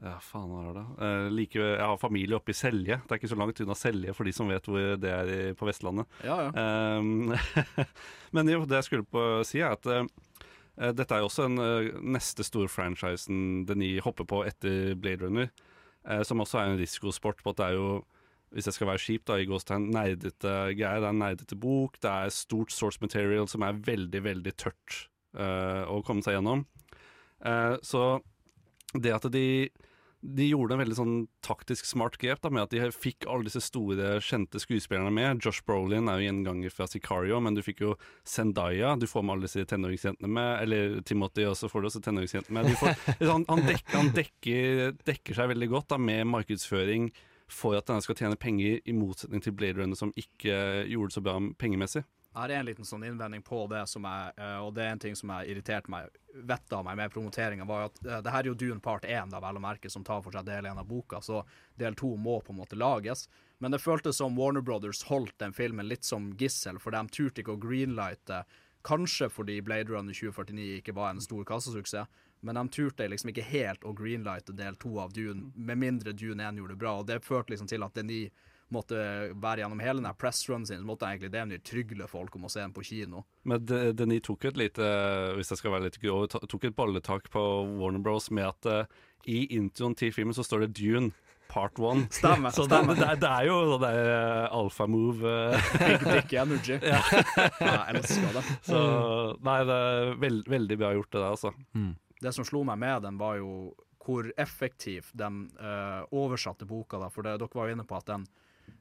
Ja, 0.04 0.12
faen 0.22 0.50
hva 0.52 0.60
er 0.68 0.76
det? 0.76 0.82
uh, 1.00 1.28
like, 1.32 1.56
jeg 1.58 1.80
har 1.80 1.96
familie 1.98 2.36
oppe 2.36 2.52
i 2.52 2.58
Selje. 2.58 3.00
Det 3.00 3.10
er 3.14 3.18
ikke 3.18 3.30
så 3.32 3.38
langt 3.40 3.60
unna 3.64 3.74
Selje 3.74 4.12
for 4.14 4.28
de 4.28 4.34
som 4.36 4.52
vet 4.52 4.68
hvor 4.68 4.94
det 5.00 5.10
er 5.10 5.32
i, 5.32 5.40
på 5.58 5.66
Vestlandet. 5.66 6.06
Ja, 6.22 6.36
ja. 6.44 6.52
Eh, 6.52 7.86
men 8.36 8.52
jo, 8.52 8.60
det 8.68 8.78
jeg 8.82 8.88
skulle 8.90 9.08
på 9.08 9.24
å 9.40 9.46
si, 9.48 9.58
er 9.64 9.74
at 9.74 9.88
eh, 9.90 10.04
eh, 10.78 10.92
dette 10.92 11.16
er 11.16 11.24
jo 11.24 11.30
også 11.32 11.48
en 11.48 11.58
eh, 11.64 11.88
neste 12.14 12.44
store 12.46 12.68
franchisen 12.70 13.64
Denis 13.66 14.04
hopper 14.04 14.28
på 14.28 14.44
etter 14.46 14.92
Blade 14.94 15.24
Runner, 15.26 15.48
eh, 15.48 15.67
som 16.24 16.40
også 16.40 16.61
er 16.61 16.70
en 16.70 16.78
risikosport 16.80 17.42
på 17.44 17.52
at 17.52 17.59
det 17.61 17.66
er 17.66 17.76
jo 17.76 17.88
hvis 18.54 18.68
jeg 18.68 18.78
skal 18.78 18.88
være 18.88 19.02
kjip, 19.02 19.24
da, 19.28 19.36
i 19.36 19.48
gåstegn, 19.48 19.90
nerdete 19.92 20.52
greier. 20.72 21.02
Det 21.02 21.09
er 21.09 21.12
en 21.12 21.20
nerdete 21.20 21.59
bok, 21.61 21.98
det 22.00 22.09
er 22.09 22.32
stort 22.32 22.72
source 22.72 23.00
material 23.02 23.48
som 23.50 23.64
er 23.66 23.80
veldig, 23.84 24.22
veldig 24.24 24.54
tørt 24.56 25.02
uh, 25.36 25.84
å 25.92 26.00
komme 26.06 26.24
seg 26.24 26.38
gjennom. 26.38 26.64
Uh, 27.44 27.76
så 27.84 28.04
det 28.96 29.12
at 29.12 29.28
de 29.34 29.68
de 30.20 30.48
gjorde 30.48 30.74
en 30.74 30.80
veldig 30.82 30.96
sånn 30.98 31.14
taktisk 31.46 31.86
smart 31.86 32.16
grep 32.18 32.40
da, 32.42 32.50
med 32.50 32.64
at 32.64 32.72
de 32.74 32.90
fikk 32.90 33.26
alle 33.30 33.46
disse 33.46 33.62
store, 33.62 34.16
kjente 34.24 34.58
skuespillerne 34.58 35.12
med. 35.14 35.44
Josh 35.44 35.62
Brolin 35.66 36.10
er 36.10 36.18
jo 36.18 36.26
gjenganger 36.26 36.74
fra 36.74 36.88
Sicario, 36.90 37.38
men 37.44 37.54
du 37.54 37.62
fikk 37.62 37.84
jo 37.84 37.94
Zendaya. 38.26 38.96
Du 38.98 39.06
får 39.10 39.22
med 39.22 39.36
alle 39.36 39.46
disse 39.46 39.64
tenåringsjentene 39.70 40.30
med. 40.40 40.50
Eller 40.64 40.98
Timothy 41.06 41.46
også 41.46 41.70
får 41.70 41.84
du 41.84 41.90
også 41.92 42.02
tenåringsjentene 42.08 42.66
med. 42.66 42.74
Får, 42.80 42.98
han, 43.30 43.46
han, 43.46 43.64
dekker, 43.68 43.94
han 43.94 44.12
dekker, 44.16 44.92
dekker 45.06 45.38
seg 45.38 45.52
veldig 45.54 45.70
godt 45.76 45.90
da, 45.94 46.02
med 46.02 46.26
markedsføring 46.34 47.12
for 47.48 47.78
at 47.78 47.86
denne 47.88 48.04
skal 48.04 48.18
tjene 48.18 48.36
penger, 48.36 48.82
i 48.84 48.92
motsetning 48.92 49.40
til 49.44 49.54
Blade 49.56 49.80
Runner, 49.80 49.96
som 49.96 50.12
ikke 50.18 50.84
gjorde 50.90 51.12
det 51.12 51.16
så 51.16 51.24
bra 51.24 51.38
pengemessig. 51.62 52.02
Har 52.39 52.53
en 52.55 52.66
liten 52.68 52.86
sånn 52.86 53.03
innvending 53.03 53.43
på 53.43 53.64
det, 53.66 53.80
som 53.91 54.05
jeg, 54.07 54.34
eh, 54.39 54.59
og 54.62 54.70
det 54.76 54.84
er 54.84 54.93
en 54.95 55.01
ting 55.03 55.16
som 55.18 55.32
jeg 55.34 55.51
irriterte 55.51 55.91
meg 55.91 56.12
vettet 56.47 56.76
av 56.76 56.84
meg 56.86 56.95
med 57.01 57.11
promoteringa, 57.11 57.66
var 57.66 57.89
at 57.89 57.99
eh, 58.05 58.20
det 58.22 58.30
her 58.30 58.45
er 58.45 58.51
jo 58.53 58.59
Dune 58.61 58.78
part 58.84 59.03
1, 59.09 59.32
da, 59.32 59.41
vel 59.43 59.59
å 59.59 59.62
merke, 59.64 59.91
som 59.91 60.05
tar 60.07 60.22
for 60.22 60.36
seg 60.36 60.47
del 60.47 60.68
1 60.70 60.78
av 60.78 60.86
boka, 60.86 61.18
så 61.24 61.41
del 61.80 61.99
2 61.99 62.12
må 62.22 62.36
på 62.47 62.55
en 62.55 62.61
måte 62.61 62.78
lages. 62.78 63.26
Men 63.59 63.74
det 63.74 63.82
føltes 63.82 64.20
som 64.22 64.39
Warner 64.39 64.62
Brothers 64.62 65.03
holdt 65.09 65.34
den 65.43 65.57
filmen 65.57 65.91
litt 65.91 66.07
som 66.07 66.30
gissel, 66.39 66.78
for 66.78 66.95
de 66.95 67.03
turte 67.11 67.43
ikke 67.43 67.57
å 67.57 67.62
greenlighte, 67.64 68.45
kanskje 68.86 69.26
fordi 69.34 69.59
Blade 69.66 69.91
Runner 69.91 70.14
2049 70.14 70.78
ikke 70.78 70.95
var 70.95 71.11
en 71.11 71.24
stor 71.24 71.43
kassasuksess, 71.49 72.07
men 72.47 72.55
de 72.55 72.68
turte 72.70 73.09
liksom 73.11 73.32
ikke 73.32 73.49
helt 73.51 73.82
å 73.82 73.97
greenlighte 73.99 74.55
del 74.55 74.78
2 74.78 74.93
av 75.03 75.11
Dune, 75.16 75.51
med 75.57 75.82
mindre 75.82 76.14
Dune 76.14 76.47
1 76.47 76.62
gjorde 76.62 76.76
det 76.76 76.82
bra, 76.84 76.95
og 77.01 77.11
det 77.11 77.18
førte 77.26 77.51
liksom 77.51 77.66
til 77.66 77.82
at 77.82 77.99
Denis 77.99 78.47
måtte 78.74 78.98
være 79.40 79.62
gjennom 79.62 79.80
hele 79.80 80.02
den 80.04 80.16
pressrunen 80.20 80.66
sin, 80.68 80.80
så 80.82 80.84
måtte 80.88 81.06
jeg 81.08 81.18
egentlig 81.18 81.32
Demny 81.32 81.58
trygle 81.64 82.08
folk 82.10 82.34
om 82.36 82.44
å 82.44 82.50
se 82.52 82.60
den 82.60 82.74
på 82.76 82.84
kino. 82.84 83.24
Men 83.48 83.64
De- 83.64 83.92
Denis 83.96 84.22
tok 84.26 84.44
et 84.50 84.56
lite, 84.60 84.88
hvis 85.38 85.50
jeg 85.54 85.58
skal 85.62 85.72
være 85.76 85.86
litt 85.88 86.00
grov, 86.02 86.26
tok 86.28 86.64
et 86.68 86.76
balletak 86.76 87.30
på 87.32 87.44
Warner 87.80 88.02
Bros. 88.04 88.30
med 88.30 88.44
at 88.50 88.68
uh, 88.68 88.84
i 89.26 89.46
introen 89.56 89.96
til 89.96 90.12
filmen 90.12 90.36
så 90.36 90.44
står 90.44 90.66
det 90.66 90.74
Dune. 90.80 91.10
Part 91.48 91.78
one. 91.80 92.02
Stemmer, 92.12 92.52
så 92.52 92.66
stemmer. 92.68 92.92
Det, 92.98 93.06
det, 93.22 93.28
er- 93.28 93.40
er 93.40 93.46
jo 93.48 93.78
det 93.78 93.88
der 93.88 94.10
uh, 94.12 94.58
alfa-move. 94.58 95.24
eh. 95.32 95.70
Big 95.80 96.04
dick 96.04 96.32
energy. 96.36 96.76
ja. 96.92 96.98
Ja, 97.56 97.72
jeg 97.88 98.02
elsker 98.02 98.36
det. 98.36 98.42
Så 98.68 98.82
nei, 99.48 99.58
det 99.64 99.78
er 99.88 100.12
veld, 100.20 100.42
veldig 100.52 100.76
bra 100.84 100.90
gjort, 100.98 101.08
det 101.16 101.22
der, 101.22 101.30
altså. 101.32 101.54
Det 102.20 102.34
som 102.36 102.44
slo 102.44 102.60
meg 102.68 102.76
med 102.82 103.00
den, 103.08 103.16
var 103.16 103.38
jo 103.40 103.72
hvor 104.08 104.28
effektivt 104.40 105.08
de 105.16 105.26
uh, 105.60 106.04
oversatte 106.16 106.64
boka. 106.68 107.00
da, 107.00 107.08
For 107.12 107.24
det, 107.24 107.34
dere 107.40 107.56
var 107.56 107.68
jo 107.68 107.74
inne 107.78 107.84
på 107.88 107.96
at 107.96 108.06
den 108.12 108.28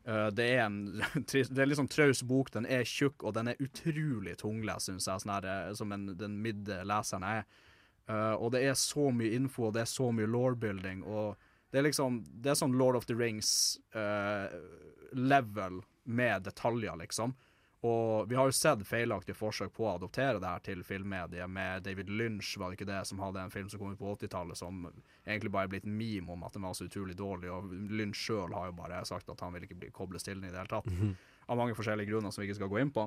eh, 0.08 0.30
det 0.36 0.48
er 0.56 0.62
en 0.66 0.78
det 1.32 1.60
er 1.60 1.68
litt 1.68 1.80
sånn 1.80 1.92
traus 1.92 2.22
bok. 2.28 2.48
Den 2.54 2.66
er 2.66 2.84
tjukk, 2.88 3.24
og 3.24 3.32
den 3.38 3.48
er 3.52 3.64
utrolig 3.64 4.36
tunglest, 4.42 4.86
syns 4.90 5.08
jeg, 5.10 5.18
sånn 5.24 5.36
her, 5.36 5.46
eh, 5.52 5.74
som 5.78 5.90
en, 5.96 6.04
den 6.20 6.34
middeleseren 6.44 7.26
er. 7.28 7.42
Uh, 8.08 8.36
og 8.40 8.48
det 8.54 8.62
er 8.64 8.76
så 8.80 9.06
mye 9.12 9.36
info, 9.36 9.68
og 9.68 9.74
det 9.76 9.82
er 9.84 9.90
så 9.92 10.08
mye 10.16 10.32
law-building. 10.32 11.00
og 11.04 11.36
det 11.72 11.78
er 11.82 11.88
liksom 11.90 12.12
Det 12.32 12.50
er 12.52 12.56
sånn 12.56 12.78
Lord 12.80 12.96
of 12.96 13.06
the 13.10 13.16
Rings-level 13.20 15.76
med 16.08 16.44
detaljer, 16.48 16.96
liksom. 17.02 17.36
Og 17.88 18.30
vi 18.30 18.36
har 18.36 18.50
jo 18.50 18.56
sett 18.56 18.82
feilaktige 18.88 19.38
forsøk 19.38 19.72
på 19.76 19.86
å 19.86 19.94
adoptere 19.96 20.42
det 20.42 20.50
her 20.50 20.64
til 20.66 20.84
filmmediet, 20.88 21.50
med 21.52 21.86
David 21.86 22.10
Lynch, 22.10 22.56
var 22.60 22.72
det 22.72 22.80
ikke 22.80 22.90
det, 22.90 23.02
som 23.08 23.22
hadde 23.24 23.44
en 23.44 23.54
film 23.54 23.70
som 23.72 23.82
kom 23.82 23.94
ut 23.94 24.02
på 24.02 24.16
80-tallet 24.16 24.60
som 24.60 24.82
egentlig 24.88 25.54
bare 25.54 25.70
er 25.70 25.74
blitt 25.76 25.88
en 25.88 25.98
meme 25.98 26.34
om 26.34 26.46
at 26.48 26.58
den 26.58 26.66
var 26.68 26.76
så 26.78 26.88
utrolig 26.90 27.18
dårlig, 27.20 27.52
og 27.54 27.72
Lynch 27.94 28.20
sjøl 28.28 28.56
har 28.58 28.72
jo 28.72 28.78
bare 28.80 29.04
sagt 29.08 29.30
at 29.32 29.44
han 29.46 29.56
vil 29.56 29.68
ikke 29.68 29.80
bli 29.84 29.92
kobles 29.96 30.28
til 30.28 30.40
den 30.40 30.50
i 30.50 30.54
det 30.54 30.60
hele 30.62 30.74
tatt. 30.74 30.90
Mhm. 30.92 31.16
Av 31.48 31.60
mange 31.60 31.78
forskjellige 31.78 32.12
grunner 32.12 32.34
som 32.34 32.44
vi 32.44 32.50
ikke 32.50 32.60
skal 32.60 32.72
gå 32.74 32.82
inn 32.82 32.92
på. 32.92 33.06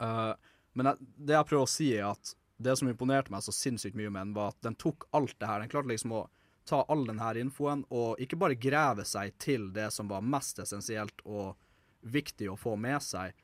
Uh, 0.00 0.32
men 0.72 0.88
jeg, 0.88 1.10
det 1.28 1.34
jeg 1.36 1.48
prøver 1.50 1.66
å 1.66 1.72
si, 1.72 1.90
er 1.98 2.06
at 2.14 2.36
det 2.62 2.76
som 2.78 2.88
imponerte 2.88 3.32
meg 3.34 3.42
så 3.44 3.52
sinnssykt 3.54 3.98
mye 3.98 4.12
med 4.12 4.28
den, 4.28 4.36
var 4.36 4.54
at 4.54 4.62
den 4.64 4.78
tok 4.78 5.04
alt 5.12 5.34
det 5.40 5.50
her. 5.50 5.60
Den 5.60 5.72
klarte 5.72 5.90
liksom 5.90 6.14
å 6.16 6.22
ta 6.68 6.84
all 6.88 7.04
den 7.08 7.20
her 7.20 7.38
infoen 7.40 7.82
og 7.90 8.20
ikke 8.22 8.38
bare 8.38 8.58
grave 8.58 9.04
seg 9.08 9.34
til 9.42 9.70
det 9.74 9.88
som 9.94 10.10
var 10.10 10.22
mest 10.22 10.60
essensielt 10.62 11.24
og 11.26 11.56
viktig 12.02 12.50
å 12.50 12.58
få 12.58 12.76
med 12.80 13.02
seg, 13.02 13.34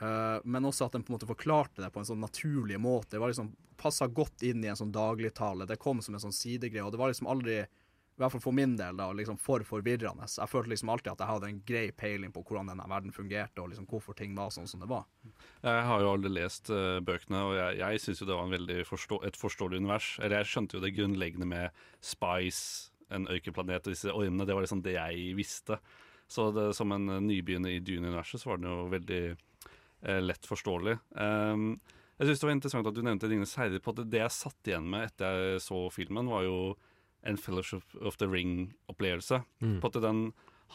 eh, 0.00 0.38
men 0.44 0.68
også 0.68 0.88
at 0.88 0.96
den 0.96 1.04
på 1.04 1.12
en 1.12 1.18
måte 1.18 1.28
forklarte 1.30 1.84
det 1.84 1.92
på 1.94 2.02
en 2.02 2.08
sånn 2.08 2.24
naturlig 2.24 2.80
måte. 2.80 3.14
Det 3.16 3.22
var 3.22 3.32
liksom 3.32 3.52
passa 3.80 4.08
godt 4.08 4.44
inn 4.44 4.64
i 4.64 4.70
en 4.72 4.78
sånn 4.78 4.92
dagligtale. 4.92 5.68
Det 5.68 5.80
kom 5.80 6.02
som 6.04 6.16
en 6.16 6.24
sånn 6.26 6.36
sidegreie, 6.36 6.84
og 6.84 6.92
det 6.92 7.00
var 7.00 7.12
liksom 7.12 7.30
aldri 7.30 7.62
i 8.20 8.22
hvert 8.22 8.34
fall 8.34 8.42
for 8.44 8.52
min 8.52 8.74
del, 8.76 8.98
da, 8.98 9.06
liksom 9.16 9.38
for 9.40 9.62
forvirrende. 9.64 10.26
Jeg 10.28 10.52
følte 10.52 10.68
liksom 10.74 10.90
alltid 10.92 11.14
at 11.14 11.22
jeg 11.22 11.30
hadde 11.30 11.48
en 11.48 11.60
grei 11.64 11.86
peiling 11.96 12.34
på 12.34 12.42
hvordan 12.44 12.68
denne 12.68 12.84
verden 12.90 13.14
fungerte, 13.16 13.62
og 13.62 13.70
liksom 13.70 13.86
hvorfor 13.88 14.18
ting 14.18 14.34
var 14.36 14.52
sånn 14.52 14.68
som 14.68 14.82
det 14.84 14.90
var. 14.90 15.06
Jeg 15.64 15.86
har 15.88 16.04
jo 16.04 16.10
aldri 16.10 16.34
lest 16.34 16.68
uh, 16.68 16.98
bøkene, 17.00 17.40
og 17.48 17.54
jeg, 17.56 17.78
jeg 17.80 18.02
syns 18.04 18.20
jo 18.20 18.28
det 18.28 18.36
var 18.36 18.44
en 18.44 18.52
veldig 18.58 18.76
forstå, 18.90 19.22
et 19.24 19.40
forståelig 19.40 19.80
univers. 19.80 20.10
Eller 20.20 20.42
jeg 20.42 20.50
skjønte 20.52 20.76
jo 20.76 20.84
det 20.84 20.92
grunnleggende 20.98 21.48
med 21.48 21.80
Spice, 22.04 22.92
en 23.08 23.24
øykeplanet 23.32 23.88
og 23.88 23.94
disse 23.94 24.12
ormene. 24.12 24.44
Det 24.44 24.58
var 24.58 24.68
liksom 24.68 24.84
det 24.84 24.98
jeg 24.98 25.32
visste. 25.40 25.80
Så 26.30 26.50
det, 26.54 26.68
som 26.76 26.92
en 26.94 27.08
eh, 27.16 27.24
nybegynner 27.24 27.72
i 27.72 27.80
Dune-universet, 27.80 28.44
så 28.44 28.52
var 28.52 28.60
den 28.60 28.68
jo 28.68 28.84
veldig 28.92 29.22
lett 30.00 30.46
forståelig. 30.48 30.94
Um, 31.12 31.74
jeg 32.20 32.28
syns 32.28 32.42
det 32.42 32.46
var 32.46 32.54
interessant 32.54 32.88
at 32.90 32.96
du 32.96 33.02
nevnte 33.04 33.28
Ringenes 33.30 33.56
herre. 33.56 33.80
på 33.80 33.94
at 33.94 34.04
Det 34.12 34.20
jeg 34.20 34.36
satt 34.36 34.68
igjen 34.68 34.88
med 34.92 35.08
etter 35.08 35.38
jeg 35.54 35.62
så 35.64 35.86
filmen, 35.92 36.28
var 36.28 36.44
jo 36.44 36.58
en 37.24 37.36
Fellowship 37.40 37.96
of 38.00 38.16
the 38.20 38.28
Ring-opplevelse. 38.28 39.42
Mm. 39.60 39.78
På 39.80 39.88
at 39.88 40.00
den 40.04 40.20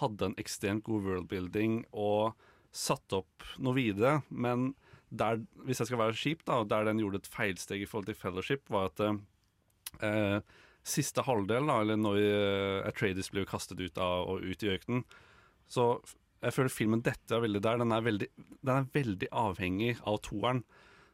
hadde 0.02 0.32
en 0.32 0.38
ekstremt 0.42 0.84
god 0.86 1.06
worldbuilding 1.06 1.84
og 1.94 2.34
satte 2.76 3.22
opp 3.22 3.46
noe 3.62 3.78
videre. 3.78 4.20
Men 4.30 4.74
der, 5.14 5.44
hvis 5.68 5.82
jeg 5.82 5.92
skal 5.92 6.02
være 6.02 6.18
kjip, 6.20 6.44
da, 6.50 6.64
der 6.68 6.90
den 6.90 7.02
gjorde 7.02 7.22
et 7.22 7.32
feilsteg 7.32 7.84
i 7.84 7.90
forhold 7.90 8.10
til 8.10 8.20
Fellowship, 8.20 8.66
var 8.74 8.90
at 8.90 9.06
eh, 10.02 10.40
siste 10.86 11.24
halvdel, 11.26 11.70
da, 11.70 11.80
eller 11.86 12.02
når 12.02 12.20
eh, 12.22 12.90
Atreides 12.90 13.32
blir 13.34 13.48
kastet 13.50 13.82
ut, 13.82 13.98
av, 14.02 14.28
og 14.34 14.44
ut 14.46 14.66
i 14.66 14.74
økten, 14.74 15.06
så 15.72 15.94
jeg 16.46 16.54
føler 16.54 16.74
filmen 16.74 17.04
detter 17.06 17.42
veldig 17.44 17.62
der. 17.66 17.80
Den 17.82 17.94
er 17.96 18.04
veldig, 18.06 18.28
den 18.38 18.74
er 18.76 18.90
veldig 18.94 19.30
avhengig 19.34 19.96
av 20.06 20.20
toeren. 20.26 20.64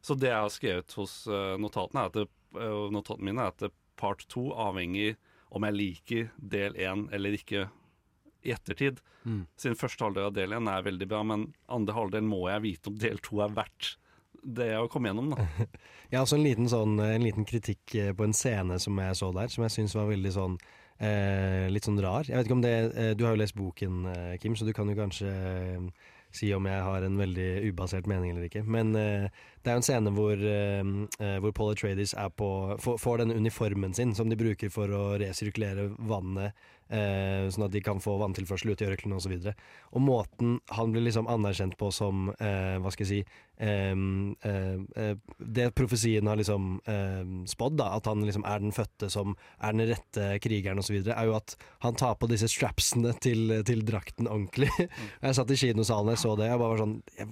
Så 0.03 0.17
det 0.17 0.31
jeg 0.31 0.43
har 0.43 0.51
skrevet 0.53 0.95
hos 0.97 1.13
eh, 1.29 1.55
notatene, 1.61 2.03
er 2.03 2.11
at 2.11 2.17
det, 2.17 2.25
eh, 2.57 2.87
notatene 2.91 3.29
mine, 3.29 3.45
er 3.45 3.53
at 3.53 3.63
det, 3.63 3.71
part 4.01 4.23
to 4.31 4.47
avhenger 4.57 5.13
om 5.53 5.65
jeg 5.67 5.75
liker 5.77 6.29
del 6.51 6.77
én 6.79 7.03
eller 7.13 7.35
ikke 7.37 7.67
i 8.41 8.53
ettertid. 8.55 9.01
Mm. 9.27 9.43
Siden 9.59 9.77
første 9.77 10.07
halvdel 10.07 10.31
av 10.31 10.33
del 10.33 10.55
én 10.57 10.69
er 10.71 10.87
veldig 10.87 11.07
bra, 11.11 11.21
men 11.27 11.51
andre 11.69 11.93
halvdel 11.93 12.25
må 12.25 12.47
jeg 12.49 12.63
vite 12.65 12.89
om 12.89 12.97
del 12.97 13.21
to 13.21 13.43
er 13.45 13.53
verdt 13.53 13.95
det 14.41 14.71
å 14.79 14.87
komme 14.89 15.11
gjennom, 15.11 15.35
da. 15.35 15.45
Jeg 16.09 16.17
har 16.17 16.25
også 16.25 16.39
en 16.39 16.47
liten, 16.47 16.69
sånn, 16.71 16.95
en 17.03 17.23
liten 17.23 17.45
kritikk 17.45 17.93
eh, 17.93 18.09
på 18.17 18.25
en 18.25 18.33
scene 18.33 18.79
som 18.81 18.97
jeg 18.99 19.19
så 19.19 19.29
der, 19.35 19.51
som 19.53 19.67
jeg 19.67 19.73
syns 19.75 19.93
var 19.95 20.09
veldig 20.09 20.31
sånn 20.33 20.55
eh, 21.01 21.67
litt 21.71 21.87
sånn 21.87 21.99
rar. 22.03 22.27
Jeg 22.27 22.37
vet 22.37 22.49
ikke 22.49 22.57
om 22.59 22.65
det 22.65 22.73
eh, 22.93 23.13
Du 23.17 23.25
har 23.25 23.35
jo 23.35 23.41
lest 23.41 23.57
boken, 23.57 24.01
eh, 24.13 24.33
Kim, 24.41 24.55
så 24.55 24.67
du 24.67 24.73
kan 24.77 24.89
jo 24.89 24.97
kanskje 24.97 25.29
eh, 25.31 26.09
si 26.31 26.47
om 26.55 26.67
jeg 26.69 26.83
har 26.85 27.03
en 27.03 27.17
veldig 27.19 27.47
ubasert 27.67 28.07
mening 28.07 28.31
eller 28.31 28.47
ikke. 28.47 28.63
Men 28.63 28.95
eh, 28.95 29.27
det 29.61 29.71
er 29.71 29.77
jo 29.77 29.81
en 29.81 29.87
scene 29.87 30.13
hvor, 30.15 30.39
eh, 30.39 31.39
hvor 31.43 31.55
Paul 31.57 31.73
Atreides 31.73 32.15
får, 32.15 32.99
får 33.01 33.23
denne 33.23 33.39
uniformen 33.39 33.95
sin 33.97 34.15
som 34.15 34.31
de 34.31 34.39
bruker 34.39 34.71
for 34.73 34.93
å 34.95 35.03
resirkulere 35.21 35.89
vannet 35.99 36.55
eh, 36.91 37.47
sånn 37.51 37.67
at 37.67 37.73
de 37.73 37.81
kan 37.83 38.01
få 38.03 38.17
vanntilførsel 38.21 38.73
ut 38.73 38.83
i 38.83 38.89
ørkenen 38.89 39.17
osv. 39.17 39.33
Og, 39.37 39.47
så 39.47 39.53
og 39.95 40.03
måten 40.05 40.57
han 40.75 40.93
blir 40.93 41.05
liksom 41.07 41.29
anerkjent 41.31 41.77
på 41.79 41.91
som 41.95 42.29
eh, 42.37 42.77
Hva 42.81 42.91
skal 42.93 43.05
jeg 43.05 43.11
si 43.11 43.19
eh, 43.63 43.95
eh, 44.51 45.13
Det 45.39 45.67
profesien 45.77 46.27
har 46.27 46.39
liksom 46.39 46.73
eh, 46.89 47.23
spådd, 47.51 47.77
da, 47.81 47.91
at 47.97 48.09
han 48.11 48.25
liksom 48.27 48.45
er 48.47 48.63
den 48.63 48.75
fødte 48.75 49.09
som 49.13 49.35
er 49.59 49.75
den 49.77 49.91
rette 49.91 50.27
krigeren 50.43 50.81
osv., 50.81 50.99
er 51.01 51.29
jo 51.29 51.37
at 51.37 51.55
han 51.85 51.97
tar 51.99 52.17
på 52.19 52.29
disse 52.31 52.49
strapsene 52.51 53.13
til, 53.23 53.61
til 53.67 53.83
drakten 53.87 54.29
ordentlig. 54.29 54.71
jeg 55.23 55.37
satt 55.37 55.51
i 55.51 55.59
kinosalen 55.59 56.15
og 56.15 56.21
så 56.21 56.35
det, 56.39 56.49
jeg 56.51 56.61
bare 56.61 56.75
var 56.75 56.83
sånn 56.83 56.97
Jeg, 57.17 57.29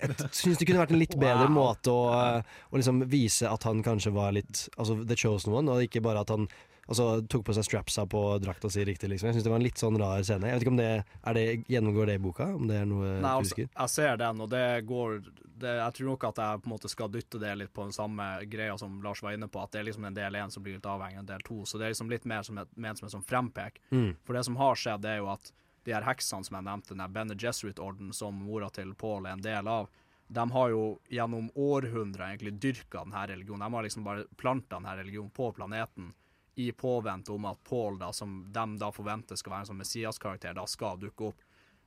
jeg 0.00 0.30
syns 0.32 0.60
det 0.60 0.68
kunne 0.68 0.82
vært 0.84 0.94
en 0.96 1.02
litt 1.02 1.18
bedre 1.20 1.48
Wow. 1.50 1.54
måte 1.54 1.92
å, 1.92 2.02
å 2.42 2.78
liksom 2.78 3.04
vise 3.10 3.48
at 3.48 3.64
han 3.68 3.80
kanskje 3.84 4.12
var 4.14 4.34
litt 4.36 4.66
Altså 4.76 4.98
the 5.06 5.16
chosen 5.18 5.54
one, 5.54 5.70
og 5.70 5.86
ikke 5.86 6.02
bare 6.04 6.24
at 6.24 6.32
han 6.32 6.48
Altså, 6.90 7.04
tok 7.30 7.44
på 7.46 7.54
seg 7.54 7.66
strapsa 7.68 8.02
på 8.10 8.20
drakta 8.42 8.66
si 8.72 8.82
riktig, 8.86 9.12
liksom. 9.12 9.28
Jeg 9.30 9.36
syns 9.36 9.44
det 9.46 9.52
var 9.52 9.60
en 9.60 9.66
litt 9.66 9.78
sånn 9.78 9.98
rar 10.00 10.24
scene. 10.26 10.48
Jeg 10.48 10.58
vet 10.58 10.64
ikke 10.64 10.72
om 10.72 10.80
det, 10.80 10.88
er 11.06 11.36
det 11.38 11.44
gjennomgår 11.70 12.10
det 12.10 12.16
i 12.18 12.22
boka? 12.24 12.48
Om 12.56 12.66
det 12.66 12.80
er 12.80 12.88
noe 12.90 13.12
Nei, 13.12 13.20
du 13.20 13.44
altså, 13.44 13.62
jeg 13.62 13.92
ser 13.94 14.18
den, 14.18 14.42
og 14.42 14.50
det 14.50 14.64
går 14.88 15.20
det, 15.22 15.76
Jeg 15.76 15.94
tror 15.96 16.10
nok 16.10 16.26
at 16.32 16.40
jeg 16.42 16.62
på 16.64 16.68
en 16.70 16.74
måte 16.74 16.90
skal 16.90 17.12
dytte 17.14 17.38
det 17.38 17.52
litt 17.60 17.72
på 17.76 17.86
den 17.86 17.94
samme 17.94 18.26
greia 18.50 18.74
som 18.80 18.98
Lars 19.04 19.22
var 19.22 19.38
inne 19.38 19.46
på, 19.46 19.62
at 19.62 19.70
det 19.70 19.82
er 19.82 19.86
liksom 19.86 20.08
en 20.08 20.18
del 20.18 20.40
én 20.40 20.50
som 20.50 20.66
blir 20.66 20.80
litt 20.80 20.90
avhengig 20.90 21.20
av 21.20 21.22
en 21.22 21.30
del 21.30 21.46
to. 21.46 21.62
Så 21.62 21.78
det 21.78 21.86
er 21.86 21.94
liksom 21.94 22.10
litt 22.10 22.26
mer 22.26 22.42
som 22.48 22.58
et, 22.58 22.74
ment 22.74 22.98
som 22.98 23.06
en 23.06 23.14
sånn 23.14 23.26
frempek. 23.28 23.78
Mm. 23.94 24.10
For 24.26 24.34
det 24.34 24.44
som 24.48 24.58
har 24.58 24.82
skjedd, 24.82 25.04
det 25.06 25.14
er 25.14 25.22
jo 25.22 25.30
at 25.30 25.52
de 25.86 25.94
her 25.94 26.04
heksene 26.04 26.46
som 26.46 26.58
jeg 26.58 26.66
nevnte, 26.66 26.96
den 26.96 27.14
Bene 27.14 27.36
Jesuit-orden 27.38 28.10
som 28.16 28.42
mora 28.42 28.70
til 28.74 28.96
Paul 28.98 29.28
er 29.28 29.38
en 29.38 29.44
del 29.44 29.70
av, 29.70 29.86
de 30.30 30.50
har 30.54 30.70
jo 30.70 30.82
gjennom 31.10 31.50
århundrer 31.58 32.28
egentlig 32.28 32.52
dyrka 32.62 33.04
denne 33.04 33.22
religionen. 33.30 33.64
De 33.66 33.78
har 33.78 33.86
liksom 33.86 34.04
bare 34.06 34.26
planta 34.38 34.76
denne 34.76 34.96
religionen 34.98 35.30
på 35.34 35.52
planeten 35.54 36.12
i 36.54 36.72
påvente 36.72 37.32
om 37.32 37.44
at 37.44 37.58
Paul, 37.64 37.98
da, 37.98 38.12
som 38.12 38.44
de 38.52 38.64
da 38.78 38.90
forventer 38.92 39.36
skal 39.36 39.52
være 39.52 39.60
en 39.60 39.66
sånn 39.72 39.80
Messias-karakter, 39.80 40.54
da 40.54 40.66
skal 40.66 40.98
dukke 40.98 41.30
opp. 41.30 41.42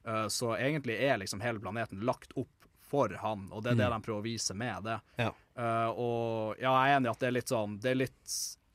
Uh, 0.08 0.28
så 0.28 0.56
egentlig 0.58 0.98
er 1.00 1.18
liksom 1.18 1.42
hele 1.42 1.60
planeten 1.60 2.02
lagt 2.04 2.34
opp 2.36 2.68
for 2.84 3.10
han, 3.22 3.48
og 3.52 3.64
det 3.64 3.72
er 3.72 3.76
det 3.76 3.88
Mm. 3.90 3.94
de 3.96 4.06
prøver 4.06 4.20
å 4.20 4.24
vise 4.24 4.54
med 4.54 4.84
det. 4.84 5.00
Ja. 5.18 5.32
Uh, 5.58 5.90
og 5.90 6.56
ja, 6.60 6.72
jeg 6.72 6.92
er 6.94 6.98
enig 6.98 7.08
i 7.08 7.12
at 7.12 7.20
det 7.20 7.28
er 7.28 7.32
litt 7.38 7.48
sånn 7.52 7.80
Det 7.80 7.92
er 7.92 7.96
litt 7.96 8.34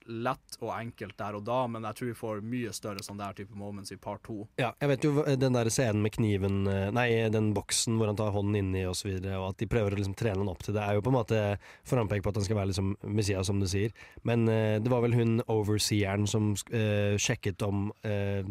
lett 0.08 0.56
og 0.62 0.72
enkelt 0.72 1.16
der 1.20 1.36
og 1.38 1.44
da, 1.46 1.58
men 1.70 1.84
jeg 1.88 1.98
tror 1.98 2.08
vi 2.08 2.16
får 2.16 2.40
mye 2.48 2.72
større 2.76 3.04
sånn 3.04 3.20
der 3.20 3.36
type 3.36 3.56
moments 3.56 3.92
i 3.92 3.98
part 4.00 4.22
to. 4.26 4.40
Ja, 4.60 4.72
jeg 4.80 4.92
vet 4.92 5.04
jo 5.06 5.24
den 5.28 5.56
der 5.56 5.70
scenen 5.72 6.02
med 6.04 6.14
kniven 6.16 6.62
eh, 6.70 6.88
Nei, 6.94 7.08
den 7.32 7.52
boksen 7.56 7.98
hvor 7.98 8.10
han 8.10 8.18
tar 8.18 8.32
hånden 8.34 8.56
inni 8.62 8.86
og 8.88 8.96
så 8.98 9.10
videre, 9.10 9.36
og 9.40 9.52
at 9.52 9.60
de 9.60 9.68
prøver 9.70 9.94
å 9.94 10.00
liksom 10.00 10.16
trene 10.18 10.40
han 10.40 10.52
opp 10.52 10.64
til 10.64 10.76
det, 10.76 10.84
er 10.84 10.96
jo 10.96 11.04
på 11.04 11.12
en 11.12 11.18
måte 11.18 11.42
frampek 11.88 12.24
på 12.24 12.32
at 12.32 12.40
han 12.40 12.48
skal 12.48 12.60
være 12.60 12.72
liksom 12.72 12.94
Messias, 13.04 13.50
som 13.50 13.60
du 13.60 13.68
sier. 13.70 13.94
Men 14.28 14.48
uh, 14.48 14.78
det 14.82 14.92
var 14.92 15.04
vel 15.04 15.16
hun 15.18 15.38
overseeren 15.46 16.26
som 16.30 16.54
uh, 16.72 17.14
sjekket 17.20 17.62
om 17.66 17.88
uh, 18.06 18.42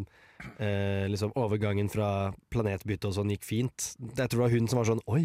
liksom 1.10 1.34
overgangen 1.38 1.90
fra 1.90 2.30
planetbytte 2.52 3.10
og 3.10 3.16
sånn 3.16 3.32
gikk 3.34 3.46
fint. 3.46 3.92
Jeg 3.98 4.30
tror 4.30 4.38
det 4.38 4.44
var 4.44 4.54
hun 4.54 4.70
som 4.70 4.80
var 4.80 4.90
sånn 4.92 5.06
Oi! 5.10 5.24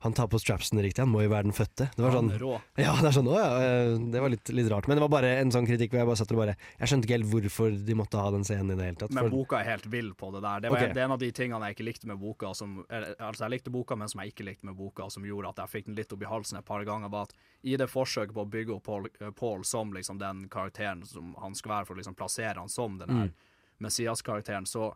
Han 0.00 0.12
tar 0.14 0.28
på 0.30 0.38
strapsen 0.38 0.78
riktig, 0.78 1.02
han 1.02 1.08
må 1.10 1.24
jo 1.24 1.30
være 1.32 1.48
den 1.48 1.52
fødte. 1.56 1.88
Det 1.96 2.02
var 2.04 2.12
sånn, 2.14 2.28
rå. 2.38 2.52
ja, 2.78 2.92
det 3.02 3.10
sånn, 3.16 3.26
å 3.26 3.34
ja, 3.34 3.48
eh, 3.64 3.94
det 4.12 4.20
var 4.22 4.30
litt, 4.30 4.48
litt 4.54 4.68
rart. 4.70 4.86
Men 4.86 4.96
det 4.96 5.02
var 5.02 5.08
bare 5.10 5.32
en 5.40 5.50
sånn 5.50 5.66
kritikk 5.66 5.90
hvor 5.90 5.98
jeg 6.04 6.06
bare 6.06 6.20
satt 6.20 6.30
og 6.30 6.38
bare 6.38 6.54
Jeg 6.78 6.88
skjønte 6.92 7.08
ikke 7.08 7.16
helt 7.16 7.30
hvorfor 7.32 7.74
de 7.88 7.96
måtte 7.98 8.20
ha 8.22 8.30
den 8.30 8.44
scenen 8.46 8.70
i 8.70 8.76
det 8.78 8.86
hele 8.86 9.00
tatt. 9.00 9.10
Men 9.18 9.30
boka 9.32 9.58
er 9.58 9.66
helt 9.72 9.86
vill 9.90 10.12
på 10.14 10.30
det 10.36 10.42
der. 10.44 10.60
Det, 10.60 10.70
var, 10.70 10.78
Ok. 10.86 10.94
det 10.94 11.02
er 11.02 11.08
en 11.08 11.16
av 11.16 11.18
de 11.24 11.30
tingene 11.32 11.66
jeg 11.66 11.74
ikke 11.78 11.88
likte 11.88 12.06
med 12.12 12.18
boka. 12.22 12.54
Som, 12.54 12.84
altså 12.88 13.44
Jeg 13.48 13.50
likte 13.56 13.70
boka, 13.74 13.96
men 13.98 14.08
som 14.08 14.22
jeg 14.22 14.32
ikke 14.36 14.46
likte 14.46 14.66
med 14.70 14.78
boka, 14.78 15.10
som 15.10 15.26
gjorde 15.26 15.48
at 15.50 15.64
jeg 15.64 15.74
fikk 15.74 15.86
den 15.90 15.98
litt 15.98 16.12
opp 16.14 16.22
i 16.22 16.30
halsen 16.30 16.58
et 16.62 16.64
par 16.70 16.84
ganger, 16.86 17.08
var 17.10 17.26
at 17.26 17.34
i 17.64 17.74
det 17.76 17.90
forsøket 17.90 18.34
på 18.38 18.46
å 18.46 18.50
bygge 18.54 18.76
opp 18.78 18.84
Paul, 18.86 19.10
eh, 19.20 19.30
Paul 19.34 19.64
som 19.64 19.90
liksom 19.92 20.18
den 20.22 20.46
karakteren 20.48 21.02
som 21.04 21.34
han 21.42 21.54
skal 21.58 21.74
være, 21.74 21.86
for 21.90 21.94
å 21.94 21.98
liksom 22.04 22.14
plassere 22.14 22.54
han 22.62 22.68
som 22.70 22.98
den 23.02 23.10
her 23.10 23.26
Mm. 23.28 23.34
Messias-karakteren, 23.80 24.66
så 24.66 24.94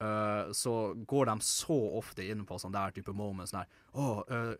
eh, 0.00 0.52
så 0.52 0.74
går 0.94 1.30
de 1.30 1.38
så 1.44 1.78
ofte 1.98 2.26
inn 2.26 2.44
på 2.46 2.58
sånn 2.58 2.74
der 2.74 2.94
type 2.96 3.14
moments 3.16 3.54
der 3.56 3.66
Oh, 3.92 4.22
uh, 4.30 4.54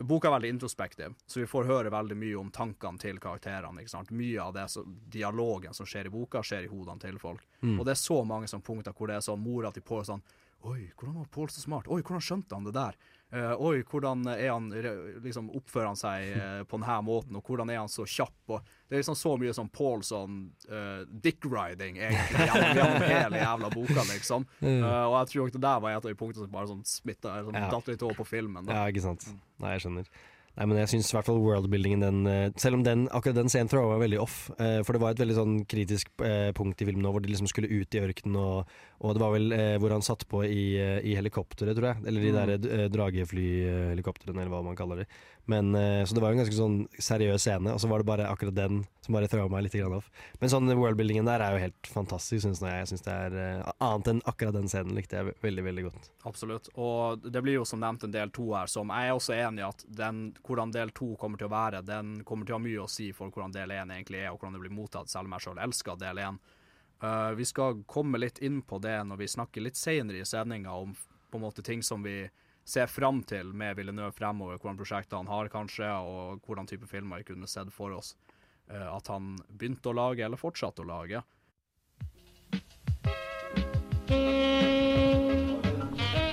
Boka 0.00 0.30
er 0.30 0.32
veldig 0.32 0.48
introspektiv, 0.54 1.14
så 1.28 1.42
vi 1.42 1.46
får 1.48 1.66
høre 1.68 1.90
veldig 1.92 2.16
mye 2.16 2.36
om 2.40 2.48
tankene 2.50 2.98
til 2.98 3.18
karakterene. 3.20 3.82
ikke 3.82 3.92
sant? 3.92 4.12
Mye 4.16 4.40
av 4.40 4.54
det 4.56 4.64
så, 4.72 4.84
dialogen 5.12 5.76
som 5.76 5.88
skjer 5.88 6.08
i 6.08 6.12
boka, 6.14 6.40
skjer 6.40 6.64
i 6.64 6.70
hodene 6.72 7.02
til 7.02 7.18
folk. 7.20 7.44
Mm. 7.60 7.74
Og 7.76 7.84
det 7.84 7.92
er 7.92 8.00
så 8.00 8.22
mange 8.24 8.48
sånne 8.48 8.64
punkter 8.64 8.96
hvor 8.96 9.10
det 9.10 9.18
er 9.18 9.26
sånn 9.26 9.42
mora 9.44 9.72
til 9.74 9.84
Paul 9.84 10.06
sånn 10.08 10.24
Oi, 10.68 10.90
hvordan 10.92 11.14
var 11.16 11.28
Paul 11.32 11.48
så 11.48 11.62
smart? 11.62 11.86
Oi, 11.88 12.02
hvordan 12.02 12.24
skjønte 12.24 12.52
han 12.52 12.66
det 12.66 12.74
der? 12.76 12.96
Eh, 13.30 13.52
oi, 13.62 13.84
hvordan 13.86 14.24
er 14.32 14.48
han 14.50 14.64
liksom 15.22 15.52
oppfører 15.54 15.92
han 15.92 15.98
seg 15.98 16.32
uh, 16.34 16.62
på 16.68 16.80
denne 16.80 16.96
måten, 17.06 17.36
og 17.38 17.46
hvordan 17.46 17.70
er 17.70 17.78
han 17.78 17.90
så 17.90 18.02
kjapp? 18.02 18.38
Og 18.50 18.64
det 18.88 18.96
er 18.96 19.04
liksom 19.04 19.18
så 19.18 19.36
mye 19.38 19.54
sånn 19.54 19.70
Paul 19.70 20.02
sånn 20.06 20.40
uh, 20.66 21.04
dick-riding, 21.06 22.00
egentlig, 22.02 22.46
gjennom, 22.48 22.74
gjennom 22.80 23.06
hele 23.06 23.42
jævla 23.44 23.70
boka, 23.76 24.06
liksom. 24.10 24.48
Eh, 24.80 24.84
og 24.86 25.14
jeg 25.14 25.28
tror 25.30 25.46
nok 25.46 25.54
det 25.54 25.60
der 25.62 25.80
var 25.82 25.92
et 25.92 26.04
av 26.04 26.10
de 26.10 26.16
punktene 26.18 26.44
som 26.44 26.52
bare 26.52 26.68
sånn 26.70 26.82
smitta, 26.86 27.32
sånn, 27.44 27.56
Ja. 27.58 27.68
datt 27.72 27.88
litt 27.90 28.02
over 28.06 28.16
på 28.20 28.26
filmen. 28.28 28.64
Da. 28.66 28.76
Ja, 28.76 28.92
ikke 28.92 29.02
sant. 29.04 29.26
Nei, 29.60 29.74
jeg 29.74 29.84
skjønner. 29.84 30.08
Nei, 30.58 30.66
men 30.66 30.80
jeg 30.82 30.88
syns 30.90 31.08
i 31.12 31.14
hvert 31.16 31.28
fall 31.28 31.38
worldbuildingen 31.40 32.00
den 32.02 32.16
eh, 32.28 32.50
Selv 32.60 32.74
om 32.76 32.82
den, 32.84 33.04
akkurat 33.14 33.36
den 33.38 33.48
scenen 33.48 33.68
tror 33.70 33.84
jeg 33.84 33.90
var 33.92 34.00
veldig 34.02 34.18
off. 34.20 34.34
eh, 34.58 34.80
For 34.84 34.92
det 34.96 35.00
var 35.00 35.14
et 35.14 35.22
veldig 35.22 35.36
sånn 35.38 35.54
kritisk 35.70 36.10
eh, 36.26 36.50
punkt 36.56 36.82
i 36.82 36.88
filmen 36.88 37.04
nå, 37.06 37.12
hvor 37.14 37.22
de 37.24 37.30
liksom 37.30 37.48
skulle 37.48 37.70
ut 37.70 37.94
i 37.96 38.02
ørkenen, 38.02 38.36
og, 38.36 38.68
og 39.00 39.14
det 39.16 39.22
var 39.22 39.32
vel 39.36 39.54
hvor 39.80 39.94
han 39.94 40.04
satt 40.04 40.26
på 40.28 40.42
i, 40.44 40.64
i 41.06 41.14
helikopteret, 41.16 41.72
tror 41.78 41.92
jeg. 41.92 42.04
Eller 42.10 42.20
de 42.26 42.30
Mm. 42.34 42.40
der 42.40 42.88
drageflyhelikoptrene, 42.92 44.40
eller 44.42 44.52
hva 44.52 44.62
man 44.66 44.76
kaller 44.78 45.02
de. 45.02 45.06
Men, 45.44 45.74
eh, 45.74 46.04
så 46.04 46.14
det 46.14 46.22
var 46.22 46.34
en 46.34 46.40
ganske 46.42 46.54
sånn 46.54 46.76
seriøs 47.00 47.42
scene, 47.42 47.72
og 47.72 47.80
så 47.80 47.88
var 47.90 48.02
det 48.02 48.08
bare 48.10 48.28
akkurat 48.30 48.54
den 48.54 48.82
som 49.00 49.16
bare 49.16 49.28
traua 49.30 49.48
meg 49.50 49.64
litt 49.64 49.74
off. 49.86 50.10
Men 50.38 50.52
sånn 50.52 50.68
worldbuildingen 50.68 51.26
der 51.26 51.42
er 51.42 51.54
jo 51.54 51.62
helt 51.64 51.90
fantastisk, 51.90 52.44
syns 52.44 52.60
jeg. 52.62 52.82
jeg 52.82 52.90
synes 52.92 53.06
det 53.06 53.14
er 53.14 53.38
eh, 53.40 53.72
Annet 53.80 54.12
enn 54.12 54.22
akkurat 54.30 54.54
den 54.54 54.68
scenen 54.70 54.94
likte 54.94 55.18
jeg 55.18 55.34
veldig, 55.42 55.64
veldig 55.66 55.84
godt. 55.88 56.10
Absolutt. 56.28 56.70
Og 56.76 57.24
det 57.24 57.42
blir 57.42 57.58
jo 57.58 57.66
som 57.66 57.80
nevnt 57.82 58.04
en 58.06 58.14
del 58.14 58.30
to 58.36 58.50
her, 58.52 58.70
som 58.70 58.92
jeg 58.94 59.08
er 59.08 59.16
også 59.16 59.36
enig 59.38 59.64
i 59.64 59.68
at 59.68 59.84
den, 60.02 60.22
hvordan 60.46 60.74
del 60.76 60.94
to 60.94 61.14
kommer 61.20 61.40
til 61.40 61.50
å 61.50 61.54
være, 61.54 61.82
den 61.88 62.20
kommer 62.28 62.46
til 62.46 62.54
å 62.56 62.60
ha 62.60 62.66
mye 62.68 62.84
å 62.84 62.90
si 62.90 63.10
for 63.16 63.32
hvordan 63.32 63.56
del 63.56 63.74
én 63.74 63.94
egentlig 63.96 64.22
er, 64.22 64.30
og 64.30 64.38
hvordan 64.38 64.58
det 64.58 64.64
blir 64.66 64.76
mottatt, 64.76 65.10
selv 65.10 65.26
om 65.26 65.38
jeg 65.38 65.48
selv 65.48 65.64
elsker 65.66 66.00
del 66.00 66.22
én. 66.28 66.40
Uh, 67.00 67.32
vi 67.32 67.46
skal 67.48 67.80
komme 67.88 68.20
litt 68.20 68.42
inn 68.44 68.60
på 68.60 68.76
det 68.84 68.98
når 69.08 69.22
vi 69.22 69.30
snakker 69.32 69.64
litt 69.64 69.78
senere 69.80 70.20
i 70.20 70.28
sendinga 70.28 70.74
om 70.76 70.92
på 71.30 71.38
en 71.38 71.44
måte 71.46 71.64
ting 71.64 71.80
som 71.82 72.02
vi 72.04 72.26
ser 72.64 72.86
fram 72.86 73.22
til 73.22 73.52
med 73.56 73.76
Villeneuve 73.76 74.12
fremover, 74.12 74.58
hvordan 74.58 74.78
prosjekter 74.78 75.16
han 75.16 75.30
har 75.30 75.50
kanskje, 75.52 75.88
og 75.90 76.40
hvordan 76.46 76.68
type 76.70 76.86
filmer 76.86 77.22
vi 77.22 77.32
kunne 77.32 77.48
sett 77.50 77.72
for 77.74 77.94
oss 77.96 78.14
uh, 78.70 78.96
at 78.96 79.10
han 79.10 79.36
begynte 79.48 79.90
å 79.90 79.96
lage, 79.96 80.24
eller 80.24 80.40
fortsatte 80.40 80.84
å 80.84 80.90
lage. 80.90 81.22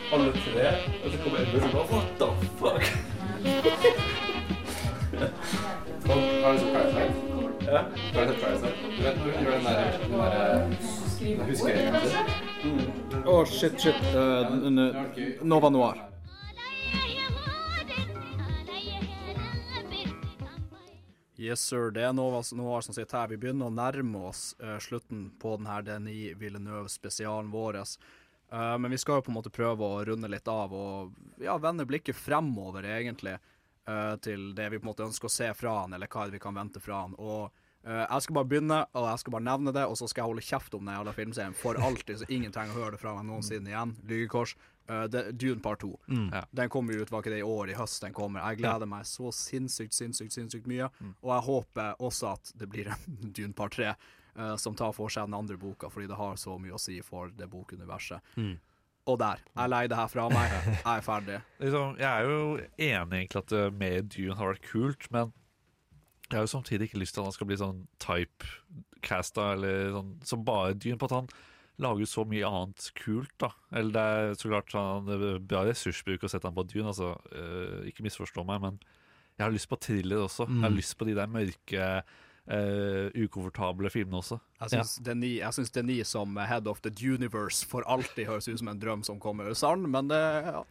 Alle 0.08 0.32
tre, 0.32 0.68
og 1.04 1.12
så 1.12 1.18
kommer 1.24 1.42
Edmund 1.44 1.66
og 1.68 1.72
bare 1.74 1.88
What 1.92 2.10
the 2.18 2.28
fuck? 2.62 2.84
Har 6.08 6.54
du 6.54 6.60
sett 6.60 6.74
Parasite? 6.74 7.14
Ja. 7.68 7.82
Har 8.14 8.22
du 8.22 8.28
sett 8.28 8.42
Parasite? 8.42 8.74
Du 8.98 9.04
vet 9.04 9.18
når 9.18 9.24
hun 9.26 9.32
gjør 9.44 9.52
den 9.52 9.64
der, 9.64 9.78
den 10.04 10.18
der 10.22 11.46
huskeregelen 11.50 12.02
sin? 12.08 12.18
Å, 13.28 13.36
shit, 13.52 13.76
shit. 13.82 14.00
Uh, 14.16 15.44
Nova 15.44 15.70
Noir. 15.74 16.08
Yes, 21.48 21.62
sir. 21.64 21.92
Det 21.96 22.04
er 22.04 22.16
noe, 22.16 22.42
noe 22.60 22.80
som 22.84 22.96
sitter 22.96 23.22
her. 23.22 23.30
Vi 23.32 23.40
begynner 23.40 23.70
å 23.70 23.74
nærme 23.74 24.26
oss 24.28 24.50
uh, 24.60 24.76
slutten 24.84 25.30
på 25.40 25.56
denne 25.56 25.78
Denis 25.88 26.36
Villeneuve-spesialen 26.42 27.52
vår. 27.54 27.80
Uh, 28.52 28.76
men 28.82 28.92
vi 28.92 29.00
skal 29.00 29.20
jo 29.22 29.28
på 29.28 29.32
en 29.32 29.38
måte 29.38 29.54
prøve 29.54 29.88
å 29.88 30.02
runde 30.08 30.28
litt 30.32 30.50
av 30.52 30.76
og 30.76 31.16
ja, 31.44 31.56
vende 31.62 31.88
blikket 31.88 32.20
fremover, 32.20 32.88
egentlig, 32.98 33.40
Uh, 33.88 34.18
til 34.20 34.50
det 34.52 34.66
vi 34.68 34.82
på 34.82 34.84
en 34.84 34.90
måte 34.90 35.06
ønsker 35.06 35.30
å 35.30 35.32
se 35.32 35.46
fra 35.56 35.78
han, 35.78 35.94
eller 35.96 36.10
hva 36.12 36.26
vi 36.28 36.42
kan 36.44 36.58
vente 36.58 36.82
fra 36.84 37.06
han. 37.06 37.14
Og 37.24 37.48
jeg 37.88 38.26
skal 38.26 38.36
bare 38.36 38.50
begynne, 38.52 38.80
og 39.00 39.06
jeg 39.08 39.22
skal 39.22 39.34
bare 39.38 39.46
nevne 39.46 39.72
det, 39.72 39.86
og 39.88 39.96
så 39.96 40.10
skal 40.12 40.26
jeg 40.26 40.32
holde 40.34 40.44
kjeft 40.44 40.74
om 40.76 40.82
den 40.84 40.98
jævla 40.98 41.14
filmserien 41.16 41.56
for 41.56 41.80
alltid, 41.80 42.18
så 42.20 42.28
ingen 42.28 42.52
trenger 42.52 42.76
å 42.76 42.82
høre 42.82 42.98
det 42.98 43.00
fra 43.00 43.14
meg 43.16 43.24
noensinne 43.30 43.72
igjen. 43.72 43.94
Lygekors. 44.10 44.58
Eh, 44.90 45.04
det- 45.12 45.38
Dune 45.38 45.60
part 45.62 45.80
2. 45.82 46.00
Mm. 46.08 46.30
Ja. 46.34 46.44
Den 46.52 46.70
kommer 46.70 46.94
jo 46.94 47.02
ut, 47.02 47.12
var 47.12 47.22
ikke 47.22 47.34
det 47.34 47.40
i 47.40 47.44
år, 47.44 47.70
i 47.70 47.74
høst 47.76 48.02
den 48.02 48.14
kommer. 48.14 48.40
Jeg 48.50 48.62
gleder 48.62 48.88
meg 48.88 49.04
så 49.06 49.32
sinnssykt, 49.36 49.94
sinnssykt, 49.94 50.32
sinnssykt 50.34 50.68
mye. 50.68 50.90
Og 51.24 51.34
jeg 51.34 51.44
håper 51.50 51.96
også 52.00 52.32
at 52.34 52.54
det 52.56 52.70
blir 52.70 52.88
en 52.88 53.18
Dune 53.36 53.54
part 53.54 53.76
3 53.76 53.94
uh, 54.38 54.56
som 54.56 54.76
tar 54.76 54.94
for 54.94 55.10
seg 55.10 55.28
den 55.28 55.34
andre 55.34 55.58
boka, 55.58 55.90
fordi 55.90 56.08
det 56.08 56.16
har 56.20 56.36
så 56.36 56.58
mye 56.62 56.78
å 56.78 56.80
si 56.80 57.02
for 57.02 57.28
det 57.36 57.50
bokuniverset. 57.52 58.22
Mm. 58.38 58.58
Og 59.08 59.20
der. 59.20 59.40
Jeg 59.56 59.70
leier 59.72 59.88
det 59.88 59.98
her 59.98 60.08
fra 60.12 60.30
meg. 60.30 60.52
Jeg 60.52 60.84
er 60.98 61.02
ferdig. 61.02 61.42
liksom, 61.64 61.98
jeg 61.98 62.08
er 62.08 62.24
jo 62.28 62.40
enig 62.78 63.20
egentlig 63.22 63.44
at 63.44 63.52
det 63.54 63.66
med 63.74 64.10
Dune 64.16 64.36
har 64.36 64.54
vært 64.54 64.68
kult, 64.72 65.12
men 65.12 65.34
jeg 66.30 66.36
har 66.36 66.44
jo 66.44 66.52
samtidig 66.52 66.90
ikke 66.90 67.00
lyst 67.00 67.16
til 67.16 67.22
at 67.24 67.30
han 67.30 67.36
skal 67.38 67.48
bli 67.48 67.56
sånn 67.60 67.86
typecasta 68.04 69.54
eller 69.54 69.94
sånn 69.96 70.10
som 70.28 70.44
bare 70.48 70.76
Dune, 70.76 71.00
på 71.00 71.08
at 71.08 71.16
han 71.16 71.30
lager 71.80 72.06
så 72.10 72.26
mye 72.28 72.48
annet 72.48 72.92
kult, 72.98 73.34
da. 73.40 73.52
Eller 73.72 73.92
det 73.94 74.04
er 74.04 74.38
så 74.40 74.50
klart 74.50 74.72
sånn, 74.74 75.06
det 75.06 75.18
er 75.18 75.40
bra 75.40 75.64
ressursbruk 75.68 76.24
å 76.26 76.30
sette 76.32 76.48
han 76.50 76.56
på 76.58 76.66
Dune, 76.68 76.88
altså. 76.90 77.12
eh, 77.32 77.90
ikke 77.92 78.06
misforstå 78.08 78.46
meg, 78.46 78.62
men 78.62 78.80
jeg 79.38 79.46
har 79.46 79.54
lyst 79.54 79.70
på 79.70 79.78
thriller 79.80 80.24
også. 80.26 80.48
Jeg 80.48 80.62
har 80.64 80.72
Mm. 80.72 80.78
lyst 80.78 80.98
på 80.98 81.06
de 81.06 81.14
der 81.14 81.28
mørke 81.28 82.04
Uh, 82.48 83.12
ukomfortable 83.12 83.90
filmene 83.92 84.22
også. 84.22 84.38
Jeg 84.62 84.70
syns 84.72 85.02
syns 85.54 85.72
Denis 85.76 86.08
som 86.08 86.38
head 86.38 86.66
of 86.66 86.80
the 86.82 86.90
universe 87.04 87.66
for 87.68 87.84
alltid 87.86 88.26
høres 88.26 88.48
ut 88.48 88.60
som 88.62 88.70
en 88.70 88.80
drøm 88.80 89.04
som 89.04 89.20
kommer 89.20 89.54
sann, 89.54 89.84
men 89.92 90.08
det 90.08 90.46
ja. 90.46 90.64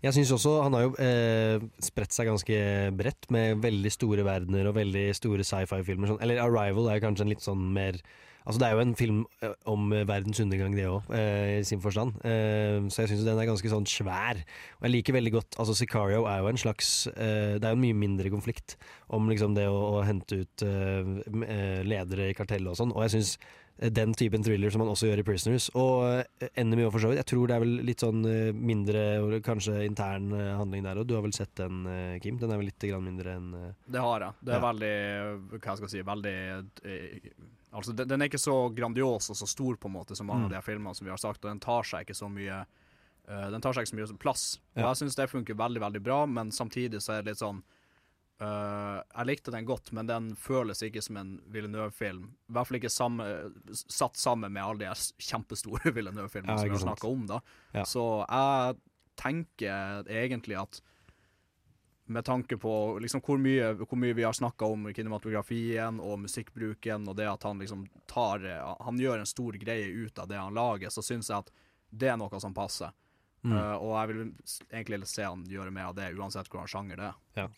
Jeg 0.00 0.14
synes 0.14 0.32
også 0.32 0.62
Han 0.62 0.72
har 0.72 0.82
jo 0.86 0.94
eh, 1.02 1.60
spredt 1.82 2.14
seg 2.16 2.30
ganske 2.30 2.96
bredt, 2.96 3.28
med 3.30 3.60
veldig 3.60 3.92
store 3.92 4.24
verdener 4.24 4.70
og 4.70 4.76
veldig 4.78 5.14
store 5.18 5.44
sci-fi-filmer. 5.44 6.08
Sånn. 6.14 6.22
Eller 6.22 6.40
'Arrival' 6.40 6.88
er 6.94 7.00
kanskje 7.04 7.20
en 7.26 7.28
litt 7.34 7.44
sånn 7.44 7.72
mer 7.74 8.00
Altså 8.48 8.60
Det 8.62 8.66
er 8.68 8.72
jo 8.78 8.80
en 8.80 8.94
film 8.96 9.18
eh, 9.44 9.52
om 9.68 9.90
eh, 9.92 10.06
verdens 10.08 10.40
undergang, 10.40 10.72
det 10.72 10.86
òg, 10.88 11.10
eh, 11.12 11.58
i 11.60 11.64
sin 11.68 11.82
forstand. 11.84 12.14
Eh, 12.24 12.78
så 12.88 13.02
jeg 13.04 13.10
syns 13.12 13.26
den 13.26 13.36
er 13.42 13.48
ganske 13.50 13.68
sånn 13.68 13.84
svær. 13.84 14.40
Og 14.80 14.86
jeg 14.88 14.94
liker 14.94 15.16
veldig 15.18 15.34
godt 15.34 15.58
Altså 15.60 15.74
Sicario 15.76 16.24
er 16.30 16.40
jo 16.40 16.48
en 16.48 16.60
slags 16.60 16.88
eh, 17.12 17.58
Det 17.60 17.64
er 17.68 17.74
jo 17.74 17.76
en 17.76 17.84
mye 17.84 17.98
mindre 17.98 18.32
konflikt 18.32 18.78
om 19.12 19.28
liksom 19.28 19.52
det 19.56 19.66
å, 19.68 19.76
å 19.98 20.04
hente 20.06 20.40
ut 20.44 20.64
ledere 21.88 22.30
i 22.30 22.36
kartellet 22.36 22.72
og 22.72 22.76
sånn. 22.80 22.92
Og 22.96 23.04
jeg 23.04 23.18
syns 23.18 23.34
den 23.94 24.12
typen 24.18 24.42
thriller 24.42 24.72
som 24.74 24.82
man 24.82 24.90
også 24.90 25.06
gjør 25.06 25.20
i 25.22 25.24
'Prisoners', 25.28 25.68
og 25.78 26.24
Enemy 26.58 26.82
òg 26.88 26.92
for 26.96 27.04
så 27.04 27.12
vidt. 27.12 27.20
Jeg 27.22 27.28
tror 27.30 27.46
det 27.46 27.54
er 27.56 27.62
vel 27.62 27.76
litt 27.86 28.02
sånn 28.02 28.24
mindre, 28.58 29.04
kanskje 29.46 29.84
intern 29.86 30.32
handling 30.34 30.82
der 30.88 30.98
òg. 30.98 31.06
Du 31.06 31.14
har 31.14 31.22
vel 31.22 31.32
sett 31.36 31.54
den, 31.60 31.84
Kim? 32.24 32.40
Den 32.42 32.50
er 32.50 32.58
vel 32.58 32.68
litt 32.72 32.88
mindre 33.04 33.36
enn 33.38 33.52
Det 33.86 34.02
har 34.02 34.26
jeg. 34.26 34.32
Det 34.42 34.54
er 34.56 34.58
Ja. 34.60 34.66
veldig 34.72 35.60
Hva 35.62 35.76
skal 35.76 35.86
jeg 35.86 35.94
si 35.94 36.02
Veldig 36.02 36.36
Altså, 37.72 37.92
den, 37.96 38.08
den 38.08 38.22
er 38.22 38.28
ikke 38.30 38.38
så 38.40 38.74
grandios 38.74 39.28
og 39.30 39.36
så 39.36 39.46
stor 39.46 39.76
på 39.76 39.88
en 39.90 39.92
måte 39.98 40.16
som 40.16 40.26
mange 40.26 40.40
Mm. 40.40 40.44
av 40.44 40.50
de 40.50 40.56
her 40.56 40.62
filmene 40.66 40.94
som 40.96 41.04
vi 41.04 41.10
har 41.12 41.18
sagt, 41.20 41.44
og 41.44 41.50
den 41.50 41.60
tar 41.60 41.82
seg 41.84 42.06
ikke 42.06 42.16
så 42.16 42.28
mye 42.32 42.62
uh, 43.28 43.50
Den 43.50 43.60
tar 43.60 43.72
seg 43.76 43.84
ikke 43.84 43.92
så 43.92 43.98
mye 44.00 44.18
plass. 44.18 44.44
Og 44.76 44.82
Ja. 44.82 44.88
jeg 44.88 44.96
syns 45.02 45.14
det 45.16 45.28
funker 45.30 45.54
veldig, 45.54 45.80
veldig 45.80 46.02
bra, 46.02 46.24
men 46.26 46.50
samtidig 46.50 47.02
så 47.04 47.12
er 47.18 47.22
det 47.22 47.32
litt 47.34 47.42
sånn 47.42 47.62
uh, 48.40 49.02
Jeg 49.16 49.26
likte 49.26 49.50
den 49.54 49.66
godt, 49.68 49.92
men 49.92 50.06
den 50.08 50.30
føles 50.36 50.80
ikke 50.82 51.02
som 51.02 51.16
en 51.20 51.40
Villeneuve-film. 51.52 52.24
I 52.48 52.52
hvert 52.56 52.66
fall 52.70 52.78
ikke 52.80 52.90
samme, 52.92 53.26
satt 53.74 54.16
sammen 54.16 54.52
med 54.52 54.62
alle 54.62 54.78
de 54.78 54.88
her 54.88 54.94
kjempestore 55.18 55.92
Villeneuve-filmene 55.96 56.54
Ja, 56.56 56.58
som 56.62 56.68
vi 56.70 56.76
har 56.78 56.86
snakka 56.86 57.08
om. 57.12 57.26
da 57.26 57.40
Ja. 57.74 57.84
Så 57.84 58.04
jeg 58.28 58.78
tenker 59.18 60.04
egentlig 60.08 60.56
at 60.60 60.80
med 62.08 62.24
tanke 62.24 62.56
på 62.60 62.72
liksom 63.02 63.22
hvor, 63.24 63.38
mye, 63.40 63.72
hvor 63.84 63.98
mye 64.00 64.16
vi 64.16 64.24
har 64.26 64.36
snakka 64.36 64.66
om 64.66 64.88
kinematografien 64.96 66.00
og 66.00 66.22
musikkbruken, 66.24 67.08
og 67.08 67.16
det 67.18 67.28
at 67.30 67.44
han 67.44 67.60
liksom 67.60 67.86
tar 68.08 68.44
Han 68.84 69.00
gjør 69.00 69.22
en 69.22 69.28
stor 69.28 69.58
greie 69.60 69.86
ut 69.86 70.18
av 70.18 70.28
det 70.28 70.40
han 70.40 70.56
lager, 70.56 70.90
så 70.90 71.04
syns 71.04 71.30
jeg 71.30 71.44
at 71.44 71.52
det 71.90 72.10
er 72.12 72.18
noe 72.20 72.40
som 72.40 72.56
passer. 72.56 72.92
Mm. 73.46 73.54
Uh, 73.54 73.76
og 73.76 73.94
jeg 73.94 74.10
vil 74.10 74.20
egentlig 74.72 75.08
se 75.08 75.24
han 75.24 75.46
gjøre 75.48 75.72
mer 75.74 75.90
av 75.92 75.96
det, 75.98 76.12
uansett 76.18 76.50
hvordan 76.50 76.70
sjanger 76.70 77.00
det 77.00 77.10
er. 77.42 77.50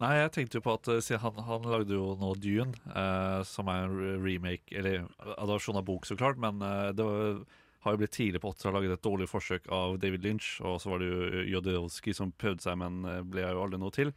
Nei, 0.00 0.14
jeg 0.16 0.32
tenkte 0.32 0.56
jo 0.56 0.64
på 0.64 0.74
at 0.78 0.88
eh, 0.88 1.10
han, 1.20 1.40
han 1.44 1.66
lagde 1.68 1.92
jo 1.92 2.14
nå 2.16 2.32
Dune, 2.40 2.72
uh, 2.88 3.42
som 3.44 3.68
er 3.68 3.84
en 3.84 4.22
remake, 4.24 4.72
eller 4.72 5.04
adopsjon 5.36 5.76
av 5.76 5.84
bok, 5.84 6.08
så 6.08 6.16
klart, 6.16 6.40
men 6.40 6.62
uh, 6.64 6.88
det 6.96 7.04
var, 7.04 7.42
har 7.84 7.94
jo 7.94 8.00
blitt 8.02 8.12
tidlig 8.16 8.40
på 8.42 8.50
80-tallet 8.52 8.76
laget 8.76 8.94
et 8.98 9.04
dårlig 9.06 9.28
forsøk 9.30 9.68
av 9.72 9.94
David 10.02 10.24
Lynch, 10.26 10.48
og 10.60 10.80
så 10.82 10.90
var 10.92 11.00
det 11.00 11.08
jo 11.08 11.44
Jodorowsky 11.54 12.12
som 12.16 12.32
prøvde 12.36 12.62
seg, 12.66 12.76
men 12.82 13.00
ble 13.04 13.22
ble 13.32 13.46
jo 13.46 13.62
aldri 13.64 13.80
noe 13.80 13.94
til. 13.94 14.10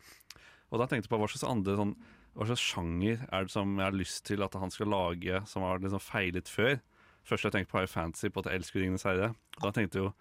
Og 0.74 0.82
da 0.82 0.88
tenkte 0.89 1.07
jeg 1.07 1.14
på 1.14 1.20
hva 1.22 1.30
slags 1.32 1.45
andre 1.47 1.76
sånn, 1.80 1.93
hva 2.34 2.47
slags 2.49 2.66
sjanger 2.66 3.22
er 3.30 3.45
det 3.45 3.53
som 3.53 3.76
jeg 3.78 3.86
har 3.86 3.95
lyst 3.95 4.24
til 4.26 4.41
at 4.43 4.55
han 4.57 4.72
skal 4.74 4.89
lage, 4.91 5.43
som 5.47 5.64
har 5.68 5.80
liksom 5.84 6.01
feilet 6.03 6.49
før? 6.49 6.80
Først 7.24 7.45
jeg 7.47 7.53
tenkte 7.55 7.72
på 7.72 7.80
High 7.80 7.91
Fantasy, 7.93 8.28
på 8.34 8.41
at 8.43 8.49
jeg 8.51 8.59
elsker 8.59 8.82
Ringenes 8.82 9.05
herre. 9.07 9.30
Da 9.61 9.70
tenkte 9.72 9.99
jeg 10.01 10.07
jo 10.09 10.14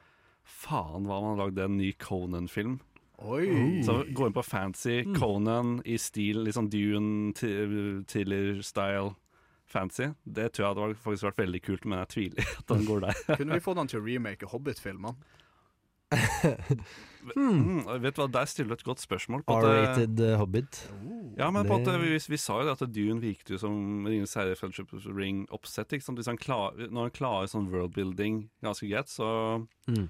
faen 0.47 1.07
hva 1.09 1.18
om 1.18 1.30
han 1.32 1.40
lagde 1.40 1.64
en 1.66 1.78
ny 1.80 1.90
Conan-film? 1.99 2.76
Oi! 3.22 3.82
Så 3.86 4.01
gå 4.14 4.26
inn 4.28 4.34
på 4.34 4.43
fancy 4.47 5.01
Mm. 5.07 5.14
Conan 5.18 5.72
i 5.86 5.95
stil 5.99 6.40
liksom 6.47 6.68
Dune, 6.70 7.32
T- 7.38 8.05
Thriller-style 8.11 9.12
fancy. 9.72 10.10
Det 10.24 10.50
tror 10.52 10.66
jeg 10.66 10.74
hadde 10.76 10.98
faktisk 11.02 11.26
vært 11.30 11.40
veldig 11.42 11.62
kult, 11.64 11.84
men 11.88 12.02
jeg 12.04 12.12
tviler 12.14 12.50
at 12.58 12.74
han 12.76 12.84
går 12.88 13.00
der. 13.08 13.22
Kunne 13.40 13.56
vi 13.58 13.64
fått 13.64 13.80
han 13.82 13.90
til 13.90 14.00
å 14.02 14.04
remake 14.06 14.50
Hobbit-filmene? 14.52 15.16
hmm. 17.32 17.78
vet 18.02 18.16
du 18.16 18.20
hva, 18.20 18.26
Der 18.34 18.48
stiller 18.50 18.74
du 18.74 18.80
et 18.80 18.84
godt 18.84 19.00
spørsmål. 19.00 19.44
på 19.48 19.54
at, 19.56 19.64
eh, 19.64 19.70
R-rated 19.82 20.20
eh, 20.26 20.34
Hobbit. 20.36 20.80
Ja, 21.38 21.50
men 21.50 21.64
på 21.66 21.78
at 21.78 21.84
Det- 21.88 22.00
vi, 22.02 22.18
vi 22.34 22.36
sa 22.36 22.58
jo 22.60 22.66
det 22.68 22.74
at 22.82 22.92
Dune 22.92 23.20
virket 23.22 23.50
jo 23.54 23.58
som 23.58 24.04
Ringenes 24.06 24.34
herre 24.36 24.54
Fellowship 24.56 24.92
of 24.92 25.06
Ring-oppsett. 25.06 25.92
ikke 25.96 26.04
sant? 26.04 26.18
Hvis 26.18 26.26
han 26.28 26.36
klar, 26.36 26.74
når 26.76 27.00
han 27.08 27.10
klarer 27.16 27.48
sånn 27.48 27.70
worldbuilding 27.72 28.48
ganske 28.62 28.88
greit, 28.88 29.08
så 29.08 29.66
Mm. 29.88 30.08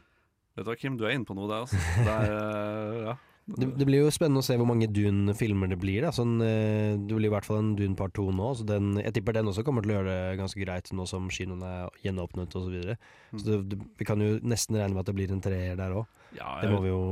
Vet 0.54 0.66
du 0.66 0.70
hva, 0.70 0.76
Kim, 0.76 0.96
du 0.98 1.06
er 1.06 1.14
inne 1.16 1.24
på 1.24 1.34
noe 1.34 1.48
der, 1.48 1.62
altså. 1.64 1.78
Det 2.04 2.12
er, 2.12 2.32
eh, 2.32 3.04
ja. 3.06 3.14
Det, 3.42 3.66
det 3.74 3.86
blir 3.88 4.04
jo 4.04 4.10
spennende 4.14 4.38
å 4.38 4.46
se 4.46 4.54
hvor 4.54 4.68
mange 4.70 4.86
Dune-filmer 4.86 5.72
det 5.72 5.78
blir. 5.82 6.04
Sånn, 6.14 6.36
eh, 6.46 6.94
det 6.94 7.16
blir 7.16 7.26
i 7.26 7.32
hvert 7.32 7.46
fall 7.46 7.58
en 7.58 7.72
Dune 7.78 7.98
part 7.98 8.14
2 8.14 8.28
nå. 8.38 8.50
Så 8.54 8.66
den, 8.68 8.92
jeg 9.02 9.16
tipper 9.16 9.34
den 9.34 9.50
også 9.50 9.64
kommer 9.66 9.82
til 9.82 9.92
å 9.92 9.96
gjøre 9.96 10.14
det 10.14 10.38
ganske 10.38 10.62
greit 10.62 10.92
nå 10.94 11.06
som 11.10 11.26
kinoene 11.32 11.72
er 11.82 11.98
gjenåpnet 12.06 12.54
osv. 12.54 12.68
Så, 12.68 12.70
videre. 12.70 12.96
så 13.34 13.42
det, 13.48 13.58
det, 13.72 13.80
vi 13.98 14.06
kan 14.06 14.22
jo 14.22 14.36
nesten 14.46 14.78
regne 14.78 14.94
med 14.94 15.02
at 15.02 15.10
det 15.10 15.16
blir 15.18 15.34
en 15.34 15.42
treer 15.42 15.74
der 15.80 15.96
òg. 15.98 16.22
Ja, 16.38 16.54
det 16.62 16.70
må 16.72 16.78
vi 16.84 16.92
jo 16.92 17.02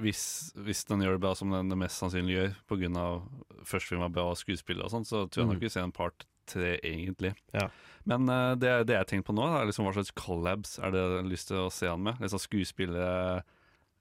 hvis, 0.00 0.22
hvis 0.56 0.86
den 0.88 1.02
gjør 1.04 1.18
det 1.18 1.24
bra 1.26 1.34
som 1.36 1.50
den 1.52 1.68
det 1.68 1.76
mest 1.82 2.00
sannsynlig 2.00 2.38
gjør, 2.38 2.54
pga. 2.70 3.06
første 3.68 3.90
film 3.90 4.06
var 4.06 4.14
bra 4.14 4.30
skuespill 4.38 4.80
og 4.86 4.94
sånn, 4.94 5.04
så 5.04 5.26
tror 5.26 5.42
jeg 5.44 5.50
nok 5.50 5.58
Mm. 5.60 5.66
vi 5.66 5.74
ser 5.74 5.84
en 5.84 5.92
part 5.92 6.24
tre, 6.48 6.78
egentlig. 6.86 7.34
Ja. 7.52 7.66
Men 8.08 8.30
uh, 8.30 8.54
det, 8.56 8.86
det 8.88 8.94
jeg 8.94 9.02
har 9.02 9.08
tenkt 9.10 9.26
på 9.26 9.34
nå, 9.36 9.44
er 9.44 9.66
liksom 9.68 9.84
hva 9.84 9.92
slags 9.98 10.14
collabs 10.16 10.78
er 10.78 10.94
det 10.94 11.02
jeg 11.02 11.16
har 11.18 11.28
lyst 11.28 11.50
til 11.50 11.60
å 11.66 11.70
se 11.74 11.90
han 11.90 12.00
med? 12.02 12.22
Liksom 12.22 12.40
skuespillere 12.42 13.42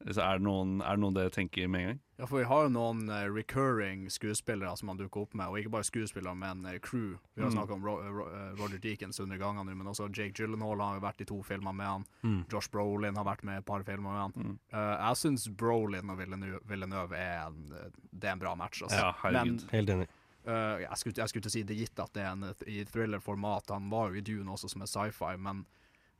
liksom, 0.05 0.23
er, 0.23 0.37
det 0.39 0.45
noen, 0.45 0.75
er 0.81 0.95
det 0.97 1.01
noen 1.03 1.15
dere 1.17 1.29
tenker 1.33 1.67
med 1.67 1.81
en 1.81 1.87
gang? 1.89 1.99
Ja, 2.19 2.27
for 2.27 2.39
vi 2.41 2.45
har 2.49 2.65
jo 2.65 2.71
noen 2.75 3.05
uh, 3.07 3.21
recurring 3.31 4.09
skuespillere 4.11 4.73
som 4.79 4.89
han 4.91 4.97
dukker 4.99 5.21
opp 5.23 5.33
med, 5.39 5.47
og 5.47 5.59
ikke 5.61 5.71
bare 5.71 5.87
skuespillere, 5.87 6.35
men 6.35 6.65
uh, 6.67 6.73
crew. 6.83 7.13
Vi 7.35 7.41
har 7.43 7.49
Mm. 7.49 7.55
snakket 7.55 7.75
om 7.77 7.85
Ro 7.87 7.93
Ro 8.19 8.25
eh, 8.27 8.49
Roger 8.59 8.77
Deakins 8.83 9.19
under 9.23 9.37
gangene, 9.39 9.75
men 9.75 9.87
også 9.87 10.09
Jake 10.11 10.35
Gyllenhaal 10.35 10.81
har 10.83 10.97
jo 10.99 11.03
vært 11.05 11.21
i 11.23 11.25
to 11.31 11.39
filmer 11.47 11.71
med 11.73 11.87
han. 11.87 12.05
Mm. 12.23 12.41
Josh 12.51 12.69
Brolin 12.71 13.15
har 13.15 13.25
vært 13.25 13.43
med 13.47 13.55
i 13.55 13.63
et 13.63 13.65
par 13.65 13.83
filmer 13.87 14.11
med 14.11 14.21
han. 14.43 14.59
Eh, 14.73 14.95
jeg 15.07 15.15
syns 15.23 15.47
Brolin 15.55 16.09
og 16.11 16.17
Villeneuve, 16.19 16.59
Villeneuve 16.67 17.15
er, 17.17 17.47
en, 17.47 17.91
det 18.11 18.27
er 18.27 18.35
en 18.35 18.43
bra 18.43 18.55
match. 18.59 18.83
Altså. 18.83 18.99
Ja, 18.99 19.13
herregud. 19.23 19.63
Men 19.63 19.69
Helt 19.71 19.89
enig. 19.95 20.07
Uh, 20.47 20.79
jeg, 20.81 20.95
skulle, 20.97 21.15
jeg 21.19 21.29
skulle 21.29 21.43
til 21.45 21.51
å 21.51 21.55
si 21.57 21.63
det 21.67 21.75
gitt 21.77 21.99
at 21.99 22.13
det 22.15 22.21
er 22.23 22.31
en 22.31 22.45
i 22.71 22.83
thriller-format. 22.87 23.69
Han 23.75 23.89
var 23.91 24.09
jo 24.11 24.19
i 24.19 24.21
Dune 24.25 24.51
også, 24.55 24.69
som 24.71 24.81
er 24.81 24.89
sci-fi, 24.89 25.35
men 25.37 25.65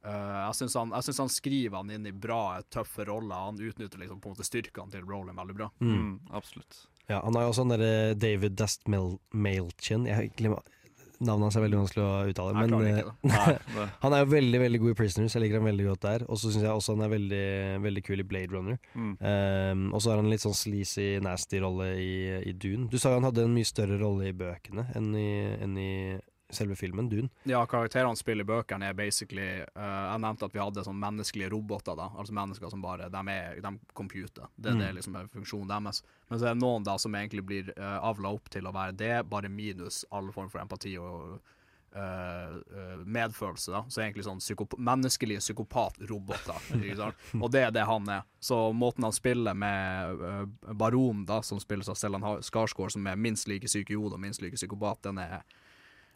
eh, 0.03 0.37
jeg 0.39 0.57
syns 0.61 0.77
han, 0.79 0.93
han 0.93 1.33
skriver 1.33 1.77
han 1.79 1.91
inn 1.95 2.07
i 2.09 2.15
bra, 2.15 2.59
tøffe 2.71 3.07
roller. 3.09 3.49
Han 3.49 3.59
utnytter 3.59 4.01
liksom 4.01 4.21
på 4.21 4.29
en 4.29 4.37
måte 4.37 4.47
styrkene 4.47 4.93
til 4.93 5.05
Roland 5.07 5.39
veldig 5.39 5.57
bra. 5.57 5.69
Mm, 5.83 6.15
absolutt. 6.31 6.85
Ja, 7.09 7.23
han 7.23 7.35
har 7.35 7.47
jo 7.47 7.53
også 7.53 7.65
den 7.65 7.73
derre 7.73 8.17
David 8.19 8.59
Dust 8.59 8.85
Mailchin 8.87 10.05
Navnet 11.19 11.49
hans 11.49 11.55
er 11.59 11.63
veldig 11.65 11.79
vanskelig 11.81 12.03
å 12.05 12.11
uttale. 12.31 12.51
Jeg 12.55 12.69
Men 12.71 12.85
eh. 12.87 13.07
Nei, 13.27 13.87
han 14.05 14.13
er 14.15 14.21
jo 14.21 14.29
veldig 14.31 14.61
veldig 14.61 14.79
god 14.85 14.93
i 14.93 14.97
Prisoners. 15.01 15.33
Jeg 15.35 15.43
liker 15.43 15.59
han 15.59 15.67
veldig 15.67 15.87
godt 15.89 16.05
der. 16.05 16.23
Og 16.31 16.39
så 16.39 16.51
syns 16.53 16.63
jeg 16.63 16.71
også 16.71 16.95
han 16.95 17.03
er 17.03 17.11
veldig, 17.11 17.49
veldig 17.83 18.03
kul 18.07 18.23
i 18.23 18.27
Blade 18.29 18.55
Runner. 18.55 18.79
Mm. 18.93 19.11
Um, 19.19 19.81
og 19.91 19.99
så 19.99 20.13
har 20.13 20.21
han 20.21 20.29
en 20.29 20.31
litt 20.31 20.45
sånn 20.45 20.55
sleazy, 20.55 21.09
nasty 21.23 21.59
rolle 21.59 21.89
i, 21.99 22.13
i 22.47 22.55
Dune. 22.55 22.87
Du 22.87 22.95
sa 22.95 23.11
jo 23.11 23.19
han 23.19 23.27
hadde 23.27 23.49
en 23.49 23.57
mye 23.57 23.67
større 23.67 23.99
rolle 23.99 24.29
i 24.31 24.37
bøkene 24.39 24.87
enn 24.95 25.11
i, 25.19 25.29
enn 25.59 25.75
i 25.75 25.91
selve 26.49 26.75
filmen, 26.75 27.09
Dune. 27.09 27.29
Ja, 27.43 27.61
karakterene 27.69 28.17
spiller 28.17 28.43
i 28.43 28.49
bøkene 28.49 28.89
er 28.89 28.93
basically 28.97 29.61
uh, 29.75 30.13
Jeg 30.13 30.21
nevnte 30.23 30.45
at 30.49 30.55
vi 30.55 30.61
hadde 30.63 30.83
sånn 30.87 30.97
menneskelige 30.99 31.51
roboter, 31.53 31.95
da. 31.99 32.09
Altså 32.17 32.33
mennesker 32.33 32.69
som 32.73 32.81
bare 32.81 33.09
De 33.13 33.21
er 33.35 33.61
de 33.61 33.73
computer. 33.93 34.47
Det, 34.55 34.73
Mm. 34.73 34.79
det 34.79 34.87
er 34.87 34.93
liksom 34.97 35.15
er 35.19 35.27
funksjonen 35.33 35.67
deres. 35.69 36.03
Men 36.29 36.39
så 36.39 36.45
er 36.49 36.53
det 36.57 36.61
noen 36.63 36.83
da 36.83 36.97
som 36.97 37.13
egentlig 37.15 37.45
blir 37.45 37.69
uh, 37.77 37.99
avla 38.09 38.29
opp 38.33 38.49
til 38.49 38.65
å 38.67 38.73
være 38.73 38.97
det, 38.97 39.15
bare 39.29 39.49
minus 39.49 40.03
all 40.11 40.31
form 40.31 40.49
for 40.49 40.61
empati 40.61 40.97
og 40.97 41.39
Uh, 41.89 42.59
eh, 42.77 42.99
medfølelse. 43.01 43.71
da 43.73 43.79
Så 43.89 44.03
egentlig 44.03 44.21
sånn 44.27 44.37
psykop 44.37 44.75
menneskelige 44.77 45.39
psykopatroboter. 45.41 46.59
ikke 46.77 46.97
sant? 47.01 47.15
Og 47.41 47.49
det 47.49 47.63
er 47.65 47.71
det 47.73 47.85
han 47.89 48.05
er. 48.13 48.27
Så 48.39 48.71
måten 48.77 49.03
han 49.07 49.11
spiller 49.15 49.57
med 49.57 50.21
uh, 50.21 50.73
Baron, 50.77 51.25
da 51.25 51.41
som 51.41 51.57
spilles 51.59 51.89
av 51.89 51.97
Stellan 51.97 52.21
Skarsgård, 52.45 52.93
som 52.93 53.07
er 53.09 53.17
minst 53.17 53.47
like 53.49 53.65
syk 53.67 53.89
i 53.89 53.97
hodet 53.97 54.19
og 54.19 54.21
minst 54.21 54.41
like 54.45 54.53
psykopat, 54.55 55.01
den 55.07 55.17
er 55.17 55.41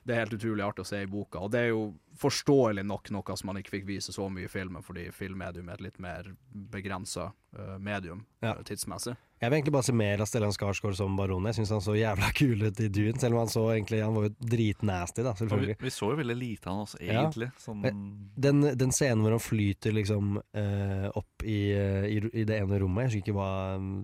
det 0.05 0.15
er 0.15 0.23
helt 0.25 0.33
utrolig 0.37 0.63
artig 0.65 0.83
å 0.83 0.87
se 0.89 1.01
i 1.03 1.07
boka. 1.07 1.39
Og 1.39 1.51
det 1.51 1.59
er 1.65 1.69
jo 1.73 1.93
forståelig 2.19 2.83
nok 2.85 3.09
noe 3.15 3.35
som 3.39 3.47
man 3.49 3.57
ikke 3.61 3.71
fikk 3.79 3.85
vise 3.87 4.13
så 4.13 4.27
mye 4.29 4.45
i 4.45 4.51
filmen, 4.51 4.83
fordi 4.85 5.07
filmmedium 5.15 5.69
er 5.69 5.79
et 5.79 5.85
litt 5.87 5.99
mer 6.03 6.33
begrensa 6.51 7.31
medium 7.79 8.25
Ja. 8.41 8.55
eh, 8.57 8.63
tidsmessig. 8.63 9.15
Jeg 9.41 9.49
vil 9.51 9.57
egentlig 9.59 9.73
bare 9.73 9.83
se 9.83 9.91
mer 9.93 10.21
av 10.21 10.27
Stellan 10.29 10.53
Skarsgård 10.55 10.95
som 10.95 11.17
baron. 11.17 11.43
Jeg 11.49 11.55
syns 11.57 11.69
han 11.73 11.81
så 11.83 11.95
jævla 11.97 12.29
kul 12.33 12.61
ut 12.63 12.79
i 12.79 12.87
Dune, 12.87 13.19
selv 13.19 13.33
om 13.35 13.39
han 13.43 13.47
så 13.51 13.63
egentlig 13.73 14.01
Han 14.03 14.13
var 14.15 14.23
jo 14.29 14.35
dritnasty, 14.39 15.21
da, 15.23 15.33
selvfølgelig. 15.33 15.75
vi, 15.79 15.83
vi 15.83 15.89
så 15.91 16.11
jo 16.13 16.15
veldig 16.21 16.37
lite 16.37 16.67
av 16.69 16.73
han 16.77 16.85
også, 16.85 17.01
Ja. 17.03 17.21
egentlig. 17.23 17.49
Sånn, 17.59 17.81
Den, 18.39 18.61
den 18.77 18.91
scenen 18.95 19.21
hvor 19.25 19.31
han 19.35 19.43
flyter 19.43 19.91
liksom 19.93 20.37
uh, 20.55 21.09
opp 21.15 21.43
i, 21.43 21.71
eh, 21.75 22.05
i, 22.07 22.21
i 22.41 22.43
det 22.45 22.61
ene 22.61 22.79
rommet, 22.79 23.09
jeg 23.11 23.11
husker 23.11 23.25
ikke 23.27 23.35
hva 23.35 23.51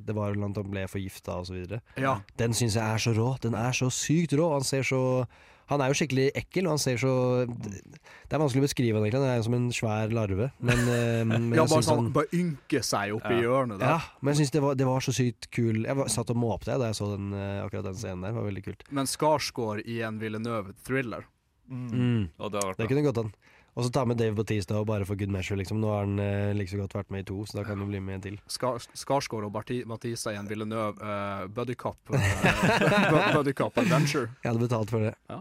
Det 0.06 0.16
var 0.16 0.34
vel 0.36 0.44
at 0.50 0.58
han 0.60 0.72
ble 0.72 0.88
forgifta 0.92 1.40
osv. 1.40 1.80
Ja. 1.98 2.20
Den 2.38 2.52
syns 2.54 2.76
jeg 2.76 2.84
er 2.84 2.98
så 3.00 3.16
rå. 3.16 3.30
Den 3.40 3.56
er 3.56 3.72
så 3.72 3.88
sykt 3.90 4.34
rå. 4.36 4.52
Han 4.58 4.64
ser 4.68 4.84
så 4.84 5.26
Han 5.70 5.82
er 5.86 5.92
jo 5.92 5.98
skikkelig 6.00 6.28
ekkel, 6.40 6.66
og 6.66 6.74
han 6.76 6.82
ser 6.82 6.98
så 6.98 7.12
Det 7.46 8.34
er 8.34 8.42
vanskelig 8.42 8.64
å 8.64 8.66
beskrive 8.68 8.98
han 8.98 9.06
egentlig. 9.06 9.22
Han 9.22 9.30
er 9.38 9.44
som 9.46 9.54
en 9.58 9.68
svær 9.76 10.14
larve. 10.14 10.52
Men, 10.60 10.80
eh, 10.90 11.24
men 11.32 11.50
Ja, 11.54 11.66
bare 11.70 11.86
sånn 11.86 12.04
han- 12.06 12.12
Bare 12.16 12.32
ynke 12.34 12.82
seg 12.86 13.14
opp 13.16 13.30
Ja. 13.30 13.38
hjørnet 13.42 13.80
der. 13.80 13.88
Ja, 13.96 14.00
men 14.22 14.34
jeg 14.34 14.42
syns 14.46 14.52
det, 14.52 14.62
var- 14.66 14.76
det 14.76 14.86
var 14.90 15.00
så 15.06 15.14
sykt 15.14 15.50
kul. 15.52 15.84
Jeg 15.86 15.96
var, 15.96 16.08
satt 16.10 16.30
og 16.34 16.38
måpte 16.42 16.74
da 16.78 16.90
jeg 16.90 16.98
så 17.00 17.12
den, 17.16 17.34
eh, 17.34 17.62
akkurat 17.66 17.84
den 17.92 17.94
scenen 18.02 18.22
der. 18.22 18.34
Det 18.34 18.40
var 18.42 18.50
veldig 18.52 18.64
kult. 18.66 18.84
Men 18.92 19.06
Skarsgård 19.06 19.86
i 19.86 20.02
en 20.02 20.20
Villeneuve-thriller. 20.20 21.24
Mm. 21.70 21.90
Mm. 21.94 22.30
det 22.52 22.78
Det 22.78 22.88
kunne 22.90 23.04
gått 23.06 23.18
an. 23.22 23.34
Og 23.76 23.86
så 23.86 23.92
ta 23.94 24.06
med 24.10 24.18
Dave 24.20 24.36
Bautista 24.38 24.80
og 24.80 24.88
bare 24.90 25.06
for 25.08 25.20
good 25.20 25.32
measure, 25.34 25.58
liksom. 25.60 25.80
Nå 25.82 25.92
har 25.94 26.06
han 26.06 26.20
eh, 26.24 26.52
like 26.58 26.72
så 26.72 26.80
godt 26.82 26.96
vært 26.98 27.14
med 27.14 27.24
i 27.24 27.28
to, 27.30 27.38
så 27.48 27.60
da 27.60 27.66
kan 27.68 27.80
han 27.80 27.92
bli 27.92 28.02
med 28.04 28.20
en 28.20 28.26
til. 28.26 28.40
Skar 28.50 28.82
Skarsgård 28.98 29.48
og 29.48 29.54
Barti 29.56 29.82
Batista 29.88 30.34
i 30.34 30.40
en 30.40 30.50
Villeneuve 30.50 30.98
uh, 31.00 31.46
Buddycop 31.54 32.14
uh, 32.14 33.34
buddy 33.36 33.54
adventure. 33.84 34.30
Jeg 34.44 34.52
hadde 34.52 34.64
betalt 34.66 34.94
for 34.94 35.06
det. 35.06 35.14
Ja. 35.30 35.40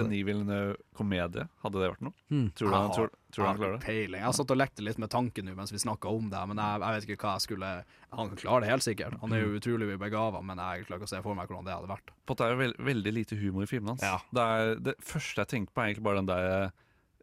Denis 0.00 0.26
Villeneuve-komedie, 0.26 1.46
hadde 1.64 1.82
det 1.82 1.92
vært 1.92 2.04
noe? 2.04 2.16
Hmm. 2.32 2.50
Tror 2.56 2.70
du 2.70 2.76
han, 2.76 2.92
tror, 2.96 3.14
tror 3.34 3.48
han 3.50 3.60
klarer 3.60 3.76
det? 3.76 3.84
Peiling. 3.86 4.18
Jeg 4.20 4.28
har 4.28 4.36
satt 4.40 4.54
og 4.54 4.60
lekte 4.60 4.84
litt 4.86 5.00
med 5.02 5.12
tanken 5.12 5.48
nå 5.48 5.56
mens 5.58 5.74
vi 5.74 5.82
snakka 5.82 6.10
om 6.10 6.28
det, 6.32 6.42
men 6.50 6.60
jeg, 6.62 6.82
jeg 6.82 6.96
vet 6.96 7.08
ikke 7.08 7.26
hva 7.26 7.36
jeg 7.36 7.46
skulle 7.46 7.72
Han 8.18 8.34
klarer 8.34 8.66
det 8.66 8.72
helt 8.72 8.86
sikkert. 8.86 9.18
Han 9.22 9.34
er 9.36 9.44
jo 9.44 9.56
utrolig 9.60 9.94
begava, 10.00 10.42
men 10.42 10.58
jeg 10.58 10.88
klarer 10.88 11.02
ikke 11.02 11.10
å 11.10 11.14
se 11.14 11.24
for 11.24 11.38
meg 11.38 11.50
hvordan 11.50 11.68
det 11.68 11.76
hadde 11.76 11.90
vært. 11.92 12.14
For 12.26 12.38
det 12.38 12.46
er 12.46 12.54
jo 12.54 12.62
veld, 12.64 12.78
veldig 12.90 13.16
lite 13.20 13.38
humor 13.40 13.66
i 13.66 13.70
filmen 13.70 13.94
hans. 13.94 14.28
Det, 14.34 14.46
er, 14.46 14.78
det 14.90 14.96
første 15.04 15.44
jeg 15.44 15.52
tenker 15.54 15.74
på, 15.74 15.82
er 15.82 15.92
egentlig 15.92 16.08
bare 16.08 16.22
den 16.22 16.30
der 16.30 16.48
eh, 16.50 16.78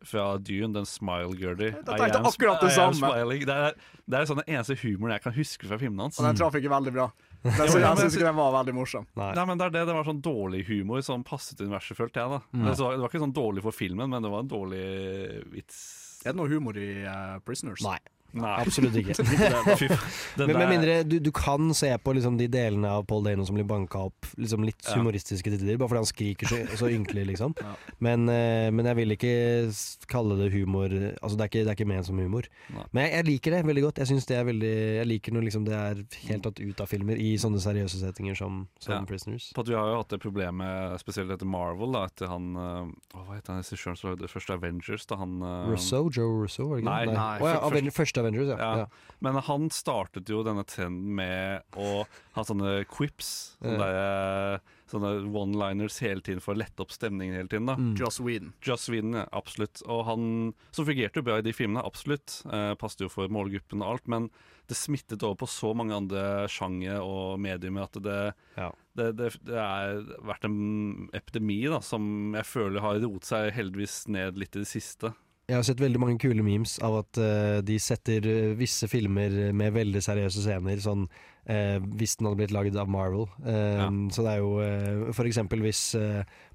fra 0.05 0.37
Dune, 0.37 0.73
den 0.75 0.85
Smile 0.85 1.33
girdy. 1.37 1.71
Det 1.85 1.95
er 1.97 2.17
akkurat 2.21 2.61
det 2.61 2.73
samme. 2.75 3.09
Det 3.45 3.55
er, 3.55 3.77
det 4.05 4.19
er 4.19 4.27
sånn 4.29 4.41
den 4.43 4.51
eneste 4.55 4.77
humoren 4.83 5.15
jeg 5.15 5.23
kan 5.25 5.35
huske 5.37 5.69
fra 5.69 5.79
filmene 5.81 6.05
hans. 6.07 6.19
Og 6.21 6.27
den 6.27 6.37
traff 6.39 6.57
ikke 6.59 6.73
veldig 6.73 6.93
bra. 6.99 7.07
Den, 7.47 7.53
så 7.69 7.79
jeg 7.79 7.99
syns 8.01 8.15
ikke 8.17 8.25
den 8.25 8.35
var 8.35 8.49
veldig 8.57 8.73
morsom. 8.75 9.05
Nei. 9.15 9.29
men 9.45 9.59
det 9.59 9.67
er 9.67 9.73
det, 9.75 9.83
det 9.87 9.93
var 9.95 10.07
sånn 10.09 10.19
dårlig 10.25 10.63
humor 10.67 11.03
som 11.05 11.21
passet 11.23 11.61
universet, 11.61 11.95
følte 11.95 12.19
jeg. 12.19 12.31
da 12.33 12.39
Mm. 12.51 12.65
det, 12.65 12.73
var, 12.81 12.95
det 12.97 13.03
var 13.05 13.11
ikke 13.13 13.21
sånn 13.21 13.35
dårlig 13.37 13.63
for 13.63 13.75
filmen, 13.77 14.09
men 14.09 14.25
det 14.25 14.31
var 14.33 14.41
en 14.43 14.49
dårlig 14.51 14.81
vits. 15.53 15.77
Er 16.25 16.33
det 16.33 16.39
noe 16.41 16.49
humor 16.51 16.75
i 16.81 16.89
uh, 17.05 17.37
Prisoners? 17.45 17.85
Nei. 17.85 17.99
Nei. 18.41 18.53
Absolutt 18.63 18.95
ikke. 19.01 19.15
Men 20.37 20.53
med 20.57 20.69
mindre 20.71 20.97
du, 21.07 21.17
du 21.23 21.31
kan 21.35 21.71
se 21.77 21.89
på 22.03 22.13
liksom 22.17 22.37
de 22.39 22.47
delene 22.51 22.89
av 22.99 23.05
Paul 23.09 23.23
Dano 23.25 23.45
som 23.47 23.57
blir 23.57 23.65
banka 23.67 24.05
opp 24.09 24.29
liksom 24.37 24.65
litt 24.67 24.75
Ja. 24.87 24.95
humoristiske 24.99 25.49
til 25.51 25.59
tider, 25.59 25.77
bare 25.81 25.89
fordi 25.91 26.01
han 26.03 26.09
skriker 26.09 26.47
så, 26.51 26.59
så 26.77 26.89
ynkelig, 26.93 27.25
liksom. 27.33 27.55
Ja. 27.67 27.73
Men, 28.03 28.27
eh, 28.31 28.69
men 28.71 28.85
jeg 28.87 28.95
vil 28.99 29.13
ikke 29.17 29.31
kalle 30.07 30.37
det 30.39 30.51
humor 30.53 30.87
Altså, 30.87 31.35
det 31.37 31.43
er 31.43 31.49
ikke, 31.51 31.63
det 31.65 31.71
er 31.71 31.75
ikke 31.77 31.87
ment 31.89 32.05
som 32.07 32.19
humor. 32.21 32.45
Nei. 32.73 32.85
Men 32.95 33.03
jeg, 33.07 33.11
jeg 33.17 33.25
liker 33.27 33.55
det 33.55 33.61
veldig 33.67 33.83
godt. 33.87 33.99
Jeg 34.03 34.09
synes 34.11 34.27
det 34.29 34.37
er 34.37 34.45
veldig 34.47 34.71
Jeg 35.01 35.07
liker 35.09 35.35
når 35.35 35.45
liksom 35.47 35.65
det 35.67 35.75
er 35.75 36.01
helt 36.29 36.45
tatt 36.47 36.61
ut 36.61 36.81
av 36.83 36.89
filmer 36.91 37.19
i 37.21 37.33
sånne 37.41 37.59
seriøse 37.63 37.99
settinger 38.01 38.37
som, 38.39 38.61
som 38.83 38.93
Ja. 38.95 39.01
Prisoners. 39.07 39.49
På 39.55 39.63
at 39.65 39.71
Vi 39.71 39.75
har 39.77 39.89
jo 39.91 39.97
hatt 40.01 40.13
det 40.13 40.19
problemet 40.23 40.99
spesielt 41.01 41.31
etter 41.33 41.47
Marvel, 41.49 41.91
da 41.95 42.05
etter 42.07 42.31
han 42.31 42.47
eh, 42.55 42.93
Hva 43.17 43.37
heter 43.37 43.53
han 43.55 43.61
regissøren 43.63 43.97
som 43.99 44.13
lagde 44.13 44.29
første 44.31 44.55
Avengers? 44.57 45.05
Da 45.09 45.19
han 45.21 45.37
eh, 45.41 45.67
Rousseau? 45.73 46.07
Joe 46.13 46.43
Russo? 46.43 46.67
var 46.69 46.79
det 46.79 46.85
ikke 46.85 46.93
Nei, 46.93 47.05
nei. 47.09 47.17
nei. 47.17 47.37
Oh, 47.43 47.49
ja, 47.51 47.93
første 47.97 48.23
Avengers, 48.27 48.51
ja. 48.53 48.57
Ja. 48.59 48.77
ja. 48.83 49.13
Men 49.25 49.39
han 49.47 49.69
startet 49.73 50.29
jo 50.29 50.43
denne 50.45 50.61
trenden 50.69 51.15
med 51.17 51.63
å 51.73 52.03
ha 52.35 52.43
sånne 52.45 52.83
quips. 52.91 53.57
Sånne, 53.63 53.87
Ja. 53.89 54.59
sånne 54.87 55.25
one-liners 55.33 55.97
hele 55.99 56.21
tiden 56.21 56.39
for 56.39 56.53
å 56.53 56.59
lette 56.61 56.79
opp 56.85 56.91
stemningen 56.93 57.35
hele 57.35 57.49
tiden. 57.49 57.65
da 57.65 57.75
Mm. 57.75 57.95
Joss 57.97 58.19
Whedon. 58.21 58.53
Joss 58.61 58.87
Whedon, 58.89 59.13
ja, 59.17 59.25
absolutt. 59.33 59.81
Og 59.87 60.05
han 60.05 60.53
som 60.71 60.85
fungerte 60.85 61.15
jo 61.19 61.23
bra 61.23 61.39
i 61.39 61.41
de 61.41 61.51
filmene, 61.51 61.83
absolutt. 61.83 62.41
Eh, 62.45 62.75
passet 62.75 63.01
jo 63.01 63.09
for 63.09 63.27
målgruppen 63.27 63.81
og 63.81 63.89
alt. 63.97 64.07
Men 64.07 64.29
det 64.67 64.77
smittet 64.77 65.23
over 65.23 65.35
på 65.35 65.47
så 65.47 65.73
mange 65.75 65.95
andre 65.95 66.47
sjangere 66.47 67.01
og 67.01 67.39
mediumer 67.39 67.83
at 67.87 67.93
det, 68.03 68.33
det, 68.95 69.15
det, 69.17 69.29
det 69.47 69.55
er 69.57 70.01
vært 70.27 70.45
en 70.45 71.09
epidemi 71.13 71.61
da 71.69 71.79
som 71.81 72.33
jeg 72.35 72.43
føler 72.45 72.79
har 72.83 72.99
roet 72.99 73.23
seg 73.27 73.51
heldigvis 73.55 74.07
ned 74.07 74.37
litt 74.37 74.55
i 74.55 74.59
det 74.59 74.67
siste. 74.67 75.13
Jeg 75.47 75.55
har 75.55 75.63
sett 75.63 75.79
veldig 75.79 75.99
mange 76.03 76.17
kule 76.19 76.43
memes 76.43 76.73
av 76.83 76.97
at 77.05 77.17
uh, 77.23 77.61
de 77.63 77.77
setter 77.79 78.25
eh, 78.27 78.49
visse 78.59 78.83
filmer 78.91 79.31
med 79.55 79.71
veldig 79.77 80.01
seriøse 80.03 80.41
scener, 80.43 80.81
sånn 80.83 81.05
uh, 81.07 81.77
hvis 81.95 82.17
den 82.19 82.27
hadde 82.27 82.41
blitt 82.41 82.51
laget 82.51 82.75
av 82.75 82.89
Marvel. 82.91 83.29
Eh, 83.47 83.79
Så 84.11 84.25
det 84.25 84.33
er 84.33 84.41
jo 84.43 85.13
for 85.15 85.23
eksempel 85.29 85.63
hvis 85.63 85.85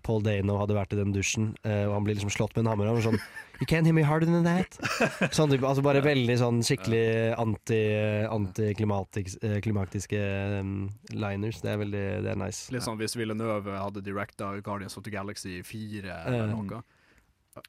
Paul 0.05 0.21
Dano 0.27 0.59
hadde 0.61 0.77
vært 0.77 0.93
i 0.93 0.99
den 1.01 1.15
dusjen, 1.17 1.55
og 1.65 1.95
han 1.97 2.05
blir 2.05 2.19
liksom 2.19 2.35
slått 2.37 2.53
med 2.59 2.67
en 2.67 2.71
hammer, 2.75 2.91
og 2.93 3.01
sånn 3.07 3.17
You 3.63 3.67
can't 3.71 3.87
hear 3.89 3.95
me 3.97 4.03
harder 4.05 4.27
than 4.27 4.45
that. 4.45 4.77
Sånn 5.37 5.49
type, 5.53 5.63
altså 5.69 5.85
bare 5.87 6.01
veldig 6.03 6.35
sånn 6.41 6.61
skikkelig 6.67 7.05
anti- 7.39 8.27
antiklimatiske 8.27 10.19
eh, 10.19 10.73
liners. 11.15 11.61
Det 11.63 11.71
er 11.71 11.79
veldig 11.81 12.07
det 12.27 12.33
er 12.33 12.41
nice. 12.41 12.73
Litt 12.75 12.83
sånn 12.85 12.99
hvis 13.01 13.15
Villeneuve 13.17 13.77
hadde 13.79 14.03
directa 14.05 14.51
Guardians 14.67 14.97
of 14.99 15.05
the 15.07 15.15
Galaxy 15.15 15.61
4 15.65 16.03
eller 16.27 16.51
noe. 16.53 16.83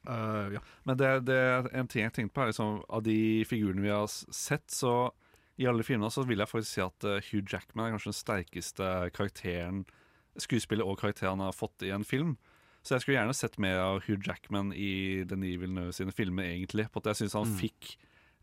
Uh, 0.08 0.54
ja. 0.56 0.60
Men 0.88 0.96
det, 1.00 1.10
det 1.28 1.36
er 1.36 1.68
en 1.76 1.88
ting 1.90 2.02
jeg 2.06 2.12
tenkte 2.16 2.34
på, 2.34 2.42
er 2.44 2.52
liksom, 2.52 2.78
av 2.88 3.02
de 3.06 3.18
figurene 3.48 3.84
vi 3.84 3.92
har 3.92 4.06
sett, 4.08 4.66
så 4.72 5.10
i 5.60 5.66
alle 5.70 5.84
filmene 5.86 6.10
så 6.10 6.24
vil 6.26 6.40
jeg 6.42 6.50
faktisk 6.50 6.72
si 6.74 6.80
at 6.82 7.04
eh, 7.06 7.20
Hugh 7.28 7.44
Jackman 7.46 7.86
er 7.86 7.92
kanskje 7.94 8.10
den 8.10 8.16
sterkeste 8.18 8.88
karakteren 9.14 9.84
skuespiller 10.42 10.88
og 10.88 10.98
karakter 10.98 11.28
han 11.30 11.38
har 11.44 11.54
fått 11.54 11.84
i 11.86 11.92
en 11.94 12.02
film. 12.02 12.32
Så 12.82 12.96
jeg 12.96 13.04
skulle 13.04 13.20
gjerne 13.20 13.36
sett 13.38 13.54
mer 13.62 13.78
av 13.78 14.00
Hugh 14.08 14.18
Jackman 14.26 14.72
i 14.74 15.22
Denis 15.30 15.60
Villeneuve 15.62 15.94
sine 15.94 16.12
filmer, 16.12 16.48
egentlig. 16.50 16.88
På 16.90 16.98
at 17.00 17.12
jeg 17.12 17.20
syns 17.22 17.36
han 17.38 17.46
Mm. 17.46 17.54
fikk 17.60 17.94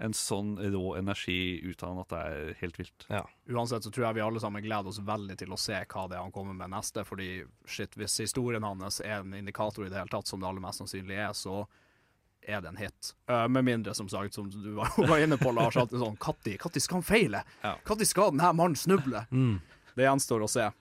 en 0.02 0.14
sånn 0.18 0.56
rå 0.74 0.96
energi 0.98 1.60
ut 1.62 1.84
av 1.84 1.92
han 1.92 2.02
at 2.02 2.10
det 2.10 2.22
er 2.22 2.56
helt 2.62 2.80
vilt. 2.80 3.06
Uansett 3.50 3.86
så 3.86 3.92
tror 3.94 4.08
jeg 4.08 4.18
vi 4.18 4.24
alle 4.26 4.42
sammen 4.42 4.64
gleder 4.66 4.90
oss 4.90 5.02
veldig 5.06 5.38
til 5.38 5.54
å 5.54 5.60
se 5.62 5.78
hva 5.78 6.08
det 6.10 6.18
er 6.18 6.26
han 6.26 6.34
kommer 6.34 6.58
med 6.58 6.74
neste, 6.74 7.04
fordi 7.06 7.44
shit, 7.70 7.94
hvis 8.00 8.18
historien 8.24 8.66
hans 8.66 8.98
er 9.04 9.20
en 9.20 9.36
indikator 9.38 9.86
i 9.86 9.92
det 9.92 10.00
hele 10.00 10.12
tatt, 10.12 10.30
som 10.30 10.42
det 10.42 10.50
aller 10.50 10.64
mest 10.64 10.82
sannsynlig 10.82 11.20
er, 11.22 11.36
så 11.38 11.64
er 12.42 12.64
det 12.64 12.72
en 12.72 12.80
hit. 12.82 13.12
Uh, 13.30 13.46
med 13.48 13.68
mindre, 13.68 13.94
som 13.94 14.10
sagt, 14.10 14.34
som 14.34 14.50
du 14.50 14.72
var, 14.80 14.90
var 15.12 15.22
inne 15.22 15.38
på, 15.38 15.54
Lars, 15.54 15.78
at 15.78 15.94
det 15.94 16.02
sånn 16.02 16.18
Katti, 16.22 16.58
Katti 16.62 16.82
skal 16.82 17.02
han 17.02 17.06
feile? 17.06 17.44
Katti 17.86 18.08
skal 18.10 18.34
denne 18.34 18.54
mannen 18.58 18.80
snuble? 18.80 19.28
Mm. 19.30 19.60
Det 19.94 20.08
gjenstår 20.08 20.46
å 20.46 20.50
se. 20.50 20.72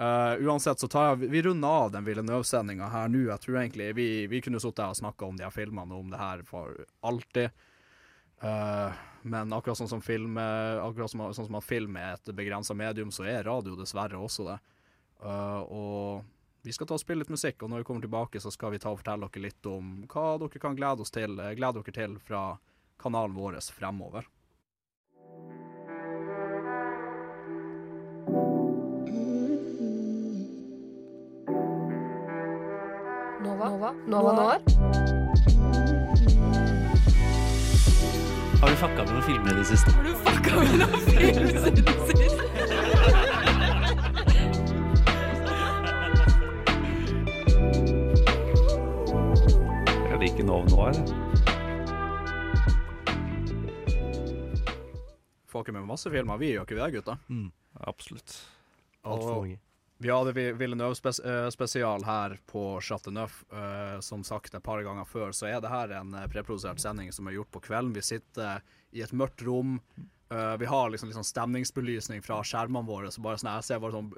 Uh, 0.00 0.38
uansett 0.46 0.80
så 0.80 0.88
tar 0.88 1.10
jeg, 1.10 1.32
vi 1.34 1.42
runder 1.44 1.82
av 1.82 1.90
den 1.92 2.06
Villeneuve-sendinga 2.06 2.92
her 2.94 3.10
nå. 3.10 3.26
Jeg 3.32 3.42
tror 3.42 3.58
egentlig 3.60 3.90
vi, 3.98 4.06
vi 4.30 4.40
kunne 4.44 4.62
sittet 4.62 4.86
her 4.86 4.94
og 4.94 5.00
snakka 5.02 5.26
om 5.26 5.36
de 5.36 5.44
her 5.44 5.52
filmene 5.52 5.92
og 5.92 6.06
om 6.06 6.14
det 6.14 6.22
her 6.22 6.46
for 6.48 6.78
alltid. 7.04 7.50
Eh, 8.40 8.92
men 9.22 9.52
akkurat 9.52 9.76
sånn 9.76 9.90
som 9.90 10.00
film 10.00 10.38
eh, 10.40 10.80
Akkurat 10.80 11.12
som, 11.12 11.26
sånn 11.36 11.48
som 11.50 11.58
at 11.58 11.66
film 11.66 11.96
er 12.00 12.16
et 12.16 12.32
begrensa 12.36 12.76
medium, 12.76 13.12
så 13.12 13.26
er 13.28 13.44
radio 13.44 13.76
dessverre 13.76 14.20
også 14.20 14.48
det. 14.48 14.58
Uh, 15.20 15.60
og 15.68 16.64
vi 16.64 16.72
skal 16.72 16.88
ta 16.88 16.96
og 16.96 17.02
spille 17.02 17.20
litt 17.20 17.32
musikk, 17.32 17.60
og 17.60 17.68
når 17.68 17.82
vi 17.82 17.88
kommer 17.90 18.06
tilbake, 18.06 18.40
så 18.40 18.48
skal 18.52 18.72
vi 18.72 18.80
ta 18.80 18.88
og 18.88 19.02
fortelle 19.02 19.28
dere 19.28 19.44
litt 19.50 19.68
om 19.68 20.06
hva 20.08 20.38
dere 20.40 20.62
kan 20.62 20.76
glede, 20.78 21.04
oss 21.04 21.12
til, 21.12 21.36
glede 21.36 21.82
dere 21.82 21.96
til 21.96 22.16
fra 22.24 22.44
kanalen 23.00 23.36
vår 23.36 23.60
fremover. 23.76 24.24
Nova? 33.44 33.72
Nova? 33.76 33.94
Nova 34.08 34.36
Noir? 34.40 35.19
Har 38.60 38.70
du 38.70 38.76
fucka 38.76 39.04
med 39.04 39.12
noen 39.14 39.22
filmer 39.24 39.52
i 39.52 39.56
det 39.56 39.66
siste? 39.70 39.92
Har 39.96 40.04
du 40.04 40.14
fucka 40.24 40.56
med 40.60 40.74
noen 40.82 41.00
filmer 41.06 41.30
i 41.30 41.48
det 41.48 41.60
siste? 41.64 43.10
Jeg 50.10 50.18
liker 50.20 50.44
Nov 50.44 50.68
Noir. 50.70 50.96
Ikke 55.60 55.74
med 55.76 55.84
masse 55.84 56.08
filmer, 56.08 56.38
vi 56.40 56.54
gjør 56.54 56.64
ikke 56.64 56.76
vi 56.78 56.80
det, 56.80 56.92
gutta? 56.94 57.16
Absolutt. 57.88 58.36
Alt 59.04 59.22
for 59.24 59.34
Og 59.34 59.42
mange. 59.42 59.58
Vi 60.00 60.08
hadde 60.08 60.32
Vi- 60.32 60.52
Villeneuve 60.56 60.96
spes 60.96 61.18
eh, 61.20 61.48
spesial 61.52 62.02
her 62.08 62.38
på 62.48 62.80
Chateau 62.80 63.12
Neuf. 63.12 63.42
Eh, 63.52 63.98
som 64.00 64.22
sagt 64.24 64.54
et 64.56 64.62
par 64.64 64.80
ganger 64.82 65.04
før, 65.04 65.34
så 65.36 65.46
er 65.50 65.60
det 65.60 65.68
her 65.72 65.92
en 66.00 66.14
eh, 66.14 66.26
preprodusert 66.32 66.80
sending 66.80 67.12
som 67.12 67.28
er 67.28 67.36
gjort 67.36 67.50
på 67.52 67.60
kvelden. 67.68 67.92
Vi 67.92 68.00
sitter 68.06 68.62
i 68.96 69.02
et 69.04 69.12
mørkt 69.12 69.44
rom. 69.44 69.76
Eh, 70.32 70.56
vi 70.56 70.64
har 70.70 70.88
liksom, 70.94 71.10
liksom 71.10 71.24
stemningsbelysning 71.26 72.22
fra 72.24 72.38
skjermene 72.46 72.86
våre, 72.86 73.10
så 73.10 73.20
bare 73.20 73.36
sånn 73.42 73.50
jeg 73.56 73.64
ser 73.66 73.80
bare 73.82 73.92
sånn 73.98 74.08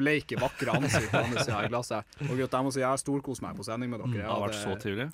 bleike, 0.00 0.38
vakre 0.40 0.72
ansikt 0.72 1.10
på 1.12 1.20
andre 1.22 1.44
sida 1.44 1.62
i 1.66 1.68
glasset. 1.68 2.04
Og 2.26 2.34
gutt, 2.40 2.50
jeg 2.56 2.64
må 2.66 2.72
si 2.72 2.80
jeg 2.80 2.88
har 2.88 2.96
storkost 3.02 3.42
meg 3.44 3.54
på 3.60 3.66
sending 3.68 3.90
med 3.92 4.00
dere. 4.00 4.08
Mm, 4.08 4.16
det 4.18 4.26
har 4.26 4.40
vært 4.48 4.56
så 4.64 4.74
trivelig. 4.82 5.08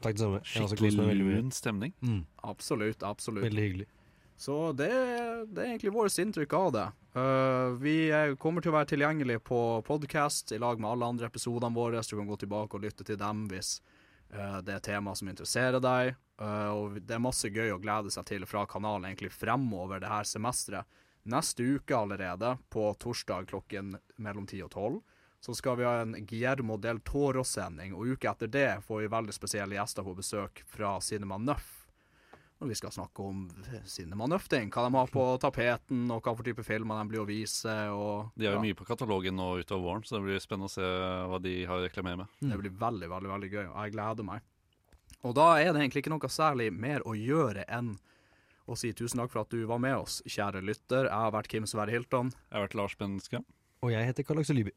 Skikkelig 0.46 1.18
lun 1.42 1.50
stemning. 1.52 1.92
Mm. 2.00 2.22
Absolutt, 2.54 3.02
absolutt. 3.02 3.44
Veldig 3.50 3.64
hyggelig. 3.68 3.86
Så 4.36 4.72
det, 4.76 4.88
det 5.48 5.62
er 5.62 5.70
egentlig 5.70 5.94
vårt 5.94 6.18
inntrykk 6.20 6.52
av 6.58 6.72
det. 6.74 6.86
Uh, 7.16 7.72
vi 7.80 7.94
er, 8.12 8.34
kommer 8.36 8.60
til 8.60 8.74
å 8.74 8.76
være 8.76 8.90
tilgjengelig 8.92 9.38
på 9.48 9.60
podcast 9.86 10.52
i 10.52 10.60
lag 10.60 10.80
med 10.80 10.90
alle 10.90 11.08
andre 11.08 11.30
episodene 11.30 11.72
våre, 11.76 12.02
så 12.04 12.12
du 12.12 12.20
kan 12.20 12.28
gå 12.28 12.36
tilbake 12.42 12.76
og 12.76 12.84
lytte 12.84 13.06
til 13.08 13.16
dem 13.20 13.46
hvis 13.48 13.78
uh, 14.34 14.60
det 14.60 14.76
er 14.76 14.84
tema 14.84 15.14
som 15.16 15.32
interesserer 15.32 15.80
deg. 15.80 16.12
Uh, 16.36 16.68
og 16.74 17.00
det 17.00 17.16
er 17.16 17.24
masse 17.24 17.48
gøy 17.48 17.72
å 17.72 17.80
glede 17.80 18.12
seg 18.12 18.28
til 18.28 18.44
fra 18.48 18.66
kanalen 18.68 19.08
egentlig 19.08 19.32
fremover 19.32 20.04
det 20.04 20.12
her 20.12 20.28
semesteret. 20.28 20.84
Neste 21.26 21.64
uke 21.64 21.96
allerede, 21.96 22.52
på 22.70 22.90
torsdag 23.02 23.48
klokken 23.50 23.96
mellom 24.22 24.44
10 24.46 24.68
og 24.68 24.70
12, 24.70 25.00
så 25.40 25.54
skal 25.54 25.80
vi 25.80 25.88
ha 25.88 25.96
en 26.02 26.12
Guillermo 26.26 26.76
del 26.78 27.00
Toro-sending, 27.00 27.96
og 27.96 28.12
uka 28.14 28.34
etter 28.34 28.52
det 28.52 28.68
får 28.86 29.02
vi 29.02 29.10
veldig 29.16 29.34
spesielle 29.34 29.74
gjester 29.78 30.06
på 30.06 30.14
besøk 30.20 30.62
fra 30.70 31.00
Cinema 31.02 31.40
Nøff. 31.40 31.85
Og 32.56 32.70
vi 32.70 32.76
skal 32.78 32.92
snakke 32.94 33.20
om 33.20 33.42
Cinema 33.84 34.24
Nøff-ting, 34.32 34.70
hva 34.72 34.86
de 34.86 34.96
har 34.96 35.10
på 35.12 35.24
tapeten, 35.42 36.06
og 36.08 36.22
hva 36.24 36.32
for 36.32 36.46
type 36.46 36.64
filmer 36.64 37.02
de 37.02 37.10
blir 37.10 37.20
å 37.20 37.28
vise. 37.28 37.74
Og, 37.92 38.30
De 38.32 38.48
har 38.48 38.56
jo 38.56 38.62
ja. 38.62 38.64
mye 38.64 38.78
på 38.78 38.86
katalogen 38.88 39.36
nå 39.36 39.50
utover 39.60 39.84
våren, 39.84 40.04
så 40.08 40.16
det 40.16 40.24
blir 40.24 40.40
spennende 40.40 40.70
å 40.70 40.72
se 40.72 40.86
hva 41.28 41.40
de 41.44 41.56
har 41.68 41.84
reklamert 41.84 42.22
med. 42.22 42.38
Det 42.40 42.60
blir 42.62 42.72
veldig, 42.80 43.10
veldig 43.12 43.32
veldig 43.34 43.50
gøy, 43.52 43.64
og 43.66 43.76
jeg 43.82 43.96
gleder 43.98 44.28
meg. 44.30 44.46
Og 45.26 45.36
da 45.36 45.50
er 45.60 45.72
det 45.74 45.82
egentlig 45.82 46.04
ikke 46.04 46.14
noe 46.14 46.32
særlig 46.32 46.70
mer 46.72 47.04
å 47.04 47.12
gjøre 47.18 47.66
enn 47.76 47.98
å 48.66 48.74
si 48.78 48.90
tusen 48.96 49.20
takk 49.20 49.34
for 49.34 49.44
at 49.44 49.52
du 49.52 49.60
var 49.68 49.82
med 49.82 49.94
oss, 49.98 50.22
kjære 50.24 50.64
lytter. 50.64 51.10
Jeg 51.10 51.26
har 51.26 51.36
vært 51.36 51.52
Kim 51.52 51.68
Sverre 51.68 51.92
Hilton. 51.92 52.32
Jeg 52.48 52.56
har 52.56 52.66
vært 52.66 52.78
Lars 52.80 52.96
Benske. 52.98 53.42
Og 53.84 53.92
jeg 53.92 54.08
heter 54.08 54.26
Karl 54.26 54.40
Aksel 54.40 54.58
Lyby. 54.62 54.72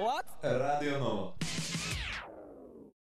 What? 0.00 0.32
Radio 0.42 0.96
Nova. 0.98 2.00